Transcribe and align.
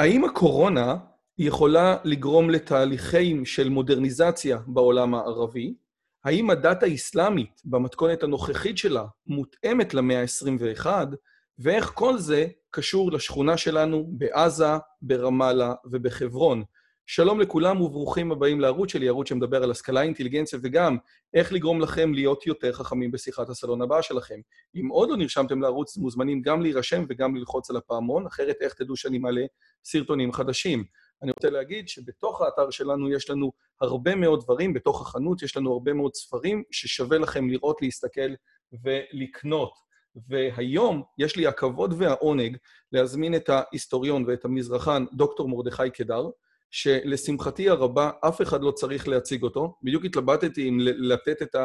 האם 0.00 0.24
הקורונה 0.24 0.96
יכולה 1.38 1.96
לגרום 2.04 2.50
לתהליכים 2.50 3.44
של 3.44 3.68
מודרניזציה 3.68 4.58
בעולם 4.66 5.14
הערבי? 5.14 5.74
האם 6.24 6.50
הדת 6.50 6.82
האסלאמית 6.82 7.62
במתכונת 7.64 8.22
הנוכחית 8.22 8.78
שלה 8.78 9.04
מותאמת 9.26 9.94
למאה 9.94 10.20
ה-21? 10.20 10.86
ואיך 11.58 11.92
כל 11.94 12.18
זה 12.18 12.46
קשור 12.70 13.12
לשכונה 13.12 13.56
שלנו 13.56 14.06
בעזה, 14.08 14.76
ברמאללה 15.02 15.74
ובחברון. 15.84 16.62
שלום 17.06 17.40
לכולם 17.40 17.80
וברוכים 17.80 18.32
הבאים 18.32 18.60
לערוץ 18.60 18.92
שלי, 18.92 19.08
ערוץ 19.08 19.28
שמדבר 19.28 19.62
על 19.62 19.70
השכלה, 19.70 20.02
אינטליגנציה 20.02 20.58
וגם 20.62 20.96
איך 21.34 21.52
לגרום 21.52 21.80
לכם 21.80 22.14
להיות 22.14 22.46
יותר 22.46 22.72
חכמים 22.72 23.10
בשיחת 23.10 23.48
הסלון 23.48 23.82
הבאה 23.82 24.02
שלכם. 24.02 24.40
אם 24.74 24.88
עוד 24.88 25.10
לא 25.10 25.16
נרשמתם 25.16 25.62
לערוץ, 25.62 25.96
מוזמנים 25.96 26.42
גם 26.42 26.62
להירשם 26.62 27.04
וגם 27.08 27.36
ללחוץ 27.36 27.70
על 27.70 27.76
הפעמון, 27.76 28.26
אחרת 28.26 28.56
איך 28.60 28.74
תדעו 28.74 28.96
שאני 28.96 29.18
מעלה 29.18 29.44
סרטונים 29.84 30.32
חדשים. 30.32 30.84
אני 31.22 31.30
רוצה 31.30 31.50
להגיד 31.50 31.88
שבתוך 31.88 32.42
האתר 32.42 32.70
שלנו 32.70 33.12
יש 33.12 33.30
לנו 33.30 33.52
הרבה 33.80 34.14
מאוד 34.14 34.42
דברים, 34.44 34.74
בתוך 34.74 35.00
החנות 35.00 35.42
יש 35.42 35.56
לנו 35.56 35.72
הרבה 35.72 35.92
מאוד 35.92 36.14
ספרים 36.14 36.62
ששווה 36.70 37.18
לכם 37.18 37.48
לראות, 37.48 37.82
להסתכל 37.82 38.30
ולקנות. 38.84 39.72
והיום 40.28 41.02
יש 41.18 41.36
לי 41.36 41.46
הכבוד 41.46 41.94
והעונג 41.98 42.56
להזמין 42.92 43.34
את 43.34 43.48
ההיסטוריון 43.48 44.24
ואת 44.26 44.44
המזרחן, 44.44 45.04
דוקטור 45.12 45.48
מרדכי 45.48 45.90
קדר, 45.90 46.30
שלשמחתי 46.70 47.68
הרבה, 47.68 48.10
אף 48.20 48.42
אחד 48.42 48.62
לא 48.62 48.70
צריך 48.70 49.08
להציג 49.08 49.42
אותו. 49.42 49.74
בדיוק 49.82 50.04
התלבטתי 50.04 50.68
אם 50.68 50.78
לתת 50.80 51.42
את 51.42 51.56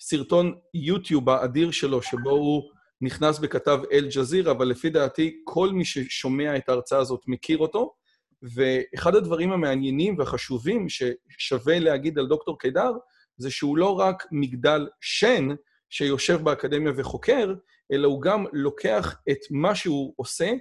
הסרטון 0.00 0.54
יוטיוב 0.74 1.30
האדיר 1.30 1.70
שלו, 1.70 2.02
שבו 2.02 2.30
הוא 2.30 2.62
נכנס 3.00 3.38
וכתב 3.42 3.80
אל-ג'זירה, 3.92 4.52
אבל 4.52 4.68
לפי 4.68 4.90
דעתי, 4.90 5.40
כל 5.44 5.68
מי 5.72 5.84
ששומע 5.84 6.56
את 6.56 6.68
ההרצאה 6.68 6.98
הזאת 6.98 7.20
מכיר 7.26 7.58
אותו. 7.58 7.94
ואחד 8.42 9.14
הדברים 9.14 9.52
המעניינים 9.52 10.18
והחשובים 10.18 10.86
ששווה 10.88 11.78
להגיד 11.78 12.18
על 12.18 12.26
דוקטור 12.26 12.58
קידר, 12.58 12.92
זה 13.36 13.50
שהוא 13.50 13.76
לא 13.76 13.98
רק 13.98 14.26
מגדל 14.32 14.88
שן 15.00 15.48
שיושב 15.90 16.40
באקדמיה 16.42 16.92
וחוקר, 16.96 17.54
אלא 17.92 18.08
הוא 18.08 18.22
גם 18.22 18.44
לוקח 18.52 19.16
את 19.30 19.38
מה 19.50 19.74
שהוא 19.74 20.14
עושה 20.16 20.52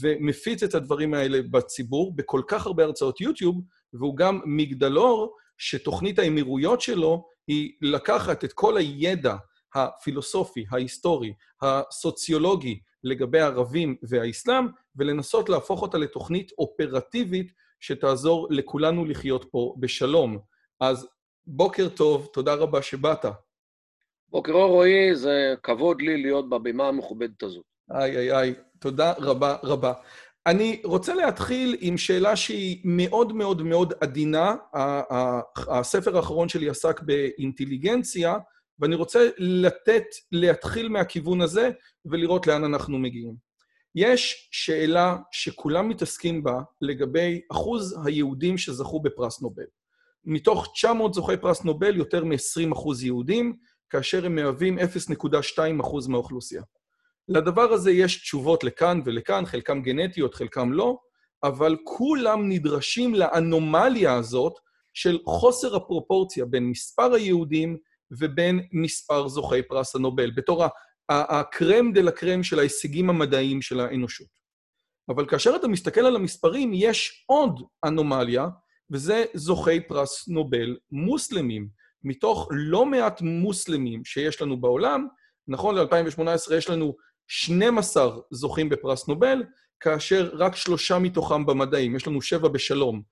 ומפיץ 0.00 0.62
את 0.62 0.74
הדברים 0.74 1.14
האלה 1.14 1.38
בציבור 1.50 2.16
בכל 2.16 2.42
כך 2.48 2.66
הרבה 2.66 2.84
הרצאות 2.84 3.20
יוטיוב, 3.20 3.60
והוא 3.92 4.16
גם 4.16 4.40
מגדלור 4.44 5.36
שתוכנית 5.58 6.18
האמירויות 6.18 6.80
שלו 6.80 7.24
היא 7.46 7.72
לקחת 7.82 8.44
את 8.44 8.52
כל 8.52 8.76
הידע 8.76 9.36
הפילוסופי, 9.74 10.64
ההיסטורי, 10.70 11.32
הסוציולוגי 11.62 12.80
לגבי 13.04 13.40
הערבים 13.40 13.96
והאסלאם, 14.02 14.66
ולנסות 14.96 15.48
להפוך 15.48 15.82
אותה 15.82 15.98
לתוכנית 15.98 16.52
אופרטיבית 16.58 17.52
שתעזור 17.80 18.48
לכולנו 18.50 19.04
לחיות 19.04 19.44
פה 19.50 19.74
בשלום. 19.78 20.38
אז 20.80 21.08
בוקר 21.46 21.88
טוב, 21.88 22.28
תודה 22.32 22.54
רבה 22.54 22.82
שבאת. 22.82 23.24
בוקר 24.28 24.52
אור 24.52 24.70
רועי, 24.70 25.16
זה 25.16 25.54
כבוד 25.62 26.02
לי 26.02 26.22
להיות 26.22 26.48
בבימה 26.48 26.88
המכובדת 26.88 27.42
הזאת. 27.42 27.64
איי, 27.90 28.16
איי, 28.16 28.32
איי, 28.32 28.54
תודה 28.80 29.12
רבה 29.18 29.56
רבה. 29.62 29.92
אני 30.46 30.80
רוצה 30.84 31.14
להתחיל 31.14 31.76
עם 31.80 31.98
שאלה 31.98 32.36
שהיא 32.36 32.80
מאוד 32.84 33.32
מאוד 33.32 33.62
מאוד 33.62 33.92
עדינה. 34.00 34.54
הספר 35.56 36.16
האחרון 36.16 36.48
שלי 36.48 36.70
עסק 36.70 37.00
באינטליגנציה, 37.02 38.36
ואני 38.78 38.94
רוצה 38.94 39.28
לתת, 39.38 40.04
להתחיל 40.32 40.88
מהכיוון 40.88 41.40
הזה 41.40 41.70
ולראות 42.04 42.46
לאן 42.46 42.64
אנחנו 42.64 42.98
מגיעים. 42.98 43.34
יש 43.94 44.48
שאלה 44.52 45.16
שכולם 45.30 45.88
מתעסקים 45.88 46.42
בה 46.42 46.60
לגבי 46.80 47.40
אחוז 47.52 47.98
היהודים 48.04 48.58
שזכו 48.58 49.00
בפרס 49.00 49.42
נובל. 49.42 49.64
מתוך 50.24 50.68
900 50.74 51.14
זוכי 51.14 51.36
פרס 51.36 51.64
נובל, 51.64 51.96
יותר 51.96 52.24
מ-20 52.24 52.72
אחוז 52.72 53.04
יהודים, 53.04 53.56
כאשר 53.90 54.26
הם 54.26 54.34
מהווים 54.34 54.78
0.2 54.78 55.80
אחוז 55.80 56.06
מהאוכלוסייה. 56.06 56.62
לדבר 57.30 57.72
הזה 57.72 57.90
יש 57.90 58.22
תשובות 58.22 58.64
לכאן 58.64 59.00
ולכאן, 59.04 59.46
חלקם 59.46 59.82
גנטיות, 59.82 60.34
חלקם 60.34 60.72
לא, 60.72 60.98
אבל 61.42 61.76
כולם 61.84 62.48
נדרשים 62.48 63.14
לאנומליה 63.14 64.14
הזאת 64.14 64.52
של 64.94 65.18
חוסר 65.26 65.76
הפרופורציה 65.76 66.44
בין 66.44 66.64
מספר 66.64 67.14
היהודים 67.14 67.76
ובין 68.20 68.60
מספר 68.72 69.28
זוכי 69.28 69.62
פרס 69.62 69.96
הנובל, 69.96 70.30
בתור 70.30 70.64
הקרם 71.08 71.92
דה 71.92 72.00
לה 72.00 72.10
קרם 72.10 72.42
של 72.42 72.58
ההישגים 72.58 73.10
המדעיים 73.10 73.62
של 73.62 73.80
האנושות. 73.80 74.28
אבל 75.08 75.28
כאשר 75.28 75.56
אתה 75.56 75.68
מסתכל 75.68 76.00
על 76.00 76.16
המספרים, 76.16 76.70
יש 76.74 77.24
עוד 77.26 77.60
אנומליה, 77.84 78.48
וזה 78.90 79.24
זוכי 79.34 79.80
פרס 79.80 80.28
נובל 80.28 80.76
מוסלמים. 80.92 81.68
מתוך 82.04 82.48
לא 82.50 82.86
מעט 82.86 83.22
מוסלמים 83.22 84.04
שיש 84.04 84.42
לנו 84.42 84.60
בעולם, 84.60 85.06
נכון 85.48 85.74
ל-2018 85.74 86.54
יש 86.54 86.70
לנו 86.70 86.96
12 87.32 88.20
זוכים 88.30 88.68
בפרס 88.68 89.08
נובל, 89.08 89.42
כאשר 89.80 90.30
רק 90.32 90.56
שלושה 90.56 90.98
מתוכם 90.98 91.46
במדעים, 91.46 91.96
יש 91.96 92.06
לנו 92.06 92.22
שבע 92.22 92.48
בשלום. 92.48 93.02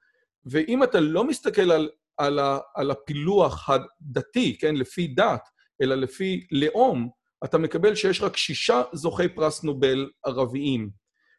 ואם 0.46 0.82
אתה 0.82 1.00
לא 1.00 1.24
מסתכל 1.24 1.70
על, 1.70 1.90
על, 2.16 2.38
ה, 2.38 2.58
על 2.74 2.90
הפילוח 2.90 3.70
הדתי, 3.70 4.58
כן, 4.58 4.74
לפי 4.74 5.06
דת, 5.06 5.48
אלא 5.82 5.94
לפי 5.94 6.46
לאום, 6.50 7.08
אתה 7.44 7.58
מקבל 7.58 7.94
שיש 7.94 8.22
רק 8.22 8.36
שישה 8.36 8.82
זוכי 8.92 9.28
פרס 9.28 9.64
נובל 9.64 10.10
ערביים. 10.24 10.90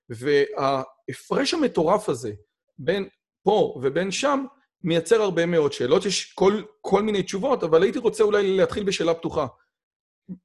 וההפרש 0.09 1.53
המטורף 1.53 2.09
הזה 2.09 2.31
בין 2.78 3.09
פה 3.44 3.79
ובין 3.81 4.11
שם 4.11 4.46
מייצר 4.84 5.22
הרבה 5.22 5.46
מאוד 5.46 5.73
שאלות. 5.73 6.06
יש 6.06 6.34
כל, 6.34 6.61
כל 6.81 7.01
מיני 7.01 7.23
תשובות, 7.23 7.63
אבל 7.63 7.84
הייתי 7.84 8.00
רוצה 8.00 8.23
אולי 8.23 8.57
להתחיל 8.57 8.84
בשאלה 8.84 9.13
פתוחה. 9.13 9.47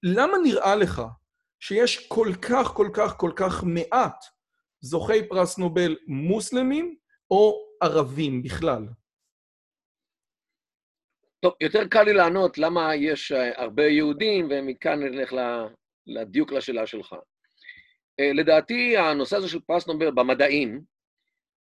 למה 0.03 0.33
נראה 0.45 0.75
לך 0.77 1.03
שיש 1.61 2.09
כל 2.09 2.29
כך, 2.43 2.67
כל 2.67 2.89
כך, 2.95 3.17
כל 3.17 3.31
כך 3.37 3.65
מעט 3.65 4.25
זוכי 4.81 5.29
פרס 5.29 5.59
נובל 5.59 5.97
מוסלמים 6.07 6.97
או 7.31 7.67
ערבים 7.83 8.43
בכלל? 8.43 8.87
טוב, 11.41 11.55
יותר 11.61 11.89
קל 11.89 12.03
לי 12.03 12.13
לענות 12.13 12.59
למה 12.59 12.95
יש 12.95 13.33
אה, 13.33 13.63
הרבה 13.63 13.83
יהודים, 13.87 14.49
ומכאן 14.51 15.03
נלך 15.03 15.33
לדיוק 16.07 16.53
לשאלה 16.53 16.87
שלך. 16.87 17.15
אה, 18.21 18.33
לדעתי, 18.35 18.97
הנושא 18.97 19.37
הזה 19.37 19.49
של 19.49 19.61
פרס 19.61 19.87
נובל 19.87 20.11
במדעים 20.11 20.81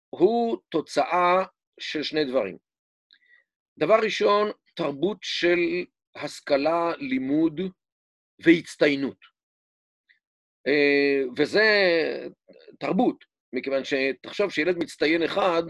הוא 0.09 0.57
תוצאה 0.69 1.43
של 1.79 2.03
שני 2.03 2.25
דברים. 2.25 2.57
דבר 3.77 3.99
ראשון, 4.03 4.51
תרבות 4.75 5.17
של 5.21 5.59
השכלה, 6.15 6.91
לימוד 6.97 7.61
והצטיינות. 8.39 9.28
אה, 10.67 11.23
וזה 11.37 11.63
תרבות, 12.79 13.25
מכיוון 13.53 13.81
שתחשוב 13.83 14.51
שילד 14.51 14.77
מצטיין 14.77 15.23
אחד, 15.23 15.63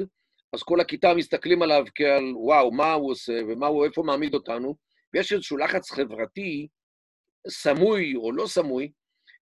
אז 0.53 0.63
כל 0.63 0.79
הכיתה 0.79 1.13
מסתכלים 1.13 1.61
עליו 1.61 1.83
כעל 1.95 2.23
וואו, 2.35 2.71
מה 2.71 2.93
הוא 2.93 3.11
עושה 3.11 3.41
ומה 3.47 3.67
הוא, 3.67 3.85
איפה 3.85 4.03
מעמיד 4.03 4.33
אותנו, 4.33 4.75
ויש 5.13 5.33
איזשהו 5.33 5.57
לחץ 5.57 5.91
חברתי, 5.91 6.67
סמוי 7.49 8.15
או 8.15 8.31
לא 8.31 8.47
סמוי, 8.47 8.91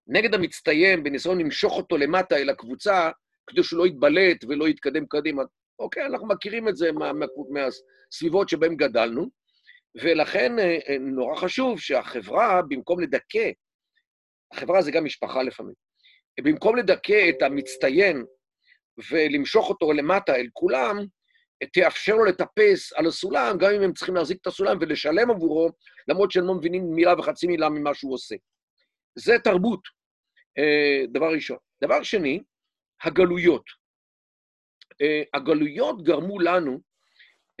נגד 0.06 0.34
המצטיין 0.34 1.02
בניסיון 1.02 1.40
למשוך 1.40 1.76
אותו 1.76 1.96
למטה 1.96 2.36
אל 2.36 2.50
הקבוצה, 2.50 3.10
כדי 3.46 3.62
שהוא 3.62 3.78
לא 3.78 3.86
יתבלט 3.86 4.44
ולא 4.48 4.68
יתקדם 4.68 5.06
קדימה. 5.06 5.42
אוקיי, 5.78 6.06
אנחנו 6.06 6.26
מכירים 6.28 6.68
את 6.68 6.76
זה 6.76 6.92
מה, 6.92 7.12
מה, 7.12 7.26
מהסביבות 7.50 8.48
שבהן 8.48 8.76
גדלנו, 8.76 9.26
ולכן 10.02 10.58
אה, 10.58 10.78
אה, 10.88 10.98
נורא 10.98 11.36
חשוב 11.36 11.80
שהחברה, 11.80 12.62
במקום 12.68 13.00
לדכא, 13.00 13.50
החברה 14.52 14.82
זה 14.82 14.90
גם 14.90 15.04
משפחה 15.04 15.42
לפעמים, 15.42 15.74
במקום 16.40 16.76
לדכא 16.76 17.28
את 17.28 17.42
המצטיין 17.42 18.24
ולמשוך 19.10 19.68
אותו 19.68 19.92
למטה 19.92 20.36
אל 20.36 20.46
כולם, 20.52 20.96
תאפשר 21.72 22.14
לו 22.14 22.24
לטפס 22.24 22.92
על 22.92 23.06
הסולם, 23.06 23.56
גם 23.58 23.70
אם 23.76 23.82
הם 23.82 23.92
צריכים 23.92 24.14
להחזיק 24.14 24.38
את 24.42 24.46
הסולם 24.46 24.76
ולשלם 24.80 25.30
עבורו, 25.30 25.70
למרות 26.08 26.30
שהם 26.30 26.44
לא 26.44 26.54
מבינים 26.54 26.90
מילה 26.94 27.18
וחצי 27.18 27.46
מילה 27.46 27.68
ממה 27.68 27.94
שהוא 27.94 28.14
עושה. 28.14 28.34
זה 29.18 29.38
תרבות, 29.44 29.80
אה, 30.58 31.06
דבר 31.12 31.32
ראשון. 31.32 31.56
דבר 31.84 32.02
שני, 32.02 32.40
הגלויות. 33.02 33.64
אה, 35.02 35.22
הגלויות 35.34 36.02
גרמו 36.02 36.40
לנו, 36.40 36.80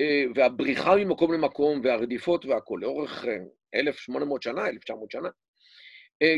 אה, 0.00 0.24
והבריחה 0.34 0.96
ממקום 0.96 1.32
למקום, 1.32 1.80
והרדיפות 1.84 2.44
והכול, 2.44 2.80
לאורך 2.82 3.24
1,800 3.74 4.42
שנה, 4.42 4.68
1,900 4.68 5.10
שנה, 5.10 5.28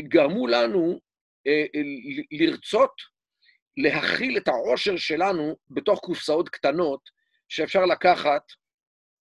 גרמו 0.07 0.47
לנו 0.47 0.99
לרצות 2.31 2.91
להכיל 3.77 4.37
את 4.37 4.47
העושר 4.47 4.97
שלנו 4.97 5.55
בתוך 5.69 5.99
קופסאות 5.99 6.49
קטנות 6.49 6.99
שאפשר 7.49 7.85
לקחת 7.85 8.41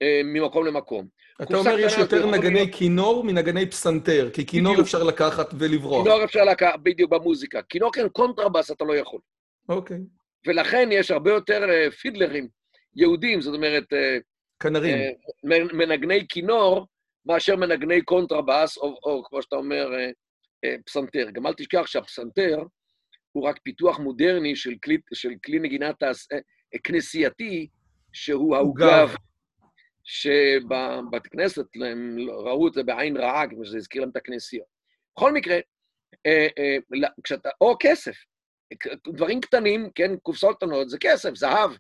אה, 0.02 0.22
ממקום 0.24 0.66
למקום. 0.66 1.08
אתה 1.42 1.58
אומר 1.58 1.80
יש 1.80 1.98
יותר 1.98 2.26
נגני. 2.26 2.72
כינור 2.72 3.24
מנגני 3.24 3.70
פסנתר, 3.70 4.30
כי 4.34 4.46
כינור 4.46 4.74
בדיוק. 4.74 4.86
אפשר 4.86 5.04
לקחת 5.04 5.50
ולברוח. 5.60 6.04
כינור 6.04 6.24
אפשר 6.24 6.44
לקחת, 6.44 6.80
בדיוק 6.84 7.12
במוזיקה. 7.12 7.62
כינור 7.62 7.92
כן, 7.94 8.10
קונטרבאס 8.10 8.72
אתה 8.72 8.84
לא 8.84 8.96
יכול. 8.96 9.20
אוקיי. 9.70 9.98
ולכן 10.48 10.90
יש 10.92 11.12
הרבה 11.12 11.32
יותר 11.32 11.64
אה, 11.64 11.92
פידלרים 11.92 12.48
יהודים, 12.96 13.42
זאת 13.42 13.56
אומרת... 13.56 13.84
כנרים. 14.60 14.98
אה, 14.98 15.74
מנגני 15.74 16.28
כינור, 16.30 16.88
מאשר 17.26 17.56
מנגני 17.56 18.02
קונטרבאס, 18.02 18.78
או, 18.78 19.00
או 19.04 19.24
כמו 19.24 19.42
שאתה 19.42 19.56
אומר, 19.56 19.90
פסנתר. 20.86 21.30
גם 21.32 21.48
אל 21.48 21.54
תשכח 21.54 21.88
שהפסנתר 21.88 22.64
הוא 23.32 23.48
רק 23.48 23.60
פיתוח 23.64 24.00
מודרני 24.00 24.56
של 24.56 24.74
כלי, 24.84 24.98
של 25.14 25.30
כלי 25.46 25.60
נגינה 25.60 25.94
תעש... 25.94 26.28
כנסייתי, 26.84 27.68
שהוא 28.14 28.56
העוגב, 28.56 29.10
שבבית 30.04 31.28
כנסת 31.32 31.66
הם 31.90 32.18
ראו 32.30 32.68
את 32.68 32.74
זה 32.74 32.84
בעין 32.84 33.18
רעה, 33.18 33.50
כמו 33.50 33.66
שזה 33.66 33.78
הזכיר 33.78 34.02
להם 34.02 34.10
את 34.10 34.16
הכנסיות. 34.16 34.66
בכל 35.16 35.34
מקרה, 35.34 35.58
כשאתה, 37.24 37.50
או 37.62 37.76
כסף, 37.80 38.16
דברים 39.08 39.42
קטנים, 39.42 39.90
כן, 39.96 40.18
קופסאות 40.18 40.58
קטנות, 40.58 40.90
זה 40.90 40.98
כסף, 41.00 41.36
זהב. 41.36 41.72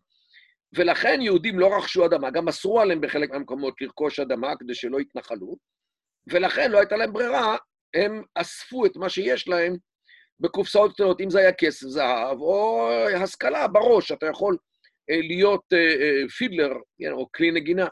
ולכן 0.76 1.22
יהודים 1.22 1.60
לא 1.60 1.78
רכשו 1.78 2.06
אדמה, 2.06 2.31
גם 2.31 2.48
אסרו 2.48 2.81
עליהם 2.81 3.02
בחלק 3.02 3.30
מהמקומות 3.30 3.81
לרכוש 3.81 4.20
אדמה 4.20 4.56
כדי 4.60 4.76
שלא 4.76 5.00
יתנחלו, 5.00 5.58
ולכן 6.28 6.72
לא 6.72 6.78
הייתה 6.78 6.98
להם 6.98 7.14
ברירה, 7.14 7.58
הם 7.94 8.24
אספו 8.36 8.86
את 8.86 8.98
מה 8.98 9.10
שיש 9.10 9.48
להם 9.48 9.78
בקופסאות 10.40 10.94
קטנות, 10.94 11.22
אם 11.22 11.30
זה 11.30 11.40
היה 11.40 11.54
כסף, 11.54 11.88
זהב, 11.88 12.40
או 12.40 12.90
השכלה 13.16 13.68
בראש, 13.68 14.12
אתה 14.12 14.26
יכול 14.26 14.58
אה, 15.10 15.22
להיות 15.22 15.64
אה, 15.74 15.78
אה, 15.78 16.30
פידלר, 16.38 16.74
כן, 17.00 17.12
או 17.12 17.32
כלי 17.32 17.52
נגינה, 17.52 17.88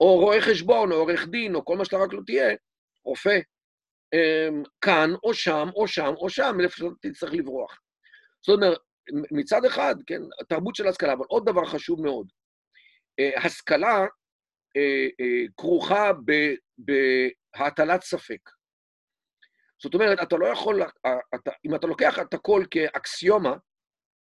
או 0.00 0.18
רואה 0.18 0.40
חשבון, 0.40 0.92
או 0.92 0.96
עורך 0.96 1.28
דין, 1.28 1.54
או 1.54 1.64
כל 1.64 1.76
מה 1.76 1.84
שאתה 1.84 1.96
רק 1.96 2.12
לא 2.12 2.20
תהיה, 2.26 2.56
רופא, 3.04 3.38
כאן, 4.80 5.10
או 5.24 5.34
שם, 5.34 5.68
או 5.74 5.88
שם, 5.88 6.12
או 6.16 6.30
שם, 6.30 6.56
איפה 6.62 6.76
שאתה 6.76 6.88
תצטרך 7.00 7.32
לברוח. 7.32 7.80
זאת 8.46 8.56
אומרת, 8.56 8.78
מצד 9.30 9.64
אחד, 9.64 9.94
כן, 10.06 10.22
תרבות 10.48 10.74
של 10.74 10.86
השכלה, 10.86 11.12
אבל 11.12 11.24
עוד 11.28 11.44
דבר 11.46 11.64
חשוב 11.66 12.02
מאוד, 12.02 12.26
השכלה 13.36 14.06
כרוכה 15.56 16.10
בהטלת 16.78 18.02
ספק. 18.02 18.50
זאת 19.82 19.94
אומרת, 19.94 20.18
אתה 20.22 20.36
לא 20.36 20.46
יכול, 20.46 20.82
אתה, 21.34 21.50
אם 21.66 21.74
אתה 21.74 21.86
לוקח 21.86 22.18
את 22.18 22.34
הכל 22.34 22.64
כאקסיומה, 22.70 23.54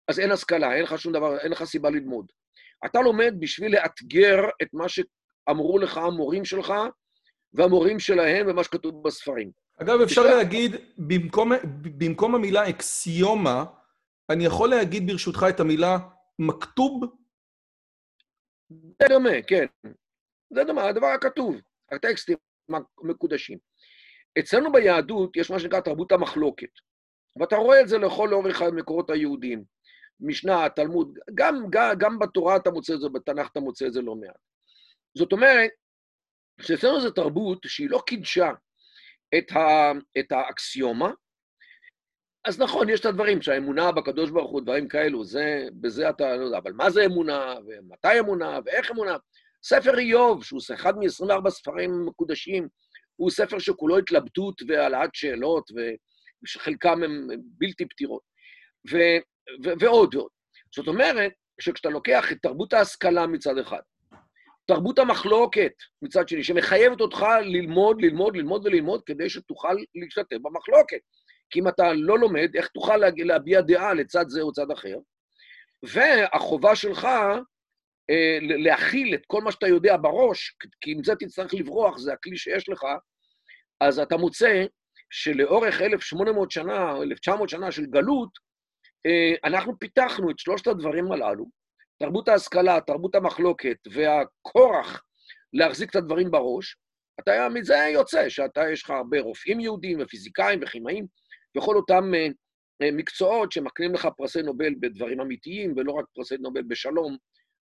אז 0.07 0.19
אין 0.19 0.31
השכלה, 0.31 0.75
אין 0.75 0.83
לך 0.83 0.99
שום 0.99 1.13
דבר, 1.13 1.37
אין 1.37 1.51
לך 1.51 1.63
סיבה 1.63 1.89
ללמוד. 1.89 2.31
אתה 2.85 3.01
לומד 3.01 3.33
בשביל 3.39 3.75
לאתגר 3.75 4.39
את 4.61 4.67
מה 4.73 4.85
שאמרו 4.89 5.79
לך 5.79 5.97
המורים 5.97 6.45
שלך 6.45 6.73
והמורים 7.53 7.99
שלהם 7.99 8.47
ומה 8.49 8.63
שכתוב 8.63 9.07
בספרים. 9.07 9.51
אגב, 9.81 10.01
אפשר. 10.01 10.23
להגיד, 10.23 10.75
במקום, 10.97 11.51
במקום 11.97 12.35
המילה 12.35 12.69
אקסיומה, 12.69 13.65
אני 14.29 14.45
יכול 14.45 14.69
להגיד 14.69 15.07
ברשותך 15.07 15.45
את 15.49 15.59
המילה 15.59 15.97
מכתוב? 16.39 17.01
זה 18.69 19.07
דומה, 19.09 19.41
כן. 19.47 19.65
זה 20.53 20.63
דומה, 20.63 20.83
הדבר 20.83 21.07
הכתוב, 21.07 21.55
הטקסטים 21.91 22.37
המקודשים. 23.03 23.57
אצלנו 24.39 24.71
ביהדות 24.71 25.37
יש 25.37 25.51
מה 25.51 25.59
שנקרא 25.59 25.79
תרבות 25.79 26.11
המחלוקת, 26.11 26.69
ואתה 27.39 27.55
רואה 27.55 27.81
את 27.81 27.87
זה 27.87 27.97
לכל 27.97 28.33
אורך 28.33 28.61
המקורות 28.61 29.09
היהודיים. 29.09 29.63
משנה, 30.19 30.69
תלמוד, 30.69 31.17
גם, 31.35 31.65
גם, 31.69 31.93
גם 31.97 32.19
בתורה 32.19 32.55
אתה 32.55 32.71
מוצא 32.71 32.93
את 32.93 33.01
זה, 33.01 33.09
בתנ"ך 33.09 33.49
אתה 33.51 33.59
מוצא 33.59 33.87
את 33.87 33.93
זה 33.93 34.01
לא 34.01 34.15
מעט. 34.15 34.35
זאת 35.17 35.31
אומרת, 35.31 35.69
שאצלנו 36.61 37.01
זו 37.01 37.11
תרבות 37.11 37.59
שהיא 37.65 37.89
לא 37.89 38.03
קידשה 38.07 38.51
את, 39.37 39.51
ה, 39.51 39.91
את 40.19 40.31
האקסיומה, 40.31 41.11
אז 42.45 42.59
נכון, 42.59 42.89
יש 42.89 42.99
את 42.99 43.05
הדברים 43.05 43.41
שהאמונה 43.41 43.91
בקדוש 43.91 44.29
ברוך 44.29 44.51
הוא, 44.51 44.61
דברים 44.61 44.87
כאלו, 44.87 45.25
זה, 45.25 45.67
בזה 45.81 46.09
אתה 46.09 46.35
לא 46.35 46.45
יודע, 46.45 46.57
אבל 46.57 46.73
מה 46.73 46.89
זה 46.89 47.05
אמונה, 47.05 47.55
ומתי 47.67 48.19
אמונה, 48.19 48.59
ואיך 48.65 48.91
אמונה? 48.91 49.17
ספר 49.63 49.97
איוב, 49.99 50.43
שהוא 50.43 50.61
אחד 50.73 50.97
מ-24 50.97 51.49
ספרים 51.49 52.05
מקודשים, 52.05 52.67
הוא 53.21 53.31
ספר 53.31 53.59
שכולו 53.59 53.97
התלבטות 53.97 54.61
והעלאת 54.67 55.09
שאלות, 55.13 55.71
ושחלקם 56.43 57.03
הם 57.03 57.27
בלתי 57.43 57.85
פתירות. 57.85 58.21
ו, 58.91 58.97
ו, 59.65 59.69
ועוד 59.79 60.15
ועוד. 60.15 60.29
זאת 60.75 60.87
אומרת, 60.87 61.31
שכשאתה 61.61 61.89
לוקח 61.89 62.31
את 62.31 62.37
תרבות 62.41 62.73
ההשכלה 62.73 63.27
מצד 63.27 63.57
אחד, 63.57 63.79
תרבות 64.67 64.99
המחלוקת 64.99 65.71
מצד 66.01 66.27
שני, 66.27 66.43
שמחייבת 66.43 67.01
אותך 67.01 67.25
ללמוד, 67.41 68.01
ללמוד, 68.01 68.37
ללמוד 68.37 68.65
וללמוד 68.65 69.01
כדי 69.05 69.29
שתוכל 69.29 69.75
להשתתף 69.95 70.37
במחלוקת. 70.41 70.99
כי 71.49 71.59
אם 71.59 71.67
אתה 71.67 71.93
לא 71.93 72.19
לומד, 72.19 72.55
איך 72.55 72.67
תוכל 72.67 72.97
להביע 72.97 73.61
דעה 73.61 73.93
לצד 73.93 74.25
זה 74.27 74.41
או 74.41 74.51
צד 74.51 74.71
אחר? 74.71 74.97
והחובה 75.83 76.75
שלך 76.75 77.05
אה, 78.09 78.37
להכיל 78.41 79.15
את 79.15 79.21
כל 79.27 79.41
מה 79.41 79.51
שאתה 79.51 79.67
יודע 79.67 79.97
בראש, 79.97 80.55
כי 80.81 80.91
עם 80.91 81.03
זה 81.03 81.15
תצטרך 81.15 81.53
לברוח, 81.53 81.97
זה 81.97 82.13
הכלי 82.13 82.37
שיש 82.37 82.69
לך, 82.69 82.85
אז 83.81 83.99
אתה 83.99 84.17
מוצא 84.17 84.65
שלאורך 85.09 85.81
1,800 85.81 86.51
שנה, 86.51 86.91
או 86.91 87.03
1,900 87.03 87.49
שנה 87.49 87.71
של 87.71 87.85
גלות, 87.85 88.29
אה, 89.05 89.49
אנחנו 89.49 89.79
פיתחנו 89.79 90.31
את 90.31 90.39
שלושת 90.39 90.67
הדברים 90.67 91.11
הללו, 91.11 91.45
תרבות 91.99 92.27
ההשכלה, 92.27 92.81
תרבות 92.81 93.15
המחלוקת 93.15 93.77
והכורח 93.91 95.03
להחזיק 95.53 95.89
את 95.89 95.95
הדברים 95.95 96.31
בראש, 96.31 96.77
אתה, 97.19 97.49
מזה 97.49 97.75
יוצא 97.93 98.29
שאתה, 98.29 98.61
יש 98.71 98.83
לך 98.83 98.89
הרבה 98.89 99.19
רופאים 99.19 99.59
יהודים 99.59 99.97
ופיזיקאים 100.01 100.59
וכימאים, 100.63 101.05
וכל 101.57 101.75
אותם 101.75 102.13
אה, 102.15 102.27
אה, 102.81 102.91
מקצועות 102.91 103.51
שמקנים 103.51 103.93
לך 103.93 104.07
פרסי 104.17 104.41
נובל 104.41 104.73
בדברים 104.79 105.21
אמיתיים, 105.21 105.73
ולא 105.77 105.91
רק 105.91 106.05
פרסי 106.13 106.35
נובל 106.37 106.61
בשלום 106.61 107.17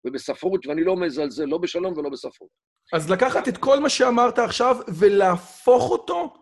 ובספרות, 0.06 0.66
ואני 0.66 0.84
לא 0.84 0.96
מזלזל 0.96 1.46
לא 1.46 1.58
בשלום 1.58 1.98
ולא 1.98 2.10
בספרות. 2.10 2.50
אז 2.94 3.12
לקחת 3.12 3.48
את 3.48 3.58
כל 3.58 3.80
מה 3.80 3.90
שאמרת 3.90 4.40
עכשיו 4.40 4.76
ולהפוך 5.00 5.92
אותו 5.92 6.34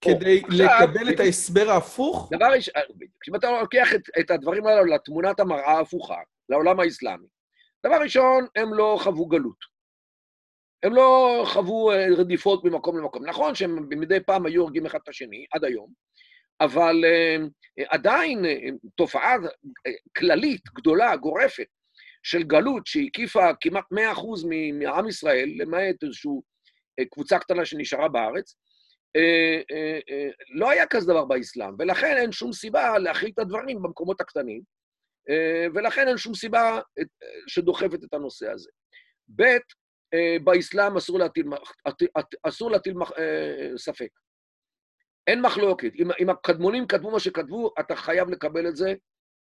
כדי 0.00 0.42
לקבל 0.48 1.14
את 1.14 1.20
ההסבר 1.20 1.70
ההפוך? 1.70 2.28
דבר 2.32 2.46
ראשון, 2.46 2.74
כשאתה 3.20 3.60
לוקח 3.60 3.94
את, 3.94 4.00
את 4.20 4.30
הדברים 4.30 4.66
האלו 4.66 4.84
לתמונת 4.84 5.40
המראה 5.40 5.72
ההפוכה, 5.72 6.18
לעולם 6.48 6.80
האסלאמי, 6.80 7.26
דבר 7.86 7.96
ראשון, 8.02 8.46
הם 8.56 8.74
לא 8.74 8.98
חוו 9.02 9.26
גלות. 9.26 9.70
הם 10.82 10.94
לא 10.94 11.42
חוו 11.46 11.90
אה, 11.90 12.06
רדיפות 12.16 12.64
ממקום 12.64 12.98
למקום. 12.98 13.26
נכון 13.26 13.54
שהם 13.54 13.88
מדי 13.90 14.20
פעם 14.20 14.46
היו 14.46 14.62
הורגים 14.62 14.86
אחד 14.86 14.98
את 15.02 15.08
השני, 15.08 15.46
עד 15.54 15.64
היום, 15.64 15.92
אבל 16.60 17.04
uh, 17.04 17.84
עדיין 17.88 18.44
תופעה 18.96 19.36
כללית, 20.16 20.60
גדולה, 20.74 21.16
גורפת, 21.16 21.66
של 22.22 22.42
גלות 22.42 22.86
שהקיפה 22.86 23.50
כמעט 23.60 23.84
100% 23.92 23.96
מעם 24.72 25.08
ישראל, 25.08 25.50
למעט 25.56 26.02
איזושהי 26.02 26.30
uh, 27.00 27.04
קבוצה 27.10 27.38
קטנה 27.38 27.64
שנשארה 27.64 28.08
בארץ, 28.08 28.54
uh, 29.18 29.62
uh, 29.72 30.54
לא 30.54 30.70
היה 30.70 30.86
כזה 30.86 31.06
דבר 31.06 31.24
באסלאם, 31.24 31.74
ולכן 31.78 32.16
אין 32.16 32.32
שום 32.32 32.52
סיבה 32.52 32.98
להכיל 32.98 33.30
את 33.34 33.38
הדברים 33.38 33.82
במקומות 33.82 34.20
הקטנים, 34.20 34.62
ולכן 35.74 36.08
אין 36.08 36.16
שום 36.16 36.34
סיבה 36.34 36.80
שדוחפת 37.46 38.04
את 38.04 38.14
הנושא 38.14 38.50
הזה. 38.50 38.70
ב', 39.36 39.56
באסלאם 40.44 40.96
אסור 40.96 41.18
להטיל, 41.18 41.46
אסור 42.42 42.70
להטיל 42.70 42.94
ספק. 43.76 44.08
אין 45.26 45.40
מחלוקת. 45.42 45.92
אם, 45.94 46.08
אם 46.20 46.30
הקדמונים 46.30 46.86
כתבו 46.86 47.10
מה 47.10 47.20
שכתבו, 47.20 47.74
אתה 47.80 47.96
חייב 47.96 48.30
לקבל 48.30 48.68
את 48.68 48.76
זה 48.76 48.94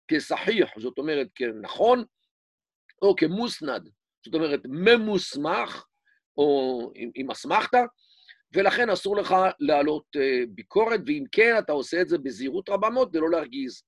כסחיח, 0.09 0.71
זאת 0.78 0.99
אומרת, 0.99 1.28
כנכון, 1.35 2.04
או 3.05 3.17
כמוסנד, 3.17 3.91
זאת 4.25 4.35
אומרת, 4.35 4.61
ממוסמך, 4.65 5.85
או 6.37 6.91
עם, 6.95 7.11
עם 7.15 7.31
אסמכתה, 7.31 7.85
ולכן 8.55 8.91
אסור 8.91 9.17
לך 9.17 9.35
להעלות 9.61 10.05
uh, 10.17 10.21
ביקורת, 10.49 11.01
ואם 11.07 11.25
כן, 11.33 11.55
אתה 11.59 11.73
עושה 11.73 12.01
את 12.01 12.09
זה 12.09 12.19
בזהירות 12.19 12.69
רבה 12.69 12.91
מאוד 12.91 13.09
כדי 13.11 13.21
לא 13.21 13.31
להרגיז. 13.31 13.83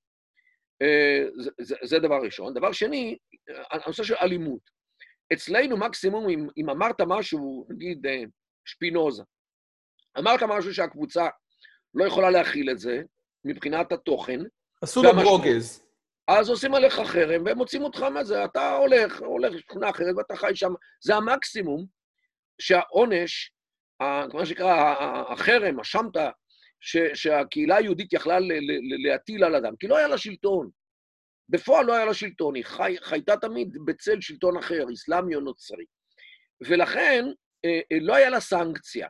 Uh, 0.82 1.42
זה, 1.42 1.50
זה, 1.60 1.76
זה 1.82 1.98
דבר 1.98 2.18
ראשון. 2.22 2.54
דבר 2.54 2.72
שני, 2.72 3.16
הנושא 3.70 4.04
של 4.04 4.14
אלימות. 4.14 4.76
אצלנו 5.32 5.76
מקסימום, 5.76 6.28
אם, 6.28 6.46
אם 6.56 6.70
אמרת 6.70 7.00
משהו, 7.00 7.66
נגיד 7.70 8.06
שפינוזה, 8.64 9.22
אמרת 10.18 10.42
משהו 10.42 10.74
שהקבוצה 10.74 11.28
לא 11.94 12.04
יכולה 12.04 12.30
להכיל 12.30 12.70
את 12.70 12.78
זה 12.78 13.02
מבחינת 13.44 13.92
התוכן. 13.92 14.40
עשו 14.82 15.02
לו 15.02 15.12
ברוגז. 15.12 15.85
אז 16.28 16.48
עושים 16.48 16.74
עליך 16.74 16.94
חרם 16.94 17.44
והם 17.44 17.56
מוצאים 17.56 17.82
אותך 17.82 18.02
מה 18.02 18.24
זה, 18.24 18.44
אתה 18.44 18.72
הולך, 18.76 19.20
הולך 19.20 19.52
לשכונה 19.54 19.90
אחרת 19.90 20.14
ואתה 20.16 20.36
חי 20.36 20.50
שם. 20.54 20.72
זה 21.04 21.14
המקסימום 21.14 21.86
שהעונש, 22.60 23.52
מה 24.34 24.46
שנקרא 24.46 24.94
החרם, 25.28 25.80
השמטה, 25.80 26.30
שהקהילה 27.14 27.76
היהודית 27.76 28.12
יכלה 28.12 28.38
להטיל 29.04 29.44
על 29.44 29.54
אדם, 29.54 29.76
כי 29.76 29.88
לא 29.88 29.96
היה 29.96 30.08
לה 30.08 30.18
שלטון. 30.18 30.70
בפועל 31.48 31.86
לא 31.86 31.94
היה 31.94 32.04
לה 32.04 32.14
שלטון, 32.14 32.54
היא 32.54 32.64
חי, 32.64 32.96
חייתה 33.02 33.36
תמיד 33.36 33.76
בצל 33.86 34.20
שלטון 34.20 34.56
אחר, 34.56 34.84
אסלאמי 34.92 35.34
או 35.34 35.40
נוצרי. 35.40 35.84
ולכן 36.60 37.24
אה, 37.64 37.80
אה, 37.92 37.98
לא 38.00 38.14
היה 38.14 38.30
לה 38.30 38.40
סנקציה. 38.40 39.08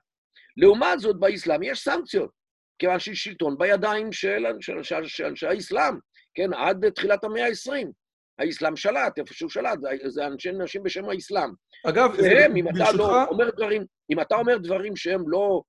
לעומת 0.57 1.01
זאת, 1.01 1.21
באסלאם 1.21 1.63
יש 1.63 1.81
סנקציות. 1.81 2.31
כיוון 2.79 2.99
שיש 2.99 3.25
שלטון 3.25 3.59
בידיים 3.59 4.13
של, 4.13 4.45
של 5.35 5.49
האסלאם, 5.49 5.95
כן, 6.37 6.53
עד 6.55 6.91
תחילת 6.91 7.25
המאה 7.25 7.47
ה-20. 7.47 7.87
האסלאם 8.39 8.77
שלט, 8.77 9.19
איפה 9.19 9.35
שהוא 9.35 9.51
שלט, 9.51 9.79
זה- 10.07 10.27
אנשי 10.27 10.53
נשים 10.53 10.83
בשם 10.83 11.09
האסלאם. 11.09 11.51
אגב, 11.87 12.11
והם, 12.23 12.57
אם 12.57 12.69
אתה 12.69 12.93
לא 12.93 13.25
אומר 13.25 13.51
דברים, 13.51 13.85
אם 14.11 14.21
אתה 14.21 14.35
אומר 14.35 14.59
דברים 14.59 14.97
שהם 14.97 15.29
לא, 15.29 15.63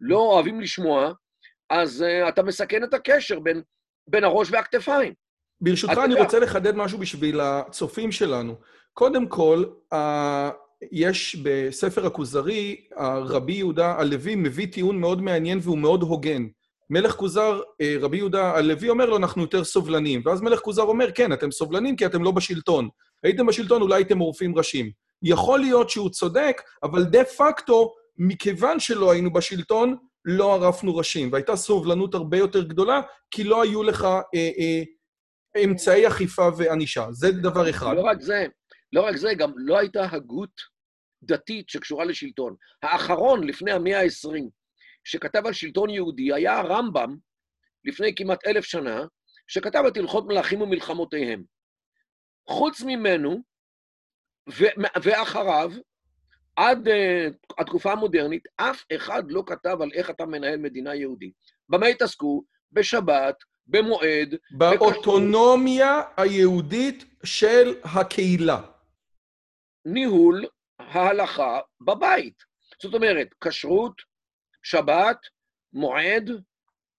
לא 0.00 0.18
אוהבים 0.18 0.60
לשמוע, 0.60 1.12
אז 1.70 2.04
uh, 2.24 2.28
אתה 2.28 2.42
מסכן 2.42 2.84
את 2.84 2.94
הקשר 2.94 3.40
בין, 3.40 3.62
בין 4.08 4.24
הראש 4.24 4.48
והכתפיים. 4.50 5.14
ברשותך, 5.60 5.98
אני 6.04 6.12
יודע. 6.12 6.24
רוצה 6.24 6.38
לחדד 6.38 6.76
משהו 6.76 6.98
בשביל 6.98 7.40
הצופים 7.40 8.12
שלנו. 8.12 8.54
קודם 8.92 9.28
כל, 9.28 9.64
ה- 9.94 10.50
יש 10.92 11.36
בספר 11.42 12.06
הכוזרי, 12.06 12.86
רבי 13.26 13.52
יהודה 13.52 13.94
הלוי 13.98 14.34
מביא 14.34 14.66
טיעון 14.72 15.00
מאוד 15.00 15.22
מעניין 15.22 15.58
והוא 15.62 15.78
מאוד 15.78 16.02
הוגן. 16.02 16.46
מלך 16.90 17.12
כוזר, 17.12 17.60
אה, 17.80 17.94
רבי 18.00 18.16
יהודה 18.16 18.50
הלוי 18.50 18.88
אומר 18.88 19.06
לו, 19.06 19.16
אנחנו 19.16 19.42
יותר 19.42 19.64
סובלניים. 19.64 20.22
ואז 20.24 20.40
מלך 20.40 20.60
כוזר 20.60 20.82
אומר, 20.82 21.10
כן, 21.12 21.32
אתם 21.32 21.50
סובלנים 21.50 21.96
כי 21.96 22.06
אתם 22.06 22.22
לא 22.22 22.30
בשלטון. 22.30 22.88
הייתם 23.22 23.46
בשלטון, 23.46 23.82
אולי 23.82 23.94
הייתם 23.94 24.18
עורפים 24.18 24.58
ראשים. 24.58 24.90
יכול 25.22 25.60
להיות 25.60 25.90
שהוא 25.90 26.10
צודק, 26.10 26.62
אבל 26.82 27.04
דה 27.04 27.24
פקטו, 27.24 27.94
מכיוון 28.18 28.80
שלא 28.80 29.12
היינו 29.12 29.32
בשלטון, 29.32 29.96
לא 30.24 30.54
ערפנו 30.54 30.96
ראשים. 30.96 31.32
והייתה 31.32 31.56
סובלנות 31.56 32.14
הרבה 32.14 32.36
יותר 32.36 32.62
גדולה, 32.62 33.00
כי 33.30 33.44
לא 33.44 33.62
היו 33.62 33.82
לך 33.82 34.04
אה, 34.04 34.20
אה, 34.34 34.82
אמצעי 35.64 36.08
אכיפה 36.08 36.48
וענישה. 36.56 37.06
זה 37.10 37.32
דבר 37.32 37.70
אחד. 37.70 37.96
לא 37.96 38.00
רק 38.00 38.20
זה, 38.20 38.46
לא 38.92 39.02
רק 39.02 39.16
זה, 39.16 39.34
גם 39.34 39.52
לא 39.56 39.78
הייתה 39.78 40.06
הגות 40.12 40.50
דתית 41.22 41.68
שקשורה 41.68 42.04
לשלטון. 42.04 42.54
האחרון, 42.82 43.46
לפני 43.46 43.72
המאה 43.72 44.00
ה-20, 44.00 44.59
שכתב 45.04 45.46
על 45.46 45.52
שלטון 45.52 45.90
יהודי, 45.90 46.32
היה 46.32 46.58
הרמב"ם, 46.58 47.16
לפני 47.84 48.14
כמעט 48.14 48.46
אלף 48.46 48.64
שנה, 48.64 49.04
שכתב 49.48 49.82
את 49.88 49.96
הלכות 49.96 50.26
מלכים 50.26 50.62
ומלחמותיהם. 50.62 51.44
חוץ 52.48 52.82
ממנו, 52.82 53.42
ו- 54.50 55.00
ואחריו, 55.02 55.72
עד 56.56 56.88
uh, 56.88 56.92
התקופה 57.58 57.92
המודרנית, 57.92 58.44
אף 58.56 58.84
אחד 58.96 59.22
לא 59.28 59.42
כתב 59.46 59.76
על 59.80 59.90
איך 59.94 60.10
אתה 60.10 60.26
מנהל 60.26 60.56
מדינה 60.56 60.94
יהודית. 60.94 61.34
במה 61.68 61.86
התעסקו? 61.86 62.44
בשבת, 62.72 63.34
במועד, 63.66 64.34
באוטונומיה 64.50 66.02
היהודית 66.16 67.04
של 67.24 67.74
הקהילה. 67.84 68.60
ניהול 69.84 70.44
ההלכה 70.78 71.60
בבית. 71.80 72.34
זאת 72.82 72.94
אומרת, 72.94 73.28
כשרות, 73.44 74.02
שבת, 74.62 75.16
מועד, 75.72 76.30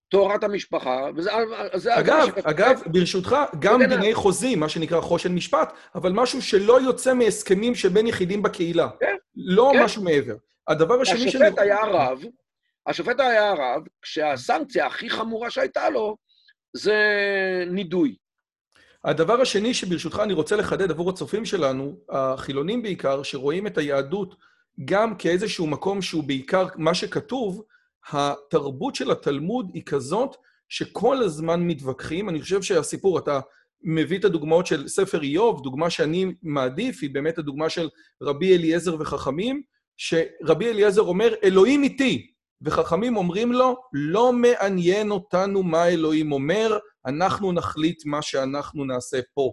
תורת 0.09 0.43
המשפחה, 0.43 1.07
וזה... 1.15 1.31
זה 1.75 1.99
אגב, 1.99 2.27
אגב, 2.43 2.81
ברשותך, 2.85 3.35
גם 3.59 3.83
דיני 3.83 4.13
חוזים, 4.13 4.59
מה 4.59 4.69
שנקרא 4.69 5.01
חושן 5.01 5.35
משפט, 5.35 5.73
אבל 5.95 6.11
משהו 6.11 6.41
שלא 6.41 6.81
יוצא 6.81 7.13
מהסכמים 7.13 7.75
שבין 7.75 8.07
יחידים 8.07 8.41
בקהילה. 8.41 8.89
כן, 8.99 9.15
לא 9.35 9.71
כן. 9.73 9.83
משהו 9.83 10.03
מעבר. 10.03 10.35
הדבר 10.67 11.01
השני 11.01 11.27
השופט 11.27 11.57
היה 11.57 11.79
הרב, 11.79 12.19
השופט 12.87 13.19
היה 13.19 13.49
הרב, 13.49 13.83
כשהסנקציה 14.01 14.85
הכי 14.85 15.09
חמורה 15.09 15.49
שהייתה 15.49 15.89
לו, 15.89 16.17
זה 16.73 16.95
נידוי. 17.67 18.15
הדבר 19.03 19.41
השני 19.41 19.73
שברשותך 19.73 20.19
אני 20.23 20.33
רוצה 20.33 20.55
לחדד 20.55 20.91
עבור 20.91 21.09
הצופים 21.09 21.45
שלנו, 21.45 21.95
החילונים 22.09 22.81
בעיקר, 22.81 23.23
שרואים 23.23 23.67
את 23.67 23.77
היהדות 23.77 24.35
גם 24.85 25.15
כאיזשהו 25.15 25.67
מקום 25.67 26.01
שהוא 26.01 26.23
בעיקר 26.23 26.67
מה 26.75 26.93
שכתוב, 26.93 27.63
התרבות 28.09 28.95
של 28.95 29.11
התלמוד 29.11 29.71
היא 29.73 29.83
כזאת 29.85 30.35
שכל 30.69 31.17
הזמן 31.23 31.67
מתווכחים. 31.67 32.29
אני 32.29 32.41
חושב 32.41 32.61
שהסיפור, 32.61 33.19
אתה 33.19 33.39
מביא 33.83 34.19
את 34.19 34.25
הדוגמאות 34.25 34.67
של 34.67 34.87
ספר 34.87 35.21
איוב, 35.21 35.63
דוגמה 35.63 35.89
שאני 35.89 36.25
מעדיף 36.43 36.99
היא 37.01 37.09
באמת 37.13 37.37
הדוגמה 37.37 37.69
של 37.69 37.89
רבי 38.21 38.55
אליעזר 38.55 38.95
וחכמים, 38.99 39.61
שרבי 39.97 40.69
אליעזר 40.69 41.01
אומר, 41.01 41.33
אלוהים 41.43 41.83
איתי, 41.83 42.31
וחכמים 42.61 43.17
אומרים 43.17 43.51
לו, 43.51 43.75
לא 43.93 44.33
מעניין 44.33 45.11
אותנו 45.11 45.63
מה 45.63 45.87
אלוהים 45.87 46.31
אומר, 46.31 46.77
אנחנו 47.05 47.51
נחליט 47.51 48.05
מה 48.05 48.21
שאנחנו 48.21 48.85
נעשה 48.85 49.19
פה. 49.33 49.51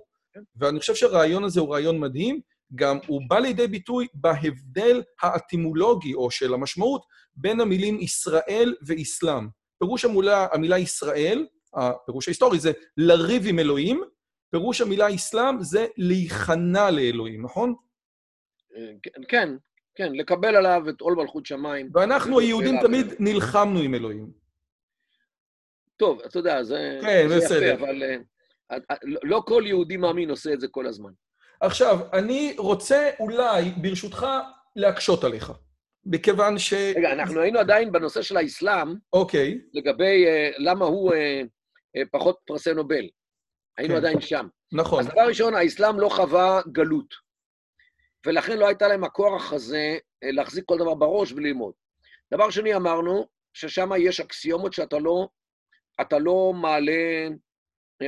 ואני 0.56 0.80
חושב 0.80 0.94
שהרעיון 0.94 1.44
הזה 1.44 1.60
הוא 1.60 1.74
רעיון 1.74 2.00
מדהים, 2.00 2.40
גם 2.74 2.98
הוא 3.06 3.22
בא 3.28 3.38
לידי 3.38 3.66
ביטוי 3.66 4.06
בהבדל 4.14 5.02
האטימולוגי, 5.22 6.14
או 6.14 6.30
של 6.30 6.54
המשמעות, 6.54 7.02
בין 7.36 7.60
המילים 7.60 8.00
ישראל 8.00 8.74
ואסלאם. 8.86 9.48
פירוש 9.78 10.04
המילה, 10.04 10.46
המילה 10.52 10.78
ישראל, 10.78 11.46
הפירוש 11.74 12.28
ההיסטורי 12.28 12.58
זה 12.58 12.72
לריב 12.96 13.42
עם 13.46 13.58
אלוהים, 13.58 14.02
פירוש 14.50 14.80
המילה 14.80 15.14
אסלאם 15.14 15.62
זה 15.62 15.86
להיכנע 15.96 16.90
לאלוהים, 16.90 17.44
נכון? 17.44 17.74
כן, 19.28 19.48
כן, 19.94 20.12
לקבל 20.12 20.56
עליו 20.56 20.82
את 20.88 21.00
עול 21.00 21.14
מלכות 21.14 21.46
שמיים. 21.46 21.90
ואנחנו 21.94 22.38
היהודים 22.38 22.74
תמיד. 22.82 23.06
נלחמנו 23.18 23.80
עם 23.80 23.94
אלוהים. 23.94 24.30
טוב, 25.96 26.20
אתה 26.20 26.38
יודע, 26.38 26.62
זה, 26.62 26.98
כן, 27.02 27.28
זה 27.28 27.36
בסדר. 27.36 27.62
יפה, 27.62 27.84
אבל 27.84 28.02
uh, 28.02 28.76
לא 29.02 29.20
לא 29.22 29.42
כל 29.46 29.62
יהודי 29.66 29.96
מאמין 29.96 30.30
עושה 30.30 30.52
את 30.52 30.60
זה 30.60 30.68
כל 30.68 30.86
הזמן. 30.86 31.10
עכשיו, 31.60 31.98
אני 32.12 32.54
רוצה 32.58 33.10
אולי, 33.20 33.70
ברשותך, 33.70 34.26
להקשות 34.76 35.24
עליך. 35.24 35.52
מכיוון 36.04 36.58
ש... 36.58 36.72
רגע, 36.72 37.12
אנחנו 37.12 37.40
היינו 37.40 37.58
עדיין 37.58 37.92
בנושא 37.92 38.22
של 38.22 38.36
האסלאם, 38.36 38.94
אוקיי, 39.12 39.60
לגבי 39.72 40.24
uh, 40.26 40.54
למה 40.58 40.84
הוא 40.84 41.12
uh, 41.12 41.16
uh, 41.16 42.08
פחות 42.12 42.38
פרסי 42.46 42.74
נובל. 42.74 43.08
היינו 43.78 43.94
כן. 43.94 44.00
עדיין 44.00 44.20
שם. 44.20 44.46
נכון. 44.72 45.00
אז 45.00 45.06
דבר 45.06 45.26
ראשון, 45.26 45.54
האסלאם 45.54 46.00
לא 46.00 46.08
חווה 46.08 46.60
גלות, 46.72 47.14
ולכן 48.26 48.58
לא 48.58 48.66
הייתה 48.66 48.88
להם 48.88 49.04
הכורח 49.04 49.52
הזה 49.52 49.96
להחזיק 50.22 50.64
כל 50.66 50.78
דבר 50.78 50.94
בראש 50.94 51.32
וללמוד. 51.32 51.72
דבר 52.34 52.50
שני, 52.50 52.74
אמרנו 52.76 53.26
ששם 53.54 53.90
יש 53.98 54.20
אקסיומות 54.20 54.72
שאתה 54.72 54.98
לא, 54.98 55.28
אתה 56.00 56.18
לא 56.18 56.52
מעלה, 56.54 57.28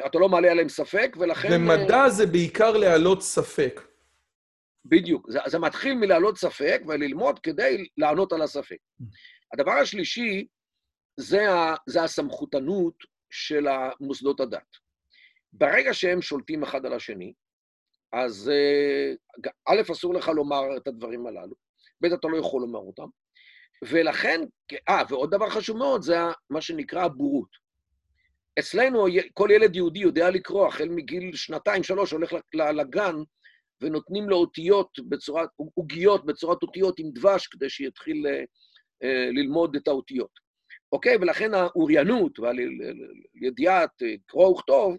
אתה 0.06 0.18
לא 0.18 0.28
מעלה 0.28 0.50
עליהם 0.50 0.68
ספק, 0.68 1.16
ולכן... 1.20 1.52
אה, 1.52 1.56
ומדע 1.56 2.08
זה 2.08 2.26
בעיקר 2.26 2.76
להעלות 2.76 3.22
ספק. 3.22 3.80
בדיוק. 4.84 5.30
זה, 5.30 5.38
זה 5.46 5.58
מתחיל 5.58 5.94
מלהעלות 5.94 6.36
ספק 6.36 6.82
וללמוד 6.86 7.38
כדי 7.38 7.86
לענות 7.96 8.32
על 8.32 8.42
הספק. 8.42 8.78
הדבר 9.52 9.72
השלישי 9.72 10.46
זה, 11.16 11.52
ה, 11.52 11.74
זה 11.86 12.02
הסמכותנות 12.02 12.94
של 13.30 13.66
המוסדות 13.68 14.40
הדת. 14.40 14.76
ברגע 15.52 15.94
שהם 15.94 16.22
שולטים 16.22 16.62
אחד 16.62 16.86
על 16.86 16.92
השני, 16.92 17.32
אז 18.12 18.50
אה, 18.50 19.12
א', 19.68 19.92
אסור 19.92 20.14
לך 20.14 20.28
לומר 20.28 20.76
את 20.76 20.88
הדברים 20.88 21.26
הללו, 21.26 21.54
ב', 22.00 22.04
אתה 22.04 22.28
לא 22.28 22.36
יכול 22.36 22.60
לומר 22.60 22.78
אותם, 22.78 23.06
ולכן, 23.82 24.40
אה, 24.88 25.02
ועוד 25.08 25.30
דבר 25.30 25.50
חשוב 25.50 25.76
מאוד, 25.76 26.02
זה 26.02 26.16
מה 26.50 26.60
שנקרא 26.60 27.04
הבורות. 27.04 27.69
אצלנו 28.60 29.06
כל 29.34 29.48
ילד 29.52 29.76
יהודי 29.76 29.98
יודע 29.98 30.30
לקרוא, 30.30 30.66
החל 30.66 30.88
מגיל 30.88 31.36
שנתיים, 31.36 31.82
שלוש, 31.82 32.12
הולך 32.12 32.34
לגן, 32.54 33.16
ונותנים 33.80 34.28
לו 34.28 34.36
אותיות 34.36 34.98
בצורת, 35.08 35.48
עוגיות 35.74 36.26
בצורת 36.26 36.62
אותיות 36.62 36.98
עם 36.98 37.10
דבש, 37.14 37.46
כדי 37.46 37.70
שיתחיל 37.70 38.26
אה, 39.02 39.30
ללמוד 39.32 39.76
את 39.76 39.88
האותיות. 39.88 40.30
אוקיי? 40.92 41.16
ולכן 41.16 41.54
האוריינות 41.54 42.38
והידיעת 42.38 44.02
קרוא 44.26 44.48
וכתוב, 44.48 44.96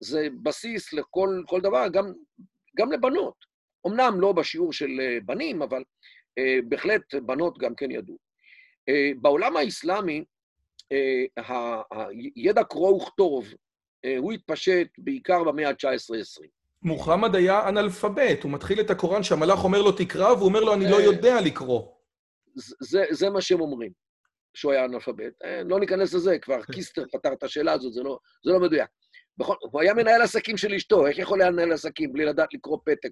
זה 0.00 0.28
בסיס 0.42 0.92
לכל 0.92 1.42
כל 1.46 1.60
דבר, 1.60 1.88
גם, 1.92 2.12
גם 2.76 2.92
לבנות. 2.92 3.34
אמנם 3.86 4.20
לא 4.20 4.32
בשיעור 4.32 4.72
של 4.72 5.00
בנים, 5.24 5.62
אבל 5.62 5.82
אה, 6.38 6.58
בהחלט 6.68 7.14
בנות 7.14 7.58
גם 7.58 7.74
כן 7.74 7.90
ידעו. 7.90 8.18
אה, 8.88 9.10
בעולם 9.20 9.56
האסלאמי, 9.56 10.18
אה, 10.18 10.24
הידע 12.36 12.64
קרוא 12.64 13.02
וכתוב, 13.02 13.48
אה, 14.04 14.16
הוא 14.18 14.32
התפשט 14.32 14.88
בעיקר 14.98 15.44
במאה 15.44 15.68
ה-19-20. 15.68 16.46
מוחמד 16.82 17.34
היה 17.34 17.68
אנאלפבית, 17.68 18.42
הוא 18.42 18.52
מתחיל 18.52 18.80
את 18.80 18.90
הקוראן 18.90 19.22
שהמלאך 19.22 19.64
אומר 19.64 19.82
לו 19.82 19.92
תקרא, 19.92 20.32
והוא 20.32 20.44
אומר 20.44 20.60
לו 20.60 20.74
אני 20.74 20.90
לא 20.90 20.96
יודע 20.96 21.40
לקרוא. 21.40 21.82
זה, 22.80 23.04
זה 23.10 23.30
מה 23.30 23.40
שהם 23.40 23.60
אומרים, 23.60 23.92
שהוא 24.54 24.72
היה 24.72 24.84
אנאלפבית. 24.84 25.34
לא 25.64 25.80
ניכנס 25.80 26.14
לזה, 26.14 26.38
כבר 26.38 26.62
קיסטר 26.72 27.04
פתר 27.12 27.32
את 27.32 27.42
השאלה 27.42 27.72
הזאת, 27.72 27.92
זה 27.92 28.02
לא, 28.02 28.18
זה 28.44 28.52
לא 28.52 28.60
מדויק. 28.60 28.88
בכל, 29.36 29.54
הוא 29.60 29.80
היה 29.80 29.94
מנהל 29.94 30.22
עסקים 30.22 30.56
של 30.56 30.74
אשתו, 30.74 31.06
איך 31.06 31.18
יכול 31.18 31.40
היה 31.40 31.50
לנהל 31.50 31.72
עסקים 31.72 32.12
בלי 32.12 32.24
לדעת 32.24 32.54
לקרוא 32.54 32.78
פתק? 32.84 33.10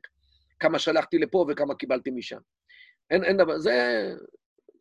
כמה 0.60 0.78
שלחתי 0.78 1.18
לפה 1.18 1.46
וכמה 1.48 1.74
קיבלתי 1.74 2.10
משם. 2.10 2.38
אין, 3.10 3.24
אין 3.24 3.36
דבר, 3.36 3.58
זה 3.58 3.72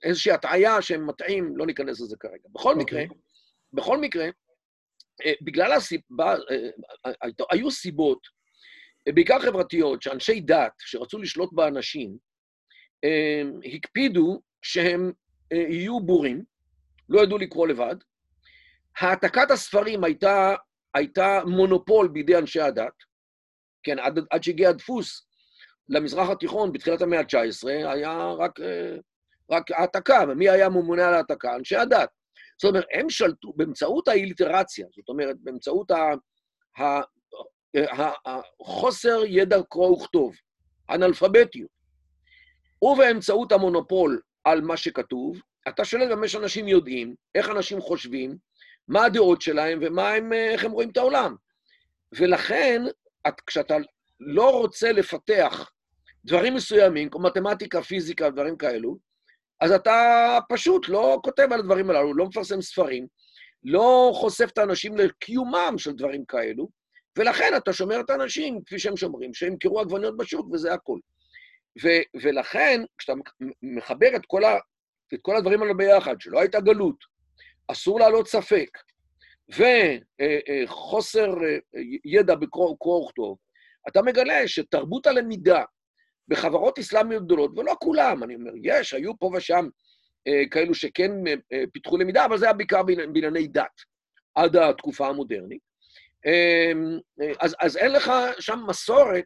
איזושהי 0.06 0.32
הטעיה 0.32 0.82
שהם 0.82 1.08
מטעים, 1.08 1.58
לא 1.58 1.66
ניכנס 1.66 2.02
לזה 2.02 2.16
כרגע. 2.20 2.50
בכל 2.54 2.74
okay. 2.74 2.78
מקרה, 2.78 3.04
בכל 3.74 3.98
מקרה, 3.98 4.30
בגלל 5.42 5.72
הסיבה, 5.72 6.36
היו 7.52 7.72
סיבות, 7.72 8.20
בעיקר 9.14 9.40
חברתיות, 9.40 10.02
שאנשי 10.02 10.40
דת 10.40 10.74
שרצו 10.80 11.18
לשלוט 11.18 11.54
באנשים, 11.54 12.18
הקפידו 13.76 14.42
שהם 14.62 15.12
יהיו 15.52 16.00
בורים, 16.00 16.44
לא 17.10 17.22
ידעו 17.22 17.38
לקרוא 17.38 17.68
לבד. 17.68 17.96
העתקת 19.00 19.52
הספרים 19.52 20.04
הייתה 20.04 20.56
הייתה 20.96 21.42
מונופול 21.48 22.08
בידי 22.08 22.38
אנשי 22.38 22.62
הדת, 22.62 22.94
כן, 23.84 24.00
עד, 24.00 24.20
עד 24.32 24.44
שהגיע 24.44 24.70
הדפוס 24.70 25.28
למזרח 25.90 26.30
התיכון 26.30 26.72
בתחילת 26.72 27.02
המאה 27.02 27.20
ה-19, 27.20 27.68
היה 27.68 28.32
רק, 28.38 28.60
אה, 28.60 28.96
רק 29.52 29.72
העתקה, 29.72 30.24
ומי 30.30 30.50
היה 30.50 30.70
ממונה 30.70 31.08
על 31.08 31.14
העתקה? 31.14 31.56
אנשי 31.56 31.76
הדת. 31.76 32.10
זאת 32.62 32.70
אומרת, 32.70 32.86
הם 32.94 33.10
שלטו 33.10 33.54
באמצעות 33.56 34.08
האיליטרציה, 34.08 34.88
זאת 34.96 35.10
אומרת, 35.10 35.36
באמצעות 35.40 35.92
החוסר 38.62 39.22
ידע 39.26 39.58
קרוא 39.70 39.98
וכתוב, 39.98 40.36
אנאלפביתיות, 40.90 41.70
ובאמצעות 42.82 43.52
המונופול 43.52 44.22
על 44.44 44.62
מה 44.62 44.78
שכתוב, 44.78 45.42
אתה 45.68 45.86
שולט 45.86 46.12
במה 46.12 46.28
שאנשים 46.28 46.68
יודעים, 46.68 47.16
איך 47.36 47.50
אנשים 47.50 47.82
חושבים, 47.82 48.38
מה 48.88 49.06
הדעות 49.06 49.42
שלהם 49.42 49.80
ומה 49.82 50.10
הם, 50.10 50.34
איך 50.34 50.66
הם 50.66 50.72
רואים 50.72 50.90
את 50.90 50.98
העולם. 50.98 51.36
ולכן, 52.12 52.82
את, 53.28 53.42
כשאתה 53.42 53.76
לא 54.20 54.50
רוצה 54.50 54.92
לפתח 54.92 55.72
דברים 56.26 56.56
מסוימים, 56.56 57.10
כמו 57.10 57.22
מתמטיקה, 57.24 57.82
פיזיקה, 57.82 58.30
דברים 58.30 58.58
כאלו, 58.58 58.98
אז 59.66 59.72
אתה 59.72 60.40
פשוט 60.50 60.90
לא 60.90 61.20
כותב 61.24 61.48
על 61.52 61.60
הדברים 61.60 61.90
הללו, 61.90 62.14
לא 62.14 62.26
מפרסם 62.26 62.62
ספרים, 62.62 63.08
לא 63.64 64.12
חושף 64.16 64.50
את 64.54 64.58
האנשים 64.58 64.98
לקיומם 64.98 65.74
של 65.78 65.92
דברים 65.92 66.26
כאלו, 66.26 66.70
ולכן 67.18 67.54
אתה 67.58 67.74
שומר 67.74 68.00
את 68.00 68.10
האנשים, 68.10 68.64
כפי 68.66 68.80
שהם 68.80 68.98
שומרים, 68.98 69.34
שהם 69.34 69.52
ימכרו 69.52 69.80
עגבניות 69.80 70.18
בשוק, 70.18 70.48
וזה 70.54 70.74
הכול. 70.74 71.00
ולכן, 72.24 72.82
כשאתה 72.98 73.14
מחבר 73.62 74.16
את 74.16 74.26
כל, 74.28 74.44
ה- 74.44 74.60
את 75.14 75.20
כל 75.22 75.36
הדברים 75.36 75.62
האלה 75.62 75.74
ביחד, 75.74 76.16
שלא 76.20 76.40
הייתה 76.40 76.60
גלות, 76.60 76.98
אסור 77.68 78.00
להעלות 78.00 78.28
ספק, 78.28 78.70
וחוסר 79.50 81.28
אה, 81.44 81.58
ידע 82.06 82.36
בקרוא 82.36 82.72
וכתוב, 83.04 83.38
אתה 83.88 84.02
מגלה 84.02 84.48
שתרבות 84.48 85.08
הלמידה 85.08 85.64
בחברות 86.28 86.80
אסלאמיות 86.80 87.26
גדולות, 87.26 87.58
ולא 87.58 87.76
כולם, 87.80 88.24
אני 88.24 88.36
אומר, 88.36 88.52
יש, 88.64 88.94
היו 88.94 89.20
פה 89.20 89.32
ושם 89.34 89.68
אה, 90.28 90.44
כאלו 90.52 90.74
שכן 90.74 91.12
אה, 91.28 91.64
פיתחו 91.74 91.98
למידה, 91.98 92.26
אבל 92.26 92.38
זה 92.38 92.46
היה 92.46 92.54
בעיקר 92.54 92.84
בענייני 92.84 93.48
דת, 93.48 93.82
עד 94.36 94.56
התקופה 94.56 95.08
המודרנית. 95.08 95.62
אמ, 96.26 97.00
אז, 97.42 97.56
אז 97.60 97.78
אין 97.78 97.92
לך 97.92 98.12
שם 98.40 98.60
מסורת 98.68 99.26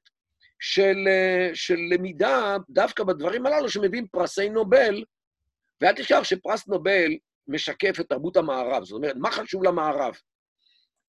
של, 0.60 1.08
של 1.54 1.78
למידה 1.90 2.58
דווקא 2.70 3.04
בדברים 3.04 3.46
הללו 3.46 3.70
שמביאים 3.70 4.08
פרסי 4.08 4.50
נובל, 4.50 5.04
ואל 5.82 5.94
תשכח 5.94 6.24
שפרס 6.24 6.68
נובל 6.68 7.12
משקף 7.48 8.00
את 8.00 8.10
תרבות 8.10 8.38
המערב. 8.38 8.84
זאת 8.84 8.98
אומרת, 8.98 9.16
מה 9.16 9.32
חשוב 9.32 9.64
למערב? 9.64 10.14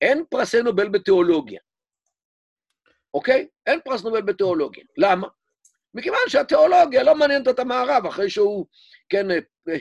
אין 0.01 0.23
פרסי 0.29 0.61
נובל 0.61 0.89
בתיאולוגיה, 0.89 1.59
אוקיי? 3.13 3.47
אין 3.67 3.79
פרס 3.85 4.03
נובל 4.03 4.21
בתיאולוגיה. 4.21 4.83
למה? 4.97 5.27
מכיוון 5.93 6.19
שהתיאולוגיה 6.27 7.03
לא 7.03 7.15
מעניינת 7.15 7.47
את 7.47 7.59
המערב, 7.59 8.05
אחרי 8.05 8.29
שהוא, 8.29 8.65
כן, 9.09 9.27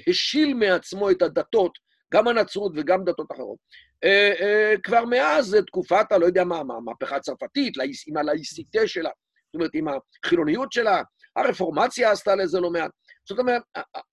השיל 0.08 0.54
מעצמו 0.54 1.10
את 1.10 1.22
הדתות, 1.22 1.72
גם 2.14 2.28
הנצרות 2.28 2.72
וגם 2.76 3.04
דתות 3.04 3.32
אחרות. 3.32 3.58
אה, 4.04 4.32
אה, 4.40 4.74
כבר 4.82 5.04
מאז 5.04 5.56
תקופת, 5.66 6.12
הלא 6.12 6.26
יודע 6.26 6.44
מה, 6.44 6.56
המהפכה 6.58 7.16
הצרפתית, 7.16 7.74
עם 8.06 8.16
הלאיסיטה 8.16 8.86
שלה, 8.86 9.10
זאת 9.46 9.54
אומרת, 9.54 9.70
עם 9.74 9.86
החילוניות 10.24 10.72
שלה, 10.72 11.02
הרפורמציה 11.36 12.10
עשתה 12.10 12.34
לזה 12.34 12.60
לא 12.60 12.70
מעט. 12.70 12.90
זאת 13.28 13.38
אומרת, 13.38 13.62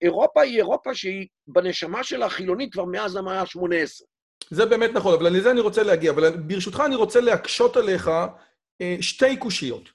אירופה 0.02 0.42
היא 0.42 0.58
אירופה 0.58 0.96
שהיא 0.96 1.28
בנשמה 1.48 2.04
שלה 2.04 2.30
חילונית 2.30 2.74
כבר 2.74 2.86
מאז 2.86 3.16
המאה 3.16 3.42
ה-18. 3.42 4.06
זה 4.50 4.66
באמת 4.66 4.90
נכון, 4.94 5.14
אבל 5.14 5.38
לזה 5.38 5.52
אני 5.52 5.60
רוצה 5.60 5.84
להגיע. 5.84 6.12
אבל 6.12 6.38
ברשותך 6.38 6.84
אני 6.86 6.96
רוצה 6.96 7.22
להקשות 7.22 7.78
עליך 7.78 8.12
אה, 8.82 8.96
שתי 9.02 9.38
קושיות 9.38 9.90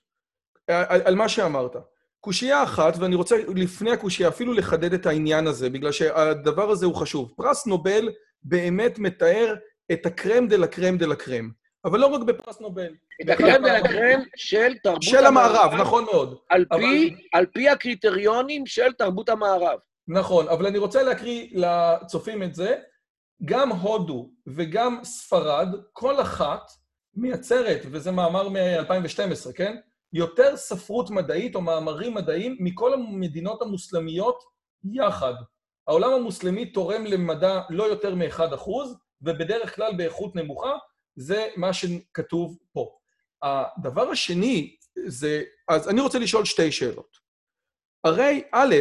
על 1.05 1.15
מה 1.15 1.29
שאמרת. 1.29 1.77
קושייה 2.25 2.63
אחת, 2.63 2.97
ואני 2.99 3.15
רוצה 3.15 3.37
לפני 3.55 3.91
הקושייה 3.93 4.29
אפילו 4.29 4.53
לחדד 4.53 4.95
את 4.95 5.07
העניין 5.07 5.47
הזה, 5.47 5.71
בגלל 5.71 5.93
שהדבר 5.93 6.71
הזה 6.71 6.87
הוא 6.87 6.95
חשוב. 6.95 7.33
פרס 7.37 7.67
נובל 7.67 8.09
באמת 8.43 8.99
מתאר 8.99 9.55
את 9.93 10.07
ה 10.07 10.14
crème 10.14 10.49
de 10.49 10.57
la 10.57 10.67
crème 10.67 10.99
de 10.99 11.07
la 11.07 11.17
crème. 11.17 11.51
אבל 11.85 12.01
לא 12.01 12.07
רק 12.07 12.21
בפרס 12.21 12.61
נובל. 12.61 12.95
את 13.23 13.29
ה 13.29 13.34
crème 13.34 13.63
de 13.63 13.73
la 13.73 13.89
crème 13.89 14.21
של 14.37 14.75
תרבות 14.83 15.03
של 15.03 15.27
המערב, 15.27 15.75
נכון 15.75 16.05
מאוד. 16.05 16.39
על 16.49 16.65
פי, 16.65 16.75
אבל... 16.75 17.21
על 17.33 17.47
פי 17.47 17.69
הקריטריונים 17.69 18.67
של 18.67 18.93
תרבות 18.93 19.29
המערב. 19.29 19.79
נכון, 20.09 20.49
אבל 20.49 20.67
אני 20.67 20.79
רוצה 20.79 21.03
להקריא 21.03 21.49
לצופים 21.53 22.43
את 22.43 22.55
זה. 22.55 22.77
גם 23.45 23.73
הודו 23.73 24.31
וגם 24.47 24.99
ספרד, 25.05 25.69
כל 25.93 26.21
אחת 26.21 26.71
מייצרת, 27.15 27.81
וזה 27.91 28.11
מאמר 28.11 28.49
מ-2012, 28.49 29.53
כן? 29.55 29.77
יותר 30.13 30.57
ספרות 30.57 31.11
מדעית 31.11 31.55
או 31.55 31.61
מאמרים 31.61 32.15
מדעיים 32.15 32.57
מכל 32.61 32.95
המדינות 32.95 33.63
המוסלמיות 33.63 34.43
יחד. 34.85 35.35
העולם 35.89 36.13
המוסלמי 36.13 36.67
תורם 36.67 37.05
למדע 37.05 37.61
לא 37.71 37.85
יותר 37.85 38.15
מ-1%, 38.15 38.71
ובדרך 39.23 39.77
כלל 39.77 39.97
באיכות 39.97 40.37
נמוכה, 40.37 40.73
זה 41.17 41.49
מה 41.57 41.73
שכתוב 41.73 42.59
פה. 42.73 42.91
הדבר 43.43 44.11
השני 44.11 44.77
זה, 45.07 45.43
אז 45.69 45.89
אני 45.89 46.01
רוצה 46.01 46.19
לשאול 46.19 46.45
שתי 46.45 46.73
שאלות. 46.73 47.17
הרי 48.05 48.43
א', 48.53 48.75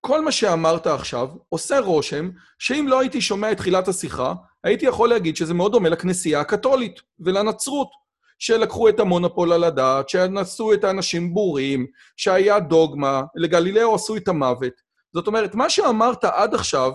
כל 0.00 0.20
מה 0.20 0.32
שאמרת 0.32 0.86
עכשיו 0.86 1.28
עושה 1.48 1.78
רושם 1.78 2.30
שאם 2.58 2.86
לא 2.88 3.00
הייתי 3.00 3.20
שומע 3.20 3.52
את 3.52 3.56
תחילת 3.56 3.88
השיחה, 3.88 4.34
הייתי 4.64 4.86
יכול 4.86 5.08
להגיד 5.08 5.36
שזה 5.36 5.54
מאוד 5.54 5.72
דומה 5.72 5.88
לכנסייה 5.88 6.40
הקתולית 6.40 7.00
ולנצרות, 7.20 7.90
שלקחו 8.38 8.88
את 8.88 9.00
המונופול 9.00 9.52
על 9.52 9.64
הדת, 9.64 10.08
שנשאו 10.08 10.74
את 10.74 10.84
האנשים 10.84 11.34
בורים, 11.34 11.86
שהיה 12.16 12.60
דוגמה, 12.60 13.22
לגלילאו 13.34 13.94
עשו 13.94 14.16
את 14.16 14.28
המוות. 14.28 14.72
זאת 15.14 15.26
אומרת, 15.26 15.54
מה 15.54 15.70
שאמרת 15.70 16.24
עד 16.24 16.54
עכשיו 16.54 16.92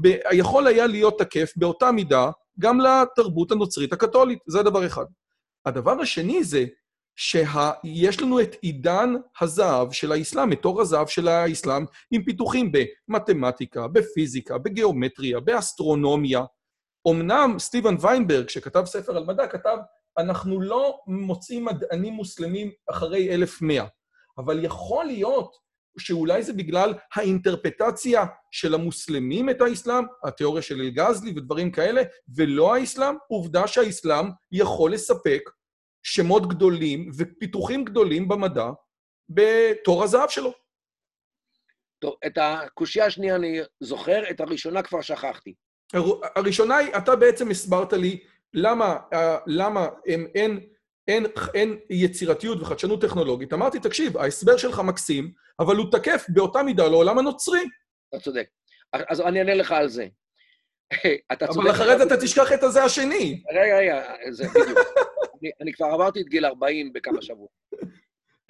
ב- 0.00 0.18
יכול 0.32 0.66
היה 0.66 0.86
להיות 0.86 1.18
תקף 1.18 1.52
באותה 1.56 1.92
מידה 1.92 2.30
גם 2.58 2.80
לתרבות 2.80 3.52
הנוצרית 3.52 3.92
הקתולית. 3.92 4.38
זה 4.46 4.60
הדבר 4.60 4.86
אחד. 4.86 5.04
הדבר 5.66 6.00
השני 6.00 6.44
זה 6.44 6.64
שיש 7.16 8.20
לנו 8.20 8.40
את 8.40 8.56
עידן 8.60 9.14
הזהב 9.40 9.92
של 9.92 10.12
האסלאם, 10.12 10.52
את 10.52 10.62
תור 10.62 10.80
הזהב 10.80 11.06
של 11.06 11.28
האסלאם, 11.28 11.84
עם 12.10 12.24
פיתוחים 12.24 12.72
במתמטיקה, 13.08 13.88
בפיזיקה, 13.88 14.58
בגיאומטריה, 14.58 15.40
באסטרונומיה. 15.40 16.44
אמנם 17.10 17.54
סטיבן 17.58 17.94
ויינברג, 18.00 18.48
שכתב 18.48 18.84
ספר 18.84 19.16
על 19.16 19.24
מדע, 19.24 19.46
כתב, 19.46 19.76
אנחנו 20.18 20.60
לא 20.60 21.00
מוצאים 21.06 21.64
מדענים 21.64 22.12
מוסלמים 22.12 22.70
אחרי 22.90 23.34
1100, 23.34 23.84
אבל 24.38 24.64
יכול 24.64 25.04
להיות 25.04 25.56
שאולי 25.98 26.42
זה 26.42 26.52
בגלל 26.52 26.94
האינטרפטציה 27.14 28.24
של 28.50 28.74
המוסלמים 28.74 29.50
את 29.50 29.60
האסלאם, 29.60 30.04
התיאוריה 30.24 30.62
של 30.62 30.80
אל-גזלי 30.80 31.30
ודברים 31.30 31.70
כאלה, 31.70 32.02
ולא 32.36 32.74
האסלאם. 32.74 33.14
עובדה 33.28 33.66
שהאסלאם 33.66 34.26
יכול 34.52 34.92
לספק 34.92 35.50
שמות 36.02 36.48
גדולים 36.48 37.10
ופיתוחים 37.18 37.84
גדולים 37.84 38.28
במדע 38.28 38.66
בתור 39.28 40.04
הזהב 40.04 40.28
שלו. 40.28 40.52
טוב, 41.98 42.14
את 42.26 42.38
הקושייה 42.40 43.06
השנייה 43.06 43.36
אני 43.36 43.60
זוכר, 43.80 44.30
את 44.30 44.40
הראשונה 44.40 44.82
כבר 44.82 45.00
שכחתי. 45.00 45.54
הראשונה 46.36 46.76
היא, 46.76 46.96
אתה 46.96 47.16
בעצם 47.16 47.50
הסברת 47.50 47.92
לי 47.92 48.20
למה, 48.54 48.96
למה 49.46 49.88
אין, 50.06 50.26
אין, 50.34 50.60
אין, 51.08 51.26
אין 51.54 51.78
יצירתיות 51.90 52.60
וחדשנות 52.60 53.00
טכנולוגית. 53.00 53.52
אמרתי, 53.52 53.80
תקשיב, 53.80 54.16
ההסבר 54.16 54.56
שלך 54.56 54.78
מקסים, 54.78 55.32
אבל 55.60 55.76
הוא 55.76 55.86
תקף 55.92 56.26
באותה 56.28 56.62
מידה 56.62 56.88
לעולם 56.88 57.18
הנוצרי. 57.18 57.64
אתה 58.08 58.20
צודק. 58.20 58.46
אז 58.92 59.20
אני 59.20 59.38
אענה 59.38 59.54
לך 59.54 59.72
על 59.72 59.88
זה. 59.88 60.06
אתה 61.32 61.46
צודק. 61.46 61.58
אבל 61.60 61.70
אחרי 61.70 61.98
זה 61.98 62.04
אתה 62.04 62.16
תשכח 62.16 62.52
את 62.52 62.62
הזה 62.62 62.84
השני. 62.84 63.42
רגע, 63.50 63.78
רגע, 63.78 64.04
זה 64.30 64.44
בדיוק. 64.48 64.78
אני, 65.42 65.50
אני 65.60 65.72
כבר 65.72 65.86
עברתי 65.86 66.20
את 66.20 66.26
גיל 66.26 66.46
40 66.46 66.92
בכמה 66.92 67.22
שבועות. 67.22 67.50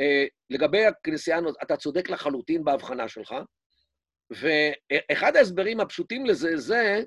Uh, 0.03 0.29
לגבי 0.51 0.87
הכנסייה, 0.87 1.39
אתה 1.63 1.77
צודק 1.77 2.11
לחלוטין 2.11 2.65
בהבחנה 2.65 3.09
שלך, 3.09 3.35
ואחד 4.31 5.37
ההסברים 5.37 5.81
הפשוטים 5.81 6.27
לזה 6.27 6.57
זה 6.57 7.03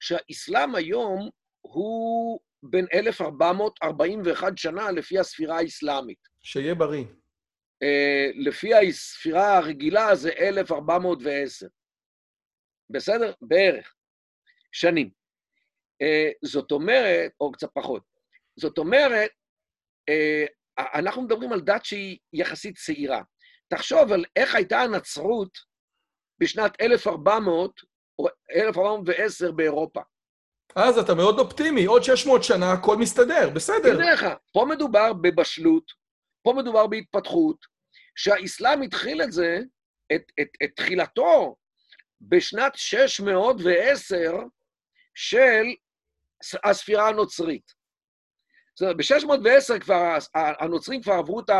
שהאסלאם 0.00 0.74
היום 0.74 1.28
הוא 1.60 2.40
בין 2.62 2.86
1441 2.94 4.58
שנה 4.58 4.90
לפי 4.90 5.18
הספירה 5.18 5.58
האסלאמית. 5.58 6.18
שיהיה 6.42 6.74
בריא. 6.74 7.04
Uh, 7.84 8.48
לפי 8.48 8.74
הספירה 8.74 9.56
הרגילה 9.56 10.14
זה 10.14 10.30
1410. 10.30 11.66
בסדר? 12.90 13.32
בערך. 13.40 13.94
שנים. 14.72 15.10
Uh, 16.02 16.48
זאת 16.48 16.72
אומרת, 16.72 17.32
או 17.40 17.52
קצת 17.52 17.68
פחות. 17.74 18.02
זאת 18.56 18.78
אומרת, 18.78 19.30
uh, 20.10 20.50
אנחנו 20.94 21.22
מדברים 21.22 21.52
על 21.52 21.60
דת 21.60 21.84
שהיא 21.84 22.18
יחסית 22.32 22.76
צעירה. 22.78 23.22
תחשוב 23.68 24.12
על 24.12 24.24
איך 24.36 24.54
הייתה 24.54 24.80
הנצרות 24.80 25.58
בשנת 26.38 26.80
1400 26.80 27.80
או 28.18 28.26
1410 28.50 29.52
באירופה. 29.52 30.00
אז 30.76 30.98
אתה 30.98 31.14
מאוד 31.14 31.38
אופטימי, 31.38 31.84
עוד 31.84 32.04
600 32.04 32.44
שנה 32.44 32.72
הכל 32.72 32.96
מסתדר, 32.96 33.50
בסדר. 33.50 33.94
תראה 33.96 34.12
לך, 34.12 34.26
פה 34.52 34.64
מדובר 34.68 35.12
בבשלות, 35.12 35.84
פה 36.42 36.52
מדובר 36.56 36.86
בהתפתחות, 36.86 37.56
שהאסלאם 38.16 38.82
התחיל 38.82 39.22
את 39.22 39.32
זה, 39.32 39.58
את, 40.14 40.22
את, 40.40 40.48
את 40.64 40.70
תחילתו, 40.76 41.56
בשנת 42.20 42.72
610 42.74 44.32
של 45.14 45.64
הספירה 46.64 47.08
הנוצרית. 47.08 47.72
זאת 48.74 48.82
אומרת, 48.82 48.96
ב-610 48.96 49.78
כבר, 49.78 50.16
הנוצרים 50.34 51.02
כבר 51.02 51.12
עברו 51.12 51.40
את 51.40 51.50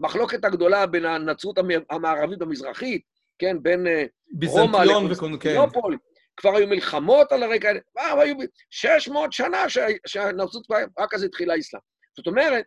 המחלוקת 0.00 0.44
הגדולה 0.44 0.86
בין 0.86 1.04
הנצרות 1.04 1.58
המערבית 1.90 2.42
המזרחית, 2.42 3.02
כן, 3.38 3.62
בין 3.62 3.86
אה, 3.86 4.04
רומא 4.46 4.76
לקונסטנטינופול, 4.76 5.96
כן. 5.96 6.15
כבר 6.36 6.56
היו 6.56 6.66
מלחמות 6.66 7.32
על 7.32 7.42
הרקע, 7.42 7.72
כבר 7.92 8.20
היו 8.20 8.36
600 8.70 9.32
שנה 9.32 9.64
שהנצרות 10.06 10.66
רק 10.98 11.14
אז 11.14 11.22
התחילה 11.22 11.54
האסלאם. 11.54 11.80
זאת 12.16 12.26
אומרת, 12.26 12.64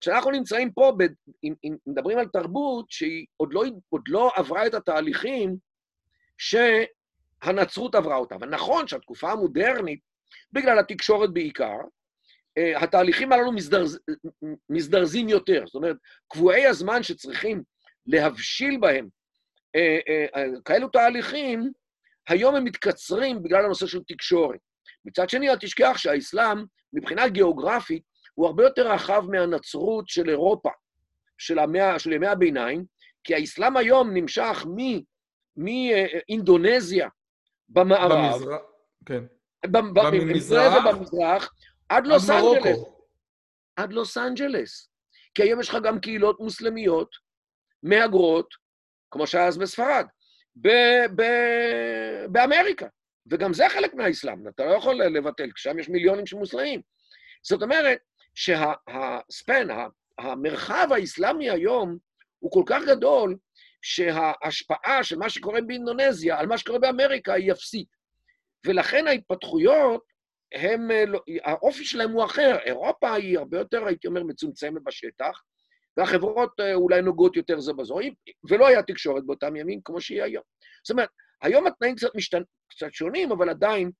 כשאנחנו 0.00 0.30
נמצאים 0.30 0.72
פה, 0.72 0.92
ב, 0.98 1.02
אם, 1.44 1.54
אם 1.64 1.76
מדברים 1.86 2.18
על 2.18 2.26
תרבות 2.26 2.90
שהיא 2.90 3.26
עוד 3.36 3.52
לא, 3.52 3.64
עוד 3.88 4.02
לא 4.08 4.30
עברה 4.36 4.66
את 4.66 4.74
התהליכים 4.74 5.56
שהנצרות 6.38 7.94
עברה 7.94 8.16
אותה. 8.16 8.36
ונכון 8.40 8.88
שהתקופה 8.88 9.32
המודרנית, 9.32 10.00
בגלל 10.52 10.78
התקשורת 10.78 11.32
בעיקר, 11.32 11.76
אה, 12.58 12.82
התהליכים 12.82 13.32
הללו 13.32 13.52
מזדרז, 13.52 13.98
מזדרזים 14.70 15.28
יותר. 15.28 15.62
זאת 15.66 15.74
אומרת, 15.74 15.96
קבועי 16.28 16.66
הזמן 16.66 17.02
שצריכים 17.02 17.62
להבשיל 18.06 18.78
בהם 18.80 19.08
אה, 19.76 19.98
אה, 20.08 20.46
כאלו 20.64 20.88
תהליכים, 20.88 21.72
היום 22.30 22.54
הם 22.54 22.64
מתקצרים 22.64 23.42
בגלל 23.42 23.64
הנושא 23.64 23.86
של 23.86 24.02
תקשורת. 24.08 24.60
מצד 25.04 25.30
שני, 25.30 25.50
אל 25.50 25.56
תשכח 25.56 25.92
שהאסלאם, 25.96 26.64
מבחינה 26.92 27.28
גיאוגרפית, 27.28 28.02
הוא 28.34 28.46
הרבה 28.46 28.64
יותר 28.64 28.92
רחב 28.92 29.24
מהנצרות 29.30 30.08
של 30.08 30.28
אירופה, 30.28 30.70
של, 31.38 31.58
המאה, 31.58 31.98
של 31.98 32.12
ימי 32.12 32.26
הביניים, 32.26 32.84
כי 33.24 33.34
האסלאם 33.34 33.76
היום 33.76 34.10
נמשך 34.14 34.66
מאינדונזיה 35.56 37.08
במערב, 37.68 38.32
במזרח, 38.32 38.60
כן. 39.06 39.24
במזרח, 39.66 40.74
במזרח, 40.86 41.52
עד 41.88 42.06
לוס 42.06 42.30
אנג'לס. 42.30 42.78
עד 43.76 43.92
לוס 43.92 44.18
אנג'לס. 44.18 44.90
כי 45.34 45.42
היום 45.42 45.60
יש 45.60 45.68
לך 45.68 45.78
גם 45.84 46.00
קהילות 46.00 46.40
מוסלמיות, 46.40 47.16
מהגרות, 47.82 48.54
כמו 49.10 49.26
שהיה 49.26 49.46
אז 49.46 49.58
בספרד, 49.58 50.06
ב- 50.56 51.06
ב- 51.16 52.26
באמריקה. 52.28 52.86
וגם 53.30 53.54
זה 53.54 53.68
חלק 53.68 53.94
מהאסלאם, 53.94 54.48
אתה 54.48 54.64
לא 54.64 54.70
יכול 54.70 54.94
לבטל, 54.94 55.50
כי 55.54 55.62
שם 55.62 55.78
יש 55.78 55.88
מיליונים 55.88 56.26
של 56.26 56.36
מוסלמים. 56.36 56.80
זאת 57.42 57.62
אומרת 57.62 57.98
שהספן, 58.34 59.68
המרחב 60.18 60.88
האסלאמי 60.90 61.50
היום 61.50 61.98
הוא 62.38 62.50
כל 62.52 62.62
כך 62.66 62.82
גדול, 62.86 63.36
שההשפעה 63.82 65.04
של 65.04 65.16
מה 65.16 65.30
שקורה 65.30 65.60
באינדונזיה 65.60 66.38
על 66.38 66.46
מה 66.46 66.58
שקורה 66.58 66.78
באמריקה 66.78 67.32
היא 67.34 67.52
אפסית. 67.52 67.88
ולכן 68.66 69.06
ההתפתחויות, 69.06 70.04
הם, 70.54 70.90
לא, 71.06 71.20
האופי 71.44 71.84
שלהם 71.84 72.10
הוא 72.10 72.24
אחר. 72.24 72.58
אירופה 72.64 73.14
היא 73.14 73.38
הרבה 73.38 73.58
יותר, 73.58 73.86
הייתי 73.86 74.06
אומר, 74.06 74.22
מצומצמת 74.22 74.82
בשטח, 74.84 75.42
והחברות 75.96 76.50
אה, 76.60 76.74
אולי 76.74 77.02
נוגעות 77.02 77.36
יותר 77.36 77.60
זה 77.60 77.72
בזו, 77.72 77.98
ולא 78.50 78.66
היה 78.66 78.82
תקשורת 78.82 79.26
באותם 79.26 79.56
ימים 79.56 79.80
כמו 79.84 80.00
שהיא 80.00 80.22
היום. 80.22 80.42
זאת 80.84 80.90
אומרת, 80.90 81.08
היום 81.42 81.66
התנאים 81.66 81.96
קצת, 81.96 82.14
משתנ... 82.14 82.42
קצת 82.70 82.92
שונים, 82.92 83.32
אבל 83.32 83.48
עדיין 83.48 83.90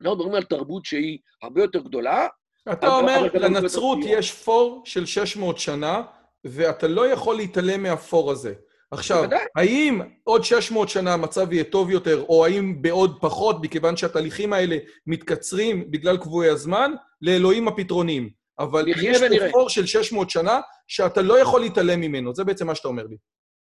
אנחנו 0.00 0.16
מדברים 0.16 0.34
על 0.34 0.42
תרבות 0.42 0.84
שהיא 0.84 1.18
הרבה 1.42 1.62
יותר 1.62 1.80
גדולה. 1.80 2.26
אתה 2.72 2.96
אומר, 2.96 3.26
לנצרות 3.34 3.98
יש 4.02 4.32
פור 4.32 4.82
של 4.84 5.06
600 5.06 5.58
שנה, 5.58 6.02
ואתה 6.44 6.88
לא 6.88 7.06
יכול 7.06 7.36
להתעלם 7.36 7.82
מהפור 7.82 8.30
הזה. 8.30 8.54
עכשיו, 8.90 9.16
בוודאי. 9.16 9.44
האם 9.56 10.00
עוד 10.24 10.44
600 10.44 10.88
שנה 10.88 11.14
המצב 11.14 11.52
יהיה 11.52 11.64
טוב 11.64 11.90
יותר, 11.90 12.24
או 12.28 12.46
האם 12.46 12.82
בעוד 12.82 13.18
פחות, 13.20 13.56
מכיוון 13.62 13.96
שהתהליכים 13.96 14.52
האלה 14.52 14.76
מתקצרים 15.06 15.90
בגלל 15.90 16.16
קבועי 16.16 16.48
הזמן, 16.48 16.92
לאלוהים 17.22 17.68
הפתרונים. 17.68 18.30
אבל 18.60 18.88
יש 18.88 19.18
פה 19.18 19.50
פור 19.52 19.68
של 19.68 19.86
600 19.86 20.30
שנה 20.30 20.60
שאתה 20.88 21.22
לא 21.22 21.38
יכול 21.38 21.60
להתעלם 21.60 22.00
ממנו, 22.00 22.34
זה 22.34 22.44
בעצם 22.44 22.66
מה 22.66 22.74
שאתה 22.74 22.88
אומר 22.88 23.06
לי. 23.06 23.16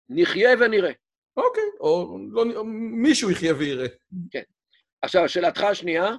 נחיה 0.10 0.50
ונראה. 0.60 0.92
אוקיי, 1.38 1.64
או, 1.80 2.18
לא, 2.32 2.44
או 2.56 2.64
מישהו 2.92 3.32
יחיה 3.32 3.54
ויראה. 3.54 3.88
כן. 4.32 4.42
עכשיו, 5.02 5.30
שאלתך 5.30 5.64
השנייה? 5.64 6.16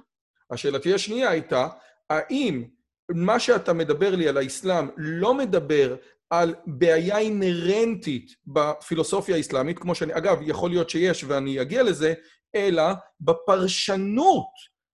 השאלתי 0.51 0.93
השנייה 0.93 1.29
הייתה, 1.29 1.67
האם 2.09 2.63
מה 3.09 3.39
שאתה 3.39 3.73
מדבר 3.73 4.15
לי 4.15 4.27
על 4.27 4.37
האסלאם 4.37 4.89
לא 4.97 5.33
מדבר 5.33 5.95
על 6.29 6.55
בעיה 6.65 7.17
אינהרנטית 7.17 8.31
בפילוסופיה 8.47 9.35
האסלאמית, 9.35 9.79
כמו 9.79 9.95
שאני, 9.95 10.17
אגב, 10.17 10.37
יכול 10.41 10.69
להיות 10.69 10.89
שיש 10.89 11.23
ואני 11.23 11.61
אגיע 11.61 11.83
לזה, 11.83 12.13
אלא 12.55 12.83
בפרשנות 13.21 14.49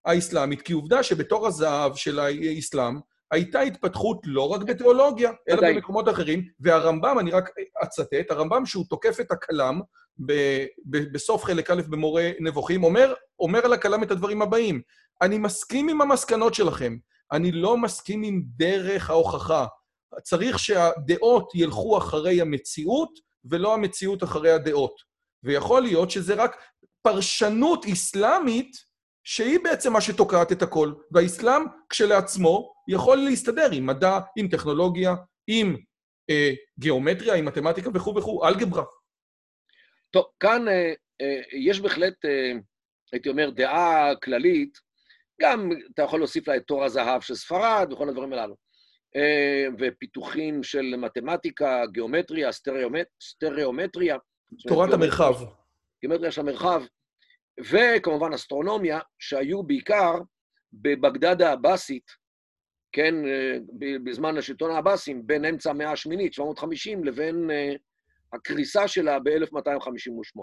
האסלאמית, 0.05 0.61
כי 0.61 0.73
עובדה 0.73 1.03
שבתור 1.03 1.47
הזהב 1.47 1.95
של 1.95 2.19
האסלאם, 2.19 2.95
הייתה 3.31 3.59
התפתחות 3.59 4.17
לא 4.25 4.49
רק 4.49 4.61
בתיאולוגיה, 4.61 5.31
אלא 5.49 5.57
עדיין. 5.57 5.75
במקומות 5.75 6.09
אחרים, 6.09 6.43
והרמב"ם, 6.59 7.19
אני 7.19 7.31
רק 7.31 7.49
אצטט, 7.83 8.31
הרמב"ם 8.31 8.65
שהוא 8.65 8.85
תוקף 8.89 9.19
את 9.19 9.31
הכלם 9.31 9.81
בסוף 11.11 11.43
חלק 11.43 11.71
א' 11.71 11.81
במורה 11.89 12.31
נבוכים, 12.39 12.83
אומר, 12.83 13.13
אומר 13.39 13.65
על 13.65 13.73
הכלם 13.73 14.03
את 14.03 14.11
הדברים 14.11 14.41
הבאים: 14.41 14.81
אני 15.21 15.37
מסכים 15.37 15.89
עם 15.89 16.01
המסקנות 16.01 16.53
שלכם, 16.53 16.97
אני 17.31 17.51
לא 17.51 17.77
מסכים 17.77 18.23
עם 18.23 18.43
דרך 18.45 19.09
ההוכחה. 19.09 19.65
צריך 20.23 20.59
שהדעות 20.59 21.51
ילכו 21.55 21.97
אחרי 21.97 22.41
המציאות, 22.41 23.09
ולא 23.45 23.73
המציאות 23.73 24.23
אחרי 24.23 24.51
הדעות. 24.51 24.95
ויכול 25.43 25.81
להיות 25.81 26.11
שזה 26.11 26.33
רק 26.33 26.57
פרשנות 27.01 27.85
אסלאמית 27.85 28.84
שהיא 29.25 29.59
בעצם 29.63 29.93
מה 29.93 30.01
שתוקעת 30.01 30.51
את 30.51 30.61
הכל. 30.61 30.93
והאסלאם 31.11 31.61
כשלעצמו 31.89 32.73
יכול 32.87 33.17
להסתדר 33.17 33.69
עם 33.73 33.85
מדע, 33.85 34.19
עם 34.37 34.47
טכנולוגיה, 34.47 35.15
עם 35.47 35.75
אה, 36.29 36.51
גיאומטריה, 36.79 37.35
עם 37.35 37.45
מתמטיקה 37.45 37.89
וכו' 37.93 38.15
וכו', 38.15 38.47
אלגברה. 38.47 38.83
טוב, 40.11 40.25
כאן 40.39 40.67
אה, 40.67 40.93
אה, 41.21 41.41
יש 41.51 41.79
בהחלט, 41.79 42.25
אה, 42.25 42.51
הייתי 43.11 43.29
אומר, 43.29 43.49
דעה 43.49 44.11
כללית, 44.23 44.77
גם 45.41 45.69
אתה 45.93 46.01
יכול 46.01 46.19
להוסיף 46.19 46.47
לה 46.47 46.55
את 46.55 46.63
תור 46.67 46.83
הזהב 46.83 47.21
של 47.21 47.35
ספרד 47.35 47.93
וכל 47.93 48.09
הדברים 48.09 48.33
הללו. 48.33 48.55
אה, 49.15 49.65
ופיתוחים 49.79 50.63
של 50.63 50.95
מתמטיקה, 50.97 51.83
גיאומטריה, 51.91 52.51
סטריאומט, 52.51 53.07
סטריאומטריה. 53.21 54.17
תורת 54.67 54.93
המרחב. 54.93 55.33
גיאומטריה 56.01 56.31
של 56.31 56.41
המרחב, 56.41 56.83
וכמובן 57.59 58.33
אסטרונומיה, 58.33 58.99
שהיו 59.19 59.63
בעיקר 59.63 60.15
בבגדד 60.73 61.41
העבאסית, 61.41 62.11
כן, 62.91 63.15
אה, 63.27 63.57
בזמן 64.03 64.37
השלטון 64.37 64.71
העבאסים, 64.71 65.27
בין 65.27 65.45
אמצע 65.45 65.69
המאה 65.69 65.91
השמינית, 65.91 66.33
750, 66.33 67.03
לבין 67.03 67.51
אה, 67.51 67.73
הקריסה 68.33 68.87
שלה 68.87 69.19
ב-1258. 69.19 70.39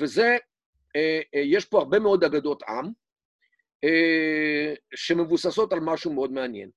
וזה, 0.00 0.36
יש 1.34 1.64
פה 1.64 1.78
הרבה 1.78 1.98
מאוד 1.98 2.24
אגדות 2.24 2.62
עם, 2.62 2.86
שמבוססות 4.94 5.72
על 5.72 5.80
משהו 5.80 6.12
מאוד 6.12 6.32
מעניין. 6.32 6.70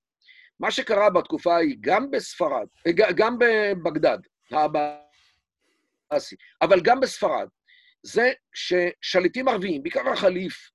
מה 0.60 0.72
שקרה 0.72 1.10
בתקופה 1.10 1.56
ההיא, 1.56 1.78
גם 1.82 2.12
בספרד, 2.12 2.68
גם 3.16 3.38
בבגדד, 3.40 4.18
העבאסי, 4.52 6.36
אבל 6.62 6.82
גם 6.84 7.00
בספרד, 7.00 7.48
זה 8.04 8.32
ששליטים 8.54 9.48
ערביים, 9.48 9.84
בעיקר 9.84 10.10
החליף 10.10 10.72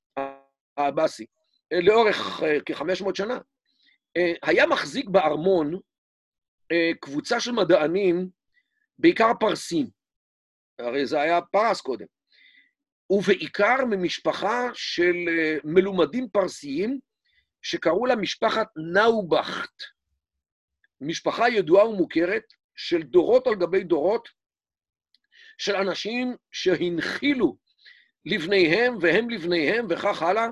העבאסי, 0.76 1.26
לאורך 1.72 2.42
אה, 2.42 2.58
כ-500 2.66 3.10
שנה, 3.14 3.38
אה, 4.16 4.32
היה 4.42 4.66
מחזיק 4.66 5.08
בארמון 5.08 5.80
אה, 6.72 6.90
קבוצה 7.00 7.40
של 7.40 7.52
מדענים, 7.52 8.28
בעיקר 8.98 9.30
פרסים, 9.40 9.86
הרי 10.78 11.06
זה 11.06 11.20
היה 11.20 11.40
פרס 11.40 11.80
קודם, 11.80 12.06
ובעיקר 13.10 13.84
ממשפחה 13.90 14.68
של 14.74 15.14
מלומדים 15.64 16.28
פרסיים, 16.32 17.00
שקראו 17.62 18.06
לה 18.06 18.16
משפחת 18.16 18.66
נאובכט, 18.92 19.82
משפחה 21.00 21.48
ידועה 21.48 21.88
ומוכרת 21.88 22.44
של 22.76 23.02
דורות 23.02 23.46
על 23.46 23.54
גבי 23.54 23.84
דורות, 23.84 24.28
של 25.58 25.76
אנשים 25.76 26.36
שהנחילו 26.52 27.56
לבניהם 28.24 28.98
והם 29.00 29.30
לבניהם 29.30 29.86
וכך 29.90 30.22
הלאה 30.22 30.46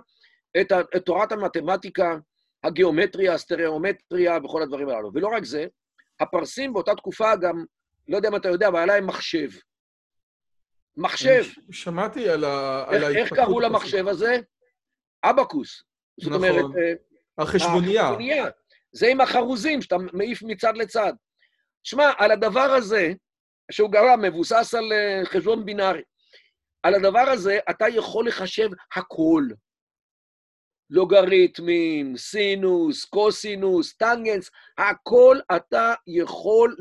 את, 0.60 0.72
את 0.96 1.04
תורת 1.04 1.32
המתמטיקה, 1.32 2.16
הגיאומטריה, 2.64 3.34
הסטריאומטריה 3.34 4.38
וכל 4.44 4.62
הדברים 4.62 4.88
הללו. 4.88 5.10
ולא 5.14 5.28
רק 5.28 5.44
זה, 5.44 5.66
הפרסים 6.20 6.72
באותה 6.72 6.94
תקופה 6.94 7.36
גם, 7.36 7.64
לא 8.08 8.16
יודע 8.16 8.28
אם 8.28 8.36
אתה 8.36 8.48
יודע, 8.48 8.68
אבל 8.68 8.76
היה 8.76 8.86
להם 8.86 9.06
מחשב. 9.06 9.48
מחשב. 10.96 11.44
שמעתי 11.70 12.28
על 12.28 12.44
ה... 12.44 12.84
איך, 12.92 13.04
איך 13.16 13.32
קראו 13.32 13.60
למחשב 13.60 14.08
הזה? 14.08 14.36
אבקוס. 15.24 15.82
זאת 16.20 16.32
נכון. 16.32 16.48
אומרת... 16.48 16.98
החשבונייה. 17.38 18.02
החשבונייה. 18.02 18.46
זה 18.92 19.06
עם 19.06 19.20
החרוזים 19.20 19.82
שאתה 19.82 19.96
מעיף 20.12 20.42
מצד 20.42 20.76
לצד. 20.76 21.12
שמע, 21.82 22.10
על 22.18 22.30
הדבר 22.30 22.60
הזה, 22.60 23.12
שהוא 23.70 23.90
גרם, 23.90 24.22
מבוסס 24.22 24.74
על 24.74 24.92
אה, 24.92 25.22
חשבון 25.24 25.64
בינארי, 25.64 26.02
על 26.82 26.94
הדבר 26.94 27.30
הזה 27.32 27.58
אתה 27.70 27.88
יכול 27.88 28.28
לחשב 28.28 28.68
הכל. 28.96 29.44
לוגריתמים, 30.90 32.16
סינוס, 32.16 33.04
קוסינוס, 33.04 33.96
טנגנס, 33.96 34.50
הכל 34.78 35.38
אתה 35.56 35.94
יכול 36.06 36.76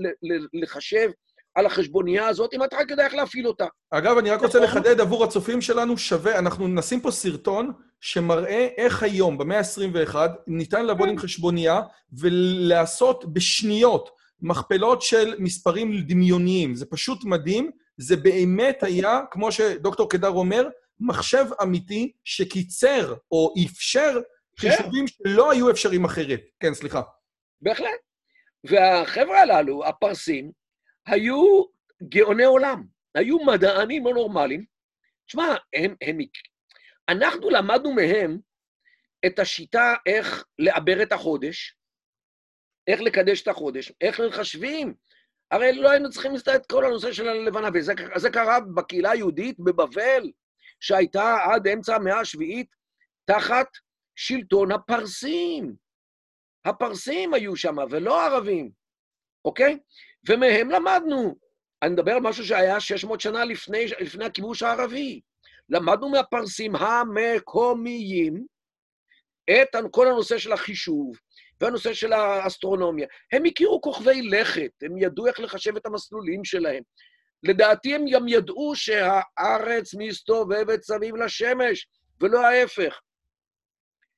לחשב 0.53 1.09
על 1.55 1.65
החשבונייה 1.65 2.27
הזאת, 2.27 2.53
אם 2.53 2.63
אתה 2.63 2.77
רק 2.77 2.91
יודע 2.91 3.05
איך 3.05 3.13
להפעיל 3.13 3.47
אותה. 3.47 3.65
אגב, 3.91 4.17
אני 4.17 4.29
רק 4.29 4.41
רוצה 4.41 4.59
נכון. 4.59 4.77
לחדד 4.81 5.01
עבור 5.01 5.23
הצופים 5.23 5.61
שלנו, 5.61 5.97
שווה, 5.97 6.39
אנחנו 6.39 6.67
נשים 6.67 7.01
פה 7.01 7.11
סרטון 7.11 7.71
שמראה 8.01 8.67
איך 8.77 9.03
היום, 9.03 9.37
במאה 9.37 9.57
ה-21, 9.57 10.15
ניתן 10.47 10.85
לעבוד 10.85 11.09
עם 11.09 11.15
כן. 11.15 11.21
חשבונייה 11.21 11.81
ולעשות 12.19 13.33
בשניות 13.33 14.09
מכפלות 14.43 15.01
של 15.01 15.35
מספרים 15.39 16.01
דמיוניים. 16.01 16.75
זה 16.75 16.85
פשוט 16.85 17.23
מדהים, 17.23 17.71
זה 17.97 18.15
באמת 18.15 18.83
היה, 18.83 19.21
כמו 19.31 19.51
שדוקטור 19.51 20.09
קדר 20.09 20.29
אומר, 20.29 20.67
מחשב 20.99 21.45
אמיתי 21.61 22.11
שקיצר 22.23 23.15
או 23.31 23.53
אפשר 23.65 24.19
כן. 24.59 24.69
חישובים 24.69 25.05
שלא 25.07 25.51
היו 25.51 25.71
אפשריים 25.71 26.05
אחרת. 26.05 26.41
כן, 26.59 26.73
סליחה. 26.73 27.01
בהחלט. 27.61 27.99
והחבר'ה 28.63 29.41
הללו, 29.41 29.85
הפרסים, 29.85 30.51
היו 31.05 31.63
גאוני 32.03 32.43
עולם, 32.43 32.83
היו 33.15 33.37
מדענים 33.37 34.05
לא 34.05 34.13
נורמליים. 34.13 34.65
תשמע, 35.27 35.55
הם, 35.73 35.95
הם... 36.01 36.17
אנחנו 37.09 37.49
למדנו 37.49 37.93
מהם 37.93 38.39
את 39.25 39.39
השיטה 39.39 39.93
איך 40.05 40.45
לעבר 40.59 41.03
את 41.03 41.11
החודש, 41.11 41.75
איך 42.87 43.01
לקדש 43.01 43.41
את 43.41 43.47
החודש, 43.47 43.91
איך 44.01 44.19
מחשבים. 44.19 44.93
הרי 45.51 45.73
לא 45.73 45.91
היינו 45.91 46.09
צריכים 46.09 46.33
לסתר 46.33 46.55
את 46.55 46.65
כל 46.65 46.85
הנושא 46.85 47.13
של 47.13 47.27
הלבנה, 47.27 47.69
וזה 47.73 48.29
קרה 48.29 48.59
בקהילה 48.59 49.11
היהודית 49.11 49.59
בבבל, 49.59 50.31
שהייתה 50.79 51.37
עד 51.43 51.67
אמצע 51.67 51.95
המאה 51.95 52.19
השביעית 52.19 52.75
תחת 53.25 53.67
שלטון 54.15 54.71
הפרסים. 54.71 55.75
הפרסים 56.65 57.33
היו 57.33 57.55
שם, 57.55 57.75
ולא 57.89 58.21
הערבים, 58.21 58.71
אוקיי? 59.45 59.79
ומהם 60.29 60.69
למדנו. 60.69 61.35
אני 61.81 61.93
מדבר 61.93 62.11
על 62.11 62.21
משהו 62.21 62.45
שהיה 62.45 62.79
600 62.79 63.21
שנה 63.21 63.45
לפני, 63.45 63.85
לפני 63.99 64.25
הכיבוש 64.25 64.63
הערבי. 64.63 65.21
למדנו 65.69 66.09
מהפרסים 66.09 66.75
המקומיים 66.75 68.45
את 69.51 69.75
כל 69.91 70.07
הנושא 70.07 70.37
של 70.37 70.51
החישוב 70.51 71.17
והנושא 71.61 71.93
של 71.93 72.13
האסטרונומיה. 72.13 73.07
הם 73.31 73.45
הכירו 73.45 73.81
כוכבי 73.81 74.21
לכת, 74.21 74.71
הם 74.81 74.97
ידעו 74.97 75.27
איך 75.27 75.39
לחשב 75.39 75.75
את 75.75 75.85
המסלולים 75.85 76.45
שלהם. 76.45 76.83
לדעתי 77.43 77.95
הם 77.95 78.05
גם 78.11 78.27
ידעו 78.27 78.75
שהארץ 78.75 79.93
מסתובבת 79.97 80.83
סביב 80.83 81.15
לשמש, 81.15 81.87
ולא 82.21 82.45
ההפך. 82.45 82.99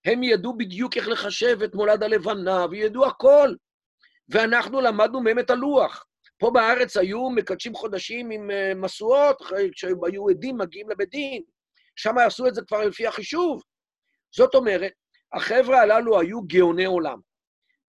הם 0.06 0.24
ידעו 0.24 0.58
בדיוק 0.58 0.98
איך 0.98 1.08
לחשב 1.08 1.62
את 1.63 1.76
מולד 1.76 2.04
הלבנה, 2.04 2.65
וידעו 2.71 3.06
הכל. 3.06 3.54
ואנחנו 4.30 4.82
למדנו 4.82 5.21
מהם 5.21 5.39
את 5.39 5.50
הלוח. 5.50 6.06
פה 6.38 6.52
בארץ 6.54 6.98
היו 6.98 7.30
מקדשים 7.30 7.76
חודשים 7.76 8.32
עם 8.32 8.52
אה, 8.52 8.71
משואות, 8.76 9.41
כשהיו 9.71 10.30
עדים 10.30 10.58
מגיעים 10.58 10.89
לבית 10.89 11.10
דין. 11.10 11.43
שם 11.95 12.17
עשו 12.17 12.48
את 12.48 12.56
זה 12.56 12.62
כבר 12.67 12.88
לפי 12.88 13.08
החישוב. 13.08 13.63
זאת 14.32 14.56
אומרת, 14.56 14.91
החבר'ה 15.36 15.82
הללו 15.82 16.19
היו 16.19 16.41
גאוני 16.41 16.86
עולם. 16.86 17.19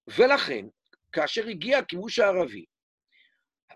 ולכן, 0.08 0.66
כאשר 1.12 1.48
הגיע 1.48 1.78
הכיבוש 1.78 2.20
הערבי, 2.20 2.66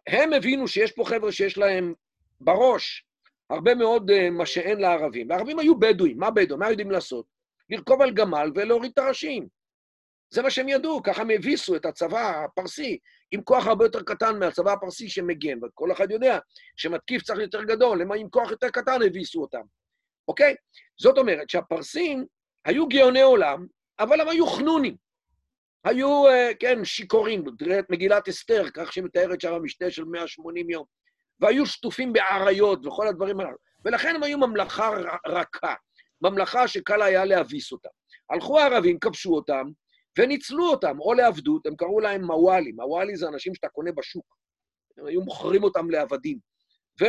הם 0.08 0.34
הבינו 0.34 0.68
שיש 0.68 0.92
פה 0.92 1.06
חבר'ה 1.06 1.32
שיש 1.32 1.58
להם 1.58 1.94
בראש 2.42 3.06
הרבה 3.50 3.76
מאוד 3.76 4.12
uh, 4.12 4.14
מה 4.32 4.46
שאין 4.46 4.80
לערבים. 4.80 5.30
והערבים 5.30 5.60
היו 5.60 5.80
בדואים, 5.80 6.18
מה 6.18 6.32
בדואים? 6.32 6.60
מה 6.60 6.70
יודעים 6.70 6.92
לעשות? 6.92 7.26
לרכוב 7.70 8.02
על 8.02 8.12
גמל 8.12 8.52
ולהוריד 8.56 8.92
את 8.92 8.98
הראשים. 8.98 9.48
זה 10.30 10.42
מה 10.42 10.52
שהם 10.52 10.70
ידעו, 10.70 11.04
ככה 11.04 11.22
הם 11.22 11.30
הביסו 11.30 11.76
את 11.76 11.86
הצבא 11.86 12.44
הפרסי, 12.44 12.98
עם 13.32 13.42
כוח 13.42 13.68
הרבה 13.68 13.86
יותר 13.86 14.04
קטן 14.04 14.40
מהצבא 14.40 14.74
הפרסי 14.74 15.10
שמגן, 15.10 15.64
וכל 15.64 15.92
אחד 15.92 16.12
יודע 16.12 16.40
שמתקיף 16.76 17.22
צריך 17.22 17.40
יותר 17.40 17.64
גדול, 17.64 18.02
למה 18.02 18.16
עם 18.16 18.30
כוח 18.30 18.52
יותר 18.52 18.70
קטן 18.70 19.02
הביסו 19.06 19.42
אותם, 19.42 19.62
אוקיי? 20.28 20.56
זאת 21.00 21.18
אומרת 21.18 21.50
שהפרסים 21.50 22.26
היו 22.66 22.88
גאוני 22.88 23.22
עולם, 23.22 23.68
אבל 24.00 24.22
הם 24.22 24.30
היו 24.30 24.48
חנונים. 24.48 24.96
היו, 25.84 26.28
אה, 26.28 26.52
כן, 26.60 26.86
שיכורים, 26.86 27.44
תראה 27.58 27.80
את 27.80 27.90
מגילת 27.90 28.28
אסתר, 28.28 28.70
כך 28.74 28.94
שהיא 28.94 29.04
מתארת 29.04 29.42
שם 29.42 29.54
המשתה 29.54 29.92
של 29.92 30.04
180 30.04 30.70
יום, 30.70 30.86
והיו 31.40 31.66
שטופים 31.66 32.14
באריות 32.14 32.86
וכל 32.86 33.08
הדברים 33.08 33.40
הללו. 33.40 33.58
ולכן 33.86 34.16
הם 34.16 34.24
היו 34.24 34.38
ממלכה 34.38 34.92
רכה, 35.28 35.74
ממלכה 36.22 36.68
שקל 36.68 37.02
היה 37.02 37.26
להביס 37.26 37.72
אותה. 37.72 37.90
הלכו 38.30 38.60
הערבים, 38.60 39.00
כבשו 39.00 39.36
אותם, 39.36 39.68
וניצלו 40.20 40.70
אותם, 40.70 41.00
או 41.00 41.14
לעבדות, 41.14 41.66
הם 41.66 41.76
קראו 41.76 42.00
להם 42.00 42.24
מוואלי. 42.24 42.72
מוואלי 42.72 43.16
זה 43.16 43.28
אנשים 43.28 43.56
שאתה 43.56 43.68
קונה 43.68 43.92
בשוק. 43.92 44.26
הם 44.98 45.06
היו 45.06 45.22
מוכרים 45.22 45.64
אותם 45.64 45.90
לעבדים. 45.90 46.38
ו... 47.02 47.06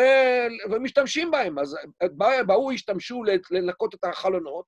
ומשתמשים 0.71 1.31
בהם. 1.31 1.59
אז 1.59 1.77
באו, 2.47 2.71
השתמשו 2.71 3.23
לנקות 3.51 3.95
את 3.95 4.05
החלונות, 4.05 4.65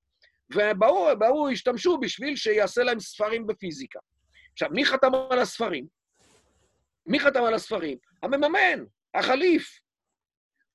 ובאו, 0.50 1.48
השתמשו 1.48 1.98
בשביל 1.98 2.36
שיעשה 2.36 2.82
להם 2.82 3.00
ספרים 3.00 3.46
בפיזיקה. 3.46 3.98
עכשיו, 4.52 4.68
מי 4.70 4.84
חתם 4.84 5.10
על 5.30 5.38
הספרים? 5.38 5.86
מי 7.06 7.20
חתם 7.20 7.44
על 7.44 7.54
הספרים? 7.54 7.98
המממן, 8.22 8.84
החליף. 9.14 9.80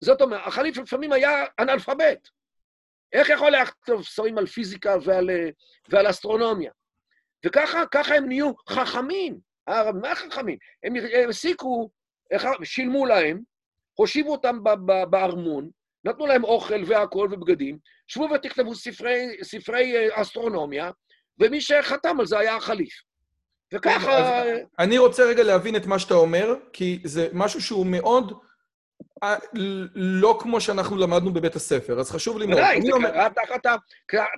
זאת 0.02 0.22
אומרת, 0.22 0.42
החליף 0.46 0.78
לפעמים 0.78 1.14
היה 1.14 1.46
אנאלפבית. 1.60 2.30
איך 3.14 3.30
יכול 3.30 3.52
לכתוב 3.52 4.04
ספרים 4.04 4.38
על 4.38 4.46
פיזיקה 4.46 4.96
ועל, 5.04 5.30
ועל 5.90 6.10
אסטרונומיה? 6.10 6.72
וככה 7.46 7.86
ככה 7.92 8.16
הם 8.16 8.28
נהיו 8.28 8.52
חכמים. 8.70 9.40
מה 10.02 10.16
חכמים? 10.16 10.58
הם 10.84 10.94
הסיקו, 11.30 11.90
שילמו 12.64 13.06
להם, 13.06 13.42
הושיבו 13.94 14.32
אותם 14.32 14.64
בארמון, 15.10 15.70
נתנו 16.08 16.26
להם 16.26 16.44
אוכל 16.44 16.84
והכול 16.88 17.34
ובגדים, 17.34 17.78
שבו 18.08 18.28
ותכתבו 18.36 18.76
ספרי, 18.76 19.38
ספרי 19.44 19.98
אה, 19.98 20.22
אסטרונומיה, 20.22 20.92
ומי 21.40 21.62
שחתם 21.62 22.20
על 22.20 22.26
זה 22.26 22.40
היה 22.40 22.56
החליף. 22.56 22.94
וככה... 23.74 24.44
אני 24.80 24.98
רוצה 24.98 25.24
רגע 25.24 25.44
להבין 25.44 25.76
את 25.76 25.86
מה 25.86 26.00
שאתה 26.00 26.14
אומר, 26.14 26.56
כי 26.74 27.00
זה 27.04 27.28
משהו 27.34 27.62
שהוא 27.62 27.86
מאוד... 27.86 28.34
אה, 29.24 29.36
לא 29.96 30.38
כמו 30.42 30.62
שאנחנו 30.62 30.98
למדנו 30.98 31.34
בבית 31.34 31.56
הספר, 31.56 32.00
אז 32.00 32.12
חשוב 32.12 32.38
לי 32.38 32.46
מאוד. 32.46 32.60
ודאי, 32.60 32.82
זה 32.82 32.92
אומר... 32.92 33.12
קרה 33.12 33.30
תחת, 33.30 33.66
ה... 33.66 33.76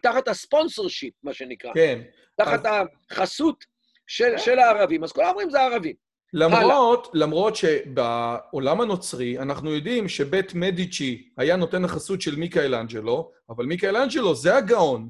תחת 0.03 0.27
הספונסר 0.27 0.88
שיט, 0.88 1.13
מה 1.23 1.34
שנקרא. 1.34 1.71
כן. 1.73 2.01
תחת 2.36 2.65
אז... 2.65 2.88
החסות 3.12 3.65
של, 4.08 4.38
של 4.38 4.60
הערבים. 4.60 5.03
אז 5.03 5.12
כל 5.12 5.21
הערבים 5.23 5.49
זה 5.49 5.62
הערבים. 5.62 6.08
למרות, 6.33 7.11
למרות 7.13 7.55
שבעולם 7.55 8.81
הנוצרי 8.81 9.39
אנחנו 9.39 9.73
יודעים 9.73 10.09
שבית 10.09 10.53
מדיצ'י 10.53 11.29
היה 11.37 11.55
נותן 11.55 11.85
החסות 11.85 12.21
של 12.21 12.35
מיקאל 12.35 12.75
אנג'לו, 12.75 13.31
אבל 13.49 13.65
מיקאל 13.65 13.97
אנג'לו 13.97 14.35
זה 14.35 14.55
הגאון. 14.55 15.09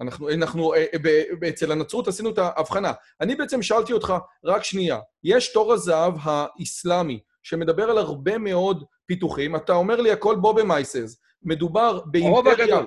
אנחנו, 0.00 0.30
אנחנו 0.30 0.74
אה, 0.74 0.84
ב, 1.02 1.44
אצל 1.44 1.72
הנצרות 1.72 2.08
עשינו 2.08 2.30
את 2.30 2.38
ההבחנה. 2.38 2.92
אני 3.20 3.34
בעצם 3.34 3.62
שאלתי 3.62 3.92
אותך, 3.92 4.14
רק 4.44 4.64
שנייה, 4.64 4.98
יש 5.24 5.52
תור 5.52 5.72
הזהב 5.72 6.14
האיסלאמי, 6.22 7.20
שמדבר 7.42 7.90
על 7.90 7.98
הרבה 7.98 8.38
מאוד 8.38 8.84
פיתוחים, 9.06 9.56
אתה 9.56 9.72
אומר 9.72 10.00
לי 10.00 10.10
הכל 10.12 10.36
בובה 10.36 10.64
מייסס, 10.64 11.20
מדובר 11.42 12.00
באימפריה... 12.06 12.34
הרוב 12.34 12.48
הגדול. 12.48 12.86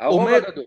הרוב 0.00 0.20
אומר, 0.20 0.34
הגדול. 0.34 0.64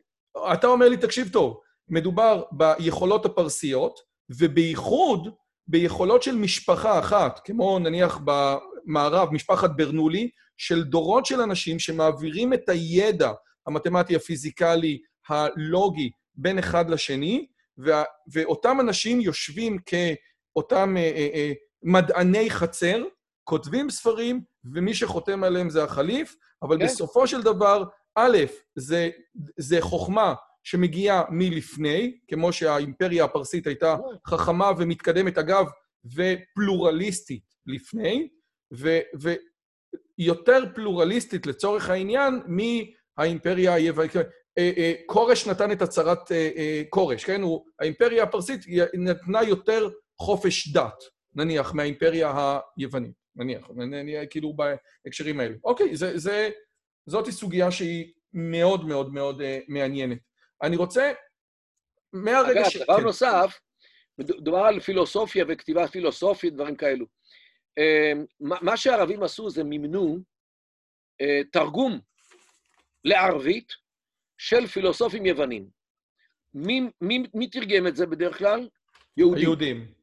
אתה 0.54 0.68
אומר 0.68 0.90
לי, 0.90 0.98
תקשיב 0.98 1.30
טוב, 1.34 1.60
מדובר 1.90 2.44
ביכולות 2.52 3.26
הפרסיות, 3.26 4.00
ובייחוד 4.30 5.30
ביכולות 5.70 6.24
של 6.24 6.36
משפחה 6.36 7.00
אחת, 7.00 7.40
כמו 7.44 7.80
נניח 7.80 8.20
במערב, 8.26 9.30
משפחת 9.32 9.70
ברנולי, 9.76 10.30
של 10.58 10.84
דורות 10.84 11.26
של 11.26 11.42
אנשים 11.42 11.80
שמעבירים 11.80 12.54
את 12.54 12.70
הידע 12.70 13.32
המתמטי, 13.68 14.16
הפיזיקלי, 14.16 15.02
הלוגי, 15.30 16.12
בין 16.36 16.60
אחד 16.60 16.90
לשני, 16.90 17.48
וה, 17.78 18.04
ואותם 18.34 18.78
אנשים 18.80 19.22
יושבים 19.22 19.78
כאותם 19.86 20.98
אה, 20.98 21.02
אה, 21.02 21.30
אה, 21.34 21.52
מדעני 21.84 22.50
חצר, 22.50 23.04
כותבים 23.44 23.90
ספרים, 23.90 24.42
ומי 24.74 24.94
שחותם 24.94 25.44
עליהם 25.44 25.70
זה 25.70 25.84
החליף, 25.84 26.36
אבל 26.64 26.80
כן. 26.80 26.86
בסופו 26.86 27.28
של 27.28 27.42
דבר, 27.42 27.84
א', 28.16 28.38
זה, 28.76 29.10
זה 29.58 29.78
חוכמה 29.82 30.34
שמגיעה 30.64 31.24
מלפני, 31.30 32.18
כמו 32.28 32.54
שהאימפריה 32.54 33.24
הפרסית 33.24 33.68
הייתה 33.68 33.96
חכמה 34.28 34.72
ומתקדמת, 34.78 35.38
אגב, 35.38 35.66
ופלורליסטית 36.16 37.44
לפני, 37.66 38.28
ויותר 40.20 40.64
פלורליסטית 40.76 41.46
לצורך 41.46 41.90
העניין 41.90 42.42
מהאימפריה 42.48 43.74
היוונית. 43.74 44.16
אה, 44.16 44.72
אה, 44.78 44.94
כורש 45.06 45.48
נתן 45.48 45.72
את 45.72 45.82
הצהרת 45.82 46.32
אה, 46.32 46.84
כורש, 46.90 47.26
כן? 47.26 47.42
הוא, 47.42 47.66
האימפריה 47.80 48.24
הפרסית 48.24 48.62
נתנה 48.94 49.44
יותר 49.44 49.90
חופש 50.22 50.74
דת. 50.74 51.04
נניח, 51.36 51.74
מהאימפריה 51.74 52.60
היוונית, 52.78 53.14
נניח, 53.36 53.70
נניח, 53.76 54.24
כאילו 54.30 54.54
בהקשרים 54.56 55.40
האלה. 55.40 55.56
אוקיי, 55.64 55.96
זה, 55.96 56.18
זה, 56.18 56.50
זאתי 57.06 57.32
סוגיה 57.32 57.72
שהיא 57.72 58.14
מאוד 58.34 58.86
מאוד 58.86 59.14
מאוד 59.14 59.42
מעניינת. 59.68 60.18
אני 60.64 60.76
רוצה, 60.76 61.12
מהרגע 62.14 62.70
ש... 62.70 62.76
אגב, 62.76 62.84
דבר 62.84 62.98
כן. 62.98 63.04
נוסף, 63.04 63.60
מדובר 64.18 64.58
על 64.58 64.80
פילוסופיה 64.80 65.46
וכתיבה 65.48 65.88
פילוסופית, 65.88 66.54
דברים 66.54 66.76
כאלו. 66.76 67.06
Uh, 67.80 68.18
מה 68.40 68.78
שהערבים 68.78 69.24
עשו 69.24 69.50
זה 69.50 69.64
מימנו 69.64 70.18
uh, 71.22 71.48
תרגום 71.52 72.00
לערבית 73.04 73.74
של 74.38 74.68
פילוסופים 74.68 75.26
יוונים. 75.26 75.70
מי, 76.54 76.82
מי, 77.02 77.24
מי 77.34 77.50
תרגם 77.50 77.88
את 77.88 77.96
זה 77.96 78.06
בדרך 78.06 78.38
כלל? 78.38 78.70
יהודים. 79.18 79.44
היהודים. 79.44 79.94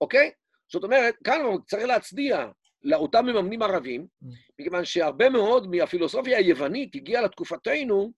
אוקיי? 0.00 0.30
זאת 0.72 0.84
אומרת, 0.84 1.14
כאן 1.24 1.40
צריך 1.66 1.84
להצדיע 1.84 2.46
לאותם 2.82 3.26
מממנים 3.26 3.62
ערבים, 3.62 4.06
mm. 4.24 4.26
מכיוון 4.58 4.84
שהרבה 4.84 5.28
מאוד 5.30 5.70
מהפילוסופיה 5.70 6.38
היוונית 6.38 6.94
הגיעה 6.94 7.22
לתקופתנו, 7.22 8.12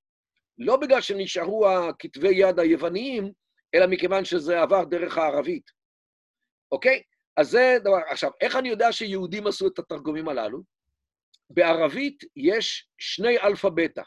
לא 0.59 0.77
בגלל 0.77 1.01
שנשארו 1.01 1.69
הכתבי 1.69 2.35
יד 2.35 2.59
היווניים, 2.59 3.33
אלא 3.75 3.87
מכיוון 3.87 4.25
שזה 4.25 4.63
עבר 4.63 4.85
דרך 4.85 5.19
הערבית. 5.19 5.71
אוקיי? 6.73 7.03
אז 7.37 7.51
זה 7.51 7.77
דבר... 7.81 7.99
עכשיו, 8.09 8.31
איך 8.41 8.57
אני 8.57 8.69
יודע 8.69 8.93
שיהודים 8.93 9.47
עשו 9.47 9.67
את 9.67 9.79
התרגומים 9.79 10.29
הללו? 10.29 10.63
בערבית 11.51 12.25
יש 12.37 12.89
שני 12.99 13.39
אלפא-בטא. 13.39 14.03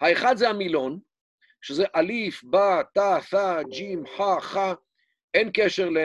האחד 0.00 0.36
זה 0.36 0.48
המילון, 0.48 0.98
שזה 1.62 1.84
ألف, 1.96 2.44
باء, 2.44 2.82
تاء, 2.94 3.18
ثاء, 3.30 3.62
جيم, 3.62 4.04
حاء, 4.16 4.40
خاء, 4.40 4.74
אין 5.34 5.50
קשר 5.54 5.88
ל... 5.88 5.98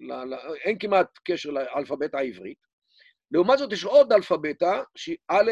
ל... 0.00 0.12
ל... 0.12 0.34
אין 0.64 0.78
כמעט 0.78 1.18
קשר 1.24 1.50
לאלפאבית 1.50 2.14
העברית. 2.14 2.58
לעומת 3.30 3.58
זאת, 3.58 3.72
יש 3.72 3.84
עוד 3.84 4.12
אלפאבטה, 4.12 4.82
שהיא 4.96 5.16
א', 5.28 5.50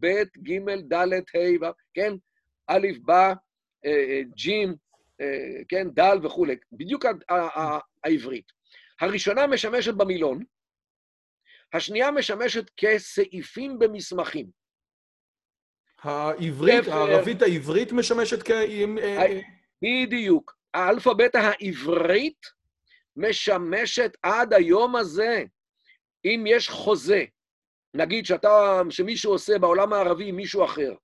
ב', 0.00 0.22
ג', 0.42 0.92
ד', 0.92 1.12
ה', 1.64 1.70
כן? 1.94 2.12
ألف, 2.70 2.86
باء, 3.02 3.32
אה, 3.86 3.90
אה, 3.90 4.20
جيم, 4.34 4.74
אה, 5.20 5.64
כן? 5.68 5.88
ד' 5.90 6.24
וכולי. 6.24 6.56
בדיוק 6.72 7.04
העברית. 8.04 8.52
הראשונה 9.00 9.46
משמשת 9.46 9.94
במילון, 9.94 10.44
השנייה 11.72 12.10
משמשת 12.10 12.70
כסעיפים 12.76 13.78
במסמכים. 13.78 14.46
העברית, 15.98 16.88
הערבית 16.88 17.42
העברית 17.42 17.92
משמשת 17.92 18.42
כ... 18.42 18.50
בדיוק. 19.82 20.56
האלפאבית 20.74 21.34
העברית 21.34 22.46
משמשת 23.16 24.16
עד 24.22 24.54
היום 24.54 24.96
הזה. 24.96 25.44
אם 26.24 26.44
יש 26.46 26.68
חוזה, 26.68 27.24
נגיד 27.94 28.26
שאתה, 28.26 28.80
שמישהו 28.90 29.32
עושה 29.32 29.58
בעולם 29.58 29.92
הערבי 29.92 30.28
עם 30.28 30.36
מישהו 30.36 30.64
אחר, 30.64 30.94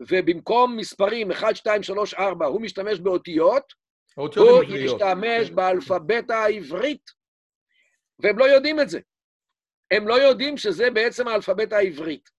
ובמקום 0.00 0.76
מספרים 0.76 1.30
1, 1.30 1.56
2, 1.56 1.82
3, 1.82 2.14
4, 2.14 2.46
הוא 2.46 2.60
משתמש 2.60 2.98
באותיות, 2.98 3.72
הוא 4.16 4.62
ישתמש 4.68 5.50
באלפאבית 5.50 6.30
העברית, 6.30 7.02
והם 8.18 8.38
לא 8.38 8.44
יודעים 8.44 8.80
את 8.80 8.88
זה. 8.88 9.00
הם 9.90 10.08
לא 10.08 10.14
יודעים 10.14 10.56
שזה 10.56 10.90
בעצם 10.90 11.28
האלפאבית 11.28 11.72
העברית. 11.72 12.30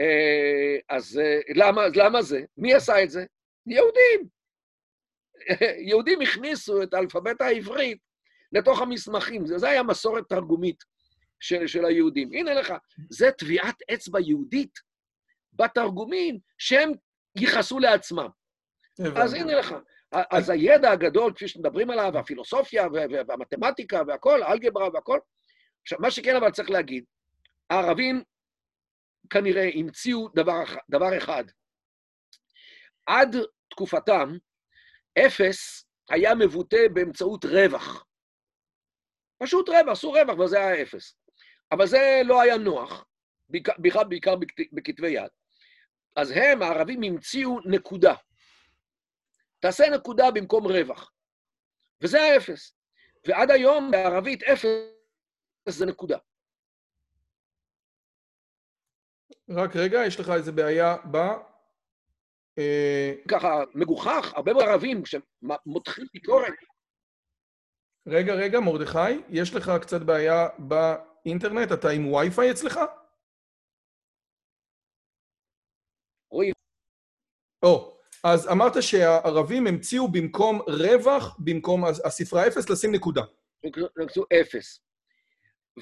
אה, 0.00 0.96
אז 0.96 1.18
אה, 1.18 1.40
למה, 1.54 1.82
למה 1.94 2.22
זה? 2.22 2.40
מי 2.56 2.74
עשה 2.74 3.02
את 3.02 3.10
זה? 3.10 3.24
יהודים. 3.66 4.28
יהודים 5.88 6.20
הכניסו 6.20 6.82
את 6.82 6.94
האלפבית 6.94 7.40
העברית 7.40 7.98
לתוך 8.52 8.80
המסמכים. 8.80 9.46
זה 9.46 9.68
היה 9.68 9.82
מסורת 9.82 10.28
תרגומית 10.28 10.84
של, 11.40 11.66
של 11.66 11.84
היהודים. 11.84 12.32
הנה 12.32 12.54
לך, 12.54 12.74
זה 13.10 13.30
טביעת 13.30 13.76
אצבע 13.94 14.20
יהודית 14.20 14.85
בתרגומים 15.56 16.38
שהם 16.58 16.92
ייחסו 17.36 17.78
לעצמם. 17.78 18.28
אז 19.16 19.34
הנה 19.34 19.54
לך. 19.54 19.74
אז 20.12 20.50
הידע 20.50 20.90
הגדול, 20.90 21.32
כפי 21.34 21.48
שמדברים 21.48 21.90
עליו, 21.90 22.18
הפילוסופיה 22.18 22.86
והמתמטיקה 23.28 24.02
והכל, 24.06 24.42
האלגברה 24.42 24.88
והכל. 24.94 25.18
עכשיו, 25.82 25.98
מה 26.00 26.10
שכן 26.10 26.36
אבל 26.36 26.50
צריך 26.50 26.70
להגיד, 26.70 27.04
הערבים 27.70 28.22
כנראה 29.30 29.70
המציאו 29.74 30.28
דבר, 30.34 30.64
דבר 30.90 31.18
אחד. 31.18 31.44
עד 33.06 33.36
תקופתם, 33.70 34.36
אפס 35.18 35.86
היה 36.10 36.34
מבוטא 36.34 36.88
באמצעות 36.92 37.44
רווח. 37.44 38.06
פשוט 39.38 39.68
רווח, 39.68 39.88
עשו 39.92 40.12
רווח, 40.12 40.38
וזה 40.38 40.58
היה 40.58 40.82
אפס. 40.82 41.16
אבל 41.72 41.86
זה 41.86 42.20
לא 42.24 42.42
היה 42.42 42.56
נוח, 42.56 43.04
בעיקר, 43.48 44.04
בעיקר 44.08 44.34
בכתבי 44.72 45.08
יד. 45.08 45.30
אז 46.16 46.30
הם, 46.30 46.62
הערבים, 46.62 47.02
המציאו 47.02 47.60
נקודה. 47.64 48.14
תעשה 49.58 49.84
נקודה 49.94 50.24
במקום 50.34 50.66
רווח. 50.66 51.12
וזה 52.02 52.18
האפס. 52.20 52.76
ועד 53.26 53.50
היום 53.50 53.90
בערבית 53.90 54.42
אפס 54.42 54.66
זה 55.68 55.86
נקודה. 55.86 56.18
רק 59.50 59.70
רגע, 59.76 59.98
יש 60.06 60.20
לך 60.20 60.30
איזה 60.36 60.52
בעיה 60.52 60.96
ב... 61.10 61.16
אה, 62.58 63.12
ככה 63.30 63.48
מגוחך, 63.74 64.32
הרבה 64.34 64.52
מאוד 64.52 64.64
ערבים 64.64 65.02
שמותחים 65.06 66.06
ביקורת. 66.12 66.54
רגע, 68.08 68.32
רגע, 68.34 68.60
מרדכי, 68.60 69.22
יש 69.28 69.54
לך 69.54 69.70
קצת 69.82 70.00
בעיה 70.00 70.48
באינטרנט? 70.58 71.72
אתה 71.72 71.88
עם 71.88 72.12
וי-פיי 72.12 72.50
אצלך? 72.50 72.80
רואים. 76.30 76.52
או, 77.66 77.96
אז 78.24 78.48
אמרת 78.48 78.82
שהערבים 78.82 79.66
המציאו 79.66 80.08
במקום 80.08 80.60
רווח, 80.66 81.36
במקום 81.38 81.84
הספרה 81.84 82.46
אפס, 82.46 82.70
לשים 82.70 82.92
נקודה. 82.92 83.22
נקצו 83.98 84.24
אפס. 84.40 84.80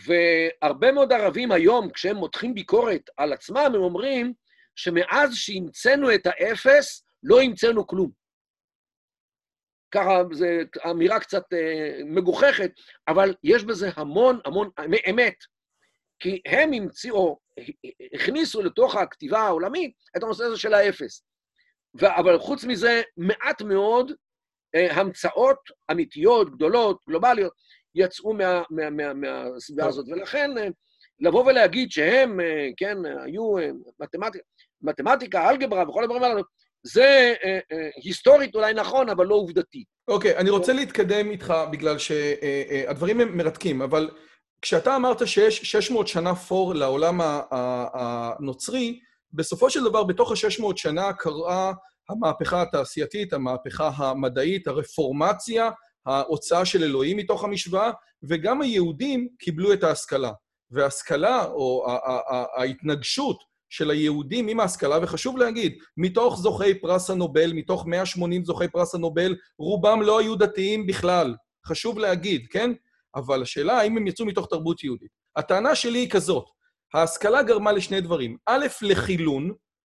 והרבה 0.06 0.92
מאוד 0.92 1.12
ערבים 1.12 1.52
היום, 1.52 1.90
כשהם 1.90 2.16
מותחים 2.16 2.54
ביקורת 2.54 3.10
על 3.16 3.32
עצמם, 3.32 3.72
הם 3.74 3.82
אומרים 3.82 4.32
שמאז 4.76 5.34
שהמצאנו 5.34 6.14
את 6.14 6.26
האפס, 6.26 7.04
לא 7.22 7.40
המצאנו 7.40 7.86
כלום. 7.86 8.10
ככה, 9.90 10.22
זו 10.32 10.46
אמירה 10.90 11.20
קצת 11.20 11.52
אה, 11.52 12.04
מגוחכת, 12.04 12.70
אבל 13.08 13.34
יש 13.42 13.64
בזה 13.64 13.90
המון 13.96 14.40
המון 14.44 14.70
אמת. 15.10 15.36
כי 16.18 16.40
הם 16.46 16.72
המציאו, 16.72 17.38
הכניסו 18.14 18.62
לתוך 18.62 18.96
הכתיבה 18.96 19.38
העולמית 19.38 19.92
את 20.16 20.22
הנושא 20.22 20.44
הזה 20.44 20.56
של 20.56 20.74
האפס. 20.74 21.24
אבל 22.02 22.38
חוץ 22.38 22.64
מזה, 22.64 23.02
מעט 23.16 23.62
מאוד 23.62 24.12
אה, 24.74 24.94
המצאות 24.94 25.58
אמיתיות, 25.90 26.50
גדולות, 26.50 26.98
גלובליות, 27.08 27.52
יצאו 27.94 28.32
מהסביבה 28.34 28.90
מה, 28.90 29.14
מה, 29.14 29.46
מה 29.76 29.86
הזאת. 29.86 30.06
ולכן, 30.08 30.58
אה, 30.58 30.68
לבוא 31.20 31.44
ולהגיד 31.44 31.90
שהם, 31.90 32.40
אה, 32.40 32.68
כן, 32.76 32.98
היו 33.24 33.58
אה, 33.58 33.68
מתמטיקה, 34.00 34.44
מתמטיקה, 34.82 35.50
אלגברה 35.50 35.88
וכל 35.88 36.04
הדברים 36.04 36.22
האלה, 36.22 36.40
זה 36.86 37.34
אה, 37.44 37.58
אה, 37.72 37.88
היסטורית 38.02 38.54
אולי 38.54 38.74
נכון, 38.74 39.08
אבל 39.08 39.26
לא 39.26 39.34
עובדתי. 39.34 39.84
אוקיי, 40.08 40.36
okay, 40.36 40.40
אני 40.40 40.50
רוצה 40.50 40.72
להתקדם 40.72 41.30
איתך 41.30 41.54
בגלל 41.72 41.98
שהדברים 41.98 43.20
הם 43.20 43.36
מרתקים, 43.36 43.82
אבל 43.82 44.10
כשאתה 44.62 44.96
אמרת 44.96 45.26
שיש 45.26 45.58
600 45.62 46.08
שנה 46.08 46.34
פור 46.34 46.74
לעולם 46.74 47.20
הנוצרי, 47.94 49.00
בסופו 49.34 49.70
של 49.70 49.84
דבר, 49.84 50.04
בתוך 50.04 50.30
ה-600 50.30 50.76
שנה 50.76 51.12
קרה 51.12 51.72
המהפכה 52.08 52.62
התעשייתית, 52.62 53.32
המהפכה 53.32 53.90
המדעית, 53.96 54.66
הרפורמציה, 54.66 55.70
ההוצאה 56.06 56.64
של 56.64 56.82
אלוהים 56.82 57.16
מתוך 57.16 57.44
המשוואה, 57.44 57.90
וגם 58.22 58.62
היהודים 58.62 59.28
קיבלו 59.38 59.72
את 59.72 59.84
ההשכלה. 59.84 60.32
וההשכלה, 60.70 61.44
או 61.44 61.86
ההתנגשות 62.56 63.38
של 63.68 63.90
היהודים 63.90 64.48
עם 64.48 64.60
ההשכלה, 64.60 64.98
וחשוב 65.02 65.38
להגיד, 65.38 65.78
מתוך 65.96 66.38
זוכי 66.38 66.74
פרס 66.74 67.10
הנובל, 67.10 67.52
מתוך 67.52 67.86
180 67.86 68.44
זוכי 68.44 68.68
פרס 68.68 68.94
הנובל, 68.94 69.36
רובם 69.58 70.02
לא 70.02 70.18
היו 70.18 70.36
דתיים 70.36 70.86
בכלל. 70.86 71.34
חשוב 71.66 71.98
להגיד, 71.98 72.46
כן? 72.50 72.70
אבל 73.14 73.42
השאלה, 73.42 73.78
האם 73.78 73.96
הם 73.96 74.06
יצאו 74.06 74.26
מתוך 74.26 74.46
תרבות 74.50 74.84
יהודית? 74.84 75.10
הטענה 75.36 75.74
שלי 75.74 75.98
היא 75.98 76.10
כזאת, 76.10 76.44
ההשכלה 76.94 77.42
גרמה 77.42 77.72
לשני 77.72 78.00
דברים. 78.00 78.36
א', 78.46 78.66
לחילון, 78.82 79.52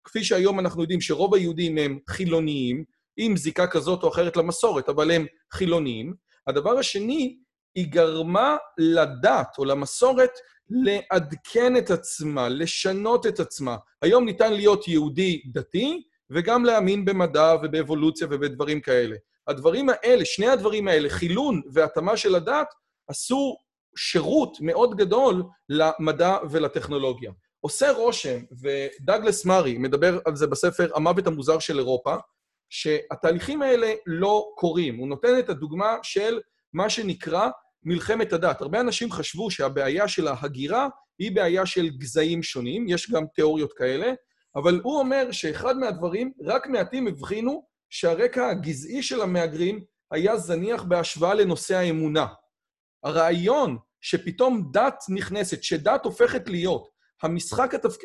כפי 0.04 0.24
שהיום 0.24 0.60
אנחנו 0.60 0.82
יודעים 0.82 1.02
שרוב 1.02 1.36
היהודים 1.36 1.78
הם 1.78 2.00
חילוניים, 2.10 2.84
עם 3.18 3.38
זיקה 3.38 3.68
כזאת 3.68 4.04
או 4.04 4.10
אחרת 4.10 4.38
למסורת, 4.38 4.89
אבל 4.89 5.12
הם 5.12 5.26
חילוניים. 5.54 6.14
הדבר 6.48 6.78
השני, 6.78 7.38
היא 7.76 7.88
גרמה 7.88 8.58
לדת 8.78 9.56
או 9.58 9.66
למסורת 9.66 10.30
לעדכן 10.70 11.78
את 11.78 11.91
עצמה, 11.91 12.50
לשנות 12.50 13.28
את 13.28 13.39
עצמה. 13.39 13.78
היום 14.02 14.26
ניתן 14.26 14.54
להיות 14.54 14.88
יהודי 14.88 15.41
דתי 15.54 16.04
וגם 16.30 16.66
להאמין 16.66 17.06
במדע 17.06 17.56
ובאבולוציה 17.64 18.28
ובדברים 18.32 18.82
כאלה. 18.82 19.16
הדברים 19.48 19.89
האלה, 19.89 20.26
שני 20.26 20.48
הדברים 20.48 20.88
האלה, 20.88 21.10
חילון 21.10 21.62
והתאמה 21.74 22.18
של 22.18 22.36
הדת, 22.36 22.68
עשו 23.08 23.58
שירות 23.98 24.58
מאוד 24.62 24.98
גדול 24.98 25.43
למדע 25.70 26.38
ולטכנולוגיה. 26.52 27.32
עושה 27.60 27.91
רושם, 27.91 28.39
ודאגלס 28.62 29.46
מארי 29.46 29.78
מדבר 29.78 30.20
על 30.26 30.36
זה 30.36 30.48
בספר 30.48 30.91
המוות 30.96 31.28
המוזר 31.28 31.60
של 31.60 31.80
אירופה, 31.80 32.16
שהתהליכים 32.70 33.62
האלה 33.62 33.93
לא 34.06 34.52
קורים. 34.56 34.96
הוא 34.96 35.08
נותן 35.08 35.39
את 35.39 35.50
הדוגמה 35.50 35.98
של 36.04 36.39
מה 36.74 36.89
שנקרא 36.89 37.50
מלחמת 37.84 38.34
הדת. 38.34 38.62
הרבה 38.62 38.80
אנשים 38.80 39.12
חשבו 39.12 39.52
שהבעיה 39.52 40.08
של 40.08 40.28
ההגירה 40.28 40.88
היא 41.20 41.36
בעיה 41.36 41.66
של 41.66 41.89
גזעים 41.89 42.43
שונים, 42.43 42.88
יש 42.88 43.12
גם 43.12 43.26
תיאוריות 43.36 43.74
כאלה, 43.74 44.14
אבל 44.56 44.82
הוא 44.84 45.00
אומר 45.00 45.32
שאחד 45.32 45.78
מהדברים, 45.78 46.32
רק 46.46 46.68
מעטים 46.68 47.08
הבחינו 47.08 47.66
שהרקע 47.89 48.50
הגזעי 48.50 49.04
של 49.04 49.22
המהגרים 49.22 49.84
היה 50.12 50.38
זניח 50.38 50.84
בהשוואה 50.84 51.34
לנושא 51.34 51.76
האמונה. 51.76 52.26
הרעיון 53.04 53.78
שפתאום 54.06 54.70
דת 54.72 55.03
נכנסת, 55.10 55.64
שדת 55.64 56.06
הופכת 56.06 56.49
להיות 56.49 56.89
המשחק, 57.24 57.74
התפק... 57.74 57.99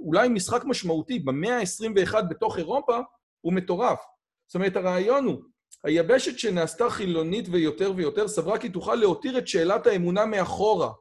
אולי 0.00 0.28
משחק 0.28 0.64
משמעותי 0.64 1.18
במאה 1.18 1.58
ה-21 1.58 2.22
בתוך 2.22 2.58
אירופה, 2.58 2.98
הוא 3.40 3.52
מטורף. 3.52 4.00
זאת 4.46 4.54
אומרת, 4.54 4.76
הרעיון 4.76 5.24
הוא, 5.24 5.42
היבשת 5.84 6.38
שנעשתה 6.38 6.90
חילונית 6.90 7.48
ויותר 7.50 7.92
ויותר 7.96 8.28
סברה 8.28 8.58
כי 8.58 8.68
תוכל 8.68 8.94
להותיר 8.94 9.38
את 9.38 9.48
שאלת 9.48 9.86
האמונה 9.86 10.26
מאחורה, 10.26 10.92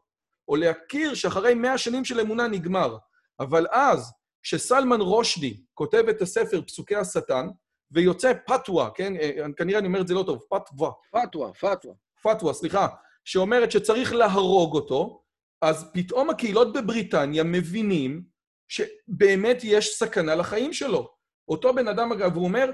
או 0.47 0.55
להכיר 0.55 1.13
שאחרי 1.13 1.53
מאה 1.53 1.77
שנים 1.77 2.05
של 2.05 2.19
אמונה 2.19 2.47
נגמר. 2.47 2.97
אבל 3.39 3.67
אז, 3.71 4.13
כשסלמן 4.43 5.01
רושדי 5.01 5.63
כותב 5.73 6.03
את 6.09 6.21
הספר 6.21 6.61
פסוקי 6.61 6.95
השטן, 6.95 7.47
ויוצא 7.91 8.33
פתווה, 8.47 8.89
כן? 8.95 9.15
אה, 9.15 9.45
כנראה 9.57 9.79
אני 9.79 9.87
אומר 9.87 10.01
את 10.01 10.07
זה 10.07 10.13
לא 10.13 10.23
טוב, 10.23 10.39
פתווה. 10.49 10.91
פתווה, 11.11 11.53
פתווה. 11.53 11.93
פתווה, 12.23 12.53
סליחה. 12.53 12.87
שאומרת 13.25 13.71
שצריך 13.71 14.13
להרוג 14.13 14.75
אותו, 14.75 15.21
אז 15.61 15.91
פתאום 15.93 16.29
הקהילות 16.29 16.73
בבריטניה 16.73 17.43
מבינים 17.43 18.23
שבאמת 18.67 19.57
יש 19.63 19.97
סכנה 19.97 20.35
לחיים 20.35 20.73
שלו. 20.73 21.09
אותו 21.47 21.73
בן 21.73 21.87
אדם, 21.87 22.11
אגב, 22.11 22.35
הוא 22.35 22.43
אומר, 22.43 22.71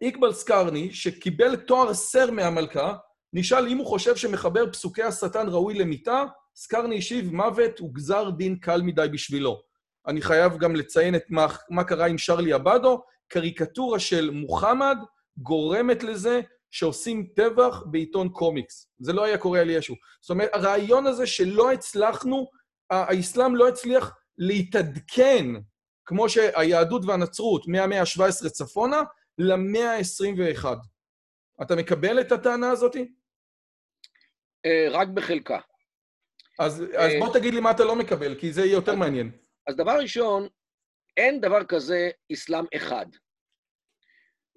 איקבל 0.00 0.32
סקרני, 0.32 0.92
שקיבל 0.92 1.56
תואר 1.56 1.94
סר 1.94 2.30
מהמלכה, 2.30 2.96
נשאל 3.32 3.68
אם 3.68 3.78
הוא 3.78 3.86
חושב 3.86 4.16
שמחבר 4.16 4.72
פסוקי 4.72 5.02
השטן 5.02 5.48
ראוי 5.48 5.74
למיתה, 5.74 6.24
סקרני 6.56 6.98
השיב, 6.98 7.34
מוות 7.34 7.78
הוא 7.78 7.94
גזר 7.94 8.30
דין 8.30 8.56
קל 8.56 8.82
מדי 8.82 9.06
בשבילו. 9.12 9.60
אני 10.06 10.22
חייב 10.22 10.58
גם 10.58 10.76
לציין 10.76 11.14
את 11.14 11.24
מה, 11.28 11.46
מה 11.70 11.84
קרה 11.84 12.06
עם 12.06 12.18
שרלי 12.18 12.52
עבדו, 12.52 13.02
קריקטורה 13.28 13.98
של 13.98 14.30
מוחמד 14.30 14.96
גורמת 15.36 16.02
לזה 16.02 16.40
שעושים 16.70 17.26
טבח 17.36 17.82
בעיתון 17.90 18.28
קומיקס. 18.28 18.90
זה 18.98 19.12
לא 19.12 19.24
היה 19.24 19.38
קורה 19.38 19.60
על 19.60 19.70
ישו. 19.70 19.94
זאת 20.20 20.30
אומרת, 20.30 20.50
הרעיון 20.52 21.06
הזה 21.06 21.26
שלא 21.26 21.72
הצלחנו, 21.72 22.50
האסלאם 22.90 23.56
לא 23.56 23.68
הצליח 23.68 24.16
להתעדכן, 24.38 25.46
כמו 26.06 26.28
שהיהדות 26.28 27.02
והנצרות 27.04 27.68
מהמאה 27.68 28.00
ה-17 28.00 28.48
צפונה, 28.48 29.02
למאה 29.38 29.96
ה-21. 29.96 30.64
אתה 31.62 31.76
מקבל 31.76 32.20
את 32.20 32.32
הטענה 32.32 32.70
הזאת? 32.70 32.96
אה, 34.66 34.86
רק 34.90 35.08
בחלקה. 35.08 35.58
אז, 36.58 36.84
אז 36.96 37.12
בוא 37.18 37.32
תגיד 37.32 37.54
לי 37.54 37.60
מה 37.60 37.70
אתה 37.70 37.84
לא 37.84 37.96
מקבל, 37.96 38.34
כי 38.40 38.52
זה 38.52 38.60
יהיה 38.60 38.72
יותר 38.72 38.94
מעניין. 38.94 39.30
אז 39.68 39.76
דבר 39.76 39.98
ראשון, 40.00 40.48
אין 41.16 41.40
דבר 41.40 41.64
כזה 41.64 42.10
אסלאם 42.32 42.64
אחד. 42.76 43.06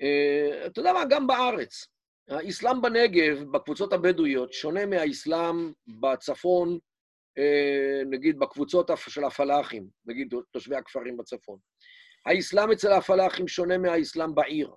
Uh, 0.01 0.67
אתה 0.67 0.79
יודע 0.79 0.93
מה, 0.93 1.05
גם 1.09 1.27
בארץ. 1.27 1.87
האסלאם 2.29 2.81
בנגב, 2.81 3.43
בקבוצות 3.51 3.93
הבדואיות, 3.93 4.53
שונה 4.53 4.85
מהאסלאם 4.85 5.71
בצפון, 5.87 6.77
uh, 7.39 8.07
נגיד 8.09 8.39
בקבוצות 8.39 8.89
של 8.97 9.23
הפלאחים, 9.23 9.87
נגיד 10.05 10.33
תושבי 10.51 10.75
הכפרים 10.75 11.17
בצפון. 11.17 11.59
האסלאם 12.25 12.71
אצל 12.71 12.91
הפלאחים 12.91 13.47
שונה 13.47 13.77
מהאסלאם 13.77 14.35
בעיר. 14.35 14.69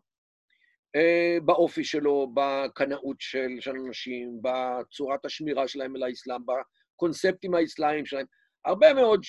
Uh, 0.96 1.44
באופי 1.44 1.84
שלו, 1.84 2.32
בקנאות 2.34 3.16
של, 3.20 3.48
של 3.60 3.76
אנשים, 3.86 4.38
בצורת 4.42 5.24
השמירה 5.24 5.68
שלהם 5.68 5.96
אל 5.96 6.02
האסלאם, 6.02 6.40
בקונספטים 6.46 7.54
האסלאמיים 7.54 8.06
שלהם. 8.06 8.26
הרבה 8.64 8.94
מאוד, 8.94 9.20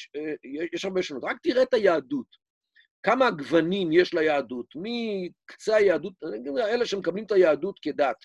יש 0.73 0.85
הרבה 0.85 1.03
שונות. 1.03 1.23
רק 1.23 1.37
תראה 1.43 1.63
את 1.63 1.73
היהדות. 1.73 2.46
כמה 3.03 3.31
גוונים 3.31 3.91
יש 3.91 4.13
ליהדות, 4.13 4.65
מקצה 4.75 5.75
היהדות, 5.75 6.13
אלה 6.57 6.85
שמקבלים 6.85 7.23
את 7.25 7.31
היהדות 7.31 7.79
כדת, 7.81 8.15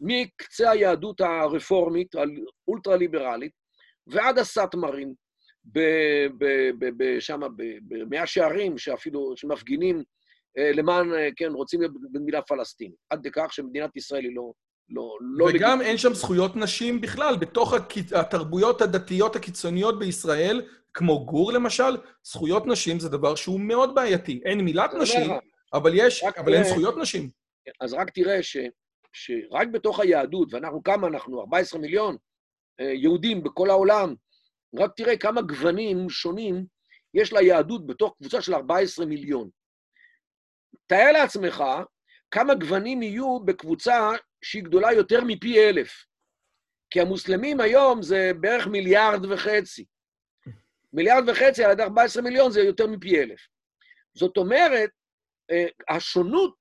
מקצה 0.00 0.70
היהדות 0.70 1.20
הרפורמית, 1.20 2.14
האולטרה-ליברלית, 2.14 3.52
ועד 4.06 4.38
הסאטמרים, 4.38 5.14
שם, 7.20 7.40
במאה 7.88 8.26
שערים, 8.26 8.78
שאפילו, 8.78 9.32
שמפגינים 9.36 10.02
אה, 10.58 10.72
למען, 10.72 11.12
אה, 11.12 11.28
כן, 11.36 11.52
רוצים 11.52 11.80
להיות 11.80 11.92
במדינה 12.12 12.42
פלסטינית, 12.42 12.96
עד 13.10 13.26
לכך 13.26 13.52
שמדינת 13.52 13.96
ישראל 13.96 14.24
היא 14.24 14.36
לא... 14.36 14.52
לא, 14.90 15.18
לא 15.20 15.44
וגם 15.44 15.78
לגיט... 15.78 15.88
אין 15.88 15.98
שם 15.98 16.14
זכויות 16.14 16.56
נשים 16.56 17.00
בכלל. 17.00 17.36
בתוך 17.36 17.74
התרבויות 18.14 18.82
הדתיות 18.82 19.36
הקיצוניות 19.36 19.98
בישראל, 19.98 20.62
כמו 20.94 21.26
גור 21.26 21.52
למשל, 21.52 21.96
זכויות 22.22 22.66
נשים 22.66 23.00
זה 23.00 23.08
דבר 23.08 23.34
שהוא 23.34 23.60
מאוד 23.60 23.94
בעייתי. 23.94 24.40
אין 24.44 24.60
מילת 24.60 24.94
נשים, 24.94 25.30
אבל 25.72 25.92
יש, 25.94 26.24
אבל 26.24 26.54
אין 26.54 26.64
זכויות 26.64 26.96
נשים. 26.96 27.30
אז 27.80 27.94
רק 27.94 28.10
תראה 28.10 28.42
ש, 28.42 28.56
שרק 29.12 29.68
בתוך 29.72 30.00
היהדות, 30.00 30.54
ואנחנו 30.54 30.82
כמה 30.82 31.06
אנחנו? 31.06 31.40
14 31.40 31.80
מיליון 31.80 32.16
אה, 32.80 32.92
יהודים 32.92 33.42
בכל 33.42 33.70
העולם, 33.70 34.14
רק 34.78 34.90
תראה 34.96 35.16
כמה 35.16 35.42
גוונים 35.42 36.10
שונים 36.10 36.64
יש 37.14 37.32
ליהדות 37.32 37.86
בתוך 37.86 38.14
קבוצה 38.18 38.42
של 38.42 38.54
14 38.54 39.06
מיליון. 39.06 39.48
תאר 40.86 41.12
לעצמך 41.12 41.64
כמה 42.30 42.54
גוונים 42.54 43.02
יהיו 43.02 43.40
בקבוצה 43.40 44.10
שהיא 44.42 44.62
גדולה 44.62 44.92
יותר 44.92 45.20
מפי 45.26 45.68
אלף. 45.68 46.04
כי 46.90 47.00
המוסלמים 47.00 47.60
היום 47.60 48.02
זה 48.02 48.30
בערך 48.40 48.66
מיליארד 48.66 49.24
וחצי. 49.24 49.84
מיליארד 50.92 51.28
וחצי 51.28 51.64
על 51.64 51.72
ידי 51.72 51.82
14 51.82 52.22
מיליון 52.22 52.50
זה 52.52 52.60
יותר 52.60 52.86
מפי 52.86 53.20
אלף. 53.20 53.40
זאת 54.14 54.36
אומרת, 54.36 54.90
אה, 55.50 55.66
השונות 55.96 56.56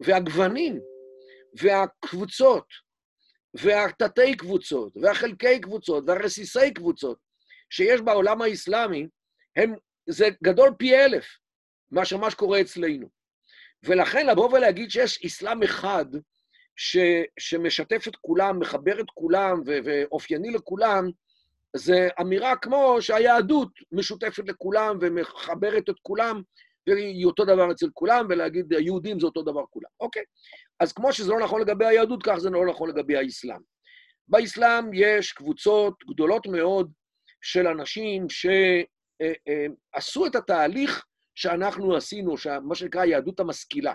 והגוונים 0.00 0.80
והקבוצות 1.54 2.66
והתתי 3.54 4.36
קבוצות 4.36 4.96
והחלקי 4.96 5.60
קבוצות 5.60 6.04
והרסיסי 6.06 6.74
קבוצות 6.74 7.18
שיש 7.70 8.00
בעולם 8.00 8.42
האסלאמי, 8.42 9.08
הם, 9.56 9.74
זה 10.08 10.28
גדול 10.44 10.74
פי 10.78 10.96
אלף 10.96 11.26
מאשר 11.90 12.16
מה 12.16 12.30
שקורה 12.30 12.60
אצלנו. 12.60 13.08
ולכן 13.82 14.26
לבוא 14.26 14.52
ולהגיד 14.52 14.90
שיש 14.90 15.24
אסלאם 15.26 15.62
אחד 15.62 16.04
ש, 16.76 16.96
שמשתף 17.38 18.08
את 18.08 18.16
כולם, 18.16 18.58
מחבר 18.58 19.00
את 19.00 19.06
כולם 19.14 19.62
ו, 19.66 19.78
ואופייני 19.84 20.50
לכולם, 20.50 21.10
זה 21.76 22.08
אמירה 22.20 22.56
כמו 22.56 22.96
שהיהדות 23.00 23.68
משותפת 23.92 24.48
לכולם 24.48 24.98
ומחברת 25.00 25.88
את 25.90 25.94
כולם, 26.02 26.42
והיא 26.86 27.26
אותו 27.26 27.44
דבר 27.44 27.72
אצל 27.72 27.86
כולם, 27.94 28.26
ולהגיד 28.28 28.72
יהודים 28.72 29.20
זה 29.20 29.26
אותו 29.26 29.42
דבר 29.42 29.62
כולם. 29.70 29.90
אוקיי, 30.00 30.22
אז 30.80 30.92
כמו 30.92 31.12
שזה 31.12 31.30
לא 31.32 31.40
נכון 31.40 31.60
לגבי 31.60 31.86
היהדות, 31.86 32.22
כך 32.22 32.36
זה 32.36 32.50
לא 32.50 32.66
נכון 32.66 32.90
לגבי 32.90 33.16
האסלאם. 33.16 33.60
באסלאם 34.28 34.90
יש 34.94 35.32
קבוצות 35.32 35.94
גדולות 36.10 36.46
מאוד 36.46 36.92
של 37.42 37.66
אנשים 37.66 38.26
שעשו 39.90 40.26
את 40.26 40.34
התהליך 40.34 41.04
שאנחנו 41.34 41.96
עשינו, 41.96 42.34
מה 42.62 42.74
שנקרא 42.74 43.00
היהדות 43.00 43.40
המשכילה. 43.40 43.92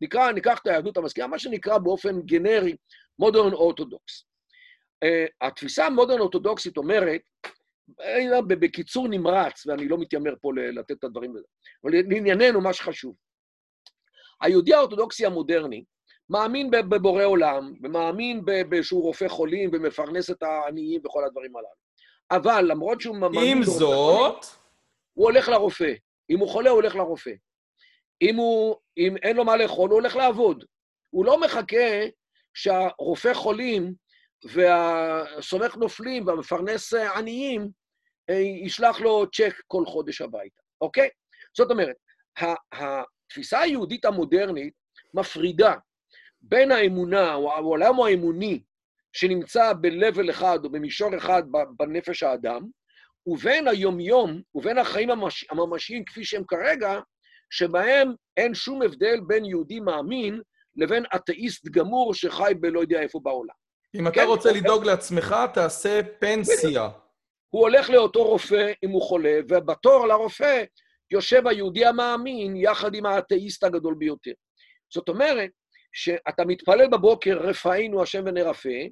נקרא, 0.00 0.32
ניקח 0.32 0.58
את 0.62 0.66
היהדות 0.66 0.96
המשכילה, 0.96 1.26
מה 1.26 1.38
שנקרא 1.38 1.78
באופן 1.78 2.20
גנרי 2.20 2.76
מודרן 3.18 3.52
אורתודוקס. 3.52 4.24
Uh, 5.04 5.08
התפיסה 5.40 5.86
המודרן 5.86 6.20
אורתודוקסית 6.20 6.76
אומרת, 6.76 7.20
אה, 8.00 8.42
בקיצור 8.42 9.08
נמרץ, 9.08 9.66
ואני 9.66 9.88
לא 9.88 9.98
מתיימר 9.98 10.34
פה 10.40 10.50
לתת 10.54 10.90
את 10.98 11.04
הדברים 11.04 11.30
האלה, 11.30 11.46
אבל 11.84 11.92
לענייננו 11.92 12.60
מה 12.60 12.72
שחשוב. 12.72 13.14
היהודי 14.40 14.74
האורתודוקסי 14.74 15.26
המודרני 15.26 15.84
מאמין 16.30 16.70
בבורא 16.70 17.24
עולם, 17.24 17.72
ומאמין 17.82 18.42
שהוא 18.82 19.02
רופא 19.02 19.28
חולים 19.28 19.70
ומפרנס 19.72 20.30
את 20.30 20.42
העניים 20.42 21.00
וכל 21.04 21.24
הדברים 21.24 21.56
הללו. 21.56 21.86
אבל 22.30 22.64
למרות 22.68 23.00
שהוא 23.00 23.16
מאמין... 23.16 23.56
עם 23.56 23.62
זאת... 23.62 24.44
חולים, 24.44 24.56
הוא 25.12 25.24
הולך 25.24 25.48
לרופא. 25.48 25.92
אם 26.30 26.38
הוא 26.38 26.48
חולה, 26.48 26.70
הוא 26.70 26.76
הולך 26.76 26.94
לרופא. 26.94 27.30
אם, 28.22 28.36
הוא, 28.36 28.76
אם 28.96 29.16
אין 29.16 29.36
לו 29.36 29.44
מה 29.44 29.56
לאכול, 29.56 29.90
הוא 29.90 30.00
הולך 30.00 30.16
לעבוד. 30.16 30.64
הוא 31.10 31.24
לא 31.24 31.40
מחכה 31.40 32.06
שהרופא 32.54 33.34
חולים 33.34 33.94
והסומך 34.44 35.76
נופלים 35.76 36.26
והמפרנס 36.26 36.94
עניים 36.94 37.68
אה, 38.30 38.34
ישלח 38.34 39.00
לו 39.00 39.30
צ'ק 39.30 39.60
כל 39.66 39.86
חודש 39.86 40.20
הביתה, 40.20 40.60
אוקיי? 40.80 41.08
זאת 41.56 41.70
אומרת, 41.70 41.96
התפיסה 42.72 43.60
היהודית 43.60 44.04
המודרנית 44.04 44.74
מפרידה 45.14 45.74
בין 46.40 46.72
האמונה, 46.72 47.34
או 47.34 47.52
העולם 47.52 48.00
האמוני 48.00 48.62
שנמצא 49.12 49.72
ב-level 49.72 50.30
אחד 50.30 50.58
או 50.64 50.70
במישור 50.70 51.16
אחד 51.16 51.42
בנפש 51.76 52.22
האדם, 52.22 52.62
ובין 53.26 53.68
היומיום, 53.68 54.42
ובין 54.54 54.78
החיים 54.78 55.10
הממש, 55.10 55.46
הממשיים 55.50 56.04
כפי 56.04 56.24
שהם 56.24 56.44
כרגע, 56.44 57.00
שבהם 57.50 58.14
אין 58.36 58.54
שום 58.54 58.82
הבדל 58.82 59.20
בין 59.26 59.44
יהודי 59.44 59.80
מאמין 59.80 60.40
לבין 60.76 61.04
אתאיסט 61.14 61.68
גמור 61.68 62.14
שחי 62.14 62.52
בלא 62.60 62.80
יודע 62.80 63.00
איפה 63.00 63.20
בעולם. 63.22 63.54
אם 63.94 64.06
אתה 64.06 64.14
כן, 64.14 64.26
רוצה 64.26 64.48
אוקיי. 64.48 64.60
לדאוג 64.62 64.84
לעצמך, 64.84 65.36
תעשה 65.54 66.00
פנסיה. 66.18 66.88
הוא 67.48 67.62
הולך 67.62 67.90
לאותו 67.90 68.24
רופא 68.24 68.72
אם 68.84 68.90
הוא 68.90 69.02
חולה, 69.02 69.38
ובתור 69.48 70.06
לרופא 70.06 70.64
יושב 71.10 71.46
היהודי 71.46 71.86
המאמין 71.86 72.56
יחד 72.56 72.94
עם 72.94 73.06
האתאיסט 73.06 73.64
הגדול 73.64 73.94
ביותר. 73.98 74.32
זאת 74.94 75.08
אומרת, 75.08 75.50
שאתה 75.92 76.44
מתפלל 76.44 76.88
בבוקר, 76.88 77.38
רפאינו 77.38 78.02
השם 78.02 78.22
ונרפא, 78.26 78.86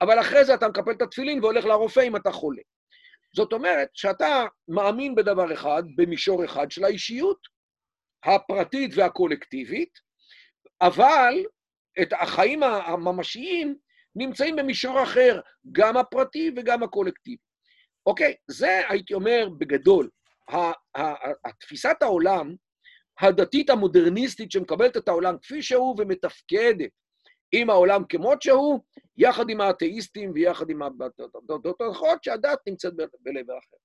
אבל 0.00 0.20
אחרי 0.20 0.44
זה 0.44 0.54
אתה 0.54 0.68
מקפל 0.68 0.90
את 0.90 1.02
התפילין 1.02 1.44
והולך 1.44 1.64
לרופא 1.64 2.00
אם 2.00 2.16
אתה 2.16 2.32
חולה. 2.32 2.62
זאת 3.36 3.52
אומרת 3.52 3.88
שאתה 3.94 4.44
מאמין 4.68 5.14
בדבר 5.14 5.52
אחד, 5.52 5.82
במישור 5.96 6.44
אחד 6.44 6.70
של 6.70 6.84
האישיות, 6.84 7.38
הפרטית 8.24 8.90
והקולקטיבית, 8.94 9.98
אבל 10.80 11.44
את 12.02 12.12
החיים 12.12 12.62
הממשיים 12.62 13.76
נמצאים 14.16 14.56
במישור 14.56 15.02
אחר, 15.02 15.40
גם 15.72 15.96
הפרטי 15.96 16.50
וגם 16.56 16.82
הקולקטיבי. 16.82 17.42
אוקיי, 18.06 18.34
זה 18.50 18.80
הייתי 18.88 19.14
אומר 19.14 19.48
בגדול. 19.58 20.10
התפיסת 21.44 21.96
העולם 22.00 22.54
הדתית 23.20 23.70
המודרניסטית 23.70 24.52
שמקבלת 24.52 24.96
את 24.96 25.08
העולם 25.08 25.38
כפי 25.42 25.62
שהוא 25.62 25.96
ומתפקדת 25.98 26.90
עם 27.52 27.70
העולם 27.70 28.04
כמות 28.08 28.42
שהוא, 28.42 28.80
יחד 29.16 29.50
עם 29.50 29.60
האתאיסטים 29.60 30.32
ויחד 30.34 30.70
עם 30.70 30.82
הדתות 30.82 31.80
האחרות, 31.80 32.24
שהדת 32.24 32.58
נמצאת 32.66 32.92
בלב 33.20 33.50
אחר. 33.50 33.76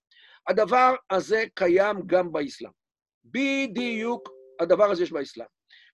הדבר 0.48 0.96
הזה 1.12 1.44
קיים 1.56 1.98
גם 2.06 2.32
באסלאם. 2.32 2.79
בדיוק 3.32 4.30
הדבר 4.60 4.92
הזה 4.92 5.04
יש 5.04 5.12
באסלאם. 5.12 5.48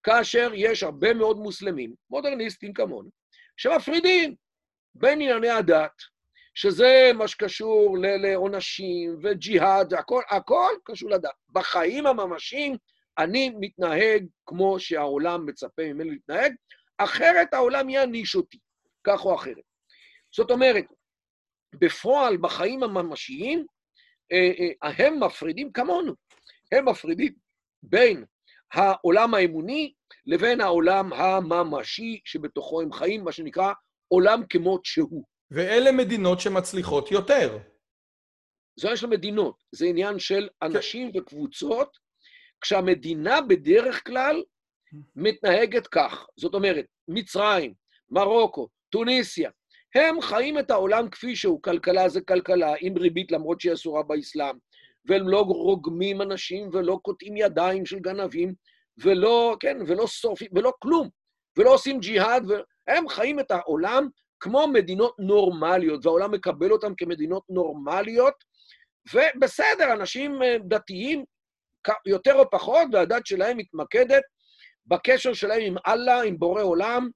כאשר 0.03 0.51
יש 0.55 0.83
הרבה 0.83 1.13
מאוד 1.13 1.37
מוסלמים, 1.37 1.93
מודרניסטים 2.09 2.73
כמונו, 2.73 3.09
שמפרידים 3.57 4.35
בין 4.95 5.21
ענייני 5.21 5.49
הדת, 5.49 6.01
שזה 6.55 7.11
מה 7.15 7.27
שקשור 7.27 7.97
לעונשים 7.99 9.17
וג'יהאד, 9.23 9.93
הכל, 9.93 10.21
הכל 10.29 10.71
קשור 10.83 11.09
לדת. 11.09 11.29
בחיים 11.49 12.07
הממשיים 12.07 12.77
אני 13.17 13.51
מתנהג 13.59 14.25
כמו 14.45 14.79
שהעולם 14.79 15.45
מצפה 15.45 15.83
ממני 15.83 16.09
להתנהג, 16.09 16.53
אחרת 16.97 17.53
העולם 17.53 17.89
יעניש 17.89 18.35
אותי, 18.35 18.57
כך 19.03 19.25
או 19.25 19.35
אחרת. 19.35 19.63
זאת 20.35 20.51
אומרת, 20.51 20.85
בפועל, 21.79 22.37
בחיים 22.37 22.83
הממשיים, 22.83 23.65
אה, 24.31 24.51
אה, 24.83 25.05
הם 25.05 25.23
מפרידים 25.23 25.71
כמונו. 25.71 26.13
הם 26.71 26.89
מפרידים 26.89 27.33
בין 27.83 28.25
העולם 28.73 29.33
האמוני 29.33 29.93
לבין 30.25 30.61
העולם 30.61 31.13
הממשי 31.13 32.19
שבתוכו 32.25 32.81
הם 32.81 32.93
חיים, 32.93 33.23
מה 33.23 33.31
שנקרא 33.31 33.73
עולם 34.07 34.43
כמות 34.49 34.85
שהוא. 34.85 35.23
ואלה 35.51 35.91
מדינות 35.91 36.39
שמצליחות 36.39 37.11
יותר. 37.11 37.57
זה 38.79 38.87
עניין 38.87 38.97
של 38.97 39.07
מדינות, 39.07 39.63
זה 39.71 39.85
עניין 39.85 40.19
של 40.19 40.49
אנשים 40.61 41.11
כן. 41.11 41.19
וקבוצות, 41.19 41.97
כשהמדינה 42.61 43.41
בדרך 43.41 44.07
כלל 44.07 44.43
מתנהגת 45.15 45.87
כך. 45.87 46.27
זאת 46.37 46.53
אומרת, 46.53 46.85
מצרים, 47.07 47.73
מרוקו, 48.09 48.67
טוניסיה, 48.89 49.49
הם 49.95 50.21
חיים 50.21 50.59
את 50.59 50.71
העולם 50.71 51.09
כפי 51.09 51.35
שהוא, 51.35 51.61
כלכלה 51.61 52.09
זה 52.09 52.21
כלכלה, 52.21 52.73
עם 52.79 52.97
ריבית 52.97 53.31
למרות 53.31 53.61
שהיא 53.61 53.73
אסורה 53.73 54.03
באסלאם, 54.03 54.55
והם 55.07 55.29
לא 55.29 55.41
רוגמים 55.41 56.21
אנשים 56.21 56.69
ולא 56.73 56.99
קוטעים 57.01 57.37
ידיים 57.37 57.85
של 57.85 57.99
גנבים, 57.99 58.53
ולא, 58.97 59.57
כן, 59.59 59.77
ולא 59.87 60.07
שורפים, 60.07 60.47
ולא 60.55 60.73
כלום, 60.79 61.09
ולא 61.57 61.73
עושים 61.73 61.99
ג'יהאד, 61.99 62.43
והם 62.87 63.09
חיים 63.09 63.39
את 63.39 63.51
העולם 63.51 64.07
כמו 64.39 64.67
מדינות 64.67 65.15
נורמליות, 65.19 66.05
והעולם 66.05 66.31
מקבל 66.31 66.71
אותם 66.71 66.95
כמדינות 66.97 67.43
נורמליות, 67.49 68.33
ובסדר, 69.13 69.93
אנשים 69.93 70.43
אה, 70.43 70.57
דתיים 70.67 71.23
יותר 72.05 72.33
או 72.35 72.49
פחות, 72.49 72.87
והדת 72.93 73.25
שלהם 73.25 73.57
מתמקדת 73.57 74.23
בקשר 74.85 75.33
שלהם 75.33 75.61
עם 75.61 75.75
אללה, 75.87 76.21
עם 76.21 76.39
בורא 76.39 76.61
עולם, 76.61 77.09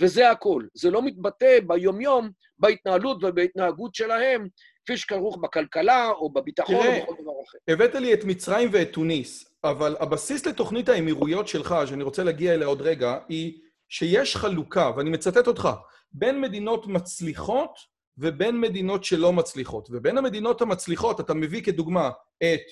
וזה 0.00 0.30
הכול. 0.30 0.68
זה 0.74 0.90
לא 0.90 1.02
מתבטא 1.02 1.58
ביומיום 1.66 2.30
בהתנהלות 2.58 3.24
ובהתנהגות 3.24 3.94
שלהם, 3.94 4.48
כפי 4.88 4.96
שכרוך 4.96 5.36
בכלכלה 5.36 6.10
או 6.10 6.30
בביטחון 6.30 6.76
תראה, 6.76 6.98
או 6.98 7.02
בכל 7.02 7.22
דבר 7.22 7.32
אחר. 7.48 7.58
הבאת 7.68 7.94
לי 7.94 8.14
את 8.14 8.24
מצרים 8.24 8.68
ואת 8.72 8.92
תוניס, 8.92 9.54
אבל 9.64 9.96
הבסיס 10.00 10.46
לתוכנית 10.46 10.88
האמירויות 10.88 11.48
שלך, 11.48 11.74
שאני 11.86 12.02
רוצה 12.02 12.24
להגיע 12.24 12.54
אליה 12.54 12.66
עוד 12.66 12.82
רגע, 12.82 13.18
היא 13.28 13.60
שיש 13.88 14.36
חלוקה, 14.36 14.90
ואני 14.96 15.10
מצטט 15.10 15.46
אותך, 15.46 15.68
בין 16.12 16.40
מדינות 16.40 16.86
מצליחות 16.86 17.78
ובין 18.18 18.60
מדינות 18.60 19.04
שלא 19.04 19.32
מצליחות. 19.32 19.88
ובין 19.92 20.18
המדינות 20.18 20.62
המצליחות, 20.62 21.20
אתה 21.20 21.34
מביא 21.34 21.62
כדוגמה 21.62 22.10
את 22.42 22.62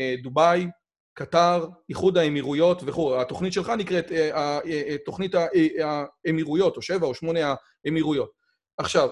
אה, 0.00 0.14
דובאי, 0.22 0.66
קטר, 1.14 1.66
איחוד 1.88 2.18
האמירויות 2.18 2.82
וכו'. 2.86 3.20
התוכנית 3.20 3.52
שלך 3.52 3.72
נקראת 3.78 4.12
אה, 4.12 4.30
אה, 4.36 4.60
אה, 4.66 4.96
תוכנית 5.04 5.34
האמירויות, 6.26 6.76
או 6.76 6.82
שבע 6.82 7.06
או 7.06 7.14
שמונה 7.14 7.54
האמירויות. 7.84 8.30
עכשיו, 8.78 9.08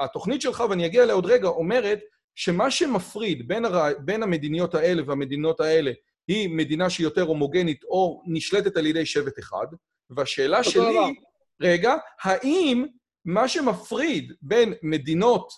התוכנית 0.00 0.42
שלך, 0.42 0.64
ואני 0.70 0.86
אגיע 0.86 1.02
אליה 1.02 1.14
עוד 1.14 1.26
רגע, 1.26 1.48
אומרת 1.48 2.00
שמה 2.34 2.70
שמפריד 2.70 3.48
בין, 3.48 3.64
הר... 3.64 3.92
בין 3.98 4.22
המדיניות 4.22 4.74
האלה 4.74 5.02
והמדינות 5.06 5.60
האלה 5.60 5.92
היא 6.28 6.48
מדינה 6.50 6.90
שהיא 6.90 7.04
יותר 7.04 7.22
הומוגנית 7.22 7.84
או 7.84 8.22
נשלטת 8.26 8.76
על 8.76 8.86
ידי 8.86 9.06
שבט 9.06 9.38
אחד, 9.38 9.66
והשאלה 10.10 10.64
שלי. 10.64 11.14
רגע, 11.60 11.94
האם 12.22 12.86
מה 13.24 13.48
שמפריד 13.48 14.32
בין 14.42 14.74
מדינות 14.82 15.48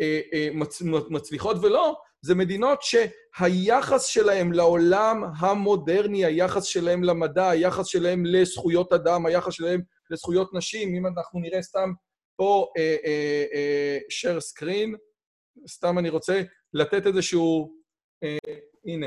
אה, 0.00 0.20
אה, 0.32 0.48
מצ... 0.52 0.82
מצליחות 1.10 1.56
ולא, 1.62 1.96
זה 2.22 2.34
מדינות 2.34 2.78
שהיחס 2.82 4.04
שלהם 4.04 4.52
לעולם 4.52 5.24
המודרני, 5.38 6.24
היחס 6.24 6.64
שלהם 6.64 7.04
למדע, 7.04 7.48
היחס 7.48 7.86
שלהם 7.86 8.26
לזכויות 8.26 8.92
אדם, 8.92 9.26
היחס 9.26 9.52
שלהם 9.52 9.80
לזכויות 10.10 10.54
נשים, 10.54 10.94
אם 10.94 11.06
אנחנו 11.06 11.40
נראה 11.40 11.62
סתם 11.62 11.92
פה 12.36 12.72
אה, 12.78 12.96
אה, 13.04 13.44
אה, 13.54 13.98
share 13.98 14.40
screen, 14.40 14.96
סתם 15.68 15.98
אני 15.98 16.08
רוצה 16.08 16.42
לתת 16.72 17.06
איזשהו... 17.06 17.78
הנה. 18.86 19.06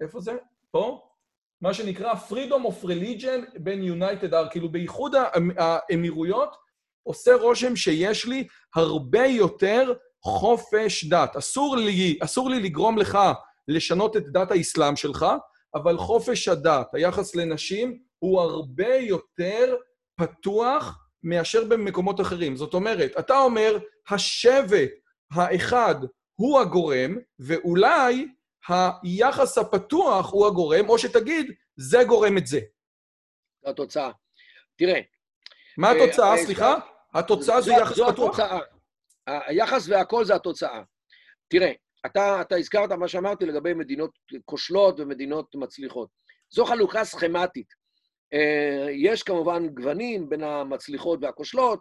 איפה 0.00 0.20
זה? 0.20 0.32
פה? 0.70 1.08
מה 1.60 1.74
שנקרא 1.74 2.12
Freedom 2.28 2.68
of 2.68 2.84
Religion 2.84 3.58
בין 3.58 4.02
United 4.02 4.30
Arab, 4.30 4.50
כאילו 4.50 4.72
באיחוד 4.72 5.14
האמירויות 5.58 6.56
עושה 7.02 7.34
רושם 7.34 7.76
שיש 7.76 8.26
לי 8.26 8.46
הרבה 8.74 9.26
יותר 9.26 9.92
חופש 10.22 11.04
דת. 11.04 11.36
אסור 11.36 11.76
לי, 11.76 12.18
אסור 12.22 12.50
לי 12.50 12.60
לגרום 12.60 12.98
לך 12.98 13.18
לשנות 13.68 14.16
את 14.16 14.22
דת 14.32 14.50
האסלאם 14.50 14.96
שלך, 14.96 15.26
אבל 15.74 15.96
חופש 15.96 16.48
הדת, 16.48 16.94
היחס 16.94 17.34
לנשים, 17.34 17.98
הוא 18.24 18.40
הרבה 18.40 18.96
יותר 18.96 19.76
פתוח 20.16 21.08
מאשר 21.22 21.64
במקומות 21.64 22.20
אחרים. 22.20 22.56
זאת 22.56 22.74
אומרת, 22.74 23.12
אתה 23.18 23.38
אומר, 23.38 23.78
השבט 24.10 24.90
האחד 25.30 25.94
הוא 26.34 26.60
הגורם, 26.60 27.16
ואולי 27.38 28.28
היחס 28.68 29.58
הפתוח 29.58 30.32
הוא 30.32 30.46
הגורם, 30.46 30.88
או 30.88 30.98
שתגיד, 30.98 31.52
זה 31.76 31.98
גורם 32.04 32.38
את 32.38 32.46
זה. 32.46 32.60
זו 33.64 33.70
התוצאה. 33.70 34.10
תראה. 34.76 35.00
מה 35.78 35.90
התוצאה, 35.90 36.32
אה, 36.32 36.44
סליחה? 36.44 36.74
התוצאה 37.14 37.60
זה 37.60 37.72
יחס 37.72 37.92
פתוח? 37.92 37.96
זו 37.96 38.08
התוצאה. 38.26 38.58
היחס 39.26 39.88
והכל 39.88 40.24
זה 40.24 40.34
התוצאה. 40.34 40.82
תראה, 41.48 41.72
אתה, 42.06 42.40
אתה 42.40 42.56
הזכרת 42.56 42.92
מה 42.92 43.08
שאמרתי 43.08 43.46
לגבי 43.46 43.74
מדינות 43.74 44.10
כושלות 44.44 45.00
ומדינות 45.00 45.54
מצליחות. 45.54 46.08
זו 46.50 46.64
חלוקה 46.64 47.04
סכמטית. 47.04 47.83
אה, 48.32 48.86
יש 48.90 49.22
כמובן 49.22 49.68
גוונים 49.68 50.28
בין 50.28 50.42
המצליחות 50.42 51.18
והכושלות, 51.22 51.80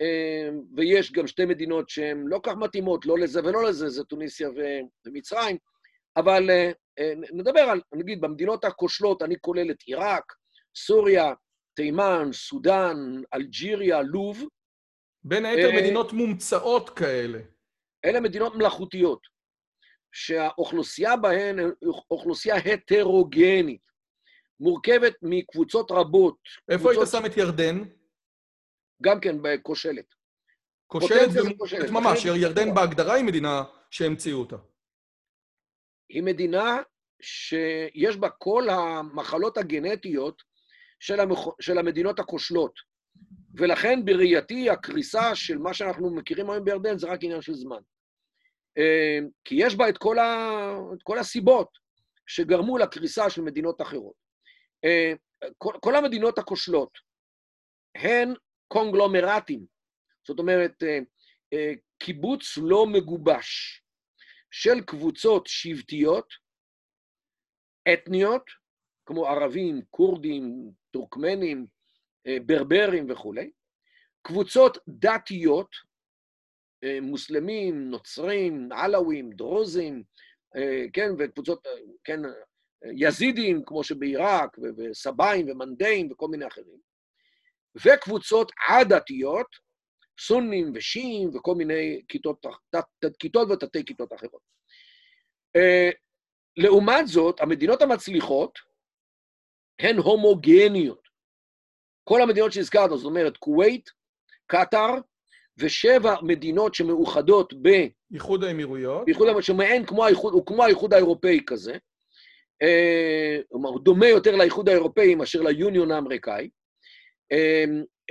אה, 0.00 0.48
ויש 0.76 1.12
גם 1.12 1.26
שתי 1.26 1.44
מדינות 1.44 1.88
שהן 1.88 2.24
לא 2.26 2.40
כך 2.42 2.52
מתאימות, 2.56 3.06
לא 3.06 3.18
לזה 3.18 3.40
ולא 3.44 3.64
לזה, 3.64 3.88
זה 3.88 4.04
טוניסיה 4.04 4.48
ומצרים, 5.06 5.56
אבל 6.16 6.50
אה, 6.50 6.72
נדבר 7.32 7.60
על, 7.60 7.80
נגיד, 7.94 8.20
במדינות 8.20 8.64
הכושלות, 8.64 9.22
אני 9.22 9.34
כולל 9.40 9.70
את 9.70 9.82
עיראק, 9.86 10.32
סוריה, 10.76 11.32
תימן, 11.74 12.28
סודאן, 12.32 13.22
אלג'יריה, 13.34 14.02
לוב, 14.02 14.44
בין 15.24 15.44
היתר 15.44 15.72
מדינות 15.76 16.12
מומצאות 16.12 16.90
כאלה. 16.90 17.38
אלה 18.04 18.20
מדינות 18.20 18.54
מלאכותיות, 18.54 19.20
שהאוכלוסייה 20.12 21.16
בהן 21.16 21.58
היא 21.58 21.68
אוכלוסייה 22.10 22.56
הטרוגנית, 22.56 23.91
מורכבת 24.62 25.14
מקבוצות 25.22 25.90
רבות. 25.90 26.36
איפה. 26.68 26.90
היית 26.90 27.08
שם 27.10 27.26
את 27.26 27.36
ירדן? 27.36 27.82
גם 29.02 29.20
כן 29.20 29.36
כושלת. 29.62 30.04
כושלת 30.86 31.90
ממש, 31.90 32.24
ירדן 32.24 32.74
בהגדרה 32.74 33.14
היא 33.14 33.24
מדינה 33.24 33.64
שהמציאו 33.90 34.38
אותה. 34.38 34.56
היא 36.08 36.22
מדינה 36.22 36.82
שיש 37.22 38.16
בה 38.16 38.28
כל 38.28 38.68
המחלות 38.68 39.58
הגנטיות 39.58 40.42
של, 41.00 41.20
המח... 41.20 41.38
של 41.60 41.78
המדינות 41.78 42.18
הכושלות. 42.18 42.72
ולכן 43.54 44.04
בראייתי 44.04 44.70
הקריסה 44.70 45.34
של 45.34 45.58
מה 45.58 45.74
שאנחנו 45.74 46.14
מכירים 46.14 46.50
היום 46.50 46.64
בירדן 46.64 46.98
זה 46.98 47.06
רק 47.06 47.18
עניין 47.22 47.42
של 47.42 47.54
זמן. 47.54 47.80
אה, 48.78 49.18
כי 49.44 49.54
יש 49.58 49.76
בה 49.76 49.88
את 49.88 49.98
כל, 49.98 50.18
ה... 50.18 50.72
את 50.94 51.02
כל 51.02 51.18
הסיבות 51.18 51.68
שגרמו 52.26 52.78
לקריסה 52.78 53.30
של 53.30 53.42
מדינות 53.42 53.80
אחרות. 53.80 54.21
אה, 54.84 55.12
כל, 55.58 55.94
המדינות 55.94 56.38
הכושלות 56.38 56.98
הן 57.94 58.34
קונגלומרטים, 58.68 59.66
זאת 60.26 60.38
אומרת, 60.38 60.82
אה, 61.52 61.72
קיבוץ 61.98 62.58
לא 62.62 62.86
מגובש 62.86 63.82
של 64.50 64.80
קבוצות 64.86 65.46
שבטיות, 65.46 66.26
אתניות, 67.92 68.44
כמו 69.06 69.26
ערבים, 69.26 69.82
כורדים, 69.90 70.70
טורקמנים, 70.90 71.66
אה, 72.26 72.36
ברברים 72.46 73.10
וכולי, 73.10 73.50
קבוצות 74.22 74.78
דתיות, 74.88 75.76
אה, 76.84 76.98
מוסלמים, 77.02 77.90
נוצרים, 77.90 78.72
עלווים, 78.72 79.30
דרוזים, 79.30 80.02
אה, 80.56 80.84
כן, 80.92 81.08
וקבוצות, 81.18 81.66
כן, 82.04 82.20
יזידים, 82.96 83.62
כמו 83.64 83.84
שבעיראק, 83.84 84.56
וסבאים 84.76 85.48
ומנדאים 85.48 86.12
וכל 86.12 86.28
מיני 86.28 86.46
אחרים, 86.46 86.78
וקבוצות 87.84 88.52
עדתיות, 88.68 89.46
סונים 90.20 90.72
ושיעים 90.74 91.30
וכל 91.34 91.54
מיני 91.54 92.02
כיתות, 92.08 92.46
כיתות 93.18 93.48
ותתי 93.50 93.84
כיתות 93.84 94.12
אחרות. 94.12 94.40
לעומת 96.56 97.08
זאת, 97.08 97.40
המדינות 97.40 97.82
המצליחות 97.82 98.58
הן 99.78 99.96
הומוגניות. 99.96 101.02
כל 102.04 102.22
המדינות 102.22 102.52
שהזכרת, 102.52 102.90
זאת 102.90 103.04
אומרת, 103.04 103.36
כווית, 103.36 103.90
קטאר, 104.46 104.94
ושבע 105.58 106.14
מדינות 106.22 106.74
שמאוחדות 106.74 107.54
ב... 107.62 107.68
איחוד 108.14 108.44
האמירויות. 108.44 109.08
איחוד 109.08 109.22
האמירויות, 109.22 109.44
שמעין 109.44 109.86
כמו 109.86 110.04
האיחוד, 110.04 110.32
הוא 110.32 110.46
כמו 110.46 110.64
האיחוד 110.64 110.94
האירופאי 110.94 111.40
כזה. 111.46 111.78
כלומר, 113.50 113.68
אה, 113.68 113.72
הוא 113.74 113.80
דומה 113.84 114.06
יותר 114.06 114.36
לאיחוד 114.36 114.68
האירופאי 114.68 115.14
מאשר 115.14 115.40
ליוניון 115.40 115.90
האמריקאי. 115.90 116.48
אה, 117.32 117.64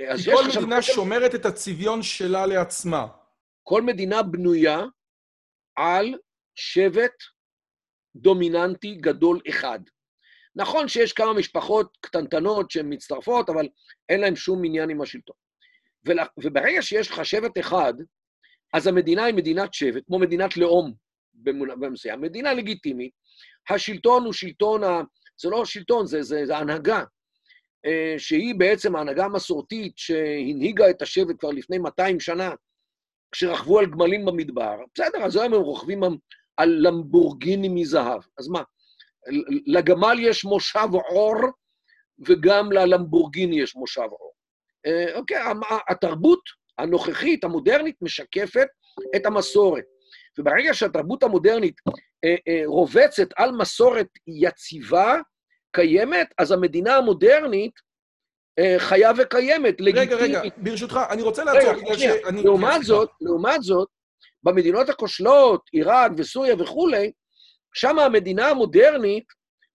אז 0.08 0.28
כל 0.28 0.58
מדינה 0.58 0.82
שם... 0.82 0.92
שומרת 0.92 1.34
את 1.34 1.46
הצביון 1.46 2.02
שלה 2.02 2.46
לעצמה. 2.46 3.06
כל 3.62 3.82
מדינה 3.82 4.22
בנויה 4.22 4.84
על 5.76 6.14
שבט 6.54 7.14
דומיננטי 8.16 8.94
גדול 8.94 9.40
אחד. 9.48 9.80
נכון 10.56 10.88
שיש 10.88 11.12
כמה 11.12 11.32
משפחות 11.32 11.96
קטנטנות 12.00 12.70
שהן 12.70 12.92
מצטרפות, 12.92 13.50
אבל 13.50 13.68
אין 14.08 14.20
להן 14.20 14.36
שום 14.36 14.64
עניין 14.64 14.90
עם 14.90 15.00
השלטון. 15.00 15.36
וברגע 16.44 16.82
שיש 16.82 17.10
לך 17.10 17.24
שבט 17.24 17.58
אחד, 17.60 17.94
אז 18.74 18.86
המדינה 18.86 19.24
היא 19.24 19.34
מדינת 19.34 19.74
שבט, 19.74 20.02
כמו 20.06 20.18
מדינת 20.18 20.56
לאום 20.56 20.92
במסוים, 21.44 22.20
מדינה 22.20 22.54
לגיטימית. 22.54 23.12
השלטון 23.70 24.24
הוא 24.24 24.32
שלטון, 24.32 24.84
ה... 24.84 25.02
זה 25.40 25.50
לא 25.50 25.64
שלטון, 25.64 26.06
זה, 26.06 26.22
זה, 26.22 26.46
זה 26.46 26.56
הנהגה, 26.56 27.04
אה, 27.86 28.14
שהיא 28.18 28.54
בעצם 28.54 28.96
ההנהגה 28.96 29.24
המסורתית 29.24 29.92
שהנהיגה 29.96 30.90
את 30.90 31.02
השבט 31.02 31.36
כבר 31.38 31.50
לפני 31.50 31.78
200 31.78 32.20
שנה, 32.20 32.50
כשרכבו 33.32 33.78
על 33.78 33.86
גמלים 33.86 34.24
במדבר. 34.24 34.76
בסדר, 34.94 35.24
אז 35.24 35.36
היום 35.36 35.54
הם 35.54 35.60
רוכבים 35.60 36.00
על 36.56 36.68
למבורגיני 36.80 37.68
מזהב. 37.68 38.20
אז 38.38 38.48
מה, 38.48 38.62
לגמל 39.66 40.16
יש 40.20 40.44
מושב 40.44 40.88
עור, 41.08 41.36
וגם 42.28 42.72
ללמבורגיני 42.72 43.60
יש 43.60 43.76
מושב 43.76 44.00
עור. 44.00 44.32
אה, 44.86 45.14
אוקיי, 45.14 45.36
התרבות 45.88 46.40
הנוכחית, 46.78 47.44
המודרנית, 47.44 47.96
משקפת 48.02 48.66
את 49.16 49.26
המסורת. 49.26 49.84
וברגע 50.38 50.74
שהתרבות 50.74 51.22
המודרנית 51.22 51.74
אה, 52.24 52.34
אה, 52.48 52.62
רובצת 52.66 53.28
על 53.36 53.52
מסורת 53.52 54.08
יציבה, 54.26 55.16
קיימת, 55.72 56.34
אז 56.38 56.52
המדינה 56.52 56.96
המודרנית 56.96 57.72
חיה 58.78 59.10
וקיימת, 59.18 59.80
לגיטימית. 59.80 60.12
רגע, 60.12 60.40
רגע, 60.40 60.54
ברשותך, 60.56 61.00
אני 61.10 61.22
רוצה 61.22 61.44
לעצור, 61.44 61.72
בגלל 61.72 61.98
שאני... 61.98 62.42
לעומת 62.42 62.82
זאת, 62.82 63.10
לעומת 63.20 63.62
זאת, 63.62 63.88
במדינות 64.42 64.88
הכושלות, 64.88 65.60
עיראק 65.72 66.12
וסוריה 66.16 66.54
וכולי, 66.58 67.12
שם 67.74 67.98
המדינה 67.98 68.48
המודרנית 68.48 69.24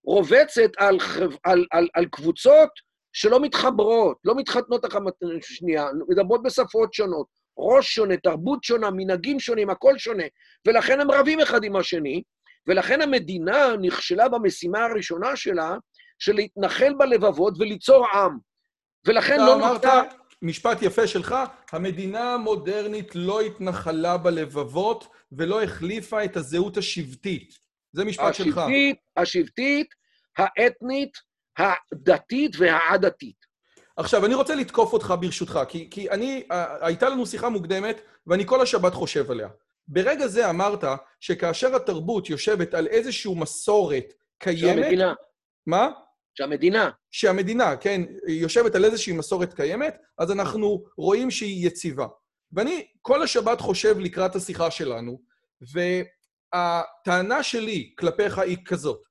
רובצת 0.04 0.70
על, 0.76 0.98
על, 1.44 1.66
על, 1.72 1.88
על 1.94 2.06
קבוצות 2.06 2.68
שלא 3.12 3.40
מתחברות, 3.40 4.16
לא 4.24 4.34
מתחתנות 4.36 4.84
אחת 4.84 5.02
שנייה, 5.40 5.86
מדברות 6.08 6.42
בשפות 6.42 6.94
שונות, 6.94 7.26
ראש 7.58 7.94
שונה, 7.94 8.16
תרבות 8.16 8.64
שונה, 8.64 8.90
מנהגים 8.90 9.40
שונים, 9.40 9.70
הכל 9.70 9.98
שונה, 9.98 10.24
ולכן 10.66 11.00
הם 11.00 11.10
רבים 11.10 11.40
אחד 11.40 11.64
עם 11.64 11.76
השני, 11.76 12.22
ולכן 12.66 13.02
המדינה 13.02 13.68
נכשלה 13.80 14.28
במשימה 14.28 14.84
הראשונה 14.84 15.36
שלה, 15.36 15.76
של 16.18 16.32
להתנחל 16.32 16.94
בלבבות 16.98 17.54
וליצור 17.58 18.06
עם. 18.14 18.38
ולכן 19.06 19.36
לא 19.36 19.54
אמרת, 19.54 19.84
נוצר... 19.84 20.02
משפט 20.42 20.82
יפה 20.82 21.06
שלך, 21.06 21.34
המדינה 21.72 22.34
המודרנית 22.34 23.14
לא 23.14 23.40
התנחלה 23.40 24.16
בלבבות 24.16 25.08
ולא 25.32 25.62
החליפה 25.62 26.24
את 26.24 26.36
הזהות 26.36 26.76
השבטית. 26.76 27.58
זה 27.92 28.04
משפט 28.04 28.24
השבטית, 28.24 28.52
שלך. 28.52 28.62
השבטית, 29.16 29.94
האתנית, 30.38 31.12
הדתית 31.58 32.56
והעדתית. 32.58 33.47
עכשיו, 33.98 34.26
אני 34.26 34.34
רוצה 34.34 34.54
לתקוף 34.54 34.92
אותך 34.92 35.14
ברשותך, 35.20 35.60
כי, 35.68 35.88
כי 35.90 36.10
אני, 36.10 36.46
הייתה 36.80 37.08
לנו 37.08 37.26
שיחה 37.26 37.48
מוקדמת, 37.48 38.00
ואני 38.26 38.46
כל 38.46 38.60
השבת 38.60 38.94
חושב 38.94 39.30
עליה. 39.30 39.48
ברגע 39.88 40.26
זה 40.26 40.50
אמרת 40.50 40.84
שכאשר 41.20 41.76
התרבות 41.76 42.30
יושבת 42.30 42.74
על 42.74 42.86
איזושהי 42.86 43.34
מסורת 43.34 44.14
קיימת... 44.38 44.60
שהמדינה. 44.60 45.14
מה? 45.66 45.90
שהמדינה. 46.34 46.90
שהמדינה, 47.10 47.76
כן, 47.76 48.02
יושבת 48.28 48.74
על 48.74 48.84
איזושהי 48.84 49.12
מסורת 49.12 49.54
קיימת, 49.54 49.96
אז 50.18 50.32
אנחנו 50.32 50.84
רואים 50.96 51.30
שהיא 51.30 51.66
יציבה. 51.66 52.06
ואני 52.52 52.86
כל 53.02 53.22
השבת 53.22 53.60
חושב 53.60 53.98
לקראת 53.98 54.36
השיחה 54.36 54.70
שלנו, 54.70 55.20
והטענה 56.54 57.42
שלי 57.42 57.92
כלפיך 57.98 58.38
היא 58.38 58.56
כזאת. 58.64 59.02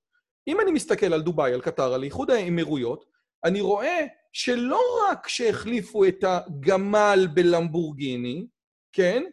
אם 0.47 0.61
אני 0.61 0.71
מסתכל 0.71 1.13
על 1.13 1.21
דובאי, 1.21 1.53
על 1.53 1.61
קטר, 1.61 1.93
על 1.93 2.03
איחוד 2.03 2.31
האמירויות, 2.31 3.16
אני 3.43 3.61
רואה 3.61 4.05
שלא 4.33 4.81
רק 5.09 5.27
שהחליפו 5.27 6.05
את 6.05 6.23
הגמל 6.23 7.27
בלמבורגיני, 7.33 8.47
כן? 8.93 9.23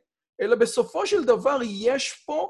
אלא 0.40 0.56
בסופו 0.56 1.06
של 1.06 1.24
דבר 1.24 1.58
יש 1.64 2.12
פה, 2.26 2.48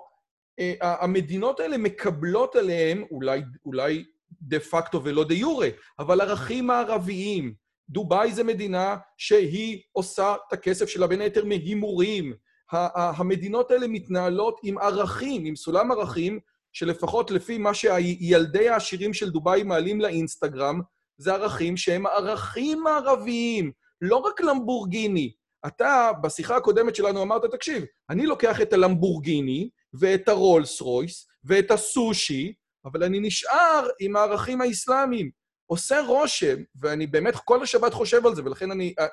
אה, 0.59 0.75
המדינות 0.81 1.61
האלה 1.61 1.79
מקבלות 1.79 2.57
עליהן, 2.57 3.05
אולי, 3.11 3.43
אולי 3.65 4.05
דה 4.43 4.61
פקטו 4.61 5.05
ולא 5.05 5.25
דה 5.25 5.35
יורה, 5.35 5.69
אבל 5.99 6.21
ערכים 6.21 6.67
מערביים. 6.67 7.55
דובאי 7.89 8.33
זה 8.33 8.45
מדינה 8.45 8.97
שהיא 9.19 9.83
עושה 9.93 10.35
את 10.49 10.53
הכסף 10.53 10.89
שלה 10.89 11.07
בין 11.07 11.21
היתר 11.21 11.45
מהימורים. 11.45 12.35
המדינות 12.73 13.71
האלה 13.71 13.87
מתנהלות 13.87 14.61
עם 14.63 14.79
ערכים, 14.79 15.45
עם 15.45 15.57
סולם 15.57 15.91
ערכים, 15.91 16.41
שלפחות 16.73 17.31
לפי 17.31 17.59
מה 17.59 17.75
שילדי 17.75 18.69
העשירים 18.69 19.15
של 19.15 19.31
דובאי 19.31 19.63
מעלים 19.63 20.01
לאינסטגרם, 20.01 20.81
זה 21.17 21.33
ערכים 21.33 21.77
שהם 21.77 22.07
ערכים 22.07 22.83
מערביים, 22.83 23.73
לא 24.01 24.17
רק 24.17 24.41
למבורגיני. 24.41 25.33
אתה, 25.67 26.11
בשיחה 26.23 26.57
הקודמת 26.57 26.95
שלנו 26.95 27.23
אמרת, 27.23 27.45
תקשיב, 27.45 27.85
אני 28.11 28.27
לוקח 28.27 28.61
את 28.61 28.73
הלמבורגיני 28.73 29.71
ואת 30.01 30.29
הרולס 30.29 30.81
רויס 30.81 31.27
ואת 31.45 31.71
הסושי, 31.71 32.53
אבל 32.85 33.05
אני 33.05 33.21
נשאר 33.21 33.89
עם 34.01 34.17
הערכים 34.17 34.61
האסלאמיים. 34.61 35.31
עושה 35.67 36.01
רושם, 36.01 36.57
ואני 36.81 37.07
באמת 37.07 37.37
כל 37.37 37.63
השבת 37.63 37.95
חושב 37.95 38.27
על 38.27 38.35
זה, 38.35 38.43
ולכן 38.45 38.71
אני... 38.71 38.95
אה, 38.99 39.07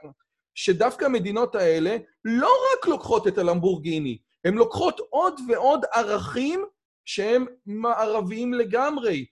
שדווקא 0.55 1.05
המדינות 1.05 1.55
האלה 1.55 1.97
לא 2.25 2.51
רק 2.73 2.87
לוקחות 2.87 3.27
את 3.27 3.37
הלמבורגיני, 3.37 4.17
הן 4.45 4.53
לוקחות 4.53 4.99
עוד 5.09 5.39
ועוד 5.47 5.85
ערכים 5.93 6.65
שהם 7.05 7.45
מערביים 7.65 8.53
לגמרי. 8.53 9.25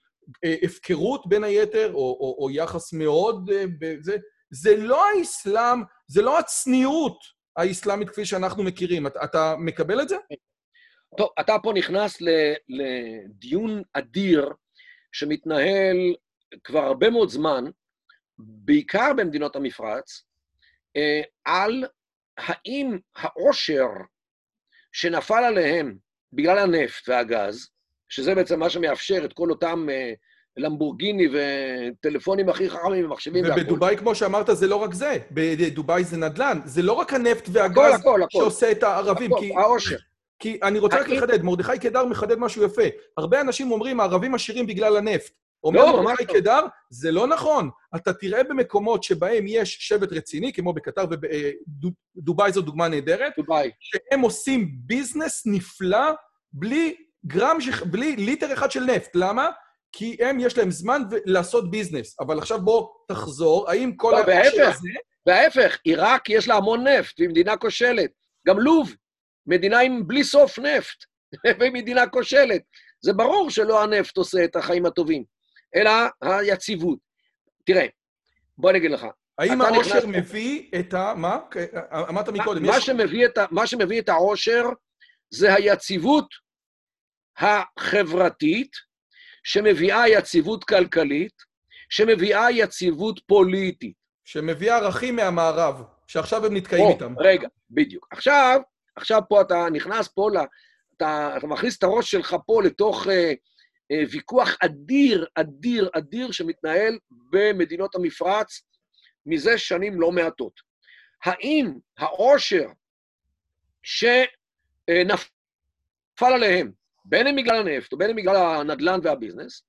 אה, 0.44 0.54
הפקרות 0.62 1.28
בין 1.28 1.44
היתר, 1.44 1.92
או, 1.92 1.98
או, 1.98 2.36
או 2.38 2.50
יחס 2.50 2.92
מאוד... 2.92 3.50
אה, 3.50 3.64
זה, 4.00 4.16
זה 4.50 4.76
לא 4.76 5.10
האסלאם, 5.10 5.82
זה 6.06 6.22
לא 6.22 6.38
הצניעות 6.38 7.18
האסלאמית 7.56 8.10
כפי 8.10 8.24
שאנחנו 8.24 8.62
מכירים. 8.62 9.06
אתה, 9.06 9.24
אתה 9.24 9.54
מקבל 9.58 10.02
את 10.02 10.08
זה? 10.08 10.16
טוב, 11.18 11.28
אתה 11.40 11.56
פה 11.62 11.72
נכנס 11.74 12.18
לדיון 12.68 13.82
אדיר 13.92 14.52
שמתנהל 15.12 15.96
כבר 16.64 16.80
הרבה 16.80 17.10
מאוד 17.10 17.28
זמן, 17.28 17.64
בעיקר 18.38 19.12
במדינות 19.16 19.56
המפרץ, 19.56 20.24
אה, 20.96 21.20
על 21.44 21.84
האם 22.38 22.98
העושר 23.16 23.88
שנפל 24.92 25.44
עליהם 25.44 25.98
בגלל 26.32 26.58
הנפט 26.58 27.08
והגז, 27.08 27.68
שזה 28.10 28.34
בעצם 28.34 28.60
מה 28.60 28.70
שמאפשר 28.70 29.24
את 29.24 29.32
כל 29.32 29.50
אותם 29.50 29.86
אה, 29.90 30.12
למבורגיני 30.56 31.28
וטלפונים 31.32 32.48
הכי 32.48 32.70
חכמים 32.70 33.04
ומחשבים 33.04 33.44
והכול. 33.44 33.62
ובדובאי, 33.62 33.96
כמו 33.96 34.14
שאמרת, 34.14 34.46
זה 34.52 34.66
לא 34.66 34.76
רק 34.76 34.94
זה. 34.94 35.16
בדובאי 35.30 36.04
זה 36.04 36.16
נדל"ן. 36.16 36.58
זה 36.64 36.82
לא 36.82 36.92
רק 36.92 37.12
הנפט 37.12 37.48
והגז 37.52 37.78
הכל, 37.78 37.94
הכל, 37.94 38.22
הכל. 38.22 38.38
שעושה 38.38 38.70
את 38.70 38.82
הערבים. 38.82 39.32
הכל, 39.32 39.40
כי... 39.40 39.54
העושר. 39.56 39.96
כי 40.38 40.58
אני 40.62 40.78
רוצה 40.78 41.00
רק 41.00 41.08
לחדד, 41.08 41.42
מרדכי 41.42 41.78
קידר 41.78 42.06
מחדד 42.06 42.38
משהו 42.38 42.64
יפה. 42.64 42.82
הרבה 43.16 43.40
אנשים 43.40 43.70
אומרים, 43.70 44.00
הערבים 44.00 44.34
עשירים 44.34 44.66
בגלל 44.66 44.96
הנפט. 44.96 45.32
אומר 45.64 45.86
לא, 45.86 46.02
מרדכי 46.02 46.24
קידר, 46.24 46.60
זה 46.90 47.10
לא 47.10 47.26
נכון. 47.26 47.70
אתה 47.96 48.12
תראה 48.12 48.42
במקומות 48.44 49.02
שבהם 49.02 49.44
יש 49.46 49.76
שבט 49.80 50.12
רציני, 50.12 50.52
כמו 50.52 50.72
בקטר 50.72 51.04
ודובאי 52.16 52.46
אה, 52.46 52.52
זו 52.52 52.62
דוגמה 52.62 52.88
נהדרת, 52.88 53.32
דובאי. 53.36 53.70
שהם 53.80 54.20
עושים 54.20 54.68
ביזנס 54.72 55.42
נפלא 55.46 56.12
בלי 56.52 56.96
גרם, 57.26 57.58
בלי 57.90 58.16
ליטר 58.16 58.52
אחד 58.52 58.70
של 58.70 58.84
נפט. 58.84 59.10
למה? 59.14 59.48
כי 59.92 60.16
הם, 60.20 60.40
יש 60.40 60.58
להם 60.58 60.70
זמן 60.70 61.02
לעשות 61.24 61.70
ביזנס. 61.70 62.20
אבל 62.20 62.38
עכשיו 62.38 62.60
בוא 62.60 62.88
תחזור, 63.08 63.70
האם 63.70 63.96
כל 63.96 64.10
לא, 64.10 64.32
העושר 64.32 64.68
הזה... 64.68 64.88
וההפך, 65.26 65.78
עיראק 65.84 66.30
יש 66.30 66.48
לה 66.48 66.54
המון 66.54 66.86
נפט, 66.86 67.14
והיא 67.18 67.30
מדינה 67.30 67.56
כושלת. 67.56 68.10
גם 68.46 68.58
לוב, 68.58 68.94
מדינה 69.46 69.80
עם 69.80 70.06
בלי 70.06 70.24
סוף 70.24 70.58
נפט, 70.58 71.04
והיא 71.58 71.72
מדינה 71.72 72.06
כושלת. 72.06 72.62
זה 73.00 73.12
ברור 73.12 73.50
שלא 73.50 73.82
הנפט 73.82 74.16
עושה 74.16 74.44
את 74.44 74.56
החיים 74.56 74.86
הטובים, 74.86 75.24
אלא 75.76 75.90
היציבות. 76.22 76.98
תראה, 77.66 77.86
בוא 78.58 78.70
אני 78.70 78.78
אגיד 78.78 78.90
לך. 78.90 79.06
האם 79.38 79.60
העושר 79.60 80.06
מביא 80.06 80.70
את 80.80 80.94
ה... 80.94 81.14
מה? 81.16 81.38
אמרת 82.08 82.28
מקודם. 82.28 82.66
מה, 82.66 82.76
יש... 82.76 82.86
שמביא 82.86 83.26
את 83.26 83.38
ה... 83.38 83.44
מה 83.50 83.66
שמביא 83.66 84.00
את 84.00 84.08
העושר 84.08 84.62
זה 85.30 85.54
היציבות 85.54 86.26
החברתית, 87.40 88.72
שמביאה 89.44 90.08
יציבות 90.08 90.64
כלכלית, 90.64 91.32
שמביאה 91.90 92.50
יציבות 92.50 93.20
פוליטית. 93.26 93.94
שמביאה 94.24 94.76
ערכים 94.76 95.16
מהמערב, 95.16 95.82
שעכשיו 96.06 96.46
הם 96.46 96.56
נתקעים 96.56 96.84
או, 96.84 96.90
איתם. 96.90 97.14
רגע, 97.18 97.48
בדיוק. 97.70 98.08
עכשיו, 98.10 98.60
עכשיו 98.96 99.22
פה 99.28 99.40
אתה 99.40 99.66
נכנס 99.72 100.08
פה, 100.08 100.30
לה, 100.32 100.44
אתה, 100.96 101.34
אתה 101.36 101.46
מכניס 101.46 101.78
את 101.78 101.82
הראש 101.82 102.10
שלך 102.10 102.36
פה 102.46 102.62
לתוך 102.62 103.06
אה, 103.06 103.32
אה, 103.92 104.02
ויכוח 104.10 104.56
אדיר, 104.64 105.26
אדיר, 105.34 105.90
אדיר, 105.92 106.32
שמתנהל 106.32 106.98
במדינות 107.32 107.94
המפרץ 107.94 108.62
מזה 109.26 109.58
שנים 109.58 110.00
לא 110.00 110.12
מעטות. 110.12 110.60
האם 111.24 111.72
העושר 111.98 112.66
שנפל 113.82 115.26
עליהם 116.20 116.72
בין 117.04 117.26
אם 117.26 117.36
בגלל 117.36 117.56
הנפט, 117.56 117.92
או 117.92 117.98
בין 117.98 118.10
אם 118.10 118.16
בגלל 118.16 118.36
הנדל"ן 118.36 119.00
והביזנס, 119.02 119.62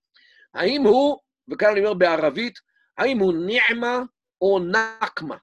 האם 0.54 0.82
הוא, 0.82 1.18
וכאן 1.52 1.70
אני 1.72 1.80
אומר 1.80 1.94
בערבית, 1.94 2.60
האם 2.98 3.20
הוא 3.20 3.34
ניעמה 3.34 4.02
או 4.42 4.60
נקמה? 4.60 5.38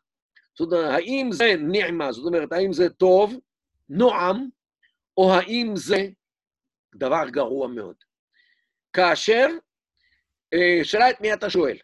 זאת 0.59 0.72
אומרת, 0.72 0.91
האם 0.95 1.28
זה 1.32 1.55
ניעמה, 1.59 2.12
זאת 2.12 2.26
אומרת, 2.26 2.53
האם 2.53 2.72
זה 2.72 2.91
טוב, 2.91 3.34
נועם, 3.89 4.49
או 5.16 5.34
האם 5.34 5.72
זה 5.76 6.09
דבר 6.95 7.28
גרוע 7.28 7.68
מאוד? 7.68 7.97
כאשר, 8.93 9.47
אה, 10.55 10.84
שאלה 10.84 11.11
את 11.11 11.20
מי 11.20 11.32
אתה 11.32 11.51
שואל. 11.51 11.76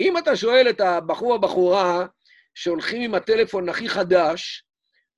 אם 0.00 0.18
אתה 0.18 0.36
שואל 0.36 0.66
את 0.70 0.80
הבחור 0.80 1.30
או 1.30 1.34
הבחורה 1.34 2.06
שהולכים 2.54 3.02
עם 3.02 3.14
הטלפון 3.14 3.68
הכי 3.68 3.88
חדש 3.88 4.64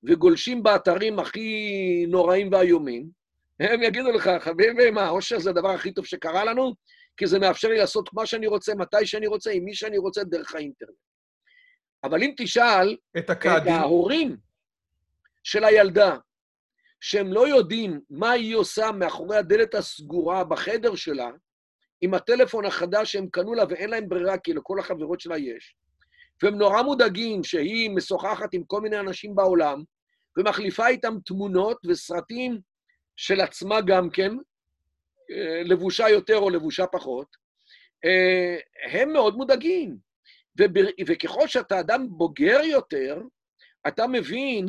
וגולשים 0.03 0.63
באתרים 0.63 1.19
הכי 1.19 2.05
נוראים 2.07 2.53
ואיומים, 2.53 3.18
הם 3.59 3.83
יגידו 3.83 4.11
לך, 4.11 4.29
חביבי, 4.39 4.91
מה, 4.91 5.01
העושר 5.01 5.39
זה 5.39 5.49
הדבר 5.49 5.69
הכי 5.69 5.91
טוב 5.91 6.05
שקרה 6.05 6.45
לנו, 6.45 6.73
כי 7.17 7.27
זה 7.27 7.39
מאפשר 7.39 7.67
לי 7.67 7.77
לעשות 7.77 8.13
מה 8.13 8.25
שאני 8.25 8.47
רוצה, 8.47 8.75
מתי 8.75 9.05
שאני 9.05 9.27
רוצה, 9.27 9.51
עם 9.51 9.63
מי 9.63 9.75
שאני 9.75 9.97
רוצה, 9.97 10.23
דרך 10.23 10.55
האינטרנט. 10.55 10.95
אבל 12.03 12.23
אם 12.23 12.33
תשאל 12.37 12.97
את, 13.17 13.29
את 13.31 13.67
ההורים 13.67 14.37
של 15.43 15.63
הילדה, 15.63 16.17
שהם 17.01 17.33
לא 17.33 17.47
יודעים 17.47 18.01
מה 18.09 18.31
היא 18.31 18.55
עושה 18.55 18.91
מאחורי 18.91 19.37
הדלת 19.37 19.75
הסגורה 19.75 20.43
בחדר 20.43 20.95
שלה, 20.95 21.29
עם 22.01 22.13
הטלפון 22.13 22.65
החדש 22.65 23.11
שהם 23.11 23.27
קנו 23.31 23.53
לה 23.53 23.63
ואין 23.69 23.89
להם 23.89 24.09
ברירה, 24.09 24.37
כי 24.37 24.53
לכל 24.53 24.79
החברות 24.79 25.19
שלה 25.19 25.37
יש, 25.37 25.75
והם 26.43 26.55
נורא 26.55 26.81
מודאגים 26.81 27.43
שהיא 27.43 27.89
משוחחת 27.89 28.53
עם 28.53 28.63
כל 28.63 28.81
מיני 28.81 28.99
אנשים 28.99 29.35
בעולם, 29.35 29.83
ומחליפה 30.37 30.87
איתם 30.87 31.13
תמונות 31.25 31.77
וסרטים 31.85 32.59
של 33.19 33.41
עצמה 33.41 33.81
גם 33.81 34.09
כן, 34.09 34.31
אה, 35.31 35.63
לבושה 35.63 36.09
יותר 36.09 36.37
או 36.37 36.49
לבושה 36.49 36.87
פחות, 36.87 37.37
אה, 38.05 38.57
הם 38.91 39.13
מאוד 39.13 39.35
מודאגים. 39.35 39.97
וככל 41.07 41.47
שאתה 41.47 41.79
אדם 41.79 42.07
בוגר 42.09 42.59
יותר, 42.63 43.21
אתה 43.87 44.07
מבין 44.07 44.67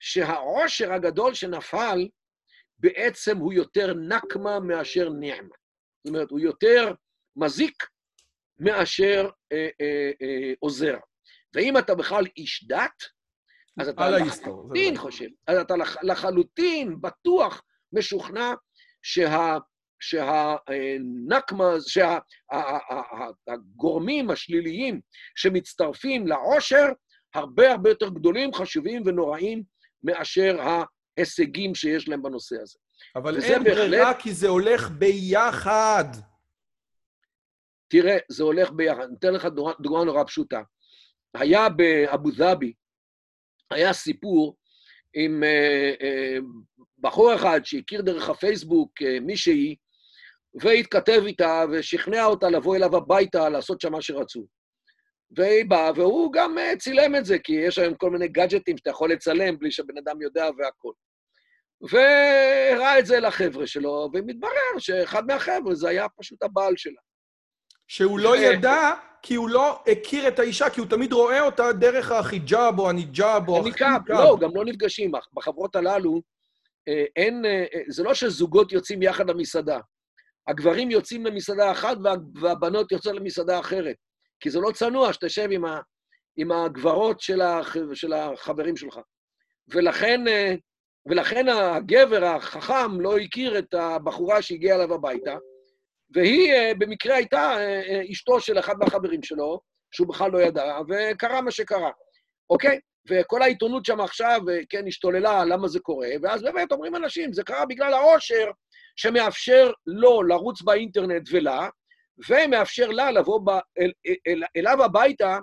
שהעושר 0.00 0.92
הגדול 0.92 1.34
שנפל 1.34 2.08
בעצם 2.78 3.36
הוא 3.36 3.52
יותר 3.52 3.94
נקמה 3.94 4.60
מאשר 4.60 5.08
נעמה. 5.08 5.54
זאת 6.04 6.06
אומרת, 6.14 6.30
הוא 6.30 6.40
יותר 6.40 6.92
מזיק 7.36 7.86
מאשר 8.58 9.30
אה, 9.52 9.68
אה, 9.80 10.10
אה, 10.22 10.52
עוזר. 10.58 10.96
ואם 11.54 11.78
אתה 11.78 11.94
בכלל 11.94 12.24
איש 12.36 12.64
דת, 12.68 13.02
אז 13.80 13.88
אתה 13.88 14.10
לחלוטין 14.10 14.96
חושב, 14.96 15.28
אז 15.46 15.58
אתה 15.58 15.74
לחלוטין 16.02 17.00
בטוח 17.00 17.62
משוכנע 17.92 18.52
שה... 19.02 19.58
שהנקמה, 20.00 21.70
שהגורמים 23.46 24.30
השליליים 24.30 25.00
שמצטרפים 25.36 26.26
לעושר, 26.26 26.86
הרבה 27.34 27.72
הרבה 27.72 27.90
יותר 27.90 28.08
גדולים, 28.08 28.54
חשובים 28.54 29.02
ונוראים 29.06 29.62
מאשר 30.02 30.56
ההישגים 30.60 31.74
שיש 31.74 32.08
להם 32.08 32.22
בנושא 32.22 32.56
הזה. 32.62 32.78
אבל 33.16 33.42
אין 33.42 33.64
בהחלט... 33.64 33.78
ברירה 33.78 34.14
כי 34.14 34.32
זה 34.32 34.48
הולך 34.48 34.90
ביחד. 34.90 36.04
תראה, 37.88 38.18
זה 38.28 38.42
הולך 38.42 38.70
ביחד. 38.70 39.02
אני 39.02 39.16
אתן 39.18 39.32
לך 39.32 39.44
דוגמה, 39.44 39.72
דוגמה 39.80 40.04
נורא 40.04 40.24
פשוטה. 40.24 40.62
היה 41.34 41.68
באבו 41.68 42.30
דאבי, 42.30 42.72
היה 43.70 43.92
סיפור 43.92 44.56
עם 45.14 45.44
אה, 45.44 45.92
אה, 46.02 46.38
בחור 47.00 47.34
אחד 47.34 47.60
שהכיר 47.64 48.02
דרך 48.02 48.28
הפייסבוק 48.28 49.02
אה, 49.02 49.20
מישהי, 49.20 49.76
והתכתב 50.60 51.22
איתה 51.26 51.64
ושכנע 51.72 52.24
אותה 52.24 52.50
לבוא 52.50 52.76
אליו 52.76 52.96
הביתה 52.96 53.48
לעשות 53.48 53.80
שם 53.80 53.92
מה 53.92 54.02
שרצו. 54.02 54.46
והיא 55.36 55.64
באה, 55.68 55.90
והוא 55.96 56.32
גם 56.32 56.58
אה, 56.58 56.76
צילם 56.76 57.16
את 57.16 57.24
זה, 57.24 57.38
כי 57.38 57.52
יש 57.52 57.78
היום 57.78 57.94
כל 57.94 58.10
מיני 58.10 58.28
גאדג'טים 58.28 58.76
שאתה 58.76 58.90
יכול 58.90 59.12
לצלם 59.12 59.58
בלי 59.58 59.70
שבן 59.70 59.98
אדם 59.98 60.22
יודע 60.22 60.48
והכול. 60.58 60.92
והראה 61.80 62.98
את 62.98 63.06
זה 63.06 63.20
לחבר'ה 63.20 63.66
שלו, 63.66 64.10
ומתברר 64.14 64.78
שאחד 64.78 65.26
מהחבר'ה 65.26 65.74
זה 65.74 65.88
היה 65.88 66.06
פשוט 66.18 66.42
הבעל 66.42 66.76
שלה. 66.76 67.00
שהוא 67.88 68.18
לא 68.18 68.36
ידע, 68.36 68.92
כי 69.22 69.34
הוא 69.34 69.48
לא 69.48 69.82
הכיר 69.92 70.28
את 70.28 70.38
האישה, 70.38 70.70
כי 70.70 70.80
הוא 70.80 70.88
תמיד 70.88 71.12
רואה 71.12 71.40
אותה 71.40 71.72
דרך 71.72 72.10
החיג'אב 72.10 72.78
או 72.78 72.88
הניג'אב 72.90 73.48
או 73.48 73.60
החיג'אב. 73.60 74.00
לא, 74.08 74.36
גם 74.40 74.50
לא 74.54 74.64
נפגשים. 74.64 75.12
בחברות 75.34 75.76
הללו, 75.76 76.22
אין, 77.16 77.44
אה, 77.44 77.64
זה 77.88 78.02
לא 78.02 78.14
שזוגות 78.14 78.72
יוצאים 78.72 79.02
יחד 79.02 79.30
למסעדה. 79.30 79.80
הגברים 80.48 80.90
יוצאים 80.90 81.26
למסעדה 81.26 81.70
אחת 81.72 81.96
והבנות 82.40 82.92
יוצאות 82.92 83.16
למסעדה 83.16 83.60
אחרת. 83.60 83.96
כי 84.40 84.50
זה 84.50 84.60
לא 84.60 84.70
צנוע 84.74 85.12
שתשב 85.12 85.48
עם, 85.50 85.64
ה, 85.64 85.80
עם 86.36 86.52
הגברות 86.52 87.20
של, 87.20 87.40
הח, 87.40 87.76
של 87.94 88.12
החברים 88.12 88.76
שלך. 88.76 89.00
ולכן, 89.68 90.28
אה, 90.28 90.54
ולכן 91.08 91.48
הגבר 91.48 92.24
החכם 92.24 93.00
לא 93.00 93.18
הכיר 93.18 93.58
את 93.58 93.74
הבחורה 93.74 94.42
שהגיעה 94.42 94.76
אליו 94.76 94.94
הביתה, 94.94 95.36
והיא 96.14 96.52
במקרה 96.78 97.16
הייתה 97.16 97.56
אשתו 98.12 98.40
של 98.40 98.58
אחד 98.58 98.74
מהחברים 98.78 99.22
שלו, 99.22 99.60
שהוא 99.90 100.08
בכלל 100.08 100.30
לא 100.30 100.38
ידע, 100.38 100.78
וקרה 100.88 101.40
מה 101.40 101.50
שקרה, 101.50 101.90
אוקיי? 102.50 102.80
וכל 103.08 103.42
העיתונות 103.42 103.84
שם 103.84 104.00
עכשיו, 104.00 104.40
כן, 104.68 104.86
השתוללה 104.86 105.44
למה 105.44 105.68
זה 105.68 105.80
קורה, 105.80 106.08
ואז 106.22 106.42
באמת 106.42 106.72
אומרים 106.72 106.96
אנשים, 106.96 107.32
זה 107.32 107.42
קרה 107.42 107.66
בגלל 107.66 107.94
העושר 107.94 108.50
שמאפשר 108.96 109.70
לו 109.86 110.22
לרוץ 110.22 110.62
באינטרנט 110.62 111.28
ולה, 111.32 111.68
ומאפשר 112.28 112.88
לה 112.88 113.10
לבוא 113.10 113.40
ב, 113.44 113.50
אל, 113.78 113.92
אל, 114.26 114.42
אליו 114.56 114.84
הביתה 114.84 115.38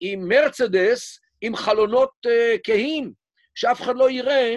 עם 0.00 0.28
מרצדס, 0.28 1.20
עם 1.40 1.56
חלונות 1.56 2.10
uh, 2.26 2.58
כהים, 2.64 3.12
שאף 3.54 3.80
אחד 3.80 3.96
לא 3.96 4.10
יראה 4.10 4.56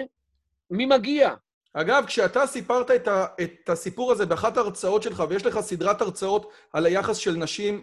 מי 0.70 0.86
מגיע. 0.86 1.34
אגב, 1.74 2.04
כשאתה 2.06 2.46
סיפרת 2.46 2.90
את, 2.90 3.08
ה, 3.08 3.26
את 3.42 3.68
הסיפור 3.68 4.12
הזה 4.12 4.26
באחת 4.26 4.56
ההרצאות 4.56 5.02
שלך, 5.02 5.22
ויש 5.28 5.46
לך 5.46 5.60
סדרת 5.60 6.00
הרצאות 6.00 6.52
על 6.72 6.86
היחס 6.86 7.16
של 7.16 7.36
נשים, 7.36 7.82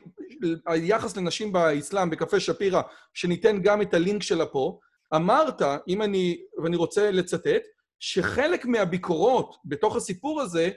היחס 0.65 1.17
לנשים 1.17 1.51
באסלאם, 1.51 2.09
בקפה 2.09 2.39
שפירא, 2.39 2.81
שניתן 3.13 3.61
גם 3.61 3.81
את 3.81 3.93
הלינק 3.93 4.23
שלה 4.23 4.45
פה, 4.45 4.79
אמרת, 5.15 5.61
אם 5.87 6.01
אני, 6.01 6.41
ואני 6.63 6.75
רוצה 6.75 7.11
לצטט, 7.11 7.61
שחלק 7.99 8.65
מהביקורות 8.65 9.55
בתוך 9.65 9.95
הסיפור 9.95 10.41
הזה, 10.41 10.69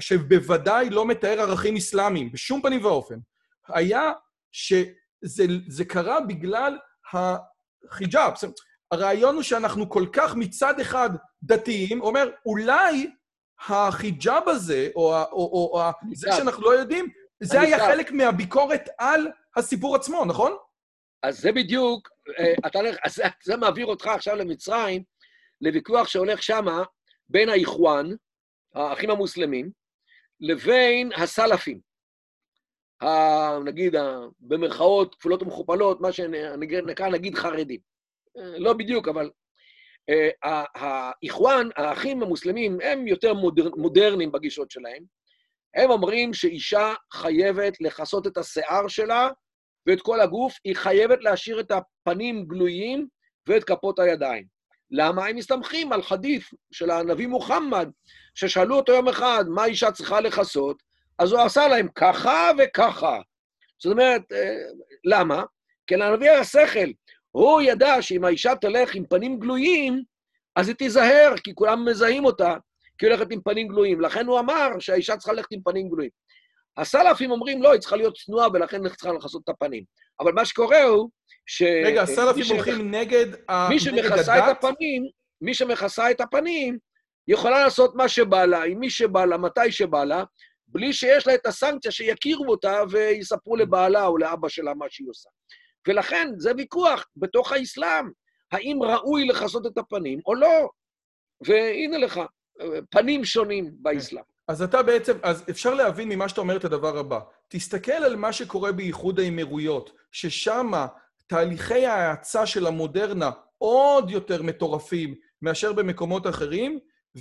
שבוודאי 0.00 0.90
לא 0.90 1.06
מתאר 1.06 1.40
ערכים 1.40 1.76
אסלאמיים, 1.76 2.32
בשום 2.32 2.62
פנים 2.62 2.84
ואופן, 2.84 3.18
היה 3.68 4.12
שזה 4.52 5.84
קרה 5.88 6.20
בגלל 6.20 6.78
החיג'אב. 7.12 8.32
הרעיון 8.92 9.34
הוא 9.34 9.42
שאנחנו 9.42 9.90
כל 9.90 10.06
כך 10.12 10.34
מצד 10.34 10.80
אחד 10.80 11.10
דתיים, 11.42 12.00
אומר, 12.00 12.30
אולי 12.46 13.10
החיג'אב 13.68 14.48
הזה, 14.48 14.88
או, 14.94 15.14
או, 15.14 15.26
או, 15.32 15.80
או 15.80 15.90
זה 16.14 16.30
שאנחנו 16.36 16.62
לא 16.62 16.70
יודעים, 16.70 17.08
זה 17.42 17.60
היה 17.60 17.78
חלק 17.78 18.12
מהביקורת 18.12 18.88
על 18.98 19.28
הסיפור 19.56 19.96
עצמו, 19.96 20.24
נכון? 20.24 20.56
אז 21.22 21.40
זה 21.40 21.52
בדיוק, 21.52 22.08
אה, 22.38 22.54
אתה 22.66 22.78
אז 23.04 23.22
זה 23.44 23.56
מעביר 23.56 23.86
אותך 23.86 24.06
עכשיו 24.06 24.36
למצרים, 24.36 25.02
לוויכוח 25.60 26.08
שהולך 26.08 26.42
שמה 26.42 26.82
בין 27.28 27.48
האיחואן, 27.48 28.10
האחים 28.74 29.10
המוסלמים, 29.10 29.70
לבין 30.40 31.12
הסלאפים. 31.16 31.80
נגיד, 33.64 33.94
במרכאות 34.40 35.14
כפולות 35.14 35.42
ומכופלות, 35.42 36.00
מה 36.00 36.12
שנקרא, 36.12 37.08
נגיד 37.08 37.34
חרדים. 37.34 37.91
אה, 38.38 38.58
לא 38.58 38.72
בדיוק, 38.72 39.08
אבל 39.08 39.30
אה, 40.10 40.64
האיחואן, 40.74 41.68
האחים 41.76 42.22
המוסלמים, 42.22 42.78
הם 42.82 43.06
יותר 43.06 43.34
מודר, 43.34 43.68
מודרניים 43.76 44.32
בגישות 44.32 44.70
שלהם. 44.70 45.04
הם 45.76 45.90
אומרים 45.90 46.34
שאישה 46.34 46.94
חייבת 47.12 47.80
לכסות 47.80 48.26
את 48.26 48.38
השיער 48.38 48.88
שלה 48.88 49.28
ואת 49.86 50.02
כל 50.02 50.20
הגוף, 50.20 50.54
היא 50.64 50.76
חייבת 50.76 51.18
להשאיר 51.22 51.60
את 51.60 51.70
הפנים 51.70 52.44
גלויים 52.44 53.06
ואת 53.48 53.64
כפות 53.64 53.98
הידיים. 53.98 54.44
למה? 54.90 55.26
הם 55.26 55.36
מסתמכים 55.36 55.92
על 55.92 56.02
חדיף 56.02 56.50
של 56.72 56.90
הנביא 56.90 57.26
מוחמד, 57.26 57.90
ששאלו 58.34 58.76
אותו 58.76 58.92
יום 58.92 59.08
אחד, 59.08 59.44
מה 59.48 59.64
אישה 59.64 59.92
צריכה 59.92 60.20
לכסות? 60.20 60.82
אז 61.18 61.32
הוא 61.32 61.40
עשה 61.40 61.68
להם 61.68 61.88
ככה 61.94 62.50
וככה. 62.58 63.20
זאת 63.78 63.92
אומרת, 63.92 64.32
אה, 64.32 64.56
למה? 65.04 65.44
כי 65.86 65.96
לנביא 65.96 66.30
היה 66.30 66.44
שכל. 66.44 66.90
הוא 67.32 67.62
ידע 67.62 68.02
שאם 68.02 68.24
האישה 68.24 68.54
תלך 68.60 68.94
עם 68.94 69.04
פנים 69.06 69.38
גלויים, 69.38 70.02
אז 70.56 70.68
היא 70.68 70.76
תיזהר, 70.76 71.34
כי 71.44 71.54
כולם 71.54 71.84
מזהים 71.84 72.24
אותה, 72.24 72.56
כי 72.98 73.06
היא 73.06 73.12
הולכת 73.12 73.32
עם 73.32 73.40
פנים 73.40 73.68
גלויים. 73.68 74.00
לכן 74.00 74.26
הוא 74.26 74.38
אמר 74.38 74.68
שהאישה 74.78 75.16
צריכה 75.16 75.32
ללכת 75.32 75.52
עם 75.52 75.60
פנים 75.64 75.88
גלויים. 75.88 76.10
הסלאפים 76.76 77.30
אומרים, 77.30 77.62
לא, 77.62 77.72
היא 77.72 77.80
צריכה 77.80 77.96
להיות 77.96 78.16
צנועה, 78.16 78.48
ולכן 78.52 78.84
היא 78.84 78.92
צריכה 78.92 79.12
לכסות 79.12 79.42
את 79.44 79.48
הפנים. 79.48 79.84
אבל 80.20 80.32
מה 80.32 80.44
שקורה 80.44 80.82
הוא 80.82 81.10
ש... 81.46 81.62
רגע, 81.62 82.02
הסלאפים 82.02 82.44
הולכים 82.48 82.90
נגד 82.90 83.26
הדת? 83.48 83.70
מי 83.70 83.78
שמכסה 83.80 84.38
את 84.38 84.56
הפנים, 84.56 85.02
מי 85.40 85.54
שמכסה 85.54 86.10
את 86.10 86.20
הפנים, 86.20 86.78
יכולה 87.28 87.64
לעשות 87.64 87.94
מה 87.94 88.08
שבא 88.08 88.44
לה, 88.44 88.62
עם 88.62 88.78
מי 88.78 88.90
שבא 88.90 89.24
לה, 89.24 89.36
מתי 89.36 89.72
שבא 89.72 90.04
לה, 90.04 90.24
בלי 90.68 90.92
שיש 90.92 91.26
לה 91.26 91.34
את 91.34 91.46
הסנקציה 91.46 91.90
שיכירו 91.90 92.50
אותה 92.50 92.80
ויספרו 92.90 93.56
לבעלה 93.56 94.06
או 94.06 94.18
לאבא 94.18 94.48
שלה 94.48 94.74
מה 94.74 94.86
שהיא 94.88 95.08
עושה. 95.10 95.30
ולכן 95.88 96.28
זה 96.36 96.52
ויכוח 96.56 97.04
בתוך 97.16 97.52
האסלאם, 97.52 98.10
האם 98.52 98.82
ראוי 98.82 99.24
לכסות 99.24 99.66
את 99.66 99.78
הפנים 99.78 100.20
או 100.26 100.34
לא. 100.34 100.68
והנה 101.46 101.98
לך, 101.98 102.20
פנים 102.90 103.24
שונים 103.24 103.70
באסלאם. 103.74 104.22
אז 104.48 104.62
אתה 104.62 104.82
בעצם, 104.82 105.12
אז 105.22 105.44
אפשר 105.50 105.74
להבין 105.74 106.08
ממה 106.08 106.28
שאתה 106.28 106.40
אומר 106.40 106.56
את 106.56 106.64
הדבר 106.64 106.98
הבא. 106.98 107.20
תסתכל 107.48 107.92
על 107.92 108.16
מה 108.16 108.32
שקורה 108.32 108.72
באיחוד 108.72 109.20
האמירויות, 109.20 109.92
ששם 110.12 110.72
תהליכי 111.26 111.86
ההאצה 111.86 112.46
של 112.46 112.66
המודרנה 112.66 113.30
עוד 113.58 114.10
יותר 114.10 114.42
מטורפים 114.42 115.14
מאשר 115.42 115.72
במקומות 115.72 116.26
אחרים, 116.26 116.78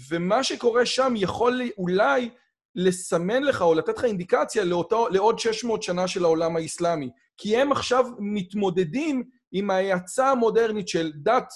ומה 0.10 0.44
שקורה 0.44 0.86
שם 0.86 1.14
יכול 1.16 1.62
אולי 1.78 2.30
לסמן 2.76 3.44
לך 3.44 3.62
או 3.62 3.74
לתת 3.74 3.98
לך 3.98 4.06
אינדיקציה 4.06 4.64
לאותו, 4.64 5.08
לעוד 5.10 5.40
600 5.40 5.84
שנה 5.84 6.08
של 6.08 6.24
העולם 6.24 6.56
האסלאמי. 6.56 7.10
כי 7.42 7.58
הם 7.58 7.72
עכשיו 7.72 8.06
מתמודדים 8.20 9.24
עם 9.52 9.70
ההאצה 9.70 10.30
המודרנית 10.30 10.88
של 10.88 11.12
דת, 11.16 11.48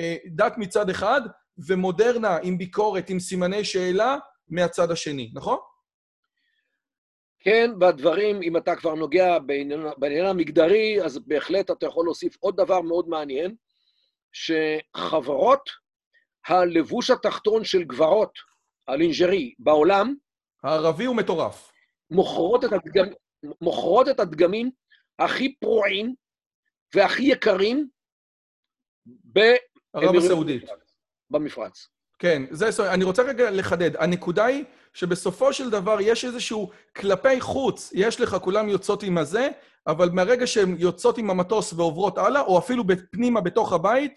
אה, 0.00 0.16
דת 0.26 0.54
מצד 0.58 0.90
אחד, 0.90 1.20
ומודרנה 1.68 2.38
עם 2.42 2.58
ביקורת, 2.58 3.10
עם 3.10 3.20
סימני 3.20 3.64
שאלה, 3.64 4.16
מהצד 4.48 4.90
השני, 4.90 5.30
נכון? 5.34 5.58
כן, 7.38 7.70
והדברים, 7.80 8.42
אם 8.42 8.56
אתה 8.56 8.76
כבר 8.76 8.94
נוגע 8.94 9.38
בעניין, 9.38 9.80
בעניין 9.96 10.26
המגדרי, 10.26 11.02
אז 11.04 11.18
בהחלט 11.26 11.70
אתה 11.70 11.86
יכול 11.86 12.06
להוסיף 12.06 12.36
עוד 12.40 12.56
דבר 12.56 12.80
מאוד 12.80 13.08
מעניין, 13.08 13.54
שחברות 14.32 15.70
הלבוש 16.48 17.10
התחתון 17.10 17.64
של 17.64 17.84
גברות, 17.84 18.38
הלינג'רי, 18.88 19.54
בעולם, 19.58 20.14
הערבי 20.64 21.04
הוא 21.04 21.16
מטורף. 21.16 21.72
מוכרות 22.10 22.64
את, 22.64 22.72
הדגמ... 22.72 23.12
מוכרות 23.60 24.08
את 24.08 24.20
הדגמים 24.20 24.70
הכי 25.18 25.54
פרועים 25.54 26.14
והכי 26.94 27.22
יקרים 27.22 27.88
ערב 29.94 30.16
הסעודית. 30.16 30.64
במפרץ. 31.30 31.88
כן, 32.18 32.42
זה, 32.50 32.92
אני 32.92 33.04
רוצה 33.04 33.22
רגע 33.22 33.50
לחדד. 33.50 33.96
הנקודה 33.96 34.44
היא 34.44 34.64
שבסופו 34.94 35.52
של 35.52 35.70
דבר 35.70 35.96
יש 36.00 36.24
איזשהו, 36.24 36.70
כלפי 36.96 37.40
חוץ, 37.40 37.90
יש 37.94 38.20
לך, 38.20 38.36
כולם 38.42 38.68
יוצאות 38.68 39.02
עם 39.02 39.18
הזה, 39.18 39.48
אבל 39.86 40.10
מהרגע 40.10 40.46
שהן 40.46 40.76
יוצאות 40.78 41.18
עם 41.18 41.30
המטוס 41.30 41.72
ועוברות 41.72 42.18
הלאה, 42.18 42.40
או 42.40 42.58
אפילו 42.58 42.84
פנימה 43.10 43.40
בתוך 43.40 43.72
הבית, 43.72 44.12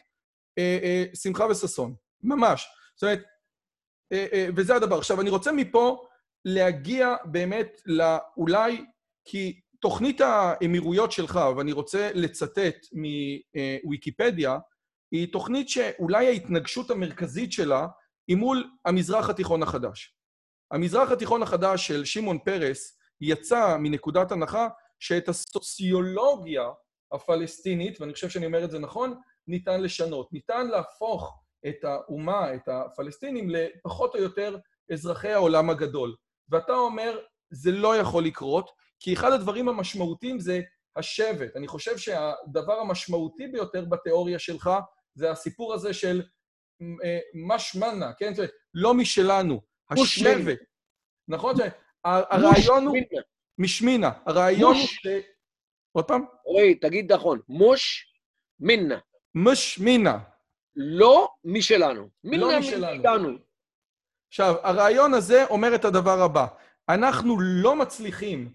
אה, 0.57 0.79
אה, 0.83 1.05
שמחה 1.15 1.45
וששון. 1.45 1.95
ממש. 2.23 2.67
זאת 2.95 3.03
אומרת, 3.03 3.23
אה, 4.11 4.25
אה, 4.33 4.47
וזה 4.55 4.75
הדבר. 4.75 4.97
עכשיו, 4.97 5.21
אני 5.21 5.29
רוצה 5.29 5.51
מפה 5.51 6.07
להגיע 6.45 7.15
באמת 7.25 7.81
לאולי, 7.85 8.85
כי 9.25 9.59
תוכנית 9.81 10.21
האמירויות 10.21 11.11
שלך, 11.11 11.39
ואני 11.57 11.71
רוצה 11.71 12.09
לצטט 12.13 12.75
מוויקיפדיה, 13.83 14.57
היא 15.11 15.31
תוכנית 15.31 15.69
שאולי 15.69 16.27
ההתנגשות 16.27 16.91
המרכזית 16.91 17.51
שלה 17.51 17.87
היא 18.27 18.37
מול 18.37 18.69
המזרח 18.85 19.29
התיכון 19.29 19.63
החדש. 19.63 20.15
המזרח 20.71 21.11
התיכון 21.11 21.43
החדש 21.43 21.87
של 21.87 22.05
שמעון 22.05 22.39
פרס 22.39 22.97
יצא 23.21 23.77
מנקודת 23.79 24.31
הנחה 24.31 24.67
שאת 24.99 25.29
הסוציולוגיה 25.29 26.69
הפלסטינית, 27.11 28.01
ואני 28.01 28.13
חושב 28.13 28.29
שאני 28.29 28.45
אומר 28.45 28.63
את 28.63 28.71
זה 28.71 28.79
נכון, 28.79 29.13
ניתן 29.47 29.81
לשנות. 29.81 30.33
ניתן 30.33 30.67
להפוך 30.67 31.43
את 31.67 31.83
האומה, 31.83 32.53
את 32.53 32.67
הפלסטינים, 32.67 33.49
לפחות 33.49 34.15
או 34.15 34.19
יותר 34.19 34.57
אזרחי 34.91 35.31
העולם 35.31 35.69
הגדול. 35.69 36.15
ואתה 36.49 36.73
אומר, 36.73 37.19
זה 37.49 37.71
לא 37.71 37.97
יכול 37.97 38.23
לקרות, 38.23 38.71
כי 38.99 39.13
אחד 39.13 39.31
הדברים 39.31 39.69
המשמעותיים 39.69 40.39
זה 40.39 40.61
השבט. 40.95 41.55
אני 41.55 41.67
חושב 41.67 41.97
שהדבר 41.97 42.79
המשמעותי 42.79 43.47
ביותר 43.47 43.85
בתיאוריה 43.85 44.39
שלך 44.39 44.69
זה 45.15 45.31
הסיפור 45.31 45.73
הזה 45.73 45.93
של 45.93 46.21
אה, 46.81 47.19
משמנה, 47.47 48.13
כן? 48.17 48.33
זאת 48.33 48.39
אומרת, 48.39 48.51
לא 48.73 48.93
משלנו, 48.93 49.61
השבט. 49.91 50.59
נכון? 51.27 51.55
הרעיון 52.03 52.87
הוא... 52.87 52.97
משמינה. 53.57 54.11
הרעיון 54.25 54.75
הוא 54.75 54.85
ש... 54.85 55.07
עוד 55.91 56.05
פעם? 56.05 56.25
רועי, 56.45 56.75
תגיד 56.75 57.13
נכון. 57.13 57.41
מוש 57.49 58.13
מינה. 58.59 58.99
משמינה. 59.35 60.19
לא 60.75 61.27
משלנו. 61.43 62.09
לא 62.23 62.59
משלנו. 62.59 63.37
עכשיו, 64.27 64.55
הרעיון 64.63 65.13
הזה 65.13 65.45
אומר 65.45 65.75
את 65.75 65.85
הדבר 65.85 66.21
הבא. 66.21 66.47
אנחנו 66.89 67.39
לא 67.39 67.75
מצליחים 67.75 68.53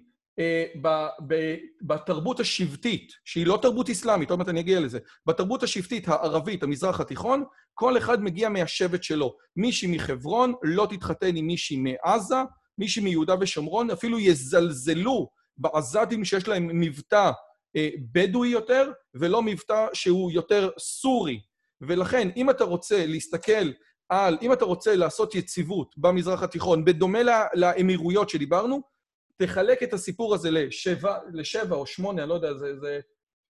בתרבות 1.82 2.40
השבטית, 2.40 3.12
שהיא 3.24 3.46
לא 3.46 3.58
תרבות 3.62 3.90
אסלאמית, 3.90 4.30
עוד 4.30 4.38
מעט 4.38 4.48
אני 4.48 4.60
אגיע 4.60 4.80
לזה, 4.80 4.98
בתרבות 5.26 5.62
השבטית 5.62 6.08
הערבית, 6.08 6.62
המזרח 6.62 7.00
התיכון, 7.00 7.44
כל 7.74 7.98
אחד 7.98 8.22
מגיע 8.22 8.48
מהשבט 8.48 9.02
שלו. 9.02 9.36
מישהי 9.56 9.96
מחברון 9.96 10.54
לא 10.62 10.86
תתחתן 10.90 11.36
עם 11.36 11.46
מישהי 11.46 11.76
מעזה, 11.76 12.36
מישהי 12.78 13.02
מיהודה 13.02 13.34
ושומרון, 13.40 13.90
אפילו 13.90 14.18
יזלזלו 14.18 15.28
בעזתים 15.56 16.24
שיש 16.24 16.48
להם 16.48 16.70
מבטא 16.80 17.30
אה, 17.76 17.88
בדואי 18.12 18.48
יותר, 18.48 18.90
ולא 19.14 19.42
מבטא 19.42 19.86
שהוא 19.92 20.30
יותר 20.30 20.70
סורי. 20.78 21.40
ולכן, 21.80 22.28
אם 22.36 22.50
אתה 22.50 22.64
רוצה 22.64 23.06
להסתכל 23.06 23.70
על, 24.08 24.38
אם 24.42 24.52
אתה 24.52 24.64
רוצה 24.64 24.96
לעשות 24.96 25.34
יציבות 25.34 25.94
במזרח 25.96 26.42
התיכון, 26.42 26.84
בדומה 26.84 27.18
לאמירויות 27.54 28.28
שדיברנו, 28.28 28.91
תחלק 29.36 29.82
את 29.82 29.92
הסיפור 29.92 30.34
הזה 30.34 30.50
לשבע, 30.50 31.18
לשבע 31.32 31.76
או 31.76 31.86
שמונה, 31.86 32.22
אני 32.22 32.28
לא 32.28 32.34
יודע, 32.34 32.54
זה... 32.54 32.78
זה 32.80 33.00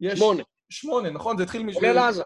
יש... 0.00 0.18
שמונה. 0.18 0.42
שמונה, 0.70 1.10
נכון? 1.10 1.36
זה 1.36 1.42
התחיל... 1.42 1.72
כולל 1.72 1.98
עזה. 1.98 2.22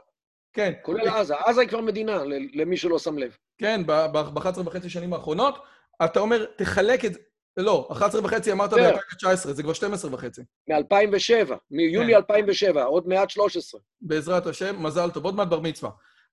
כן. 0.53 0.73
כולל 0.83 1.09
עזה. 1.09 1.35
עזה 1.37 1.61
היא 1.61 1.69
כבר 1.69 1.81
מדינה, 1.81 2.23
למי 2.55 2.77
שלא 2.77 2.99
שם 2.99 3.19
לב. 3.19 3.37
כן, 3.59 3.87
ב-11 3.87 4.61
וחצי 4.65 4.91
שנים 4.91 5.13
האחרונות. 5.13 5.59
אתה 6.05 6.21
אומר, 6.21 6.45
תחלק 6.45 7.05
את... 7.05 7.13
לא, 7.57 7.89
11 7.93 8.21
וחצי 8.25 8.53
אמרת 8.53 8.73
ב-2019, 8.73 9.27
זה 9.35 9.63
כבר 9.63 9.73
12 9.73 10.15
וחצי. 10.15 10.43
מ-2007, 10.69 11.55
מיולי 11.71 12.17
2007, 12.17 12.73
כן. 12.73 12.87
עוד 12.87 13.09
מעט 13.09 13.31
13. 13.31 13.81
בעזרת 14.01 14.47
השם, 14.47 14.83
מזל 14.83 15.11
טוב, 15.11 15.25
עוד 15.25 15.35
מעט 15.35 15.49
בר 15.49 15.61
מצווה. 15.61 15.91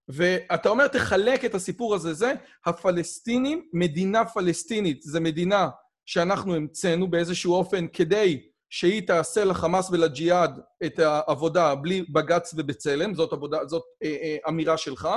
ואתה 0.08 0.70
אומר, 0.70 0.88
תחלק 0.88 1.46
את 1.46 1.56
הסיפור 1.56 1.96
הזה, 1.96 2.14
זה 2.14 2.34
הפלסטינים, 2.66 3.70
מדינה 3.74 4.26
פלסטינית, 4.26 5.02
זו 5.02 5.22
מדינה 5.22 5.70
שאנחנו 6.06 6.56
המצאנו 6.56 7.08
באיזשהו 7.08 7.54
אופן 7.54 7.88
כדי 7.88 8.50
שהיא 8.70 9.08
תעשה 9.08 9.46
לחמאס 9.46 9.90
ולג'יהאד 9.90 10.60
את 10.86 11.00
העבודה 11.00 11.76
בלי 11.76 12.02
בג"ץ 12.10 12.54
ובצלם, 12.58 13.14
זאת, 13.14 13.34
עבודה, 13.34 13.66
זאת 13.66 13.84
אה, 14.04 14.16
אה, 14.22 14.38
אמירה 14.48 14.78
שלך. 14.78 15.10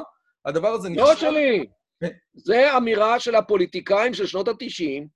הדבר 0.44 0.68
הזה 0.68 0.88
נשאר... 0.88 1.04
לא 1.04 1.16
שלי. 1.16 1.66
אה. 2.02 2.08
זה 2.34 2.76
אמירה 2.76 3.20
של 3.20 3.34
הפוליטיקאים 3.34 4.14
של 4.14 4.26
שנות 4.26 4.48
ה-90, 4.48 5.08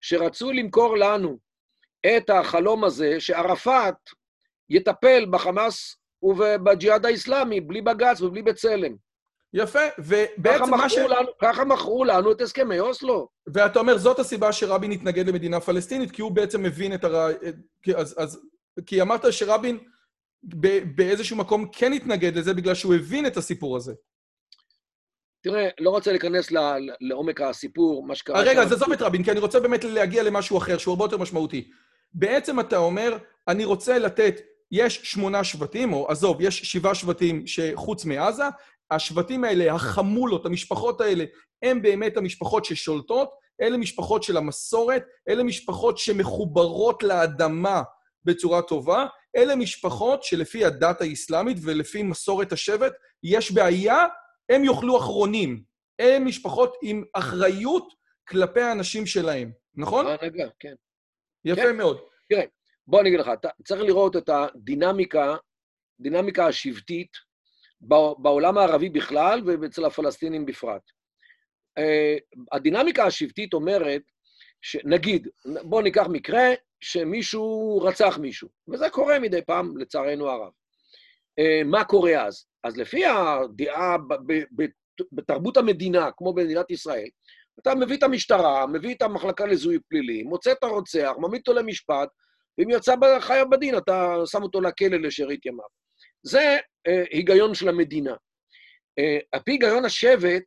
שרצו 0.00 0.52
למכור 0.52 0.96
לנו 0.96 1.38
את 2.06 2.30
החלום 2.30 2.84
הזה 2.84 3.20
שערפאת 3.20 3.94
יטפל 4.70 5.26
בחמאס 5.30 5.96
ובג'יהאד 6.22 7.06
האיסלאמי 7.06 7.60
בלי 7.60 7.82
בג"ץ 7.82 8.20
ובלי 8.20 8.42
בצלם. 8.42 8.96
יפה, 9.54 9.80
ובעצם 9.98 10.70
מה 10.70 10.88
ש... 10.88 10.98
לנו, 10.98 11.28
ככה 11.38 11.64
מכרו 11.64 12.04
לנו 12.04 12.32
את 12.32 12.40
הסכמי 12.40 12.80
אוסלו. 12.80 13.28
ואתה 13.46 13.78
אומר, 13.78 13.98
זאת 13.98 14.18
הסיבה 14.18 14.52
שרבין 14.52 14.90
התנגד 14.90 15.28
למדינה 15.28 15.60
פלסטינית, 15.60 16.10
כי 16.10 16.22
הוא 16.22 16.32
בעצם 16.32 16.62
מבין 16.62 16.94
את 16.94 17.04
הרע... 17.04 17.28
אז, 17.96 18.14
אז... 18.18 18.40
כי 18.86 19.02
אמרת 19.02 19.32
שרבין 19.32 19.78
באיזשהו 20.94 21.36
מקום 21.36 21.68
כן 21.72 21.92
התנגד 21.92 22.36
לזה 22.36 22.54
בגלל 22.54 22.74
שהוא 22.74 22.94
הבין 22.94 23.26
את 23.26 23.36
הסיפור 23.36 23.76
הזה. 23.76 23.92
תראה, 25.42 25.68
לא 25.80 25.90
רוצה 25.90 26.10
להיכנס 26.10 26.52
לעומק 27.00 27.40
הסיפור, 27.40 28.06
מה 28.06 28.14
שקרה... 28.14 28.40
רגע, 28.40 28.62
אז 28.62 28.72
עזוב 28.72 28.92
את 28.92 29.02
רבין, 29.02 29.24
כי 29.24 29.30
אני 29.30 29.40
רוצה 29.40 29.60
באמת 29.60 29.84
להגיע 29.84 30.22
למשהו 30.22 30.58
אחר, 30.58 30.78
שהוא 30.78 30.92
הרבה 30.92 31.04
יותר 31.04 31.18
משמעותי. 31.18 31.70
בעצם 32.14 32.60
אתה 32.60 32.76
אומר, 32.76 33.18
אני 33.48 33.64
רוצה 33.64 33.98
לתת, 33.98 34.40
יש 34.70 35.00
שמונה 35.02 35.44
שבטים, 35.44 35.92
או 35.92 36.10
עזוב, 36.10 36.40
יש 36.40 36.62
שבעה 36.62 36.94
שבטים 36.94 37.46
שחוץ 37.46 38.04
מעזה, 38.04 38.44
השבטים 38.90 39.44
האלה, 39.44 39.74
החמולות, 39.74 40.46
המשפחות 40.46 41.00
האלה, 41.00 41.24
הן 41.62 41.82
באמת 41.82 42.16
המשפחות 42.16 42.64
ששולטות, 42.64 43.30
אלה 43.60 43.76
משפחות 43.76 44.22
של 44.22 44.36
המסורת, 44.36 45.02
אלה 45.28 45.42
משפחות 45.42 45.98
שמחוברות 45.98 47.02
לאדמה 47.02 47.82
בצורה 48.24 48.62
טובה, 48.62 49.06
אלה 49.36 49.56
משפחות 49.56 50.22
שלפי 50.22 50.64
הדת 50.64 51.00
האסלאמית 51.00 51.56
ולפי 51.62 52.02
מסורת 52.02 52.52
השבט, 52.52 52.92
יש 53.22 53.52
בעיה, 53.52 54.06
הם 54.48 54.64
יאכלו 54.64 54.98
אחרונים. 54.98 55.62
הם 55.98 56.26
משפחות 56.26 56.76
עם 56.82 57.04
אחריות 57.12 57.88
כלפי 58.28 58.60
האנשים 58.60 59.06
שלהם, 59.06 59.52
נכון? 59.74 60.06
אה, 60.06 60.16
רגע, 60.22 60.48
כן. 60.58 60.74
יפה 61.44 61.62
כן. 61.62 61.76
מאוד. 61.76 62.00
תראה, 62.28 62.44
בוא 62.86 63.00
אני 63.00 63.08
אגיד 63.08 63.20
לך, 63.20 63.28
אתה 63.32 63.48
צריך 63.64 63.80
לראות 63.80 64.16
את 64.16 64.28
הדינמיקה, 64.28 65.36
דינמיקה 66.00 66.46
השבטית 66.46 67.10
בעולם 68.18 68.58
הערבי 68.58 68.88
בכלל 68.88 69.42
ואצל 69.44 69.84
הפלסטינים 69.84 70.46
בפרט. 70.46 70.82
אה, 71.78 72.16
הדינמיקה 72.52 73.04
השבטית 73.04 73.54
אומרת, 73.54 74.02
נגיד, 74.84 75.28
בואו 75.62 75.82
ניקח 75.82 76.06
מקרה 76.06 76.48
שמישהו 76.80 77.78
רצח 77.82 78.18
מישהו, 78.18 78.48
וזה 78.68 78.90
קורה 78.90 79.18
מדי 79.18 79.42
פעם, 79.42 79.76
לצערנו 79.76 80.28
הרב. 80.28 80.52
אה, 81.38 81.64
מה 81.64 81.84
קורה 81.84 82.26
אז? 82.26 82.46
אז 82.64 82.76
לפי 82.76 83.04
הדעה 83.06 83.96
בתרבות 85.12 85.56
המדינה, 85.56 86.10
כמו 86.16 86.34
במדינת 86.34 86.70
ישראל, 86.70 87.08
אתה 87.60 87.74
מביא 87.74 87.96
את 87.96 88.02
המשטרה, 88.02 88.66
מביא 88.66 88.94
את 88.94 89.02
המחלקה 89.02 89.46
לזיהוי 89.46 89.78
פלילי, 89.88 90.22
מוצא 90.22 90.52
את 90.52 90.62
הרוצח, 90.62 91.12
מעמיד 91.18 91.40
אותו 91.40 91.52
למשפט, 91.52 92.08
ואם 92.58 92.70
יצא 92.70 92.94
חייב 93.20 93.50
בדין, 93.50 93.76
אתה 93.76 94.16
שם 94.26 94.42
אותו 94.42 94.60
לכלא 94.60 94.96
לשארית 94.96 95.46
ימיו. 95.46 95.64
זה 96.22 96.58
אה, 96.86 97.04
היגיון 97.10 97.54
של 97.54 97.68
המדינה. 97.68 98.14
אה, 98.98 99.18
על 99.32 99.40
פי 99.40 99.52
היגיון 99.52 99.84
השבט, 99.84 100.44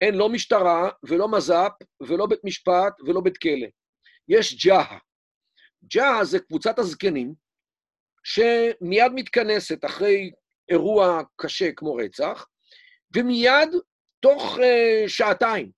אין 0.00 0.14
לא 0.14 0.28
משטרה 0.28 0.90
ולא 1.02 1.28
מז"פ 1.28 1.72
ולא 2.02 2.26
בית 2.26 2.40
משפט 2.44 3.00
ולא 3.06 3.20
בית 3.20 3.36
כלא. 3.36 3.66
יש 4.28 4.66
ג'אה. 4.66 4.98
ג'אה 5.84 6.24
זה 6.24 6.38
קבוצת 6.38 6.78
הזקנים, 6.78 7.34
שמיד 8.24 9.12
מתכנסת 9.14 9.84
אחרי 9.84 10.30
אירוע 10.70 11.20
קשה 11.36 11.72
כמו 11.72 11.94
רצח, 11.94 12.46
ומיד, 13.16 13.68
תוך 14.20 14.58
uh, 14.58 15.08
שעתיים, 15.08 15.70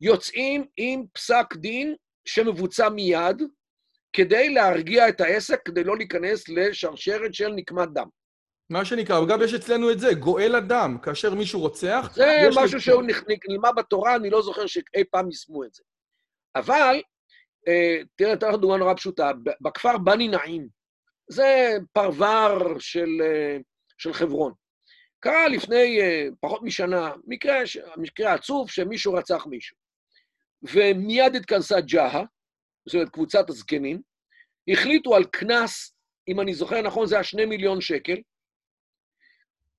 יוצאים 0.00 0.66
עם 0.76 1.04
פסק 1.12 1.56
דין 1.56 1.94
שמבוצע 2.24 2.88
מיד, 2.88 3.42
כדי 4.12 4.48
להרגיע 4.48 5.08
את 5.08 5.20
העסק, 5.20 5.60
כדי 5.64 5.84
לא 5.84 5.96
להיכנס 5.96 6.48
לשרשרת 6.48 7.34
של 7.34 7.48
נקמת 7.48 7.88
דם. 7.92 8.08
מה 8.72 8.84
שנקרא, 8.84 9.22
אגב, 9.22 9.42
יש 9.42 9.54
אצלנו 9.54 9.90
את 9.90 10.00
זה, 10.00 10.14
גואל 10.14 10.56
אדם, 10.56 10.98
כאשר 11.02 11.34
מישהו 11.34 11.60
רוצח... 11.60 12.12
זה 12.14 12.48
משהו 12.56 12.80
שהוא 12.80 13.02
נלמד 13.48 13.70
בתורה, 13.76 14.16
אני 14.16 14.30
לא 14.30 14.42
זוכר 14.42 14.66
שאי 14.66 15.04
פעם 15.10 15.26
יישמו 15.26 15.64
את 15.64 15.74
זה. 15.74 15.82
אבל, 16.56 17.02
אה, 17.68 17.98
תראה, 18.16 18.32
אתן 18.32 18.48
לך 18.48 18.54
דוגמה 18.54 18.76
נורא 18.76 18.94
פשוטה, 18.94 19.30
בכפר 19.60 19.98
בני 19.98 20.28
נעים, 20.28 20.68
זה 21.30 21.76
פרבר 21.92 22.78
של, 22.78 23.08
אה, 23.22 23.56
של 23.98 24.12
חברון. 24.12 24.52
קרה 25.20 25.48
לפני 25.48 26.00
אה, 26.00 26.28
פחות 26.40 26.62
משנה 26.62 27.12
מקרה, 27.26 27.58
מקרה 27.96 28.34
עצוב 28.34 28.70
שמישהו 28.70 29.12
רצח 29.12 29.46
מישהו. 29.46 29.76
ומיד 30.62 31.36
התכנסה 31.36 31.80
ג'הה, 31.80 32.24
זאת 32.86 32.94
אומרת 32.94 33.08
קבוצת 33.08 33.50
הזקנים, 33.50 34.00
החליטו 34.68 35.14
על 35.14 35.24
קנס, 35.24 35.94
אם 36.28 36.40
אני 36.40 36.54
זוכר 36.54 36.82
נכון, 36.82 37.06
זה 37.06 37.14
היה 37.14 37.24
שני 37.24 37.44
מיליון 37.44 37.80
שקל, 37.80 38.16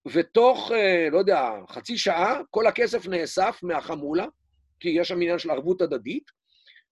ותוך, 0.07 0.71
אה, 0.71 1.07
לא 1.11 1.17
יודע, 1.17 1.49
חצי 1.69 1.97
שעה, 1.97 2.41
כל 2.51 2.67
הכסף 2.67 3.07
נאסף 3.07 3.59
מהחמולה, 3.63 4.25
כי 4.79 4.89
יש 4.89 5.07
שם 5.07 5.15
עניין 5.15 5.39
של 5.39 5.49
ערבות 5.49 5.81
הדדית, 5.81 6.31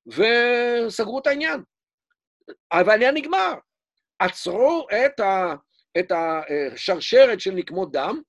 וסגרו 0.08 1.20
את 1.20 1.28
העניין. 1.28 1.64
אבל 2.72 2.90
העניין 2.90 3.16
נגמר. 3.16 3.54
עצרו 4.20 4.88
את, 5.06 5.20
ה, 5.20 5.56
את 6.00 6.12
השרשרת 6.12 7.40
של 7.40 7.52
נקמות 7.52 7.92
דם 7.92 8.22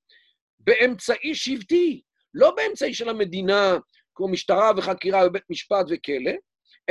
באמצעי 0.58 1.34
שבטי, 1.34 2.02
לא 2.34 2.54
באמצעי 2.56 2.94
של 2.94 3.08
המדינה, 3.08 3.76
כמו 4.14 4.28
משטרה 4.28 4.70
וחקירה 4.76 5.26
ובית 5.26 5.42
משפט 5.50 5.86
וכלא, 5.90 6.32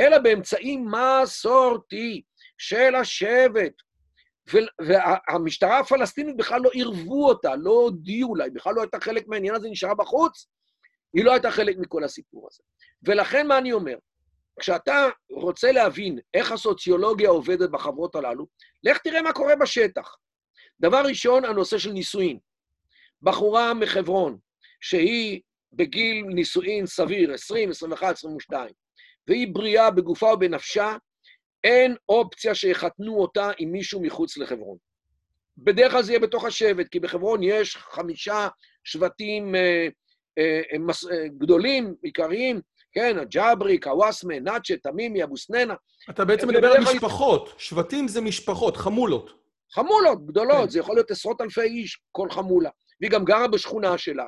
אלא 0.00 0.18
באמצעי 0.18 0.76
מסורתי 0.76 2.22
של 2.58 2.94
השבט, 2.94 3.72
והמשטרה 4.80 5.78
הפלסטינית 5.78 6.36
בכלל 6.36 6.60
לא 6.60 6.70
עירבו 6.72 7.28
אותה, 7.28 7.56
לא 7.56 7.70
הודיעו 7.70 8.34
לה, 8.34 8.44
היא 8.44 8.52
בכלל 8.52 8.74
לא 8.74 8.80
הייתה 8.80 9.00
חלק 9.00 9.28
מהעניין 9.28 9.54
הזה, 9.54 9.68
נשארה 9.68 9.94
בחוץ, 9.94 10.46
היא 11.14 11.24
לא 11.24 11.32
הייתה 11.32 11.50
חלק 11.50 11.76
מכל 11.78 12.04
הסיפור 12.04 12.48
הזה. 12.50 12.62
ולכן 13.02 13.46
מה 13.46 13.58
אני 13.58 13.72
אומר? 13.72 13.96
כשאתה 14.60 15.08
רוצה 15.30 15.72
להבין 15.72 16.18
איך 16.34 16.52
הסוציולוגיה 16.52 17.30
עובדת 17.30 17.70
בחברות 17.70 18.14
הללו, 18.14 18.46
לך 18.84 18.98
תראה 18.98 19.22
מה 19.22 19.32
קורה 19.32 19.56
בשטח. 19.56 20.16
דבר 20.80 21.02
ראשון, 21.04 21.44
הנושא 21.44 21.78
של 21.78 21.92
נישואין. 21.92 22.38
בחורה 23.22 23.74
מחברון, 23.74 24.38
שהיא 24.80 25.40
בגיל 25.72 26.24
נישואין 26.26 26.86
סביר, 26.86 27.32
20, 27.32 27.70
21, 27.70 28.16
22, 28.16 28.70
והיא 29.28 29.54
בריאה 29.54 29.90
בגופה 29.90 30.26
ובנפשה, 30.26 30.96
אין 31.64 31.96
אופציה 32.08 32.54
שיחתנו 32.54 33.20
אותה 33.20 33.50
עם 33.58 33.72
מישהו 33.72 34.02
מחוץ 34.02 34.36
לחברון. 34.36 34.76
בדרך 35.58 35.92
כלל 35.92 36.02
זה 36.02 36.12
יהיה 36.12 36.20
בתוך 36.20 36.44
השבט, 36.44 36.88
כי 36.88 37.00
בחברון 37.00 37.42
יש 37.42 37.76
חמישה 37.76 38.48
שבטים 38.84 39.54
אה, 39.54 39.88
אה, 40.38 40.78
מס, 40.78 41.10
אה, 41.10 41.28
גדולים, 41.38 41.94
עיקריים, 42.02 42.60
כן, 42.92 43.18
הג'אברי, 43.18 43.78
קוואסמה, 43.78 44.40
נאצ'ה, 44.40 44.74
תמימי, 44.82 45.24
אבו 45.24 45.36
סננה. 45.36 45.74
אתה 46.10 46.24
בעצם 46.24 46.48
מדבר 46.48 46.72
על 46.72 46.82
משפחות. 46.82 47.48
כלל... 47.48 47.58
שבטים 47.58 48.08
זה 48.08 48.20
משפחות, 48.20 48.76
חמולות. 48.76 49.30
חמולות 49.74 50.26
גדולות, 50.26 50.64
כן. 50.64 50.68
זה 50.68 50.78
יכול 50.78 50.94
להיות 50.94 51.10
עשרות 51.10 51.40
אלפי 51.40 51.60
איש, 51.60 52.00
כל 52.12 52.30
חמולה. 52.30 52.70
והיא 53.00 53.10
גם 53.10 53.24
גרה 53.24 53.48
בשכונה 53.48 53.98
שלה, 53.98 54.24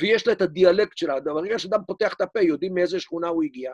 ויש 0.00 0.26
לה 0.26 0.32
את 0.32 0.42
הדיאלקט 0.42 0.96
שלה. 0.96 1.20
ברגע 1.20 1.58
שאדם 1.58 1.80
פותח 1.86 2.14
את 2.14 2.20
הפה, 2.20 2.40
יודעים 2.40 2.74
מאיזה 2.74 3.00
שכונה 3.00 3.28
הוא 3.28 3.42
הגיע. 3.44 3.72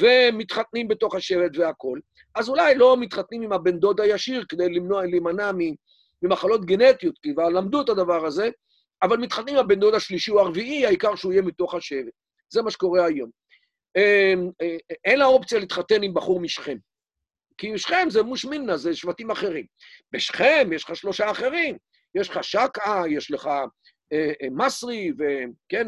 ומתחתנים 0.00 0.88
בתוך 0.88 1.14
השבט 1.14 1.50
והכול, 1.54 2.00
אז 2.34 2.48
אולי 2.48 2.74
לא 2.74 2.96
מתחתנים 2.96 3.42
עם 3.42 3.52
הבן 3.52 3.78
דוד 3.78 4.00
הישיר 4.00 4.44
כדי 4.48 4.68
למנוע, 4.68 5.06
להימנע 5.06 5.50
ממחלות 6.22 6.64
גנטיות, 6.64 7.18
כי 7.22 7.32
כבר 7.34 7.48
למדו 7.48 7.82
את 7.82 7.88
הדבר 7.88 8.26
הזה, 8.26 8.50
אבל 9.02 9.16
מתחתנים 9.16 9.54
עם 9.54 9.64
הבן 9.64 9.80
דוד 9.80 9.94
השלישי 9.94 10.30
או 10.30 10.40
הרביעי, 10.40 10.86
העיקר 10.86 11.14
שהוא 11.14 11.32
יהיה 11.32 11.42
מתוך 11.42 11.74
השבט. 11.74 12.12
זה 12.50 12.62
מה 12.62 12.70
שקורה 12.70 13.06
היום. 13.06 13.30
אמ, 13.96 14.50
אה, 14.62 14.76
אין 15.04 15.18
לה 15.18 15.24
אופציה 15.24 15.58
להתחתן 15.58 16.02
עם 16.02 16.14
בחור 16.14 16.40
משכם. 16.40 16.76
כי 17.58 17.78
שכם 17.78 18.06
זה 18.10 18.22
מושמינה, 18.22 18.76
זה 18.76 18.94
שבטים 18.94 19.30
אחרים. 19.30 19.66
בשכם 20.12 20.70
יש 20.72 20.84
לך 20.84 20.96
שלושה 20.96 21.30
אחרים. 21.30 21.76
יש 22.14 22.28
לך 22.28 22.44
שקעה, 22.44 23.02
יש 23.08 23.30
לך 23.30 23.50
מסרי, 24.50 25.12
וכן, 25.12 25.86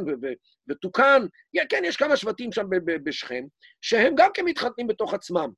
וטוקן, 0.68 1.22
כן, 1.68 1.83
יש 1.85 1.97
כמה 1.97 2.16
שבטים 2.16 2.53
שם 2.53 2.66
בשכם, 2.87 3.45
שהם 3.81 4.14
גם 4.16 4.31
כן 4.35 4.45
מתחתנים 4.45 4.87
בתוך 4.87 5.14
עצמם. 5.14 5.51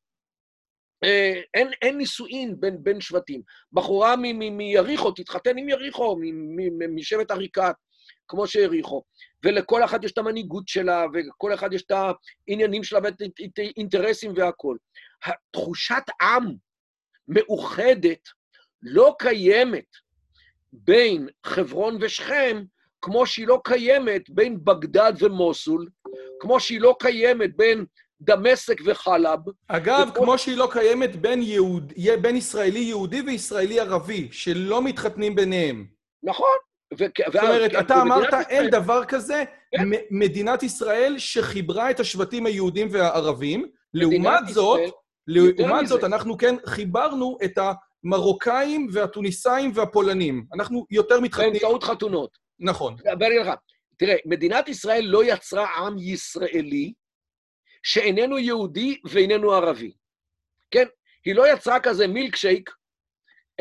אין, 1.54 1.68
אין 1.82 1.98
נישואין 1.98 2.60
בין, 2.60 2.76
בין 2.82 3.00
שבטים. 3.00 3.42
בחורה 3.72 4.16
מיריחו 4.16 5.10
תתחתן 5.10 5.58
עם 5.58 5.68
יריחו, 5.68 6.16
משבט 6.94 7.30
עריקת, 7.30 7.74
כמו 8.28 8.46
שיריחו. 8.46 9.02
ולכל 9.44 9.84
אחת 9.84 10.04
יש 10.04 10.12
את 10.12 10.18
המנהיגות 10.18 10.68
שלה, 10.68 11.04
וכל 11.14 11.54
אחד 11.54 11.72
יש 11.72 11.82
את 11.82 11.92
העניינים 12.48 12.84
שלה 12.84 13.00
ואת 13.04 13.14
האינטרסים 13.58 14.32
והכול. 14.36 14.78
תחושת 15.50 16.02
עם 16.22 16.54
מאוחדת 17.28 18.28
לא 18.82 19.14
קיימת 19.18 19.86
בין 20.72 21.28
חברון 21.46 21.98
ושכם, 22.00 22.62
כמו 23.02 23.26
שהיא 23.26 23.46
לא 23.46 23.60
קיימת 23.64 24.30
בין 24.30 24.64
בגדד 24.64 25.12
ומוסול, 25.18 25.88
כמו 26.40 26.60
שהיא 26.60 26.80
לא 26.80 26.96
קיימת 26.98 27.56
בין 27.56 27.84
דמשק 28.20 28.76
וחלב. 28.84 29.38
אגב, 29.68 30.08
וכמו... 30.10 30.24
כמו 30.24 30.38
שהיא 30.38 30.56
לא 30.56 30.68
קיימת 30.72 31.16
בין, 31.16 31.42
יהוד... 31.42 31.92
בין 32.20 32.36
ישראלי 32.36 32.80
יהודי 32.80 33.20
וישראלי 33.20 33.80
ערבי, 33.80 34.28
שלא 34.32 34.82
מתחתנים 34.82 35.34
ביניהם. 35.34 35.86
נכון. 36.22 36.56
ו... 36.98 37.04
זאת 37.26 37.42
אומרת, 37.42 37.70
ו... 37.74 37.80
אתה 37.80 38.02
אמרת, 38.02 38.28
ישראל... 38.28 38.44
אין 38.48 38.70
דבר 38.70 39.04
כזה, 39.04 39.44
כן? 39.76 39.88
מדינת 40.10 40.62
ישראל 40.62 41.14
שחיברה 41.18 41.90
את 41.90 42.00
השבטים 42.00 42.46
היהודים 42.46 42.88
והערבים, 42.90 43.66
לעומת 43.94 44.48
זאת, 44.48 44.80
ישראל... 44.80 44.90
לעומת 45.26 45.86
זאת, 45.86 46.04
אנחנו 46.04 46.38
כן 46.38 46.54
חיברנו 46.66 47.38
את 47.44 47.58
המרוקאים 48.06 48.88
והטוניסאים 48.92 49.70
והפולנים. 49.74 50.46
אנחנו 50.54 50.86
יותר 50.90 51.20
מתחתנים... 51.20 51.50
באמצעות 51.50 51.82
חתונות. 51.82 52.38
נכון. 52.58 52.96
דבר 52.96 53.28
לך, 53.40 53.50
תראה, 53.96 54.16
מדינת 54.26 54.68
ישראל 54.68 55.04
לא 55.04 55.24
יצרה 55.24 55.68
עם 55.76 55.96
ישראלי 55.98 56.92
שאיננו 57.82 58.38
יהודי 58.38 59.00
ואיננו 59.04 59.52
ערבי. 59.52 59.92
כן? 60.70 60.84
היא 61.24 61.34
לא 61.34 61.52
יצרה 61.52 61.80
כזה 61.80 62.06
מילקשייק 62.06 62.70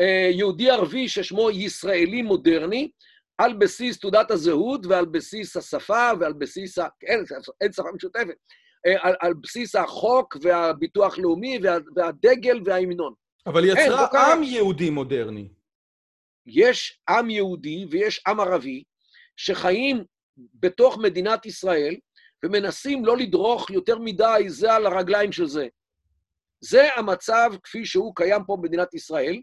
אה, 0.00 0.30
יהודי-ערבי 0.32 1.08
ששמו 1.08 1.50
ישראלי 1.50 2.22
מודרני, 2.22 2.90
על 3.38 3.52
בסיס 3.52 3.98
תעודת 3.98 4.30
הזהות 4.30 4.86
ועל 4.86 5.04
בסיס 5.04 5.56
השפה 5.56 6.10
ועל 6.20 6.32
בסיס 6.32 6.78
ה... 6.78 6.88
אין, 7.02 7.24
אין 7.60 7.72
שפה 7.72 7.92
משותפת. 7.94 8.34
אה, 8.86 9.08
על, 9.08 9.14
על 9.20 9.34
בסיס 9.34 9.74
החוק 9.74 10.36
והביטוח 10.42 11.18
לאומי 11.18 11.58
וה, 11.62 11.78
והדגל 11.96 12.60
וההמנון. 12.64 13.14
אבל 13.46 13.64
היא 13.64 13.72
יצרה 13.72 14.06
אין, 14.12 14.38
עם 14.38 14.42
יהודי 14.42 14.90
מודרני. 14.90 15.48
יש 16.46 17.00
עם 17.08 17.30
יהודי 17.30 17.86
ויש 17.90 18.22
עם 18.26 18.40
ערבי 18.40 18.82
שחיים 19.36 20.04
בתוך 20.54 20.98
מדינת 20.98 21.46
ישראל 21.46 21.96
ומנסים 22.44 23.04
לא 23.04 23.16
לדרוך 23.16 23.70
יותר 23.70 23.98
מדי 23.98 24.44
זה 24.46 24.72
על 24.72 24.86
הרגליים 24.86 25.32
של 25.32 25.46
זה. 25.46 25.68
זה 26.60 26.94
המצב 26.94 27.50
כפי 27.62 27.84
שהוא 27.84 28.12
קיים 28.16 28.44
פה 28.46 28.56
במדינת 28.56 28.94
ישראל, 28.94 29.40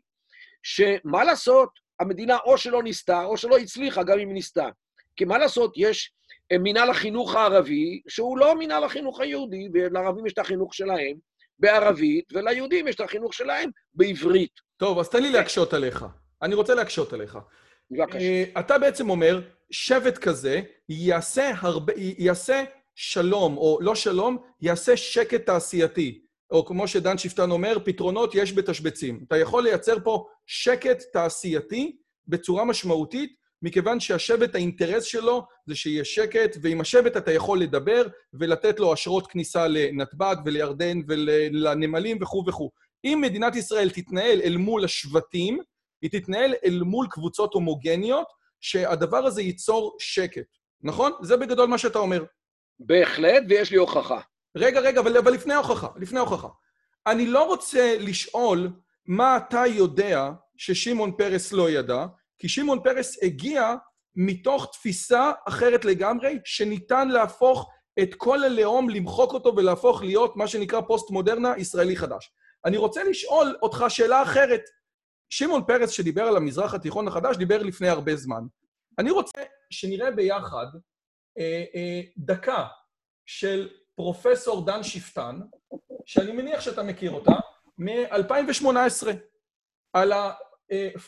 שמה 0.64 1.24
לעשות, 1.24 1.70
המדינה 2.00 2.38
או 2.46 2.58
שלא 2.58 2.84
ניסתה 2.84 3.24
או 3.24 3.38
שלא 3.38 3.58
הצליחה, 3.58 4.04
גם 4.04 4.20
אם 4.20 4.34
ניסתה. 4.34 4.70
כי 5.16 5.26
מה 5.26 5.38
לעשות, 5.38 5.74
יש 5.76 6.14
אה, 6.52 6.58
מינהל 6.58 6.90
החינוך 6.90 7.36
הערבי, 7.36 8.02
שהוא 8.08 8.38
לא 8.38 8.56
מינהל 8.56 8.84
החינוך 8.84 9.20
היהודי, 9.20 9.70
ולערבים 9.74 10.26
יש 10.26 10.34
את 10.34 10.40
החינוך 10.40 10.74
שלהם 10.74 11.18
בערבית, 11.60 12.34
וליהודים 12.34 12.88
יש 12.88 12.96
את 12.96 13.02
החינוך 13.02 13.34
שלהם 13.34 13.70
בעברית. 13.94 14.52
טוב, 14.78 15.00
אז 15.00 15.10
תן 15.10 15.22
לי 15.22 15.32
להקשות 15.32 15.74
עליך. 15.74 16.06
אני 16.42 16.56
רוצה 16.56 16.74
להקשות 16.76 17.14
עליך. 17.14 17.38
בבקשה. 17.92 18.18
אה, 18.18 18.44
אתה 18.60 18.78
בעצם 18.78 19.10
אומר, 19.10 19.42
שבט 19.72 20.18
כזה 20.18 20.62
יעשה, 20.90 21.52
הרבה, 21.58 21.94
יעשה 21.98 22.64
שלום, 22.96 23.58
או 23.58 23.80
לא 23.82 23.96
שלום, 23.96 24.38
יעשה 24.62 24.98
שקט 24.98 25.46
תעשייתי. 25.46 26.24
או 26.52 26.66
כמו 26.66 26.88
שדן 26.88 27.18
שפטן 27.18 27.52
אומר, 27.52 27.78
פתרונות 27.86 28.36
יש 28.36 28.54
בתשבצים. 28.54 29.24
אתה 29.28 29.38
יכול 29.38 29.64
לייצר 29.64 30.00
פה 30.04 30.28
שקט 30.46 31.04
תעשייתי 31.14 31.98
בצורה 32.28 32.66
משמעותית, 32.66 33.36
מכיוון 33.64 34.00
שהשבט, 34.00 34.56
האינטרס 34.56 35.04
שלו 35.04 35.46
זה 35.68 35.76
שיהיה 35.76 36.06
שקט, 36.06 36.58
ועם 36.62 36.82
השבט 36.82 37.18
אתה 37.18 37.32
יכול 37.32 37.60
לדבר 37.60 38.08
ולתת 38.34 38.80
לו 38.80 38.94
אשרות 38.94 39.28
כניסה 39.28 39.68
לנתב"ג 39.68 40.36
ולירדן 40.46 41.00
ולנמלים 41.08 42.18
וכו' 42.22 42.44
וכו'. 42.48 42.70
אם 43.06 43.20
מדינת 43.22 43.56
ישראל 43.56 43.90
תתנהל 43.90 44.42
אל 44.44 44.58
מול 44.58 44.84
השבטים, 44.84 45.60
היא 46.02 46.10
תתנהל 46.12 46.54
אל 46.66 46.82
מול 46.84 47.08
קבוצות 47.12 47.54
הומוגניות, 47.54 48.28
שהדבר 48.62 49.18
הזה 49.18 49.42
ייצור 49.42 49.96
שקט. 50.00 50.48
נכון? 50.82 51.12
זה 51.22 51.38
בגדול 51.38 51.70
מה 51.70 51.78
שאתה 51.78 52.00
אומר. 52.00 52.24
בהחלט, 52.80 53.44
ויש 53.50 53.72
לי 53.72 53.78
הוכחה. 53.78 54.20
רגע, 54.58 54.80
רגע, 54.80 55.02
אבל, 55.02 55.18
אבל 55.18 55.34
לפני 55.34 55.54
הוכחה, 55.54 55.88
לפני 55.96 56.20
הוכחה. 56.20 56.48
אני 57.08 57.26
לא 57.26 57.44
רוצה 57.44 57.98
לשאול 58.00 58.70
מה 59.08 59.38
אתה 59.38 59.64
יודע 59.68 60.32
ששמעון 60.58 61.12
פרס 61.18 61.54
לא 61.54 61.70
ידע, 61.70 62.06
כי 62.44 62.50
שמעון 62.50 62.84
פרס 62.84 63.24
הגיע 63.24 63.76
מתוך 64.16 64.70
תפיסה 64.72 65.32
אחרת 65.48 65.86
לגמרי, 65.86 66.40
שניתן 66.46 67.08
להפוך 67.08 67.70
את 68.00 68.16
כל 68.18 68.44
הלאום, 68.44 68.90
למחוק 68.90 69.34
אותו 69.34 69.56
ולהפוך 69.56 70.02
להיות 70.02 70.36
מה 70.36 70.48
שנקרא 70.48 70.82
פוסט-מודרנה 70.82 71.54
ישראלי 71.58 71.96
חדש. 71.96 72.32
אני 72.66 72.78
רוצה 72.78 73.04
לשאול 73.04 73.58
אותך 73.62 73.86
שאלה 73.90 74.24
אחרת. 74.24 74.62
שמעון 75.30 75.64
פרס, 75.68 75.90
שדיבר 75.90 76.24
על 76.24 76.38
המזרח 76.38 76.74
התיכון 76.74 77.08
החדש, 77.08 77.38
דיבר 77.38 77.64
לפני 77.64 77.90
הרבה 77.90 78.16
זמן. 78.16 78.44
אני 79.00 79.12
רוצה 79.12 79.42
שנראה 79.70 80.12
ביחד 80.12 80.66
אה, 81.38 81.64
אה, 81.76 82.02
דקה 82.18 82.66
של 83.26 83.70
פרופסור 83.96 84.66
דן 84.66 84.84
שפטן, 84.84 85.40
שאני 86.06 86.32
מניח 86.32 86.62
שאתה 86.62 86.84
מכיר 86.84 87.12
אותה, 87.12 87.32
מ-2018, 87.78 89.08
על, 89.94 90.14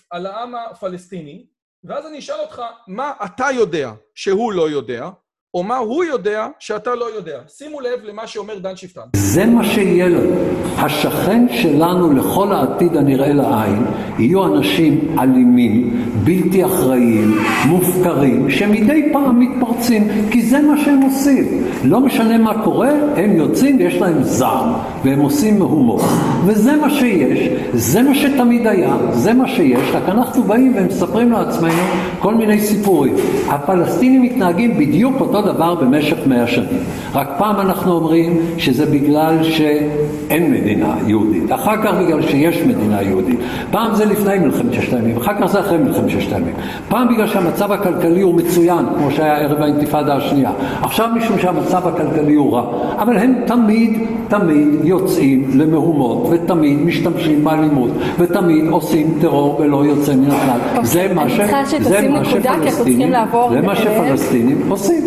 על 0.10 0.26
העם 0.26 0.56
הפלסטיני, 0.56 1.46
ואז 1.84 2.06
אני 2.06 2.20
אשאל 2.20 2.40
אותך, 2.40 2.62
מה 2.88 3.14
אתה 3.26 3.46
יודע 3.56 3.92
שהוא 4.16 4.54
לא 4.54 4.70
יודע, 4.70 5.10
או 5.56 5.64
מה 5.64 5.78
הוא 5.78 6.04
יודע 6.04 6.48
שאתה 6.60 6.96
לא 6.96 7.06
יודע. 7.16 7.40
שימו 7.58 7.82
לב 7.82 8.00
למה 8.04 8.28
שאומר 8.28 8.60
דן 8.60 8.76
שפטן. 8.76 9.02
זה 9.16 9.46
מה 9.46 9.66
שיהיה 9.66 10.10
לנו. 10.10 10.36
השכן 10.78 11.46
שלנו 11.52 12.14
לכל 12.14 12.54
העתיד 12.54 12.98
הנראה 12.98 13.34
לעין 13.34 13.86
יהיו 14.20 14.46
אנשים 14.46 15.16
אלימים, 15.20 16.06
בלתי 16.24 16.66
אחראיים, 16.66 17.38
מופקרים, 17.66 18.52
שמדי 18.52 19.10
פעם 19.14 19.40
מתפרצים, 19.40 20.08
כי 20.32 20.42
זה 20.42 20.62
מה 20.62 20.78
שהם 20.86 21.02
עושים. 21.02 21.64
לא 21.84 22.00
משנה 22.00 22.38
מה 22.38 22.64
קורה, 22.64 22.92
הם 23.16 23.36
יוצאים 23.36 23.78
ויש 23.78 23.96
להם 23.96 24.24
זעם, 24.24 24.74
והם 25.04 25.20
עושים 25.20 25.60
מהומות. 25.60 26.02
וזה 26.46 26.76
מה 26.76 26.90
שיש, 26.90 27.50
זה 27.74 28.02
מה 28.02 28.16
שתמיד 28.16 28.68
היה, 28.68 28.98
זה 29.12 29.34
מה 29.34 29.48
שיש, 29.48 29.90
רק 29.94 30.10
אנחנו 30.10 30.44
באים 30.44 30.74
ומספרים 30.76 31.32
לעצמנו 31.32 31.84
כל 32.20 32.36
מיני 32.36 32.60
סיפורים. 32.60 33.16
הפלסטינים 33.50 34.22
מתנהגים 34.22 34.78
בדיוק 34.78 35.16
אותו 35.20 35.42
דבר 35.46 35.76
במשך 35.76 36.18
מאה 36.28 36.48
שנים. 36.48 36.84
רק 37.14 37.30
פעם 37.38 37.60
אנחנו 37.60 37.92
אומרים 37.92 38.40
שזה 38.58 38.86
בגלל 38.86 39.44
שאין 39.44 40.52
מדינה 40.52 40.96
יהודית, 41.08 41.52
אחר 41.52 41.84
כך 41.84 41.94
בגלל 41.94 42.22
שיש 42.22 42.62
מדינה 42.62 43.02
יהודית. 43.02 43.40
פעם 43.72 43.96
זה 43.96 44.06
לפני 44.06 44.40
מלחמת 44.40 44.74
ששת 44.74 44.94
הימים, 44.94 45.18
אחר 45.18 45.34
כך 45.42 45.46
זה 45.46 45.60
אחרי 45.60 45.78
מלחמת 45.78 46.10
ששת 46.10 46.34
הימים. 46.34 46.54
פעם 46.90 47.08
בגלל 47.14 47.28
שהמצב 47.28 47.72
הכלכלי 47.72 48.22
הוא 48.22 48.36
מצוין, 48.36 48.86
כמו 48.98 49.12
שהיה 49.12 49.38
ערב 49.38 49.62
האינתיפאדה 49.62 50.16
השנייה. 50.16 50.52
עכשיו 50.82 51.10
משום 51.16 51.40
שהמצב 51.40 51.88
הכלכלי 51.88 52.36
הוא 52.36 52.54
רע. 52.54 52.64
אבל 53.00 53.18
הם 53.18 53.34
תמיד, 53.46 54.00
תמיד 54.28 54.68
יוצאים 54.84 55.50
למהומות, 55.54 56.28
ותמיד 56.32 56.82
משתמשים 56.82 57.44
באלימות, 57.44 57.92
ותמיד 58.20 58.66
עושים 58.70 59.18
טרור 59.22 59.58
ולא 59.60 59.86
יוצא 59.86 60.16
מן 60.16 60.32
הכלל. 60.32 60.86
זה 60.86 61.08
מה 61.14 61.30
ש... 61.30 61.40
זה 61.82 62.10
מה 62.10 62.26
שפלסטינים, 62.26 63.14
זה 63.52 63.62
מה 63.62 63.76
שפלסטינים 63.76 64.58
עושים. 64.70 65.04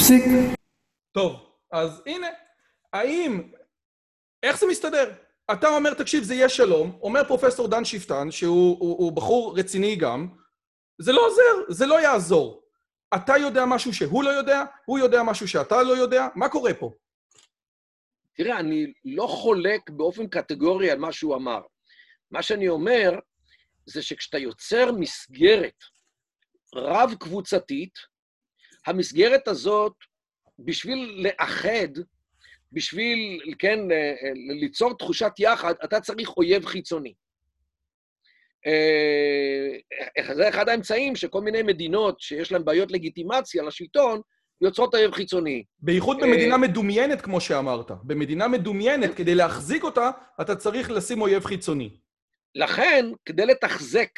פסיק. 0.00 0.24
טוב, 1.12 1.56
אז 1.72 2.02
הנה, 2.06 2.26
האם... 2.92 3.52
איך 4.42 4.58
זה 4.58 4.66
מסתדר? 4.66 5.12
אתה 5.52 5.68
אומר, 5.68 5.94
תקשיב, 5.94 6.24
זה 6.24 6.34
יהיה 6.34 6.48
שלום, 6.48 6.98
אומר 7.02 7.24
פרופסור 7.24 7.68
דן 7.68 7.84
שפטן, 7.84 8.30
שהוא 8.30 8.76
הוא, 8.80 8.98
הוא 8.98 9.12
בחור 9.12 9.58
רציני 9.58 9.96
גם, 9.96 10.28
זה 11.00 11.12
לא 11.12 11.26
עוזר, 11.26 11.72
זה 11.72 11.86
לא 11.86 12.00
יעזור. 12.00 12.62
אתה 13.14 13.32
יודע 13.36 13.64
משהו 13.66 13.94
שהוא 13.94 14.24
לא 14.24 14.30
יודע, 14.30 14.64
הוא 14.86 14.98
יודע 14.98 15.22
משהו 15.22 15.48
שאתה 15.48 15.82
לא 15.82 15.92
יודע, 15.92 16.26
מה 16.34 16.48
קורה 16.48 16.74
פה? 16.74 16.92
תראה, 18.34 18.58
אני 18.58 18.92
לא 19.04 19.26
חולק 19.26 19.90
באופן 19.90 20.28
קטגורי 20.28 20.90
על 20.90 20.98
מה 20.98 21.12
שהוא 21.12 21.36
אמר. 21.36 21.60
מה 22.30 22.42
שאני 22.42 22.68
אומר, 22.68 23.10
זה 23.86 24.02
שכשאתה 24.02 24.38
יוצר 24.38 24.92
מסגרת 24.92 25.76
רב-קבוצתית, 26.74 28.09
המסגרת 28.86 29.48
הזאת, 29.48 29.92
בשביל 30.58 31.26
לאחד, 31.26 31.88
בשביל, 32.72 33.40
כן, 33.58 33.78
ליצור 34.60 34.98
תחושת 34.98 35.32
יחד, 35.38 35.74
אתה 35.84 36.00
צריך 36.00 36.36
אויב 36.36 36.66
חיצוני. 36.66 37.14
אה, 38.66 40.34
זה 40.34 40.48
אחד 40.48 40.68
האמצעים 40.68 41.16
שכל 41.16 41.40
מיני 41.40 41.62
מדינות 41.62 42.20
שיש 42.20 42.52
להן 42.52 42.64
בעיות 42.64 42.92
לגיטימציה 42.92 43.62
לשלטון, 43.62 44.20
יוצרות 44.60 44.94
אויב 44.94 45.12
חיצוני. 45.12 45.64
בייחוד 45.78 46.20
במדינה 46.20 46.56
מדומיינת, 46.56 47.20
כמו 47.20 47.40
שאמרת. 47.40 47.90
במדינה 48.02 48.48
מדומיינת, 48.48 49.14
כדי 49.14 49.34
להחזיק 49.34 49.84
אותה, 49.84 50.10
אתה 50.40 50.56
צריך 50.56 50.90
לשים 50.90 51.20
אויב 51.20 51.44
חיצוני. 51.44 51.96
לכן, 52.54 53.06
כדי 53.26 53.46
לתחזק 53.46 54.10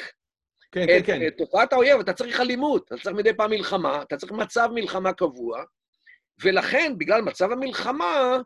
כן, 0.72 0.86
כן, 0.86 1.00
כן. 1.06 1.26
את 1.26 1.34
תופעת 1.38 1.72
האויב, 1.72 2.00
אתה 2.00 2.12
צריך 2.12 2.40
אלימות, 2.40 2.86
אתה 2.86 2.96
צריך 3.02 3.16
מדי 3.16 3.34
פעם 3.34 3.50
מלחמה, 3.50 4.02
אתה 4.02 4.16
צריך 4.16 4.32
מצב 4.32 4.68
מלחמה 4.74 5.12
קבוע, 5.12 5.64
ולכן, 6.42 6.92
בגלל 6.98 7.22
מצב 7.22 7.52
המלחמה, 7.52 8.38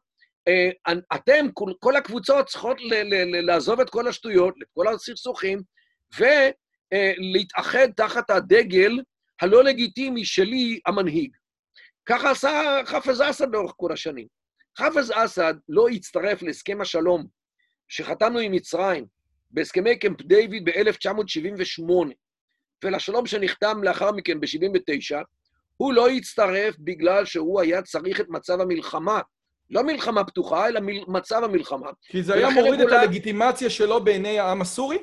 אה, 0.48 0.93
אתם, 1.15 1.47
כל 1.81 1.97
הקבוצות 1.97 2.47
צריכות 2.47 2.77
לעזוב 3.43 3.81
את 3.81 3.90
כל 3.90 4.09
השטויות, 4.09 4.55
את 4.62 4.69
כל 4.74 4.89
הסכסוכים, 4.89 5.62
ולהתאחד 6.19 7.89
תחת 7.97 8.31
הדגל 8.31 8.93
הלא 9.40 9.65
לגיטימי 9.65 10.24
שלי, 10.24 10.81
המנהיג. 10.86 11.31
ככה 12.09 12.31
עשה 12.31 12.81
חאפז 12.86 13.23
אסד 13.23 13.55
לאורך 13.55 13.73
כל 13.77 13.93
השנים. 13.93 14.27
חאפז 14.78 15.12
אסד 15.15 15.55
לא 15.69 15.89
הצטרף 15.89 16.43
להסכם 16.43 16.81
השלום 16.81 17.27
שחתמנו 17.89 18.39
עם 18.39 18.53
מצרים 18.53 19.07
בהסכמי 19.51 19.98
קמפ 19.98 20.23
דיוויד 20.23 20.64
ב-1978, 20.64 21.93
ולשלום 22.85 23.27
שנחתם 23.27 23.82
לאחר 23.82 24.12
מכן 24.12 24.40
ב-79, 24.40 25.16
הוא 25.77 25.93
לא 25.93 26.09
הצטרף 26.09 26.74
בגלל 26.78 27.24
שהוא 27.24 27.60
היה 27.60 27.82
צריך 27.82 28.20
את 28.20 28.27
מצב 28.28 28.60
המלחמה. 28.60 29.20
לא 29.70 29.82
מלחמה 29.82 30.24
פתוחה, 30.24 30.68
אלא 30.68 30.81
מל... 30.81 31.01
מצב 31.09 31.44
המלחמה. 31.44 31.90
כי 32.02 32.23
זה 32.23 32.35
היה 32.35 32.51
מוריד 32.51 32.81
את 32.81 32.93
הלגיטימציה 32.93 33.70
שלו 33.70 34.05
בעיני 34.05 34.39
העם 34.39 34.60
הסורי? 34.60 34.98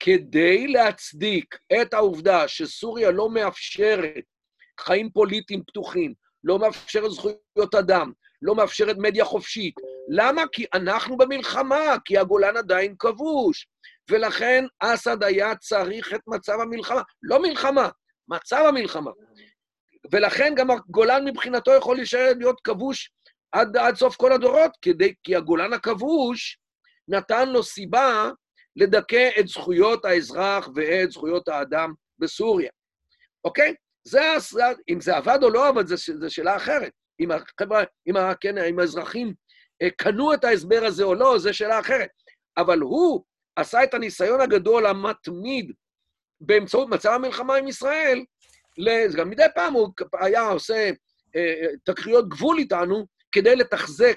כדי 0.00 0.66
להצדיק 0.68 1.58
את 1.82 1.94
העובדה 1.94 2.48
שסוריה 2.48 3.10
לא 3.10 3.30
מאפשרת 3.30 4.24
חיים 4.80 5.10
פוליטיים 5.10 5.62
פתוחים, 5.66 6.14
לא 6.44 6.58
מאפשרת 6.58 7.10
זכויות 7.10 7.74
אדם, 7.78 8.12
לא 8.44 8.54
מאפשרת 8.54 8.96
מדיה 8.98 9.24
חופשית. 9.24 9.74
למה? 10.08 10.42
כי 10.52 10.64
אנחנו 10.74 11.16
במלחמה, 11.16 11.96
כי 12.04 12.18
הגולן 12.18 12.56
עדיין 12.56 12.94
כבוש. 12.98 13.66
ולכן 14.10 14.64
אסד 14.80 15.22
היה 15.22 15.56
צריך 15.56 16.14
את 16.14 16.20
מצב 16.26 16.60
המלחמה. 16.60 17.02
לא 17.22 17.42
מלחמה, 17.42 17.88
מצב 18.28 18.64
המלחמה. 18.68 19.10
ולכן 20.12 20.52
גם 20.56 20.70
הגולן 20.70 21.24
מבחינתו 21.24 21.72
יכול 21.72 21.96
להישאר 21.96 22.32
להיות 22.38 22.60
כבוש 22.64 23.10
עד, 23.52 23.76
עד 23.76 23.96
סוף 23.96 24.16
כל 24.16 24.32
הדורות, 24.32 24.70
כדי, 24.82 25.14
כי 25.22 25.36
הגולן 25.36 25.72
הכבוש 25.72 26.58
נתן 27.08 27.48
לו 27.48 27.62
סיבה 27.62 28.30
לדכא 28.76 29.30
את 29.40 29.48
זכויות 29.48 30.04
האזרח 30.04 30.68
ואת 30.74 31.10
זכויות 31.10 31.48
האדם 31.48 31.92
בסוריה. 32.18 32.70
אוקיי? 33.44 33.74
זה, 34.04 34.20
אם 34.88 35.00
זה 35.00 35.16
עבד 35.16 35.38
או 35.42 35.50
לא 35.50 35.68
עבד, 35.68 35.86
זו 35.86 36.30
שאלה 36.34 36.56
אחרת. 36.56 36.92
אם 37.20 37.30
החברה, 37.30 37.84
אם, 38.06 38.14
כן, 38.40 38.58
אם 38.58 38.78
האזרחים 38.78 39.34
אה, 39.82 39.90
קנו 39.90 40.34
את 40.34 40.44
ההסבר 40.44 40.84
הזה 40.84 41.04
או 41.04 41.14
לא, 41.14 41.38
זו 41.38 41.54
שאלה 41.54 41.80
אחרת. 41.80 42.08
אבל 42.56 42.80
הוא 42.80 43.24
עשה 43.56 43.84
את 43.84 43.94
הניסיון 43.94 44.40
הגדול 44.40 44.86
המתמיד 44.86 45.72
באמצעות 46.40 46.88
מצב 46.88 47.10
המלחמה 47.10 47.56
עם 47.56 47.68
ישראל, 47.68 48.24
גם 49.16 49.30
מדי 49.30 49.46
פעם 49.54 49.72
הוא 49.72 49.88
היה 50.20 50.48
עושה 50.48 50.90
אה, 51.36 51.66
תקריות 51.84 52.28
גבול 52.28 52.58
איתנו 52.58 53.06
כדי 53.32 53.56
לתחזק 53.56 54.16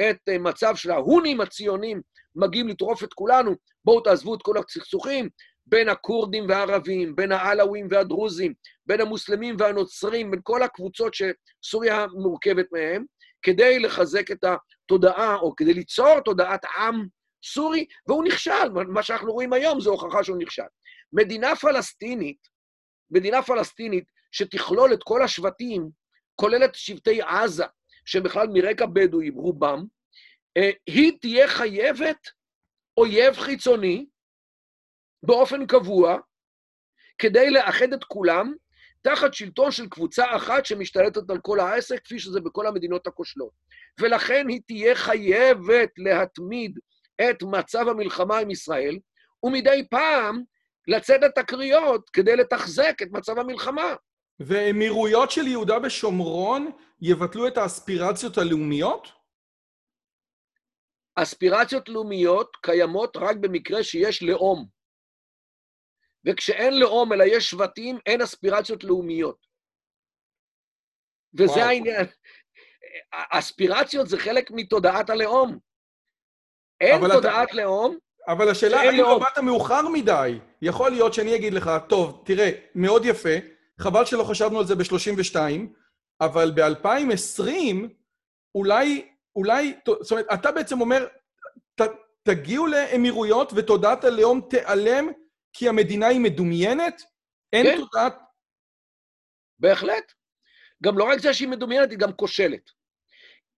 את 0.00 0.16
אה, 0.28 0.38
מצב 0.38 0.76
של 0.76 0.90
ההונים 0.90 1.40
הציונים 1.40 2.00
מגיעים 2.34 2.68
לטרוף 2.68 3.04
את 3.04 3.12
כולנו, 3.12 3.54
בואו 3.84 4.00
תעזבו 4.00 4.34
את 4.34 4.42
כל 4.42 4.58
הסכסוכים 4.58 5.28
בין 5.66 5.88
הכורדים 5.88 6.48
והערבים, 6.48 7.16
בין 7.16 7.32
העלווים 7.32 7.88
והדרוזים, 7.90 8.54
בין 8.88 9.00
המוסלמים 9.00 9.56
והנוצרים, 9.58 10.30
בין 10.30 10.40
כל 10.42 10.62
הקבוצות 10.62 11.12
שסוריה 11.14 12.06
מורכבת 12.06 12.66
מהן, 12.72 13.04
כדי 13.42 13.78
לחזק 13.78 14.30
את 14.30 14.44
התודעה, 14.44 15.36
או 15.36 15.56
כדי 15.56 15.74
ליצור 15.74 16.20
תודעת 16.20 16.64
עם 16.78 17.06
סורי, 17.44 17.86
והוא 18.06 18.24
נכשל. 18.24 18.68
מה 18.88 19.02
שאנחנו 19.02 19.32
רואים 19.32 19.52
היום 19.52 19.80
זה 19.80 19.90
הוכחה 19.90 20.24
שהוא 20.24 20.38
נכשל. 20.38 20.62
מדינה 21.12 21.56
פלסטינית, 21.56 22.48
מדינה 23.10 23.42
פלסטינית 23.42 24.04
שתכלול 24.32 24.92
את 24.92 25.02
כל 25.02 25.22
השבטים, 25.22 25.90
כולל 26.34 26.64
את 26.64 26.74
שבטי 26.74 27.22
עזה, 27.22 27.64
שהם 28.04 28.22
בכלל 28.22 28.46
מרקע 28.52 28.86
בדואי, 28.86 29.30
רובם, 29.30 29.84
אה, 30.56 30.70
היא 30.86 31.12
תהיה 31.20 31.48
חייבת 31.48 32.28
אויב 32.96 33.34
חיצוני 33.34 34.06
באופן 35.22 35.66
קבוע, 35.66 36.18
כדי 37.18 37.50
לאחד 37.50 37.92
את 37.92 38.04
כולם 38.04 38.54
תחת 39.14 39.34
שלטון 39.34 39.70
של 39.70 39.88
קבוצה 39.88 40.36
אחת 40.36 40.66
שמשתלטת 40.66 41.30
על 41.30 41.38
כל 41.38 41.60
העסק, 41.60 42.04
כפי 42.04 42.18
שזה 42.18 42.40
בכל 42.40 42.66
המדינות 42.66 43.06
הכושלות. 43.06 43.50
ולכן 44.00 44.48
היא 44.48 44.60
תהיה 44.66 44.94
חייבת 44.94 45.90
להתמיד 45.96 46.78
את 47.20 47.42
מצב 47.42 47.88
המלחמה 47.88 48.38
עם 48.38 48.50
ישראל, 48.50 48.98
ומדי 49.42 49.86
פעם 49.90 50.42
לצאת 50.88 51.20
לתקריות 51.22 52.10
כדי 52.10 52.36
לתחזק 52.36 52.94
את 53.02 53.08
מצב 53.10 53.38
המלחמה. 53.38 53.94
ואמירויות 54.40 55.30
של 55.30 55.46
יהודה 55.46 55.76
ושומרון 55.82 56.70
יבטלו 57.00 57.48
את 57.48 57.58
האספירציות 57.58 58.38
הלאומיות? 58.38 59.08
אספירציות 61.14 61.88
לאומיות 61.88 62.56
קיימות 62.62 63.16
רק 63.16 63.36
במקרה 63.36 63.82
שיש 63.82 64.22
לאום. 64.22 64.77
וכשאין 66.28 66.80
לאום 66.80 67.12
אלא 67.12 67.24
יש 67.24 67.50
שבטים, 67.50 67.98
אין 68.06 68.22
אספירציות 68.22 68.84
לאומיות. 68.84 69.46
וזה 71.34 71.52
וואו. 71.52 71.64
העניין. 71.64 72.06
אספירציות 73.30 74.08
זה 74.08 74.18
חלק 74.18 74.50
מתודעת 74.50 75.10
הלאום. 75.10 75.58
אין 76.80 77.00
תודעת 77.12 77.48
אתה... 77.48 77.56
לאום, 77.56 77.98
אבל 78.28 78.48
השאלה, 78.48 78.80
האם 78.80 78.96
לא 78.96 79.18
באת 79.18 79.38
מאוחר 79.38 79.88
מדי? 79.88 80.38
יכול 80.62 80.90
להיות 80.90 81.14
שאני 81.14 81.36
אגיד 81.36 81.54
לך, 81.54 81.70
טוב, 81.88 82.22
תראה, 82.24 82.50
מאוד 82.74 83.04
יפה, 83.04 83.34
חבל 83.80 84.04
שלא 84.04 84.24
חשבנו 84.24 84.58
על 84.58 84.66
זה 84.66 84.74
ב-32, 84.74 85.36
אבל 86.20 86.52
ב-2020, 86.54 87.50
אולי, 88.54 89.08
אולי, 89.36 89.74
זאת 90.00 90.10
אומרת, 90.10 90.26
אתה 90.34 90.52
בעצם 90.52 90.80
אומר, 90.80 91.06
ת, 91.74 91.82
תגיעו 92.22 92.66
לאמירויות 92.66 93.52
ותודעת 93.56 94.04
הלאום 94.04 94.40
תיעלם 94.50 95.08
כי 95.58 95.68
המדינה 95.68 96.06
היא 96.06 96.20
מדומיינת? 96.20 97.02
אין 97.52 97.66
כן. 97.66 97.76
תודעת... 97.76 98.18
בהחלט. 99.58 100.12
גם 100.82 100.98
לא 100.98 101.04
רק 101.04 101.18
זה 101.18 101.34
שהיא 101.34 101.48
מדומיינת, 101.48 101.90
היא 101.90 101.98
גם 101.98 102.12
כושלת. 102.12 102.70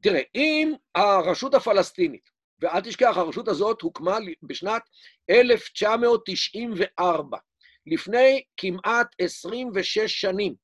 תראה, 0.02 0.20
אם 0.34 0.74
הרשות 0.94 1.54
הפלסטינית 1.54 2.30
ואל 2.60 2.80
תשכח, 2.80 3.16
הרשות 3.16 3.48
הזאת 3.48 3.82
הוקמה 3.82 4.18
בשנת 4.42 4.82
1994, 5.30 7.38
לפני 7.86 8.42
כמעט 8.56 9.14
26 9.20 10.20
שנים. 10.20 10.54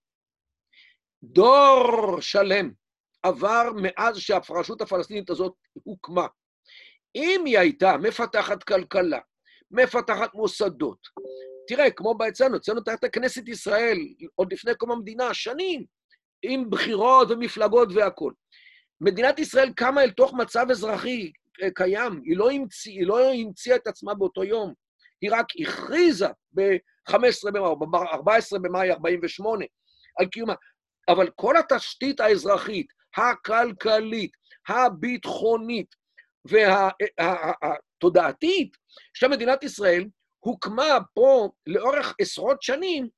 דור 1.23 2.21
שלם 2.21 2.71
עבר 3.23 3.71
מאז 3.83 4.19
שהרשות 4.19 4.81
הפלסטינית 4.81 5.31
הזאת 5.31 5.55
הוקמה. 5.73 6.27
אם 7.15 7.43
היא 7.47 7.59
הייתה 7.59 7.97
מפתחת 7.97 8.63
כלכלה, 8.63 9.21
מפתחת 9.71 10.35
מוסדות, 10.35 10.99
תראה, 11.69 11.91
כמו 11.91 12.15
אצלנו, 12.29 12.57
אצלנו 12.57 12.81
תחת 12.81 13.05
כנסת 13.05 13.49
ישראל, 13.49 13.99
עוד 14.35 14.53
לפני 14.53 14.75
קום 14.75 14.91
המדינה, 14.91 15.35
שנים, 15.35 15.85
עם 16.43 16.71
בחירות 16.71 17.31
ומפלגות 17.31 17.89
והכול. 17.95 18.35
מדינת 19.01 19.39
ישראל 19.39 19.73
קמה 19.73 20.03
אל 20.03 20.11
תוך 20.11 20.35
מצב 20.35 20.67
אזרחי 20.71 21.33
קיים, 21.75 22.21
היא 22.25 22.37
לא, 22.37 22.51
המציא, 22.51 22.93
היא 22.93 23.07
לא 23.07 23.33
המציאה 23.33 23.77
את 23.77 23.87
עצמה 23.87 24.15
באותו 24.15 24.45
יום, 24.45 24.75
היא 25.21 25.31
רק 25.33 25.47
הכריזה 25.61 26.29
ב-15 26.55 27.51
במאי, 27.53 27.75
ב-14 27.91 28.59
במאי 28.63 28.91
48' 28.91 29.65
על 30.21 30.27
קיומה. 30.27 30.55
אבל 31.09 31.31
כל 31.37 31.57
התשתית 31.57 32.21
האזרחית, 32.21 32.87
הכלכלית, 33.17 34.31
הביטחונית 34.69 35.95
והתודעתית 36.45 38.77
של 39.15 39.29
מדינת 39.29 39.65
ישראל 39.65 40.05
הוקמה 40.41 40.99
פה 41.15 41.49
לאורך 41.67 42.15
עשרות 42.21 42.63
שנים, 42.63 43.09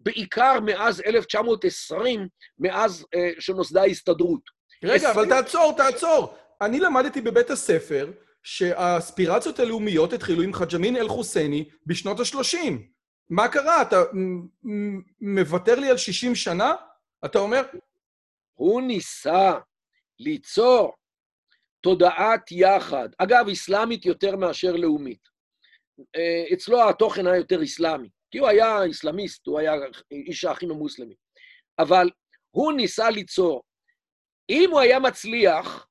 בעיקר 0.00 0.60
מאז 0.60 1.02
1920, 1.06 2.28
מאז 2.58 3.02
uh, 3.02 3.06
שנוסדה 3.40 3.82
ההסתדרות. 3.82 4.40
רגע, 4.84 5.10
20... 5.10 5.10
אבל 5.10 5.28
תעצור, 5.28 5.72
תעצור. 5.76 6.34
אני 6.60 6.80
למדתי 6.80 7.20
בבית 7.20 7.50
הספר 7.50 8.12
שהאספירציות 8.42 9.58
הלאומיות 9.58 10.12
התחילו 10.12 10.42
עם 10.42 10.52
חאג' 10.52 10.74
אמין 10.74 10.96
אל-חוסייני 10.96 11.68
בשנות 11.86 12.20
ה-30. 12.20 12.58
מה 13.30 13.48
קרה? 13.48 13.82
אתה 13.82 14.02
מוותר 15.20 15.74
לי 15.74 15.90
על 15.90 15.96
60 15.96 16.34
שנה? 16.34 16.74
אתה 17.24 17.38
אומר... 17.38 17.62
הוא 18.54 18.82
ניסה 18.82 19.52
ליצור 20.18 20.92
תודעת 21.82 22.52
יחד, 22.52 23.08
אגב, 23.18 23.48
אסלאמית 23.48 24.06
יותר 24.06 24.36
מאשר 24.36 24.72
לאומית. 24.72 25.28
אה, 26.16 26.44
אצלו 26.52 26.88
התוכן 26.88 27.26
היה 27.26 27.36
יותר 27.36 27.62
אסלאמי, 27.62 28.08
כי 28.30 28.38
הוא 28.38 28.48
היה 28.48 28.82
איסלאמיסט, 28.82 29.46
הוא 29.46 29.58
היה 29.58 29.72
איש 30.12 30.44
האחים 30.44 30.70
המוסלמים. 30.70 31.16
אבל 31.78 32.10
הוא 32.50 32.72
ניסה 32.72 33.10
ליצור. 33.10 33.62
אם 34.50 34.70
הוא 34.70 34.80
היה 34.80 34.98
מצליח, 34.98 35.86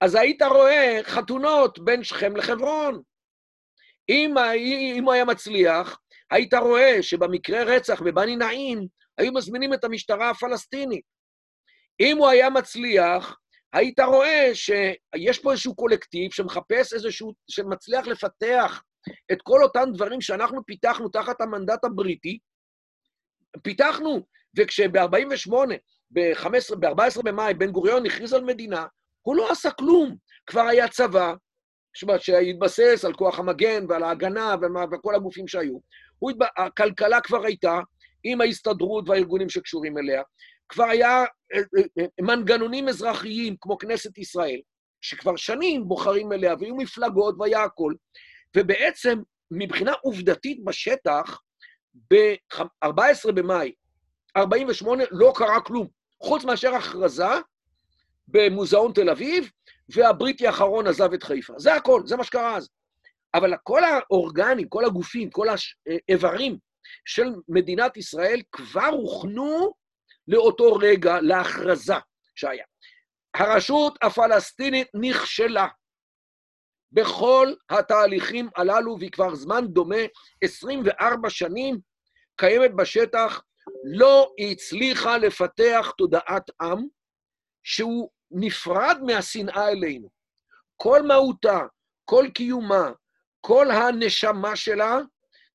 אז 0.00 0.14
היית 0.14 0.42
רואה 0.42 1.00
חתונות 1.02 1.78
בין 1.78 2.04
שכם 2.04 2.36
לחברון. 2.36 3.02
אם, 4.08 4.34
אם 4.98 5.04
הוא 5.04 5.12
היה 5.12 5.24
מצליח, 5.24 5.98
היית 6.30 6.54
רואה 6.54 7.02
שבמקרה 7.02 7.62
רצח 7.62 8.02
בבני 8.02 8.36
נעים, 8.36 8.86
היו 9.18 9.32
מזמינים 9.32 9.74
את 9.74 9.84
המשטרה 9.84 10.30
הפלסטינית. 10.30 11.04
אם 12.00 12.16
הוא 12.16 12.28
היה 12.28 12.50
מצליח, 12.50 13.38
היית 13.72 14.00
רואה 14.00 14.50
שיש 14.54 15.38
פה 15.38 15.52
איזשהו 15.52 15.74
קולקטיב 15.74 16.32
שמחפש 16.32 16.92
איזשהו, 16.92 17.32
שמצליח 17.50 18.06
לפתח 18.06 18.82
את 19.32 19.42
כל 19.42 19.62
אותם 19.62 19.88
דברים 19.94 20.20
שאנחנו 20.20 20.66
פיתחנו 20.66 21.08
תחת 21.08 21.40
המנדט 21.40 21.84
הבריטי, 21.84 22.38
פיתחנו, 23.62 24.20
וכשב-48, 24.58 25.52
ב-15, 26.10 26.76
ב-14 26.78 27.22
במאי, 27.24 27.54
בן 27.54 27.70
גוריון 27.70 28.06
הכריז 28.06 28.32
על 28.32 28.44
מדינה, 28.44 28.86
הוא 29.22 29.36
לא 29.36 29.50
עשה 29.50 29.70
כלום. 29.70 30.16
כבר 30.46 30.60
היה 30.60 30.88
צבא, 30.88 31.34
שהתבסס 32.18 33.04
על 33.04 33.12
כוח 33.12 33.38
המגן 33.38 33.84
ועל 33.88 34.02
ההגנה 34.02 34.54
וכל 34.92 35.14
הגופים 35.14 35.48
שהיו. 35.48 35.78
התב... 36.30 36.44
הכלכלה 36.56 37.20
כבר 37.20 37.44
הייתה 37.44 37.80
עם 38.24 38.40
ההסתדרות 38.40 39.08
והארגונים 39.08 39.48
שקשורים 39.48 39.98
אליה. 39.98 40.22
כבר 40.72 40.84
היה 40.84 41.24
אה, 41.54 41.58
אה, 41.78 41.82
אה, 41.98 42.04
מנגנונים 42.20 42.88
אזרחיים 42.88 43.56
כמו 43.60 43.78
כנסת 43.78 44.18
ישראל, 44.18 44.60
שכבר 45.00 45.36
שנים 45.36 45.88
בוחרים 45.88 46.32
אליה, 46.32 46.54
והיו 46.60 46.76
מפלגות 46.76 47.34
והיה 47.38 47.64
הכול. 47.64 47.96
ובעצם, 48.56 49.18
מבחינה 49.50 49.92
עובדתית 50.02 50.64
בשטח, 50.64 51.40
ב-14 52.12 53.32
במאי 53.34 53.72
48' 54.36 55.04
לא 55.10 55.32
קרה 55.36 55.60
כלום, 55.60 55.86
חוץ 56.22 56.44
מאשר 56.44 56.74
הכרזה 56.74 57.24
במוזיאון 58.28 58.92
תל 58.92 59.10
אביב, 59.10 59.50
והבריטי 59.88 60.46
האחרון 60.46 60.86
עזב 60.86 61.12
את 61.12 61.22
חיפה. 61.22 61.52
זה 61.56 61.74
הכל, 61.74 62.02
זה 62.06 62.16
מה 62.16 62.24
שקרה 62.24 62.56
אז. 62.56 62.68
אבל 63.34 63.52
כל 63.62 63.82
האורגנים, 63.84 64.68
כל 64.68 64.84
הגופים, 64.84 65.30
כל 65.30 65.46
האיברים 65.48 66.58
של 67.04 67.32
מדינת 67.48 67.96
ישראל 67.96 68.40
כבר 68.52 68.86
הוכנו 68.86 69.81
לאותו 70.28 70.74
רגע, 70.74 71.20
להכרזה 71.20 71.94
שהיה. 72.34 72.64
הרשות 73.34 73.98
הפלסטינית 74.02 74.88
נכשלה 74.94 75.68
בכל 76.92 77.52
התהליכים 77.70 78.48
הללו, 78.56 78.96
והיא 78.98 79.10
כבר 79.10 79.34
זמן 79.34 79.66
דומה, 79.66 79.96
24 80.44 81.30
שנים, 81.30 81.78
קיימת 82.36 82.74
בשטח, 82.74 83.42
לא 83.84 84.32
הצליחה 84.38 85.18
לפתח 85.18 85.92
תודעת 85.98 86.50
עם 86.60 86.86
שהוא 87.62 88.10
נפרד 88.30 88.96
מהשנאה 89.06 89.68
אלינו. 89.68 90.08
כל 90.76 91.02
מהותה, 91.02 91.60
כל 92.04 92.26
קיומה, 92.34 92.90
כל 93.40 93.70
הנשמה 93.70 94.56
שלה, 94.56 94.98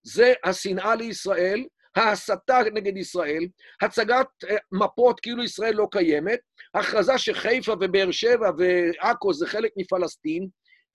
זה 0.03 0.33
השנאה 0.43 0.95
לישראל, 0.95 1.65
ההסתה 1.97 2.59
נגד 2.73 2.97
ישראל, 2.97 3.47
הצגת 3.81 4.27
אה, 4.49 4.55
מפות 4.71 5.19
כאילו 5.19 5.43
ישראל 5.43 5.73
לא 5.73 5.87
קיימת, 5.91 6.39
הכרזה 6.73 7.17
שחיפה 7.17 7.73
ובאר 7.73 8.11
שבע 8.11 8.51
ועכו 8.57 9.33
זה 9.33 9.47
חלק 9.47 9.71
מפלסטין, 9.77 10.47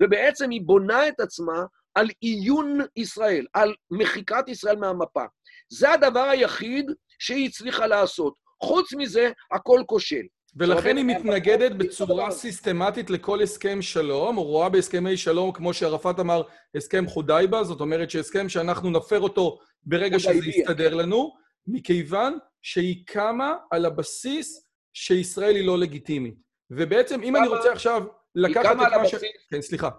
ובעצם 0.03 0.51
היא 0.51 0.61
בונה 0.65 1.09
את 1.09 1.21
עצמה 1.21 1.65
על 1.95 2.09
עיון 2.21 2.79
ישראל, 2.97 3.47
על 3.53 3.75
מחיקת 3.91 4.49
ישראל 4.49 4.77
מהמפה. 4.77 5.25
זה 5.69 5.91
הדבר 5.91 6.21
היחיד 6.29 6.87
שהיא 7.19 7.49
הצליחה 7.49 7.87
לעשות. 7.87 8.35
חוץ 8.63 8.93
מזה, 8.93 9.31
הכל 9.53 9.83
כושל. 9.87 10.23
ולכן 10.57 10.97
היא 10.97 11.05
מתנגדת 11.05 11.73
בצורה 11.73 12.31
סיסטמטית 12.31 13.11
לכל 13.11 13.43
הסכם 13.43 13.83
שלום, 13.83 14.39
או 14.39 14.43
רואה 14.43 14.69
בהסכמי 14.69 15.17
שלום, 15.17 15.53
כמו 15.53 15.75
שערפאת 15.75 16.21
אמר, 16.21 16.43
הסכם 16.75 17.07
חודייבה, 17.07 17.65
זאת 17.65 17.81
אומרת 17.81 18.11
שהסכם 18.11 18.49
שאנחנו 18.49 18.91
נפר 18.91 19.21
אותו 19.21 19.59
ברגע 19.83 20.19
שזה 20.19 20.49
יסתדר 20.49 20.95
לנו, 20.95 21.35
מכיוון 21.67 22.39
שהיא 22.63 23.03
קמה 23.07 23.55
על 23.71 23.85
הבסיס 23.85 24.67
שישראל 24.93 25.57
היא 25.57 25.67
לא 25.67 25.79
לגיטימית. 25.79 26.35
ובעצם, 26.71 27.23
אם 27.23 27.37
אני 27.37 27.49
רוצה 27.49 27.73
עכשיו 27.73 28.03
לקחת 28.35 28.77
את 28.77 28.93
מה 29.03 29.09
ש... 29.09 29.15
כן, 29.51 29.61
סליחה. 29.61 29.91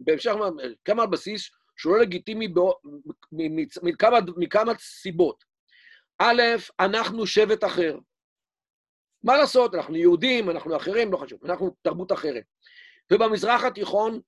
בהמשך, 0.00 0.32
קמה 0.82 1.02
על 1.02 1.08
בסיס 1.08 1.50
שהוא 1.76 1.96
לא 1.96 2.02
לגיטימי 2.02 2.48
מכמה 4.36 4.72
סיבות. 4.78 5.44
א', 6.18 6.42
אנחנו 6.80 7.26
שבט 7.26 7.64
אחר. 7.64 7.98
מה 9.22 9.36
לעשות, 9.36 9.74
אנחנו 9.74 9.96
יהודים, 9.96 10.50
אנחנו 10.50 10.76
אחרים, 10.76 11.12
לא 11.12 11.16
חשוב, 11.16 11.40
אנחנו 11.44 11.74
תרבות 11.82 12.12
אחרת. 12.12 12.44
ובמזרח 13.12 13.64
התיכון, 13.64 14.20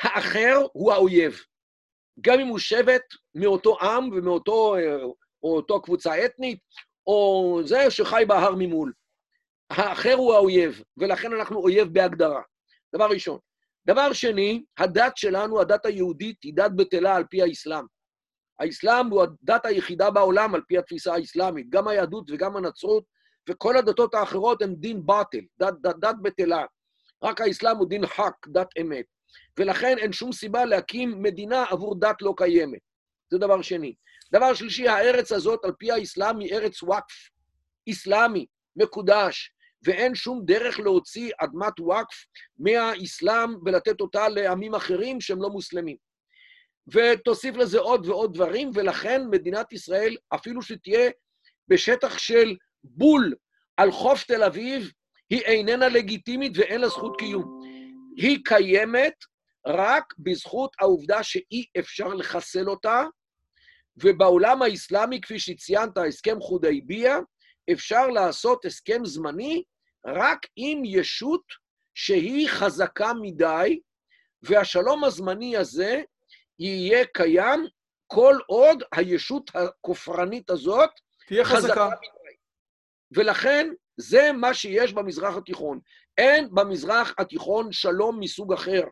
האחר 0.00 0.66
הוא 0.72 0.92
האויב. 0.92 1.40
גם 2.20 2.40
אם 2.40 2.46
הוא 2.46 2.58
שבט 2.58 3.02
מאותו 3.34 3.80
עם 3.80 4.12
ומאותו 4.12 4.76
או 5.42 5.56
אותו 5.56 5.82
קבוצה 5.82 6.24
אתנית, 6.24 6.58
או 7.06 7.60
זה 7.64 7.90
שחי 7.90 8.24
בהר 8.26 8.54
ממול. 8.58 8.92
האחר 9.70 10.14
הוא 10.14 10.34
האויב, 10.34 10.82
ולכן 10.96 11.32
אנחנו 11.32 11.58
אויב 11.58 11.88
בהגדרה. 11.88 12.42
דבר 12.94 13.08
ראשון. 13.10 13.38
דבר 13.86 14.12
שני, 14.12 14.64
הדת 14.78 15.16
שלנו, 15.16 15.60
הדת 15.60 15.86
היהודית, 15.86 16.42
היא 16.42 16.52
דת 16.56 16.70
בטלה 16.76 17.16
על 17.16 17.24
פי 17.30 17.42
האסלאם. 17.42 17.84
האסלאם 18.60 19.06
הוא 19.06 19.22
הדת 19.22 19.66
היחידה 19.66 20.10
בעולם 20.10 20.54
על 20.54 20.60
פי 20.68 20.78
התפיסה 20.78 21.14
האסלאמית. 21.14 21.70
גם 21.70 21.88
היהדות 21.88 22.30
וגם 22.30 22.56
הנצרות 22.56 23.04
וכל 23.48 23.76
הדתות 23.76 24.14
האחרות 24.14 24.62
הן 24.62 24.74
דין 24.74 25.06
באטל, 25.06 25.40
דת, 25.58 25.74
דת, 25.82 25.96
דת 26.00 26.16
בטלה. 26.22 26.64
רק 27.22 27.40
האסלאם 27.40 27.76
הוא 27.76 27.88
דין 27.88 28.06
חק, 28.06 28.32
דת 28.48 28.68
אמת. 28.80 29.04
ולכן 29.58 29.98
אין 29.98 30.12
שום 30.12 30.32
סיבה 30.32 30.64
להקים 30.64 31.22
מדינה 31.22 31.64
עבור 31.70 32.00
דת 32.00 32.22
לא 32.22 32.34
קיימת. 32.36 32.80
זה 33.30 33.38
דבר 33.38 33.62
שני. 33.62 33.94
דבר 34.32 34.54
שלישי, 34.54 34.88
הארץ 34.88 35.32
הזאת, 35.32 35.64
על 35.64 35.72
פי 35.78 35.92
האסלאם, 35.92 36.38
היא 36.38 36.54
ארץ 36.54 36.82
וואקף, 36.82 37.14
אסלאמי, 37.90 38.46
מקודש, 38.76 39.52
ואין 39.82 40.14
שום 40.14 40.42
דרך 40.44 40.80
להוציא 40.80 41.30
אדמת 41.38 41.80
וואקף 41.80 42.16
מהאסלאם 42.58 43.54
ולתת 43.66 44.00
אותה 44.00 44.28
לעמים 44.28 44.74
אחרים 44.74 45.20
שהם 45.20 45.42
לא 45.42 45.48
מוסלמים. 45.48 45.96
ותוסיף 46.92 47.56
לזה 47.56 47.78
עוד 47.78 48.06
ועוד 48.06 48.34
דברים, 48.34 48.70
ולכן 48.74 49.22
מדינת 49.30 49.72
ישראל, 49.72 50.16
אפילו 50.34 50.62
שתהיה 50.62 51.10
בשטח 51.68 52.18
של 52.18 52.56
בול 52.90 53.34
על 53.76 53.90
חוף 53.90 54.24
תל 54.24 54.42
אביב, 54.42 54.92
היא 55.30 55.40
איננה 55.40 55.88
לגיטימית 55.88 56.52
ואין 56.56 56.80
לה 56.80 56.88
זכות 56.88 57.18
קיום. 57.18 57.60
היא 58.16 58.38
קיימת 58.44 59.14
רק 59.66 60.04
בזכות 60.18 60.70
העובדה 60.80 61.22
שאי 61.22 61.64
אפשר 61.78 62.08
לחסל 62.08 62.68
אותה, 62.68 63.04
ובעולם 63.96 64.62
האסלאמי, 64.62 65.20
כפי 65.20 65.38
שציינת, 65.38 65.98
הסכם 65.98 66.40
חודייביה, 66.40 67.18
אפשר 67.72 68.06
לעשות 68.06 68.64
הסכם 68.64 69.04
זמני 69.04 69.62
רק 70.06 70.38
עם 70.56 70.82
ישות 70.84 71.42
שהיא 71.94 72.48
חזקה 72.48 73.12
מדי, 73.22 73.80
והשלום 74.42 75.04
הזמני 75.04 75.56
הזה 75.56 76.02
יהיה 76.58 77.04
קיים 77.14 77.66
כל 78.06 78.36
עוד 78.46 78.82
הישות 78.92 79.50
הכופרנית 79.54 80.50
הזאת 80.50 80.90
תהיה 81.26 81.44
חזקה. 81.44 81.68
חזקה 81.68 81.86
מדי. 81.86 82.17
ולכן 83.12 83.68
זה 83.96 84.32
מה 84.32 84.54
שיש 84.54 84.92
במזרח 84.92 85.36
התיכון. 85.36 85.80
אין 86.18 86.48
במזרח 86.54 87.14
התיכון 87.18 87.72
שלום 87.72 88.20
מסוג 88.20 88.52
אחר, 88.52 88.82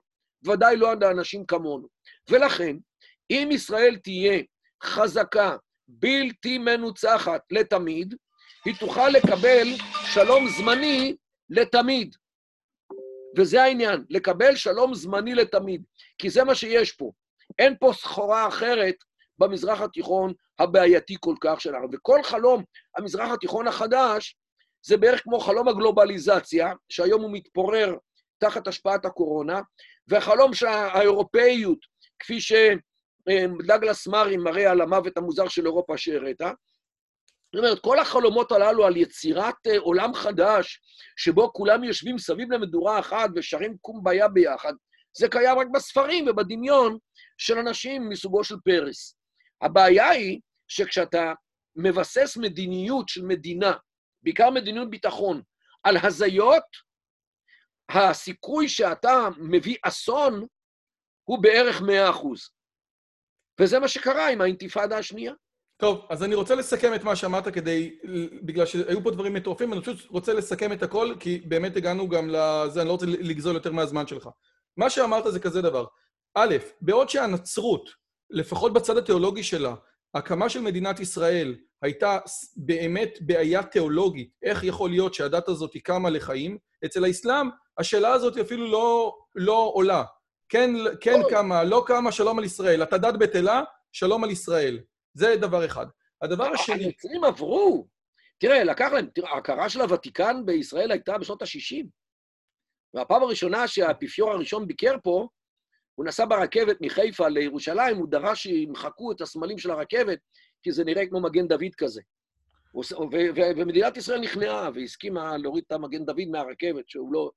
ודאי 0.44 0.76
לא 0.76 0.94
לאנשים 1.00 1.46
כמונו. 1.46 1.88
ולכן, 2.30 2.76
אם 3.30 3.48
ישראל 3.52 3.96
תהיה 4.02 4.42
חזקה, 4.82 5.56
בלתי 5.88 6.58
מנוצחת 6.58 7.40
לתמיד, 7.50 8.14
היא 8.64 8.74
תוכל 8.80 9.08
לקבל 9.08 9.68
שלום 10.14 10.48
זמני 10.48 11.16
לתמיד. 11.50 12.16
וזה 13.36 13.62
העניין, 13.62 14.04
לקבל 14.10 14.56
שלום 14.56 14.94
זמני 14.94 15.34
לתמיד, 15.34 15.82
כי 16.18 16.30
זה 16.30 16.44
מה 16.44 16.54
שיש 16.54 16.92
פה. 16.92 17.12
אין 17.58 17.74
פה 17.80 17.92
סחורה 17.92 18.48
אחרת 18.48 18.94
במזרח 19.38 19.80
התיכון 19.80 20.32
הבעייתי 20.58 21.16
כל 21.20 21.34
כך 21.40 21.60
שלנו. 21.60 21.88
וכל 21.92 22.22
חלום 22.22 22.64
המזרח 22.96 23.30
התיכון 23.32 23.68
החדש, 23.68 24.36
זה 24.86 24.96
בערך 24.96 25.22
כמו 25.22 25.40
חלום 25.40 25.68
הגלובליזציה, 25.68 26.72
שהיום 26.88 27.22
הוא 27.22 27.30
מתפורר 27.32 27.94
תחת 28.38 28.68
השפעת 28.68 29.04
הקורונה, 29.04 29.60
והחלום 30.08 30.54
של 30.54 30.66
האירופאיות, 30.66 31.78
כפי 32.18 32.38
שדגלס 32.40 34.06
מרי 34.06 34.36
מראה 34.36 34.70
על 34.70 34.80
המוות 34.80 35.16
המוזר 35.16 35.48
של 35.48 35.66
אירופה 35.66 35.98
שהראית, 35.98 36.40
זאת 36.40 37.64
אומרת, 37.64 37.78
כל 37.78 37.98
החלומות 37.98 38.52
הללו 38.52 38.84
על 38.86 38.96
יצירת 38.96 39.54
אה, 39.66 39.78
עולם 39.78 40.14
חדש, 40.14 40.80
שבו 41.16 41.52
כולם 41.52 41.84
יושבים 41.84 42.18
סביב 42.18 42.52
למדורה 42.52 42.98
אחת 42.98 43.30
ושרים 43.34 43.76
קומביה 43.80 44.28
ביחד, 44.28 44.72
זה 45.18 45.28
קיים 45.28 45.58
רק 45.58 45.66
בספרים 45.74 46.28
ובדמיון 46.28 46.98
של 47.38 47.58
אנשים 47.58 48.08
מסוגו 48.08 48.44
של 48.44 48.54
פרס. 48.64 49.16
הבעיה 49.62 50.08
היא 50.08 50.40
שכשאתה 50.68 51.32
מבסס 51.76 52.36
מדיניות 52.36 53.08
של 53.08 53.22
מדינה, 53.24 53.72
בעיקר 54.22 54.50
מדיניות 54.50 54.90
ביטחון, 54.90 55.42
על 55.82 55.96
הזיות, 56.02 56.64
הסיכוי 57.90 58.68
שאתה 58.68 59.28
מביא 59.38 59.76
אסון 59.82 60.46
הוא 61.28 61.42
בערך 61.42 61.82
100 61.82 62.10
אחוז. 62.10 62.50
וזה 63.60 63.78
מה 63.78 63.88
שקרה 63.88 64.30
עם 64.30 64.40
האינתיפאדה 64.40 64.98
השנייה. 64.98 65.32
טוב, 65.76 66.06
אז 66.10 66.22
אני 66.22 66.34
רוצה 66.34 66.54
לסכם 66.54 66.94
את 66.94 67.04
מה 67.04 67.16
שאמרת 67.16 67.48
כדי, 67.48 67.98
בגלל 68.42 68.66
שהיו 68.66 69.02
פה 69.02 69.10
דברים 69.10 69.34
מטורפים, 69.34 69.72
אני 69.72 69.80
פשוט 69.80 70.10
רוצה 70.10 70.32
לסכם 70.32 70.72
את 70.72 70.82
הכל, 70.82 71.14
כי 71.20 71.38
באמת 71.38 71.76
הגענו 71.76 72.08
גם 72.08 72.28
לזה, 72.28 72.80
אני 72.80 72.88
לא 72.88 72.92
רוצה 72.92 73.06
לגזול 73.06 73.54
יותר 73.54 73.72
מהזמן 73.72 74.06
שלך. 74.06 74.28
מה 74.76 74.90
שאמרת 74.90 75.32
זה 75.32 75.40
כזה 75.40 75.62
דבר. 75.62 75.86
א', 76.34 76.56
בעוד 76.80 77.08
שהנצרות, 77.08 77.90
לפחות 78.30 78.72
בצד 78.72 78.96
התיאולוגי 78.96 79.42
שלה, 79.42 79.74
הקמה 80.14 80.48
של 80.48 80.60
מדינת 80.60 81.00
ישראל 81.00 81.56
הייתה 81.82 82.18
באמת 82.56 83.18
בעיה 83.20 83.62
תיאולוגית, 83.62 84.30
איך 84.42 84.64
יכול 84.64 84.90
להיות 84.90 85.14
שהדת 85.14 85.48
הזאת 85.48 85.72
היא 85.72 85.82
קמה 85.82 86.10
לחיים, 86.10 86.58
אצל 86.84 87.04
האסלאם 87.04 87.48
השאלה 87.78 88.12
הזאת 88.12 88.36
אפילו 88.38 88.66
לא, 88.70 89.18
לא 89.34 89.70
עולה. 89.74 90.04
כן, 90.48 90.70
כן 91.00 91.20
קמה, 91.30 91.64
לא 91.64 91.84
קמה, 91.86 92.12
שלום 92.12 92.38
על 92.38 92.44
ישראל. 92.44 92.82
אתה 92.82 92.98
דת 92.98 93.14
בטלה, 93.14 93.62
שלום 93.92 94.24
על 94.24 94.30
ישראל. 94.30 94.78
זה 95.14 95.36
דבר 95.36 95.64
אחד. 95.64 95.86
הדבר 96.22 96.44
השני... 96.44 96.84
הנוצרים 96.84 97.24
עברו. 97.24 97.86
תראה, 98.38 98.64
לקח 98.64 98.88
להם, 98.92 99.06
תראה, 99.14 99.30
ההכרה 99.30 99.68
של 99.68 99.80
הוותיקן 99.80 100.42
בישראל 100.44 100.90
הייתה 100.90 101.18
בשנות 101.18 101.42
ה-60. 101.42 101.86
והפעם 102.94 103.22
הראשונה 103.22 103.68
שהאפיפיור 103.68 104.30
הראשון 104.30 104.66
ביקר 104.66 104.96
פה, 105.02 105.28
הוא 105.96 106.06
נסע 106.06 106.24
ברכבת 106.24 106.76
מחיפה 106.80 107.28
לירושלים, 107.28 107.96
הוא 107.96 108.08
דרש 108.08 108.42
שימחקו 108.42 109.12
את 109.12 109.20
הסמלים 109.20 109.58
של 109.58 109.70
הרכבת, 109.70 110.18
כי 110.62 110.72
זה 110.72 110.84
נראה 110.84 111.06
כמו 111.06 111.20
מגן 111.20 111.48
דוד 111.48 111.74
כזה. 111.78 112.00
ומדינת 113.56 113.96
ישראל 113.96 114.20
נכנעה 114.20 114.70
והסכימה 114.74 115.36
להוריד 115.36 115.64
את 115.66 115.72
המגן 115.72 116.04
דוד 116.04 116.28
מהרכבת, 116.30 116.88
שהוא 116.88 117.12
לא... 117.12 117.30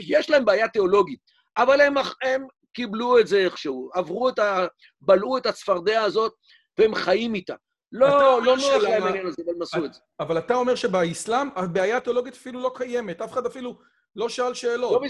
יש 0.00 0.30
להם 0.30 0.44
בעיה 0.44 0.68
תיאולוגית, 0.68 1.20
אבל 1.56 1.80
הם, 1.80 1.94
הם 2.22 2.46
קיבלו 2.72 3.18
את 3.18 3.26
זה 3.26 3.38
איכשהו, 3.38 3.90
עברו 3.94 4.28
את 4.28 4.38
ה... 4.38 4.66
בלעו 5.00 5.38
את 5.38 5.46
הצפרדע 5.46 6.02
הזאת, 6.02 6.32
והם 6.78 6.94
חיים 6.94 7.34
איתה. 7.34 7.54
לא, 7.92 8.42
לא 8.42 8.56
נוח 8.56 8.82
להם 8.82 9.02
העניין 9.02 9.26
הזה, 9.26 9.42
אבל 9.44 9.54
הם 9.54 9.62
עשו 9.62 9.84
את 9.84 9.94
זה. 9.94 10.00
אבל 10.20 10.38
אתה 10.38 10.54
אומר 10.54 10.74
שבאסלאם 10.74 11.48
הבעיה 11.56 11.96
התיאולוגית 11.96 12.34
אפילו 12.34 12.60
לא 12.60 12.72
קיימת, 12.74 13.22
אף 13.22 13.32
אחד 13.32 13.46
אפילו 13.46 13.78
לא 14.16 14.28
שאל 14.28 14.54
שאלות. 14.54 15.02
לא 15.02 15.08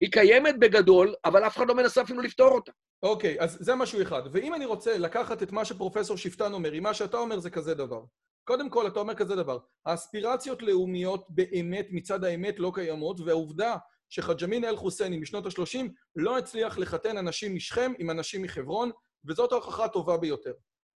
היא 0.00 0.12
קיימת 0.12 0.58
בגדול, 0.58 1.14
אבל 1.24 1.46
אף 1.46 1.56
אחד 1.56 1.68
לא 1.68 1.74
מנסה 1.74 2.02
אפילו 2.02 2.22
לפתור 2.22 2.48
אותה. 2.48 2.72
אוקיי, 3.02 3.40
אז 3.40 3.56
זה 3.60 3.74
משהו 3.74 4.02
אחד. 4.02 4.22
ואם 4.32 4.54
אני 4.54 4.64
רוצה 4.64 4.98
לקחת 4.98 5.42
את 5.42 5.52
מה 5.52 5.64
שפרופסור 5.64 6.16
שפטן 6.16 6.52
אומר, 6.52 6.78
אם 6.78 6.82
מה 6.82 6.94
שאתה 6.94 7.16
אומר 7.16 7.38
זה 7.38 7.50
כזה 7.50 7.74
דבר. 7.74 8.00
קודם 8.44 8.70
כל, 8.70 8.86
אתה 8.86 9.00
אומר 9.00 9.14
כזה 9.14 9.36
דבר, 9.36 9.58
האספירציות 9.86 10.62
לאומיות 10.62 11.26
באמת 11.28 11.86
מצד 11.90 12.24
האמת 12.24 12.58
לא 12.58 12.72
קיימות, 12.74 13.20
והעובדה 13.20 13.76
שחג'מין 14.08 14.64
אל-חוסייני 14.64 15.18
משנות 15.18 15.46
ה-30 15.46 15.88
לא 16.16 16.38
הצליח 16.38 16.78
לחתן 16.78 17.16
אנשים 17.16 17.54
משכם 17.54 17.92
עם 17.98 18.10
אנשים 18.10 18.42
מחברון, 18.42 18.90
וזאת 19.24 19.52
ההוכחה 19.52 19.84
הטובה 19.84 20.16
ביותר. 20.16 20.52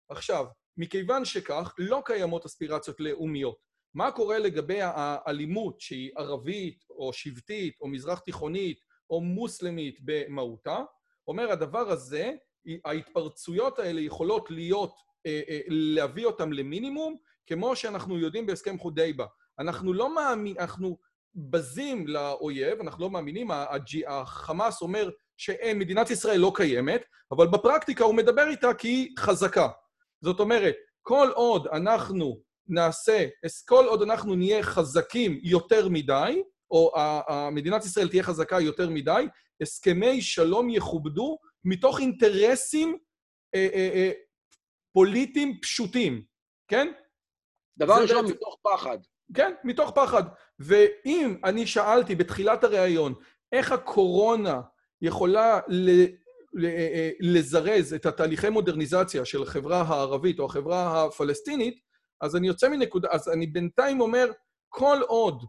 עכשיו, 0.09 0.45
מכיוון 0.77 1.25
שכך, 1.25 1.73
לא 1.77 2.01
קיימות 2.05 2.45
אספירציות 2.45 2.99
לאומיות. 2.99 3.57
מה 3.93 4.11
קורה 4.11 4.39
לגבי 4.39 4.79
האלימות 4.81 5.81
שהיא 5.81 6.11
ערבית, 6.17 6.83
או 6.89 7.13
שבטית, 7.13 7.73
או 7.81 7.87
מזרח 7.87 8.19
תיכונית, 8.19 8.79
או 9.09 9.21
מוסלמית 9.21 9.99
במהותה? 10.01 10.77
אומר, 11.27 11.51
הדבר 11.51 11.89
הזה, 11.91 12.31
ההתפרצויות 12.85 13.79
האלה 13.79 14.01
יכולות 14.01 14.51
להיות, 14.51 14.93
אה, 15.25 15.41
אה, 15.49 15.59
להביא 15.67 16.25
אותם 16.25 16.53
למינימום, 16.53 17.15
כמו 17.47 17.75
שאנחנו 17.75 18.19
יודעים 18.19 18.45
בהסכם 18.45 18.79
חודייבה. 18.79 19.25
אנחנו 19.59 19.93
לא 19.93 20.15
מאמינים, 20.15 20.59
אנחנו 20.59 20.97
בזים 21.35 22.07
לאויב, 22.07 22.79
אנחנו 22.79 23.03
לא 23.03 23.09
מאמינים, 23.09 23.47
החמאס 24.07 24.81
אומר 24.81 25.09
שמדינת 25.37 26.09
ישראל 26.09 26.39
לא 26.39 26.51
קיימת, 26.55 27.01
אבל 27.31 27.47
בפרקטיקה 27.47 28.03
הוא 28.03 28.15
מדבר 28.15 28.47
איתה 28.47 28.73
כי 28.73 28.87
היא 28.87 29.09
חזקה. 29.19 29.67
זאת 30.21 30.39
אומרת, 30.39 30.75
כל 31.01 31.29
עוד 31.35 31.67
אנחנו 31.67 32.41
נעשה, 32.67 33.27
כל 33.65 33.85
עוד 33.85 34.01
אנחנו 34.01 34.35
נהיה 34.35 34.63
חזקים 34.63 35.39
יותר 35.43 35.89
מדי, 35.89 36.43
או 36.71 36.91
מדינת 37.51 37.85
ישראל 37.85 38.09
תהיה 38.09 38.23
חזקה 38.23 38.59
יותר 38.59 38.89
מדי, 38.89 39.27
הסכמי 39.61 40.21
שלום 40.21 40.69
יכובדו 40.69 41.37
מתוך 41.65 41.99
אינטרסים 41.99 42.97
אה, 43.55 43.67
אה, 43.73 43.89
אה, 43.93 44.11
פוליטיים 44.93 45.59
פשוטים, 45.61 46.23
כן? 46.67 46.91
דבר 47.77 48.01
ראשון, 48.01 48.25
מתוך 48.25 48.57
פחד. 48.61 48.97
כן, 49.33 49.53
מתוך 49.63 49.91
פחד. 49.95 50.23
ואם 50.59 51.37
אני 51.43 51.67
שאלתי 51.67 52.15
בתחילת 52.15 52.63
הריאיון 52.63 53.13
איך 53.51 53.71
הקורונה 53.71 54.61
יכולה 55.01 55.59
ל... 55.67 56.05
אה, 56.65 57.09
לזרז 57.19 57.93
את 57.93 58.05
התהליכי 58.05 58.49
מודרניזציה 58.49 59.25
של 59.25 59.43
החברה 59.43 59.81
הערבית 59.81 60.39
או 60.39 60.45
החברה 60.45 61.05
הפלסטינית, 61.05 61.79
אז 62.21 62.35
אני 62.35 62.47
יוצא 62.47 62.69
מנקודה, 62.69 63.07
אז 63.11 63.29
אני 63.29 63.47
בינתיים 63.47 64.01
אומר, 64.01 64.31
כל 64.69 64.97
עוד, 65.07 65.43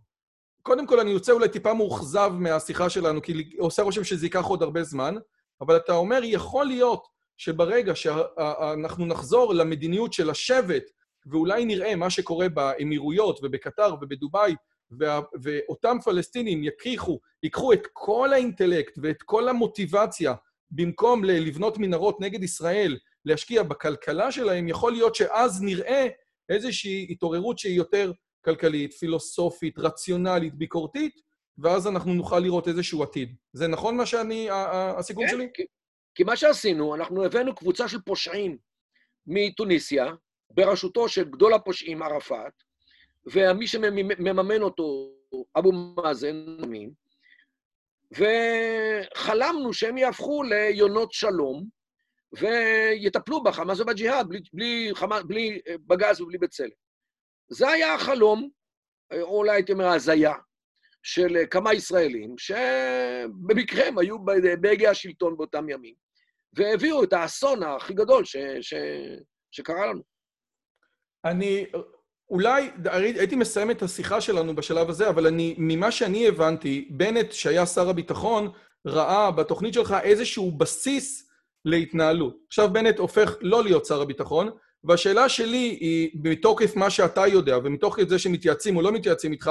קודם 0.68 0.86
כל 0.86 1.00
אני 1.00 1.10
יוצא 1.10 1.32
אולי 1.32 1.48
טיפה 1.48 1.74
מאוכזב 1.74 2.32
מהשיחה 2.38 2.90
שלנו, 2.90 3.22
כי 3.22 3.50
עושה 3.58 3.82
רושם 3.82 4.04
שזה 4.04 4.26
ייקח 4.26 4.44
עוד 4.44 4.62
הרבה 4.62 4.82
זמן, 4.82 5.14
אבל 5.60 5.76
אתה 5.76 5.92
אומר, 5.92 6.20
יכול 6.22 6.66
להיות 6.66 7.06
שברגע 7.36 7.94
שאנחנו 7.94 9.06
נחזור 9.06 9.54
למדיניות 9.54 10.12
של 10.12 10.30
השבט 10.30 10.82
ואולי 11.26 11.64
נראה 11.64 11.96
מה 11.96 12.10
שקורה 12.10 12.48
באמירויות 12.48 13.40
ובקטר 13.42 13.94
ובדובאי, 14.00 14.54
וה, 14.90 15.20
ואותם 15.42 15.96
פלסטינים 16.04 16.64
יכריחו, 16.64 17.20
ייקחו 17.42 17.72
את 17.72 17.82
כל 17.92 18.32
האינטלקט 18.32 18.98
ואת 19.02 19.22
כל 19.22 19.48
המוטיבציה, 19.48 20.34
במקום 20.70 21.24
לבנות 21.24 21.78
מנהרות 21.78 22.20
נגד 22.20 22.42
ישראל, 22.42 22.98
להשקיע 23.24 23.62
בכלכלה 23.62 24.32
שלהם, 24.32 24.68
יכול 24.68 24.92
להיות 24.92 25.14
שאז 25.14 25.62
נראה 25.62 26.06
איזושהי 26.48 27.06
התעוררות 27.10 27.58
שהיא 27.58 27.76
יותר 27.76 28.12
כלכלית, 28.44 28.92
פילוסופית, 28.92 29.78
רציונלית, 29.78 30.54
ביקורתית, 30.54 31.20
ואז 31.58 31.86
אנחנו 31.86 32.14
נוכל 32.14 32.38
לראות 32.38 32.68
איזשהו 32.68 33.02
עתיד. 33.02 33.36
זה 33.52 33.68
נכון 33.68 33.96
מה 33.96 34.06
שאני, 34.06 34.48
הסיכום 34.98 35.24
כן, 35.26 35.30
שלי? 35.30 35.48
כי, 35.54 35.62
כי 36.14 36.24
מה 36.24 36.36
שעשינו, 36.36 36.94
אנחנו 36.94 37.24
הבאנו 37.24 37.54
קבוצה 37.54 37.88
של 37.88 38.00
פושעים 38.00 38.58
מתוניסיה, 39.26 40.06
בראשותו 40.50 41.08
של 41.08 41.24
גדול 41.24 41.54
הפושעים 41.54 42.02
ערפאת, 42.02 42.52
ומי 43.32 43.66
שמממן 43.66 44.62
אותו, 44.62 45.10
אבו 45.58 45.72
מאזן, 45.72 46.44
וחלמנו 48.12 49.72
שהם 49.72 49.98
יהפכו 49.98 50.42
ליונות 50.42 51.12
שלום, 51.12 51.64
ויטפלו 52.32 53.42
בחמאס 53.42 53.80
ובג'יהאד, 53.80 54.28
בלי, 54.28 54.40
בלי, 54.52 54.92
בלי 55.26 55.60
אה, 55.68 55.74
בגז 55.86 56.20
ובלי 56.20 56.38
בצלם. 56.38 56.68
זה 57.50 57.68
היה 57.68 57.94
החלום, 57.94 58.48
או 59.12 59.38
אולי 59.38 59.50
הייתי 59.50 59.72
אומר 59.72 59.84
ההזיה, 59.86 60.32
של 61.02 61.36
כמה 61.50 61.74
ישראלים, 61.74 62.34
שבמקרה 62.38 63.86
הם 63.86 63.98
היו 63.98 64.18
בהגה 64.60 64.90
השלטון 64.90 65.36
באותם 65.36 65.68
ימים, 65.68 65.94
והביאו 66.52 67.04
את 67.04 67.12
האסון 67.12 67.62
הכי 67.62 67.94
גדול 67.94 68.24
ש, 68.24 68.36
ש, 68.60 68.74
שקרה 69.50 69.86
לנו. 69.86 70.02
אני 71.24 71.66
אולי, 72.30 72.70
הייתי 72.92 73.36
מסיים 73.36 73.70
את 73.70 73.82
השיחה 73.82 74.20
שלנו 74.20 74.56
בשלב 74.56 74.90
הזה, 74.90 75.08
אבל 75.08 75.26
אני, 75.26 75.54
ממה 75.58 75.90
שאני 75.90 76.28
הבנתי, 76.28 76.88
בנט, 76.90 77.32
שהיה 77.32 77.66
שר 77.66 77.88
הביטחון, 77.88 78.50
ראה 78.86 79.30
בתוכנית 79.30 79.74
שלך 79.74 79.94
איזשהו 80.02 80.52
בסיס 80.52 81.30
להתנהלות. 81.64 82.36
עכשיו 82.46 82.72
בנט 82.72 82.98
הופך 82.98 83.36
לא 83.40 83.62
להיות 83.64 83.86
שר 83.86 84.02
הביטחון, 84.02 84.50
והשאלה 84.84 85.28
שלי 85.28 85.78
היא, 85.80 86.10
מתוקף 86.24 86.76
מה 86.76 86.90
שאתה 86.90 87.26
יודע, 87.26 87.58
ומתוקף 87.64 88.08
זה 88.08 88.18
שמתייעצים 88.18 88.76
או 88.76 88.82
לא 88.82 88.92
מתייעצים 88.92 89.32
איתך, 89.32 89.50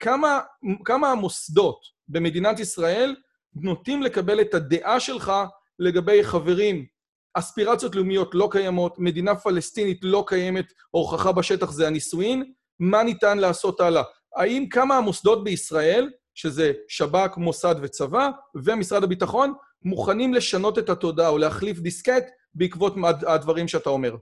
כמה, 0.00 0.40
כמה 0.84 1.10
המוסדות 1.10 1.80
במדינת 2.08 2.60
ישראל 2.60 3.16
נוטים 3.54 4.02
לקבל 4.02 4.40
את 4.40 4.54
הדעה 4.54 5.00
שלך 5.00 5.32
לגבי 5.78 6.24
חברים, 6.24 6.86
אספירציות 7.34 7.94
לאומיות 7.94 8.30
לא 8.34 8.48
קיימות, 8.50 8.98
מדינה 8.98 9.34
פלסטינית 9.34 9.98
לא 10.02 10.24
קיימת, 10.26 10.72
הוכחה 10.90 11.32
בשטח 11.32 11.70
זה 11.70 11.86
הנישואין, 11.86 12.52
מה 12.80 13.02
ניתן 13.02 13.38
לעשות 13.38 13.80
הלאה? 13.80 14.02
האם 14.36 14.66
כמה 14.70 14.96
המוסדות 14.96 15.44
בישראל, 15.44 16.10
שזה 16.34 16.72
שב"כ, 16.88 17.36
מוסד 17.36 17.74
וצבא, 17.82 18.30
ומשרד 18.54 19.04
הביטחון, 19.04 19.54
מוכנים 19.82 20.34
לשנות 20.34 20.78
את 20.78 20.90
התודעה 20.90 21.28
או 21.28 21.38
להחליף 21.38 21.78
דיסקט 21.78 22.24
בעקבות 22.54 22.94
הדברים 23.26 23.68
שאתה 23.68 23.90
אומר? 23.90 24.16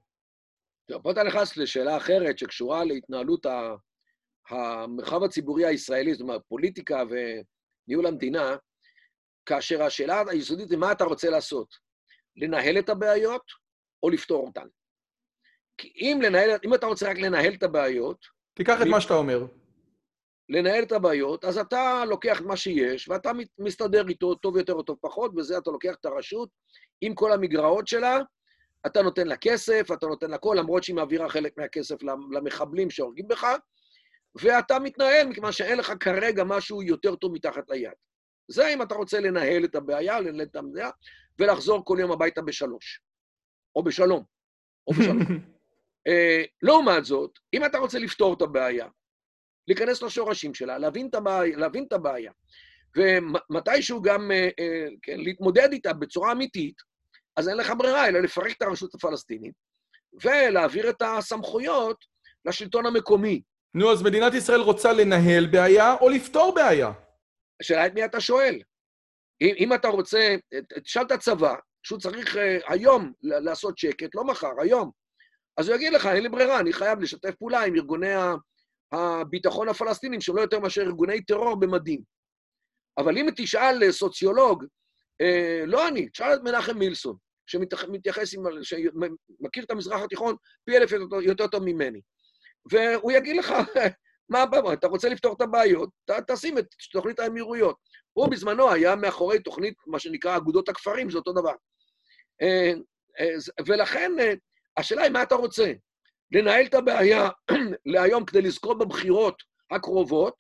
טוב, 0.88 1.02
פה 1.02 1.10
אתה 1.10 1.22
נכנס 1.22 1.56
לשאלה 1.56 1.96
אחרת 1.96 2.38
שקשורה 2.38 2.84
להתנהלות 2.84 3.46
המרחב 4.50 5.22
הציבורי 5.22 5.66
הישראלי, 5.66 6.14
זאת 6.14 6.20
אומרת, 6.20 6.42
פוליטיקה 6.48 7.02
וניהול 7.10 8.06
המדינה. 8.06 8.56
כאשר 9.46 9.82
השאלה 9.82 10.22
היסודית 10.28 10.70
היא 10.70 10.78
מה 10.78 10.92
אתה 10.92 11.04
רוצה 11.04 11.30
לעשות, 11.30 11.74
לנהל 12.36 12.78
את 12.78 12.88
הבעיות 12.88 13.42
או 14.02 14.10
לפתור 14.10 14.46
אותן. 14.46 14.66
כי 15.78 15.92
אם, 15.96 16.18
לנהל, 16.22 16.50
אם 16.64 16.74
אתה 16.74 16.86
רוצה 16.86 17.10
רק 17.10 17.16
לנהל 17.18 17.54
את 17.54 17.62
הבעיות... 17.62 18.26
תיקח 18.54 18.82
את 18.82 18.86
מה 18.86 19.00
שאתה 19.00 19.14
אומר. 19.14 19.46
לנהל 20.48 20.82
את 20.82 20.92
הבעיות, 20.92 21.44
אז 21.44 21.59
אתה 21.59 22.04
לוקח 22.09 22.40
את 22.40 22.44
מה 22.44 22.56
שיש, 22.56 23.09
ואתה 23.09 23.30
מסתדר 23.59 24.09
איתו 24.09 24.34
טוב 24.34 24.56
יותר 24.56 24.72
או 24.72 24.82
טוב 24.82 24.98
פחות, 25.00 25.32
וזה 25.36 25.59
אתה 25.59 25.70
לוקח 25.70 25.94
את 26.00 26.04
הרשות 26.04 26.48
עם 27.00 27.14
כל 27.14 27.32
המגרעות 27.32 27.86
שלה, 27.86 28.18
אתה 28.86 29.02
נותן 29.02 29.26
לה 29.26 29.36
כסף, 29.36 29.86
אתה 29.92 30.06
נותן 30.06 30.30
לה 30.30 30.38
כל, 30.38 30.56
למרות 30.59 30.84
שהיא 30.84 30.96
מעבירה 30.96 31.28
חלק 31.28 31.59
מהכסף 31.59 32.02
למחבלים 32.32 32.90
שהורגים 32.90 33.28
בך, 33.28 33.46
ואתה 34.34 34.78
מתנהל, 34.78 35.26
מכיוון 35.26 35.52
שאין 35.52 35.78
לך 35.78 35.92
כרגע 36.00 36.44
משהו 36.44 36.82
יותר 36.82 37.16
טוב 37.16 37.32
מתחת 37.32 37.70
ליד. 37.70 37.92
זה 38.48 38.68
אם 38.68 38.82
אתה 38.82 38.94
רוצה 38.94 39.20
לנהל 39.20 39.64
את 39.64 39.74
הבעיה, 39.74 40.20
לנהל 40.20 40.42
את 40.42 40.56
המדינה, 40.56 40.90
ולחזור 41.38 41.84
כל 41.84 41.96
יום 42.00 42.12
הביתה 42.12 42.42
בשלוש. 42.42 43.00
או 43.76 43.82
בשלום. 43.82 44.24
או 44.86 44.92
בשלום. 44.92 45.20
uh, 45.20 46.46
לעומת 46.66 47.04
זאת, 47.04 47.38
אם 47.54 47.64
אתה 47.64 47.78
רוצה 47.78 47.98
לפתור 47.98 48.34
את 48.34 48.42
הבעיה, 48.42 48.88
להיכנס 49.68 50.02
לשורשים 50.02 50.54
שלה, 50.54 50.78
להבין 50.78 51.09
את 51.09 51.14
הבעיה, 51.14 51.56
להבין 51.56 51.84
את 51.84 51.92
הבעיה 51.92 52.32
ומתישהו 52.96 54.02
גם 54.02 54.30
uh, 54.30 54.50
uh, 54.50 54.96
כן, 55.02 55.20
להתמודד 55.20 55.68
איתה 55.72 55.92
בצורה 55.92 56.32
אמיתית, 56.32 56.91
אז 57.36 57.48
אין 57.48 57.56
לך 57.56 57.72
ברירה 57.78 58.09
אלא 58.09 58.20
לפרק 58.20 58.56
את 58.56 58.62
הרשות 58.62 58.94
הפלסטינית 58.94 59.54
ולהעביר 60.24 60.90
את 60.90 61.02
הסמכויות 61.02 62.04
לשלטון 62.44 62.86
המקומי. 62.86 63.42
נו, 63.74 63.92
אז 63.92 64.02
מדינת 64.02 64.34
ישראל 64.34 64.60
רוצה 64.60 64.92
לנהל 64.92 65.46
בעיה 65.46 65.94
או 66.00 66.09
לפתור 66.09 66.54
בעיה? 66.54 66.92
השאלה 67.60 67.86
את 67.86 67.94
מי 67.94 68.04
אתה 68.04 68.20
שואל. 68.20 68.62
אם, 69.40 69.54
אם 69.59 69.74
אתה 69.74 69.88
רוצה, 69.88 70.36
תשאל 70.84 71.02
את 71.02 71.12
הצבא, 71.12 71.54
שהוא 71.82 71.98
צריך 71.98 72.36
uh, 72.36 72.38
היום 72.72 73.12
לעשות 73.22 73.78
שקט, 73.78 74.14
לא 74.14 74.24
מחר, 74.24 74.52
היום. 74.62 74.90
אז 75.56 75.68
הוא 75.68 75.76
יגיד 75.76 75.92
לך, 75.92 76.06
אין 76.06 76.22
לי 76.22 76.28
ברירה, 76.28 76.60
אני 76.60 76.72
חייב 76.72 77.00
לשתף 77.00 77.34
פעולה 77.34 77.64
עם 77.64 77.74
ארגוני 77.74 78.12
הביטחון 78.92 79.68
הפלסטינים, 79.68 80.20
שהם 80.20 80.36
לא 80.36 80.40
יותר 80.40 80.60
מאשר 80.60 80.82
ארגוני 80.82 81.24
טרור 81.24 81.60
במדים. 81.60 82.02
אבל 82.98 83.18
אם 83.18 83.28
תשאל 83.36 83.90
סוציולוג, 83.90 84.64
uh, 84.64 84.66
לא 85.66 85.88
אני, 85.88 86.08
תשאל 86.08 86.34
את 86.34 86.40
מנחם 86.44 86.78
מילסון, 86.78 87.16
שמתייחס, 87.46 88.34
עם, 88.34 88.42
שמכיר 88.62 89.64
את 89.64 89.70
המזרח 89.70 90.02
התיכון 90.02 90.36
פי 90.64 90.76
אלף 90.76 90.90
יותר, 91.22 91.46
טוב 91.46 91.62
ממני. 91.64 92.00
והוא 92.72 93.12
יגיד 93.12 93.36
לך, 93.36 93.52
מה 94.30 94.42
הבעיה? 94.42 94.72
אתה 94.72 94.86
רוצה 94.86 95.08
לפתור 95.08 95.34
את 95.36 95.40
הבעיות, 95.40 95.90
ת, 96.10 96.30
תשים 96.30 96.58
את 96.58 96.66
תוכנית 96.92 97.18
האמירויות. 97.18 97.76
הוא 98.12 98.28
בזמנו 98.28 98.70
היה 98.70 98.96
מאחורי 98.96 99.38
תוכנית, 99.38 99.74
מה 99.86 99.98
שנקרא 99.98 100.36
אגודות 100.36 100.68
הכפרים, 100.68 101.10
זה 101.10 101.18
אותו 101.18 101.32
דבר. 101.32 101.54
אה, 102.42 102.72
אה, 103.20 103.34
ולכן, 103.66 104.12
אה, 104.20 104.32
השאלה 104.76 105.02
היא 105.02 105.10
מה 105.10 105.22
אתה 105.22 105.34
רוצה? 105.34 105.72
לנהל 106.32 106.66
את 106.66 106.74
הבעיה 106.74 107.28
להיום 107.86 108.24
כדי 108.24 108.42
לזכות 108.42 108.78
בבחירות 108.78 109.42
הקרובות, 109.70 110.34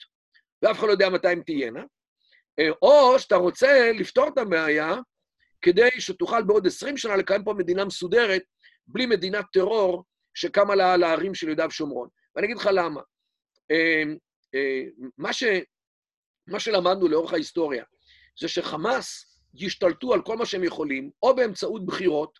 ואף 0.62 0.78
אחד 0.78 0.86
לא 0.86 0.92
יודע 0.92 1.08
מתי 1.08 1.28
הן 1.28 1.42
תהיינה, 1.42 1.84
או 2.82 3.18
שאתה 3.18 3.36
רוצה 3.36 3.92
לפתור 3.92 4.28
את 4.28 4.38
הבעיה 4.38 4.94
כדי 5.62 5.88
שתוכל 5.98 6.42
בעוד 6.42 6.66
20 6.66 6.96
שנה 6.96 7.16
לקיים 7.16 7.44
פה 7.44 7.54
מדינה 7.54 7.84
מסודרת, 7.84 8.42
בלי 8.86 9.06
מדינת 9.06 9.44
טרור 9.52 10.04
שקמה 10.34 10.74
לה 10.74 10.96
לערים 10.96 11.34
של 11.34 11.46
יהודה 11.46 11.66
ושומרון. 11.66 12.08
ואני 12.36 12.46
אגיד 12.46 12.56
לך 12.56 12.68
למה. 12.72 13.00
מה, 15.18 15.32
ש, 15.32 15.44
מה 16.46 16.60
שלמדנו 16.60 17.08
לאורך 17.08 17.32
ההיסטוריה 17.32 17.84
זה 18.40 18.48
שחמאס 18.48 19.38
ישתלטו 19.54 20.14
על 20.14 20.22
כל 20.22 20.36
מה 20.36 20.46
שהם 20.46 20.64
יכולים, 20.64 21.10
או 21.22 21.36
באמצעות 21.36 21.86
בחירות, 21.86 22.38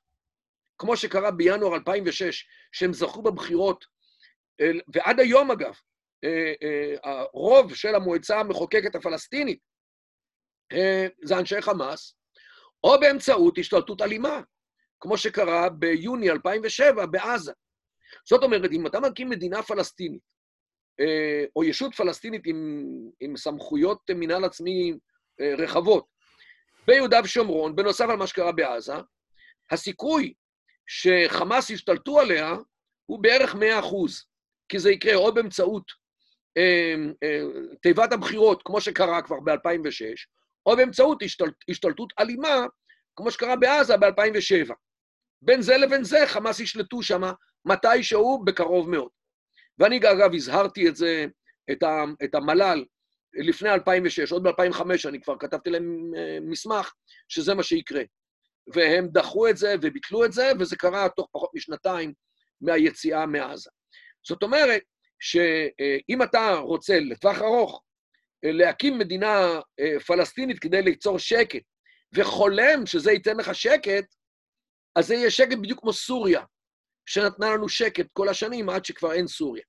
כמו 0.79 0.97
שקרה 0.97 1.31
בינואר 1.31 1.75
2006, 1.75 2.47
שהם 2.73 2.93
זכו 2.93 3.23
בבחירות, 3.23 3.85
ועד 4.95 5.21
היום 5.21 5.51
אגב, 5.51 5.75
הרוב 7.05 7.75
של 7.75 7.95
המועצה 7.95 8.41
המחוקקת 8.41 8.95
הפלסטינית 8.95 9.72
זה 11.23 11.39
אנשי 11.39 11.61
חמאס, 11.61 12.15
או 12.85 13.01
באמצעות 13.01 13.59
השתלטות 13.59 14.03
אלימה, 14.03 14.40
כמו 15.01 15.16
שקרה 15.16 15.69
ביוני 15.69 16.31
2007 16.31 17.07
בעזה. 17.07 17.53
זאת 18.28 18.43
אומרת, 18.43 18.70
אם 18.73 18.86
אתה 18.86 19.01
מקים 19.01 19.31
מדינה 19.31 19.62
פלסטינית, 19.62 20.32
או 21.57 21.65
ישות 21.65 21.94
פלסטינית 21.94 22.43
עם, 22.47 22.85
עם 23.20 23.36
סמכויות 23.36 24.11
מינהל 24.15 24.44
עצמי 24.44 24.93
רחבות, 25.59 26.07
ביהודה 26.86 27.20
ושומרון, 27.24 27.77
בנוסף 27.77 28.05
על 28.11 28.16
מה 28.16 28.27
שקרה 28.27 28.53
בעזה, 28.53 28.94
הסיכוי 29.70 30.35
שחמאס 30.86 31.70
ישתלטו 31.70 32.20
עליה 32.20 32.55
הוא 33.07 33.23
בערך 33.23 33.55
100 33.55 33.78
אחוז, 33.78 34.27
כי 34.69 34.78
זה 34.78 34.90
יקרה 34.90 35.15
או 35.15 35.35
באמצעות 35.35 35.93
אה, 36.57 36.94
אה, 37.23 37.40
תיבת 37.82 38.12
הבחירות, 38.12 38.62
כמו 38.65 38.81
שקרה 38.81 39.23
כבר 39.23 39.40
ב-2006, 39.40 40.27
או 40.67 40.77
באמצעות 40.77 41.23
השתלט, 41.23 41.55
השתלטות 41.69 42.13
אלימה, 42.19 42.67
כמו 43.17 43.31
שקרה 43.31 43.57
בעזה 43.57 43.97
ב-2007. 43.97 44.73
בין 45.43 45.63
זה 45.63 45.77
לבין 45.77 46.05
זה 46.05 46.19
חמאס 46.27 46.61
ישלטו 46.61 47.03
שם 47.03 47.23
מתישהו 47.65 48.43
בקרוב 48.45 48.91
מאוד. 48.91 49.09
ואני 49.79 49.97
אגב 49.97 50.35
הזהרתי 50.35 50.89
את 50.89 50.97
זה, 50.97 51.27
את, 51.73 51.83
ה, 51.83 52.05
את 52.25 52.35
המל"ל, 52.35 52.85
לפני 53.35 53.71
2006, 53.71 54.33
עוד 54.33 54.43
ב-2005, 54.43 54.83
אני 55.09 55.21
כבר 55.21 55.39
כתבתי 55.39 55.71
להם 55.71 56.13
אה, 56.17 56.39
מסמך 56.41 56.93
שזה 57.29 57.55
מה 57.55 57.63
שיקרה. 57.63 58.03
והם 58.75 59.09
דחו 59.13 59.49
את 59.49 59.57
זה 59.57 59.75
וביטלו 59.83 60.25
את 60.25 60.33
זה, 60.33 60.53
וזה 60.61 60.77
קרה 60.77 61.09
תוך 61.09 61.29
פחות 61.33 61.51
משנתיים 61.55 62.13
מהיציאה 62.61 63.27
מעזה. 63.27 63.71
זאת 64.27 64.43
אומרת, 64.43 64.83
שאם 65.21 66.23
אתה 66.23 66.55
רוצה 66.55 67.01
לטווח 67.01 67.39
ארוך 67.39 67.75
אה, 67.75 67.91
להקים 68.43 68.98
מדינה 68.98 69.60
אה, 69.81 70.01
פלסטינית 70.01 70.59
כדי 70.59 70.82
ליצור 70.82 71.19
שקט, 71.19 71.62
וחולם 72.14 72.86
שזה 72.86 73.12
ייתן 73.12 73.36
לך 73.36 73.55
שקט, 73.55 74.05
אז 74.97 75.06
זה 75.06 75.14
יהיה 75.14 75.31
שקט 75.31 75.59
בדיוק 75.62 75.81
כמו 75.81 75.93
סוריה, 75.93 76.44
שנתנה 77.06 77.51
לנו 77.51 77.69
שקט 77.69 78.06
כל 78.12 78.28
השנים 78.28 78.69
עד 78.69 78.85
שכבר 78.85 79.12
אין 79.12 79.27
סוריה. 79.27 79.62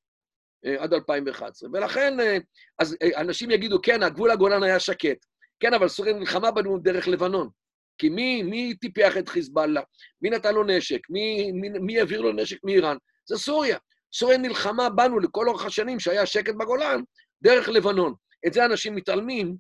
אה, 0.66 0.84
עד 0.84 0.94
2011. 0.94 1.70
ולכן, 1.74 2.20
אה, 2.20 2.38
אז 2.80 2.98
אנשים 3.18 3.52
יגידו, 3.52 3.82
כן, 3.82 4.04
הגבול 4.04 4.32
הגולן 4.32 4.64
היה 4.64 4.80
שקט. 4.80 5.26
כן, 5.60 5.74
אבל 5.74 5.88
סוריה 5.88 6.14
נלחמה 6.14 6.52
בנו 6.52 6.80
דרך 6.80 7.08
לבנון. 7.08 7.50
כי 7.98 8.10
מי, 8.10 8.44
מי 8.44 8.74
טיפח 8.76 9.18
את 9.18 9.30
חיזבאללה? 9.30 9.82
מי 10.22 10.30
נתן 10.30 10.54
לו 10.54 10.64
נשק? 10.64 11.10
מי, 11.10 11.52
מי, 11.52 11.70
מי 11.70 12.00
העביר 12.00 12.22
לו 12.22 12.32
נשק 12.32 12.58
מאיראן? 12.64 12.98
זה 13.26 13.38
סוריה. 13.38 13.78
סוריה 14.14 14.38
נלחמה 14.38 14.90
בנו 14.90 15.20
לכל 15.20 15.48
אורך 15.48 15.66
השנים 15.66 16.00
שהיה 16.00 16.26
שקט 16.26 16.54
בגולן, 16.54 17.02
דרך 17.42 17.70
לבנון. 17.70 18.14
את 18.48 18.54
זה 18.54 18.66
אנשים 18.66 18.96
מתעלמים, 18.96 19.56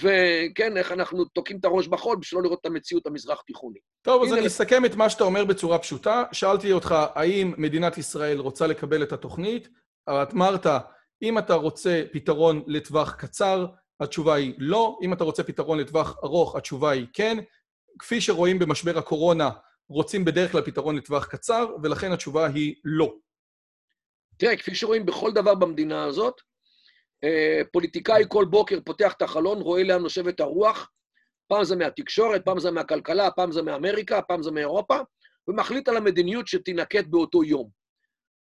וכן, 0.00 0.76
איך 0.76 0.92
אנחנו 0.92 1.24
תוקעים 1.24 1.58
את 1.58 1.64
הראש 1.64 1.88
בחול 1.88 2.16
בשביל 2.16 2.38
לא 2.38 2.44
לראות 2.44 2.60
את 2.60 2.66
המציאות 2.66 3.06
המזרח-תיכונית. 3.06 3.82
טוב, 4.02 4.22
אז 4.22 4.32
אני 4.32 4.46
אסכם 4.46 4.84
את 4.84 4.94
מה 4.94 5.10
שאתה 5.10 5.24
אומר 5.24 5.44
בצורה 5.44 5.78
פשוטה. 5.78 6.24
שאלתי 6.32 6.72
אותך, 6.72 6.94
האם 7.14 7.54
מדינת 7.58 7.98
ישראל 7.98 8.38
רוצה 8.38 8.66
לקבל 8.66 9.02
את 9.02 9.12
התוכנית? 9.12 9.68
את 10.10 10.32
אמרת, 10.32 10.66
אם 11.22 11.38
אתה 11.38 11.54
רוצה 11.54 12.02
פתרון 12.12 12.62
לטווח 12.66 13.14
קצר, 13.14 13.66
התשובה 14.00 14.34
היא 14.34 14.54
לא. 14.58 14.98
אם 15.02 15.12
אתה 15.12 15.24
רוצה 15.24 15.42
פתרון 15.42 15.78
לטווח 15.78 16.16
ארוך, 16.24 16.56
התשובה 16.56 16.90
היא 16.90 17.06
כן. 17.12 17.38
כפי 17.98 18.20
שרואים 18.20 18.58
במשבר 18.58 18.98
הקורונה, 18.98 19.50
רוצים 19.88 20.24
בדרך 20.24 20.52
כלל 20.52 20.62
פתרון 20.62 20.96
לטווח 20.96 21.26
קצר, 21.26 21.66
ולכן 21.82 22.12
התשובה 22.12 22.46
היא 22.46 22.74
לא. 22.84 23.14
תראה, 24.36 24.56
כפי 24.56 24.74
שרואים 24.74 25.06
בכל 25.06 25.32
דבר 25.32 25.54
במדינה 25.54 26.04
הזאת, 26.04 26.40
פוליטיקאי 27.72 28.24
כל 28.28 28.44
בוקר 28.44 28.78
פותח 28.84 29.12
את 29.12 29.22
החלון, 29.22 29.60
רואה 29.60 29.82
לאן 29.82 30.02
נושבת 30.02 30.40
הרוח, 30.40 30.90
פעם 31.48 31.64
זה 31.64 31.76
מהתקשורת, 31.76 32.44
פעם 32.44 32.60
זה 32.60 32.70
מהכלכלה, 32.70 33.30
פעם 33.30 33.52
זה 33.52 33.62
מאמריקה, 33.62 34.22
פעם 34.22 34.42
זה 34.42 34.50
מאירופה, 34.50 34.98
ומחליט 35.48 35.88
על 35.88 35.96
המדיניות 35.96 36.48
שתינקט 36.48 37.06
באותו 37.06 37.44
יום. 37.44 37.68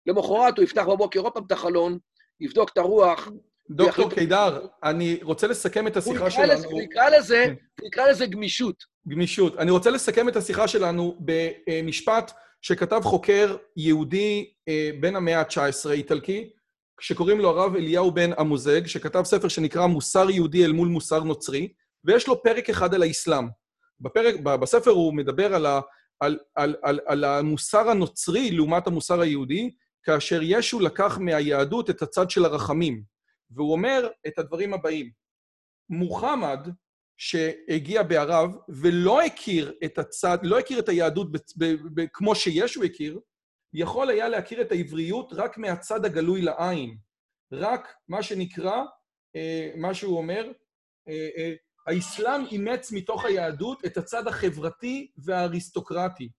למחרת 0.06 0.57
הוא 0.57 0.64
יפתח 0.64 0.84
בבוקר 0.84 1.19
עוד 1.19 1.34
פעם 1.34 1.43
את 1.47 1.52
החלון, 1.52 1.97
יבדוק 2.39 2.69
את 2.69 2.77
הרוח. 2.77 3.30
דוקטור 3.69 4.11
קידר, 4.11 4.68
אני 4.84 5.19
רוצה 5.22 5.47
לסכם 5.47 5.88
את 5.88 5.97
השיחה 5.97 6.31
שלנו... 6.31 6.81
יקרא 6.81 7.10
לזה, 7.10 7.43
כן. 7.45 7.53
הוא 7.81 7.88
יקרא 7.88 8.07
לזה 8.10 8.26
גמישות. 8.26 8.84
גמישות. 9.07 9.57
אני 9.57 9.72
רוצה 9.72 9.89
לסכם 9.89 10.30
את 10.30 10.35
השיחה 10.35 10.68
שלנו 10.68 11.18
במשפט 11.19 12.31
שכתב 12.61 13.02
חוקר 13.03 13.57
יהודי 13.77 14.53
אה, 14.68 14.89
בן 14.99 15.15
המאה 15.15 15.39
ה-19, 15.39 15.91
איטלקי, 15.91 16.49
שקוראים 17.01 17.39
לו 17.39 17.49
הרב 17.49 17.76
אליהו 17.76 18.11
בן 18.11 18.34
אמוזג, 18.41 18.88
שכתב 18.88 19.23
ספר 19.23 19.47
שנקרא 19.47 19.88
מוסר 19.88 20.30
יהודי 20.30 20.65
אל 20.65 20.72
מול 20.72 20.88
מוסר 20.88 21.23
נוצרי, 21.23 21.73
ויש 22.03 22.27
לו 22.27 22.43
פרק 22.43 22.69
אחד 22.69 22.93
על 22.93 23.03
האסלאם. 23.03 23.47
בפרק, 23.99 24.35
בספר 24.39 24.91
הוא 24.91 25.13
מדבר 25.13 25.55
על, 25.55 25.65
ה, 25.65 25.80
על, 26.19 26.39
על, 26.55 26.76
על, 26.84 26.99
על 27.05 27.23
המוסר 27.23 27.89
הנוצרי 27.89 28.51
לעומת 28.51 28.88
המוסר 28.88 29.22
היהודי, 29.22 29.72
כאשר 30.03 30.39
ישו 30.43 30.80
לקח 30.80 31.17
מהיהדות 31.17 31.89
את 31.89 32.01
הצד 32.01 32.30
של 32.30 32.45
הרחמים, 32.45 33.03
והוא 33.51 33.72
אומר 33.72 34.07
את 34.27 34.39
הדברים 34.39 34.73
הבאים: 34.73 35.11
מוחמד 35.89 36.59
שהגיע 37.17 38.03
בערב 38.03 38.55
ולא 38.69 39.22
הכיר 39.22 39.73
את 39.85 39.97
הצד, 39.97 40.38
לא 40.43 40.59
הכיר 40.59 40.80
את 40.80 40.89
היהדות 40.89 41.27
כמו 42.13 42.35
שישו 42.35 42.84
הכיר, 42.84 43.19
יכול 43.73 44.09
היה 44.09 44.29
להכיר 44.29 44.61
את 44.61 44.71
העבריות 44.71 45.33
רק 45.33 45.57
מהצד 45.57 46.05
הגלוי 46.05 46.41
לעין. 46.41 46.97
רק 47.51 47.95
מה 48.07 48.23
שנקרא, 48.23 48.81
אה, 49.35 49.71
מה 49.75 49.93
שהוא 49.93 50.17
אומר, 50.17 50.51
אה, 51.07 51.29
אה, 51.37 51.53
האסלאם 51.87 52.45
אימץ 52.51 52.91
מתוך 52.91 53.25
היהדות 53.25 53.85
את 53.85 53.97
הצד 53.97 54.27
החברתי 54.27 55.11
והאריסטוקרטי, 55.17 56.29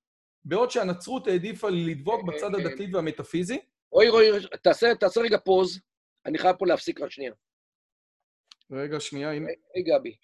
בעוד 0.45 0.71
שהנצרות 0.71 1.27
העדיפה 1.27 1.69
לדבוק 1.71 2.23
בצד 2.23 2.55
הדתי 2.55 2.87
והמטאפיזי. 2.93 3.59
רועי, 3.93 4.09
רועי, 4.09 4.29
תעשה, 4.63 4.95
תעשה 5.01 5.21
רגע 5.21 5.39
פוז, 5.39 5.81
אני 6.27 6.39
חייב 6.39 6.57
פה 6.57 6.67
להפסיק 6.67 7.01
רק 7.01 7.11
שנייה. 7.11 7.33
רגע, 8.71 9.01
שנייה, 9.01 9.33
הנה. 9.33 9.47
היי, 9.75 9.83
גבי. 9.83 10.17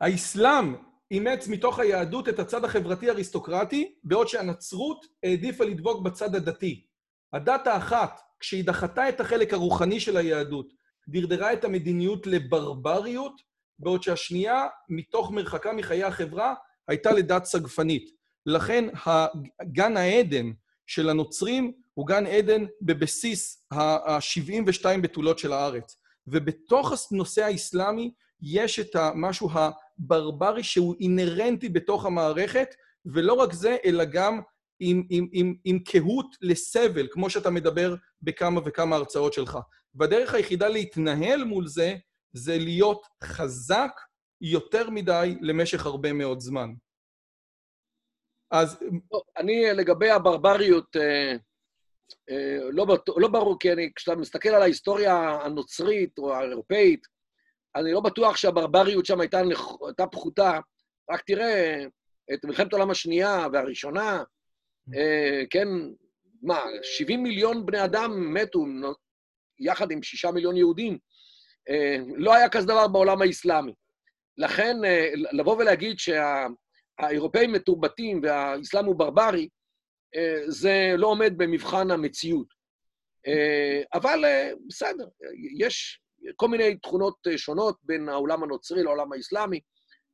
האסלאם 0.00 0.89
אימץ 1.10 1.48
מתוך 1.48 1.78
היהדות 1.78 2.28
את 2.28 2.38
הצד 2.38 2.64
החברתי-אריסטוקרטי, 2.64 3.94
בעוד 4.04 4.28
שהנצרות 4.28 5.06
העדיפה 5.22 5.64
לדבוק 5.64 6.02
בצד 6.02 6.34
הדתי. 6.34 6.86
הדת 7.32 7.66
האחת, 7.66 8.20
כשהיא 8.40 8.64
דחתה 8.64 9.08
את 9.08 9.20
החלק 9.20 9.52
הרוחני 9.52 10.00
של 10.00 10.16
היהדות, 10.16 10.72
דרדרה 11.08 11.52
את 11.52 11.64
המדיניות 11.64 12.26
לברבריות, 12.26 13.42
בעוד 13.78 14.02
שהשנייה, 14.02 14.66
מתוך 14.88 15.30
מרחקה 15.30 15.72
מחיי 15.72 16.04
החברה, 16.04 16.54
הייתה 16.88 17.12
לדת 17.12 17.44
סגפנית. 17.44 18.10
לכן 18.46 18.84
גן 19.62 19.96
העדן 19.96 20.50
של 20.86 21.10
הנוצרים 21.10 21.72
הוא 21.94 22.06
גן 22.06 22.26
עדן 22.26 22.64
בבסיס 22.82 23.66
ה-72 23.72 25.00
בתולות 25.02 25.38
של 25.38 25.52
הארץ. 25.52 25.96
ובתוך 26.26 26.92
הנושא 27.12 27.44
האסלאמי 27.44 28.12
יש 28.42 28.80
את 28.80 28.96
המשהו 28.96 29.48
הברברי 30.00 30.62
שהוא 30.62 30.94
אינהרנטי 31.00 31.68
בתוך 31.68 32.06
המערכת, 32.06 32.74
ולא 33.06 33.32
רק 33.32 33.52
זה, 33.52 33.76
אלא 33.84 34.04
גם 34.04 34.40
עם, 34.80 35.06
עם, 35.10 35.28
עם, 35.32 35.54
עם 35.64 35.78
קהות 35.78 36.36
לסבל, 36.40 37.08
כמו 37.10 37.30
שאתה 37.30 37.50
מדבר 37.50 37.94
בכמה 38.22 38.60
וכמה 38.64 38.96
הרצאות 38.96 39.32
שלך. 39.32 39.58
והדרך 39.94 40.34
היחידה 40.34 40.68
להתנהל 40.68 41.44
מול 41.44 41.66
זה, 41.66 41.94
זה 42.32 42.58
להיות 42.58 43.06
חזק 43.24 43.90
יותר 44.40 44.90
מדי 44.90 45.36
למשך 45.40 45.86
הרבה 45.86 46.12
מאוד 46.12 46.40
זמן. 46.40 46.70
אז... 48.50 48.78
אני 49.36 49.64
לגבי 49.74 50.10
הברבריות, 50.10 50.96
אה, 50.96 51.36
אה, 52.30 52.58
לא, 52.72 52.86
לא 53.16 53.28
ברור, 53.28 53.56
כי 53.60 53.72
אני, 53.72 53.90
כשאתה 53.96 54.16
מסתכל 54.16 54.48
על 54.48 54.62
ההיסטוריה 54.62 55.38
הנוצרית 55.44 56.18
או 56.18 56.34
האירופאית, 56.34 57.06
אני 57.76 57.92
לא 57.92 58.00
בטוח 58.00 58.36
שהברבריות 58.36 59.06
שם 59.06 59.20
הייתה, 59.20 59.40
הייתה 59.86 60.06
פחותה. 60.06 60.58
רק 61.10 61.22
תראה 61.26 61.84
את 62.34 62.44
מלחמת 62.44 62.72
העולם 62.72 62.90
השנייה 62.90 63.46
והראשונה, 63.52 64.22
אה, 64.96 65.42
כן, 65.50 65.68
מה, 66.42 66.60
70 66.82 67.22
מיליון 67.22 67.66
בני 67.66 67.84
אדם 67.84 68.34
מתו 68.34 68.64
יחד 69.58 69.90
עם 69.90 70.02
שישה 70.02 70.30
מיליון 70.30 70.56
יהודים. 70.56 70.98
אה, 71.68 71.96
לא 72.16 72.34
היה 72.34 72.48
כזה 72.48 72.66
דבר 72.66 72.88
בעולם 72.88 73.22
האסלאמי. 73.22 73.72
לכן, 74.38 74.76
אה, 74.84 75.08
לבוא 75.32 75.56
ולהגיד 75.56 75.96
שהאירופאים 75.98 77.52
מתורבתים 77.52 78.20
והאסלאם 78.22 78.84
הוא 78.84 78.96
ברברי, 78.96 79.48
זה 80.46 80.94
לא 80.96 81.06
עומד 81.06 81.32
במבחן 81.36 81.90
המציאות. 81.90 82.46
אבל 83.94 84.24
בסדר, 84.68 85.08
יש 85.58 85.99
כל 86.36 86.48
מיני 86.48 86.76
תכונות 86.76 87.14
שונות 87.36 87.76
בין 87.82 88.08
העולם 88.08 88.42
הנוצרי 88.42 88.82
לעולם 88.82 89.12
האסלאמי. 89.12 89.60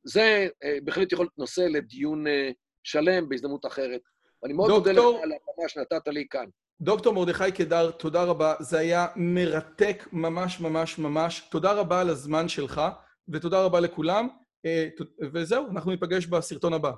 זה 0.03 0.47
בהחלט 0.83 1.11
יכול 1.11 1.25
להיות 1.25 1.37
נושא 1.37 1.61
לדיון 1.61 2.25
שלם 2.83 3.29
בהזדמנות 3.29 3.65
אחרת. 3.65 4.01
ואני 4.43 4.53
מאוד 4.53 4.71
מודה 4.71 4.91
לך 4.91 4.97
על 5.23 5.31
הבמה 5.31 5.69
שנתת 5.69 6.07
לי 6.07 6.27
כאן. 6.29 6.45
דוקטור 6.81 7.13
מרדכי 7.13 7.51
קדר, 7.51 7.91
תודה 7.91 8.23
רבה. 8.23 8.53
זה 8.59 8.79
היה 8.79 9.07
מרתק 9.15 10.07
ממש 10.11 10.59
ממש 10.59 10.99
ממש. 10.99 11.47
תודה 11.51 11.73
רבה 11.73 12.01
על 12.01 12.09
הזמן 12.09 12.47
שלך, 12.47 12.81
ותודה 13.29 13.63
רבה 13.63 13.79
לכולם. 13.79 14.27
אה, 14.65 14.87
וזהו, 15.33 15.67
אנחנו 15.71 15.91
ניפגש 15.91 16.25
בסרטון 16.25 16.73
הבא. 16.73 16.91